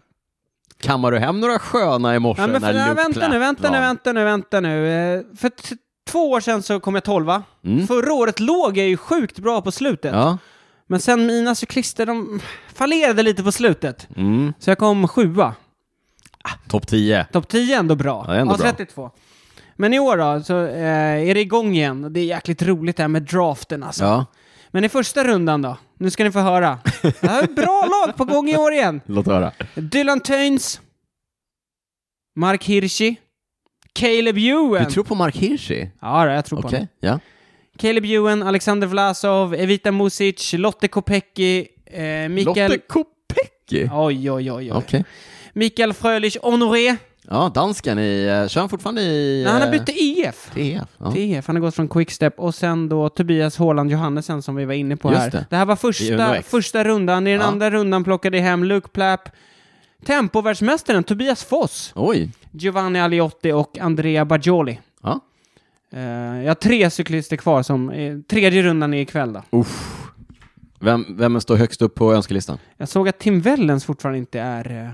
Kammar 0.79 1.11
du 1.11 1.19
hem 1.19 1.39
några 1.39 1.59
sköna 1.59 2.15
i 2.15 2.19
morse 2.19 2.41
Ja, 2.41 2.47
men 2.47 2.61
för, 2.61 2.73
när 2.73 2.89
Luke 2.89 3.01
vänta 3.01 3.27
nu, 3.27 3.39
vänta 3.39 3.69
nu, 3.71 3.79
vänta 3.79 4.13
nu, 4.13 4.23
vänta 4.23 4.59
nu. 4.59 4.87
Eh, 4.87 5.21
För 5.37 5.51
två 6.09 6.31
år 6.31 6.39
sedan 6.39 6.63
så 6.63 6.79
kom 6.79 6.95
jag 6.95 7.03
tolva. 7.03 7.43
Mm. 7.65 7.87
Förra 7.87 8.13
året 8.13 8.39
låg 8.39 8.77
jag 8.77 8.87
ju 8.87 8.97
sjukt 8.97 9.39
bra 9.39 9.61
på 9.61 9.71
slutet. 9.71 10.13
Ja. 10.13 10.37
Men 10.87 10.99
sen 10.99 11.25
mina 11.25 11.55
cyklister, 11.55 12.05
de 12.05 12.39
fallerade 12.73 13.23
lite 13.23 13.43
på 13.43 13.51
slutet. 13.51 14.07
Mm. 14.15 14.53
Så 14.59 14.69
jag 14.69 14.77
kom 14.77 15.07
sjua. 15.07 15.55
Topp 16.67 16.87
10. 16.87 17.25
Topp 17.31 17.47
10 17.47 17.75
är 17.75 17.79
ändå 17.79 17.95
bra. 17.95 18.25
Ja, 18.27 18.33
är 18.33 18.39
ändå 18.39 18.53
ja, 18.53 18.57
bra. 18.57 18.67
32. 18.67 19.11
Men 19.75 19.93
i 19.93 19.99
år 19.99 20.17
då, 20.17 20.43
så 20.43 20.65
eh, 20.65 21.29
är 21.29 21.33
det 21.33 21.41
igång 21.41 21.75
igen. 21.75 22.13
Det 22.13 22.19
är 22.19 22.25
jäkligt 22.25 22.61
roligt 22.61 22.97
det 22.97 23.03
här 23.03 23.07
med 23.07 23.23
draften 23.23 23.83
alltså. 23.83 24.03
Ja, 24.03 24.25
Men 24.71 24.83
i 24.83 24.89
första 24.89 25.23
rundan 25.23 25.61
då? 25.61 25.77
Nu 25.97 26.09
ska 26.11 26.23
ni 26.23 26.31
få 26.31 26.39
höra. 26.39 26.79
Det 27.01 27.21
här 27.27 27.39
är 27.39 27.43
ett 27.43 27.55
bra 27.55 27.85
lag 28.05 28.17
på 28.17 28.25
gång 28.25 28.49
i 28.49 28.57
år 28.57 28.73
igen. 28.73 29.01
låt 29.05 29.25
höra. 29.27 29.51
Dylan 29.75 30.19
Töns, 30.19 30.81
Mark 32.35 32.63
Hirschi, 32.65 33.15
Caleb 33.93 34.35
Du 34.35 34.47
Ewan. 34.49 34.91
tror 34.91 35.03
på 35.03 35.15
Mark 35.15 35.35
Hirschi? 35.35 35.89
Ja, 36.01 36.31
jag 36.31 36.45
tror 36.45 36.61
på 36.61 36.67
honom. 36.67 36.87
ja. 36.99 37.19
Caleb 37.77 38.05
Ewan, 38.05 38.43
Alexander 38.43 38.87
Vlasov, 38.87 39.53
Evita 39.53 39.91
Music, 39.91 40.53
Lotte 40.53 40.87
Kopecky, 40.87 41.67
eh, 41.85 42.29
Mikael... 42.29 42.71
Lotte 42.71 42.77
Kopecky? 42.87 43.89
Oj, 43.93 44.31
oj, 44.31 44.31
oj, 44.31 44.51
oj. 44.51 44.71
Okej. 44.71 45.03
Mikael 45.53 45.93
Frölich 45.93 46.37
Honoré. 46.41 46.95
Ja, 47.29 47.51
dansken 47.53 47.99
i, 47.99 48.23
eh, 48.43 48.47
kör 48.47 48.61
han 48.61 48.69
fortfarande 48.69 49.01
i... 49.01 49.41
Nej, 49.43 49.51
han 49.53 49.61
har 49.61 49.67
eh, 49.67 49.71
bytt 49.71 49.85
till 49.85 50.23
EF. 50.25 50.49
TF? 50.53 50.87
Ja. 50.97 51.11
Till 51.11 51.33
EF. 51.33 51.47
Han 51.47 51.55
har 51.55 51.61
gått 51.61 51.75
från 51.75 51.87
Quickstep 51.87 52.39
och 52.39 52.55
sen 52.55 52.89
då 52.89 53.09
Tobias 53.09 53.57
Håland 53.57 53.91
Johannesen 53.91 54.41
som 54.41 54.55
vi 54.55 54.65
var 54.65 54.73
inne 54.73 54.97
på 54.97 55.09
Just 55.11 55.21
här. 55.21 55.31
det. 55.31 55.45
Det. 55.49 55.55
här 55.55 55.65
var 55.65 55.75
första, 55.75 56.41
första 56.41 56.83
rundan. 56.83 57.27
I 57.27 57.31
den 57.31 57.41
Ja. 57.41 57.47
andra 57.47 57.69
rundan 57.71 58.03
plockade 58.03 58.39
hem 58.39 58.63
Luke 58.63 58.87
Plapp, 58.87 59.29
tempovärldsmästaren 60.05 61.03
Tobias 61.03 61.43
Foss, 61.43 61.91
Oj. 61.95 62.31
Giovanni 62.51 62.99
Aliotti 62.99 63.51
och 63.51 63.77
Andrea 63.79 64.25
Bajoli. 64.25 64.79
Ja. 65.03 65.19
Eh, 65.93 66.01
jag 66.43 66.49
har 66.49 66.55
tre 66.55 66.89
cyklister 66.89 67.37
kvar 67.37 67.63
som... 67.63 67.91
tredje 68.29 68.61
rundan 68.63 68.93
är 68.93 69.01
ikväll 69.01 69.33
då. 69.33 69.43
Uff. 69.59 69.93
Vem, 70.79 71.05
vem 71.17 71.41
står 71.41 71.55
högst 71.55 71.81
upp 71.81 71.95
på 71.95 72.13
önskelistan? 72.13 72.57
Jag 72.77 72.89
såg 72.89 73.09
att 73.09 73.19
Tim 73.19 73.41
Wellens 73.41 73.85
fortfarande 73.85 74.19
inte 74.19 74.39
är 74.39 74.91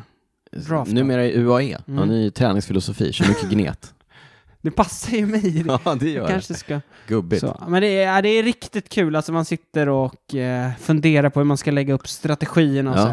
draftad. 0.55 0.93
Numera 0.93 1.25
i 1.25 1.37
UAE. 1.39 1.77
Mm. 1.87 2.09
Är 2.09 2.13
i 2.15 2.31
träningsfilosofi, 2.31 3.13
kör 3.13 3.27
mycket 3.27 3.49
gnet. 3.49 3.93
Det 4.61 4.71
passar 4.71 5.17
ju 5.17 5.25
mig. 5.25 5.63
ja, 5.85 5.95
det 5.99 6.09
gör 6.09 6.27
Kanske 6.27 6.53
ska... 6.53 6.73
det. 6.73 6.81
Gubbigt. 7.07 7.39
Så. 7.41 7.63
Men 7.67 7.81
det 7.81 7.87
är, 7.87 8.15
ja, 8.15 8.21
det 8.21 8.29
är 8.29 8.43
riktigt 8.43 8.89
kul, 8.89 9.15
alltså 9.15 9.31
man 9.31 9.45
sitter 9.45 9.89
och 9.89 10.35
eh, 10.35 10.71
funderar 10.79 11.29
på 11.29 11.39
hur 11.39 11.45
man 11.45 11.57
ska 11.57 11.71
lägga 11.71 11.93
upp 11.93 12.07
strategierna 12.07 12.91
och 12.91 12.97
Ja. 12.99 13.03
så 13.03 13.07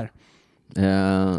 här. 0.80 1.30
Eh, 1.32 1.38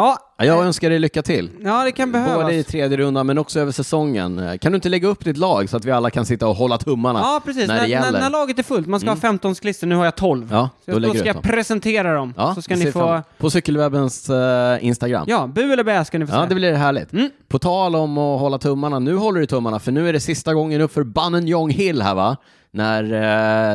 Ja, 0.00 0.18
jag 0.36 0.64
önskar 0.64 0.90
dig 0.90 0.98
lycka 0.98 1.22
till. 1.22 1.50
ja, 1.64 1.84
det 1.84 1.92
kan 1.92 2.12
behövas. 2.12 2.36
Både 2.42 2.54
i 2.54 2.62
tredje 2.64 2.96
rundan 2.98 3.26
men 3.26 3.38
också 3.38 3.60
över 3.60 3.72
säsongen. 3.72 4.58
Kan 4.60 4.72
du 4.72 4.76
inte 4.76 4.88
lägga 4.88 5.08
upp 5.08 5.24
ditt 5.24 5.36
lag 5.36 5.68
så 5.70 5.76
att 5.76 5.84
vi 5.84 5.90
alla 5.90 6.10
kan 6.10 6.26
sitta 6.26 6.46
och 6.48 6.56
hålla 6.56 6.78
tummarna? 6.78 7.18
Ja, 7.18 7.40
precis. 7.44 7.68
när 7.68 7.74
När, 7.74 7.82
det 7.88 7.94
när, 8.00 8.06
gäller. 8.06 8.20
när 8.20 8.30
laget 8.30 8.58
är 8.58 8.62
fullt, 8.62 8.86
man 8.86 9.00
ska 9.00 9.06
Mm. 9.08 9.16
ha 9.16 9.20
15 9.20 9.54
cyklister, 9.54 9.86
nu 9.86 9.94
har 9.94 10.04
jag 10.04 10.16
12. 10.16 10.48
Ja, 10.50 10.70
Så 10.84 10.90
då 10.90 10.92
då 10.92 10.98
lägger 10.98 11.14
ska 11.18 11.26
jag 11.26 11.36
dem. 11.36 11.42
presentera 11.42 12.14
dem. 12.14 12.34
Ja, 12.36 12.54
så 12.54 12.62
ska 12.62 12.76
ni 12.76 12.92
få... 12.92 13.00
fram- 13.00 13.22
På 13.38 13.50
Cykelwebbens 13.50 14.30
eh, 14.30 14.84
Instagram. 14.84 15.24
Ja, 15.28 15.46
bu 15.46 15.72
eller 15.72 15.84
bä 15.84 16.04
ska 16.04 16.18
ni 16.18 16.26
få 16.26 16.32
Ja, 16.32 16.36
säga. 16.36 16.48
det 16.48 16.54
blir 16.54 16.72
härligt. 16.74 17.12
Mm. 17.12 17.30
På 17.48 17.58
tal 17.58 17.96
om 17.96 18.18
att 18.18 18.40
hålla 18.40 18.58
tummarna, 18.58 18.98
nu 18.98 19.14
håller 19.16 19.40
du 19.40 19.46
tummarna 19.46 19.78
för 19.78 19.92
nu 19.92 20.08
är 20.08 20.12
det 20.12 20.20
sista 20.20 20.54
gången 20.54 20.80
upp 20.80 20.92
för 20.92 21.02
Bannenjong 21.02 21.70
Hill 21.70 22.02
här 22.02 22.14
va? 22.14 22.36
När, 22.70 23.02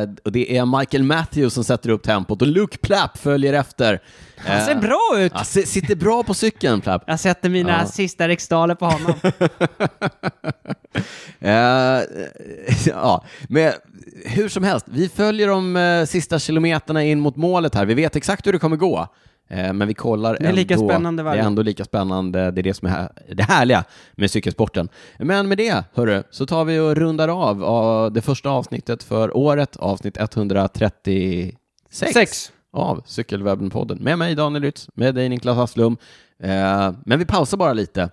eh, 0.02 0.08
och 0.24 0.32
det 0.32 0.56
är 0.56 0.78
Michael 0.78 1.02
Matthews 1.02 1.54
som 1.54 1.64
sätter 1.64 1.90
upp 1.90 2.02
tempot 2.02 2.42
och 2.42 2.48
Luke 2.48 2.78
Plapp 2.78 3.18
följer 3.18 3.52
efter. 3.52 4.02
Han 4.36 4.60
ser 4.64 4.74
Eh, 4.74 4.80
bra 4.80 5.12
ut! 5.16 5.32
Ja, 5.34 5.44
si- 5.44 5.66
sitter 5.66 5.96
bra 5.96 6.22
på 6.22 6.34
cykeln 6.34 6.80
Plapp. 6.80 7.04
Jag 7.06 7.20
sätter 7.20 7.48
mina 7.48 7.78
Ja. 7.80 7.86
sista 7.86 8.28
riksdaler 8.28 8.74
på 8.74 8.86
honom. 8.86 9.14
Eh, 11.40 11.50
ja, 12.86 13.24
men 13.48 13.72
hur 14.24 14.48
som 14.48 14.64
helst, 14.64 14.86
vi 14.88 15.08
följer 15.08 15.48
de 15.48 16.06
sista 16.08 16.38
kilometerna 16.38 17.04
in 17.04 17.20
mot 17.20 17.36
målet 17.36 17.74
här. 17.74 17.84
Vi 17.86 17.94
vet 17.94 18.16
exakt 18.16 18.46
hur 18.46 18.52
det 18.52 18.58
kommer 18.58 18.76
gå. 18.76 19.06
Eh, 19.48 19.72
men 19.72 19.88
vi 19.88 19.94
kollar 19.94 20.36
Det 20.40 20.46
är 20.46 20.52
lika 20.52 20.74
ändå, 20.74 20.88
spännande 20.88 21.22
varje 21.22 21.40
Det 21.40 21.44
är 21.44 21.46
ändå 21.46 21.62
lika 21.62 21.84
spännande. 21.84 22.50
Det 22.50 22.60
är 22.60 22.62
det 22.62 22.74
som 22.74 22.88
är 22.88 22.92
här, 22.92 23.08
det 23.34 23.42
härliga 23.42 23.84
med 24.12 24.30
cykelsporten. 24.30 24.88
Men 25.18 25.48
med 25.48 25.58
det, 25.58 25.84
hörru, 25.94 26.22
så 26.30 26.46
tar 26.46 26.64
vi 26.64 26.78
och 26.78 26.96
rundar 26.96 27.28
av, 27.28 27.64
av 27.64 28.12
det 28.12 28.22
första 28.22 28.50
avsnittet 28.50 29.02
för 29.02 29.36
året, 29.36 29.76
avsnitt 29.76 30.16
136 30.16 31.56
Sex. 31.90 32.52
av 32.72 33.02
Cykelwebben-podden. 33.06 34.00
Med 34.00 34.18
mig 34.18 34.34
Daniel 34.34 34.62
Rytz, 34.62 34.88
med 34.94 35.14
dig 35.14 35.28
Niklas 35.28 35.56
Hasslum. 35.56 35.96
Eh, 36.42 36.92
men 37.06 37.18
vi 37.18 37.24
pausar 37.24 37.56
bara 37.56 37.72
lite. 37.72 38.10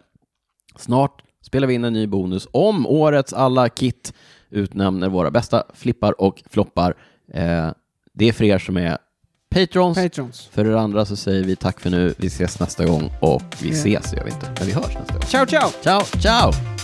Snart 0.76 1.22
spelar 1.42 1.68
vi 1.68 1.74
in 1.74 1.84
en 1.84 1.94
ny 1.94 2.08
bonus 2.08 2.48
om 2.52 2.88
årets 2.88 3.34
alla 3.34 3.70
kit 3.70 4.14
utnämner 4.50 5.10
våra 5.10 5.32
bästa 5.32 5.64
flippar 5.74 6.22
och 6.22 6.44
floppar. 6.50 6.96
Eh, 7.34 7.70
det 8.14 8.26
är 8.30 8.34
för 8.34 8.44
er 8.44 8.58
som 8.58 8.78
är 8.78 8.98
patrons. 9.52 9.98
Patrons. 9.98 10.50
För 10.52 10.66
er 10.66 10.76
andra 10.76 11.06
så 11.06 11.16
säger 11.16 11.44
vi 11.44 11.56
tack 11.56 11.80
för 11.80 11.90
nu. 11.90 12.14
Vi 12.18 12.28
ses 12.28 12.60
nästa 12.60 12.86
gång 12.86 13.12
och 13.20 13.44
vi 13.62 13.70
ses, 13.70 14.14
gör 14.14 14.24
vi 14.24 14.32
inte, 14.32 14.52
men 14.58 14.68
vi 14.68 14.74
hörs 14.74 14.96
nästa 15.00 15.14
gång. 15.14 15.22
Ciao, 15.22 15.46
ciao! 15.46 15.70
Ciao, 15.84 16.02
ciao! 16.22 16.81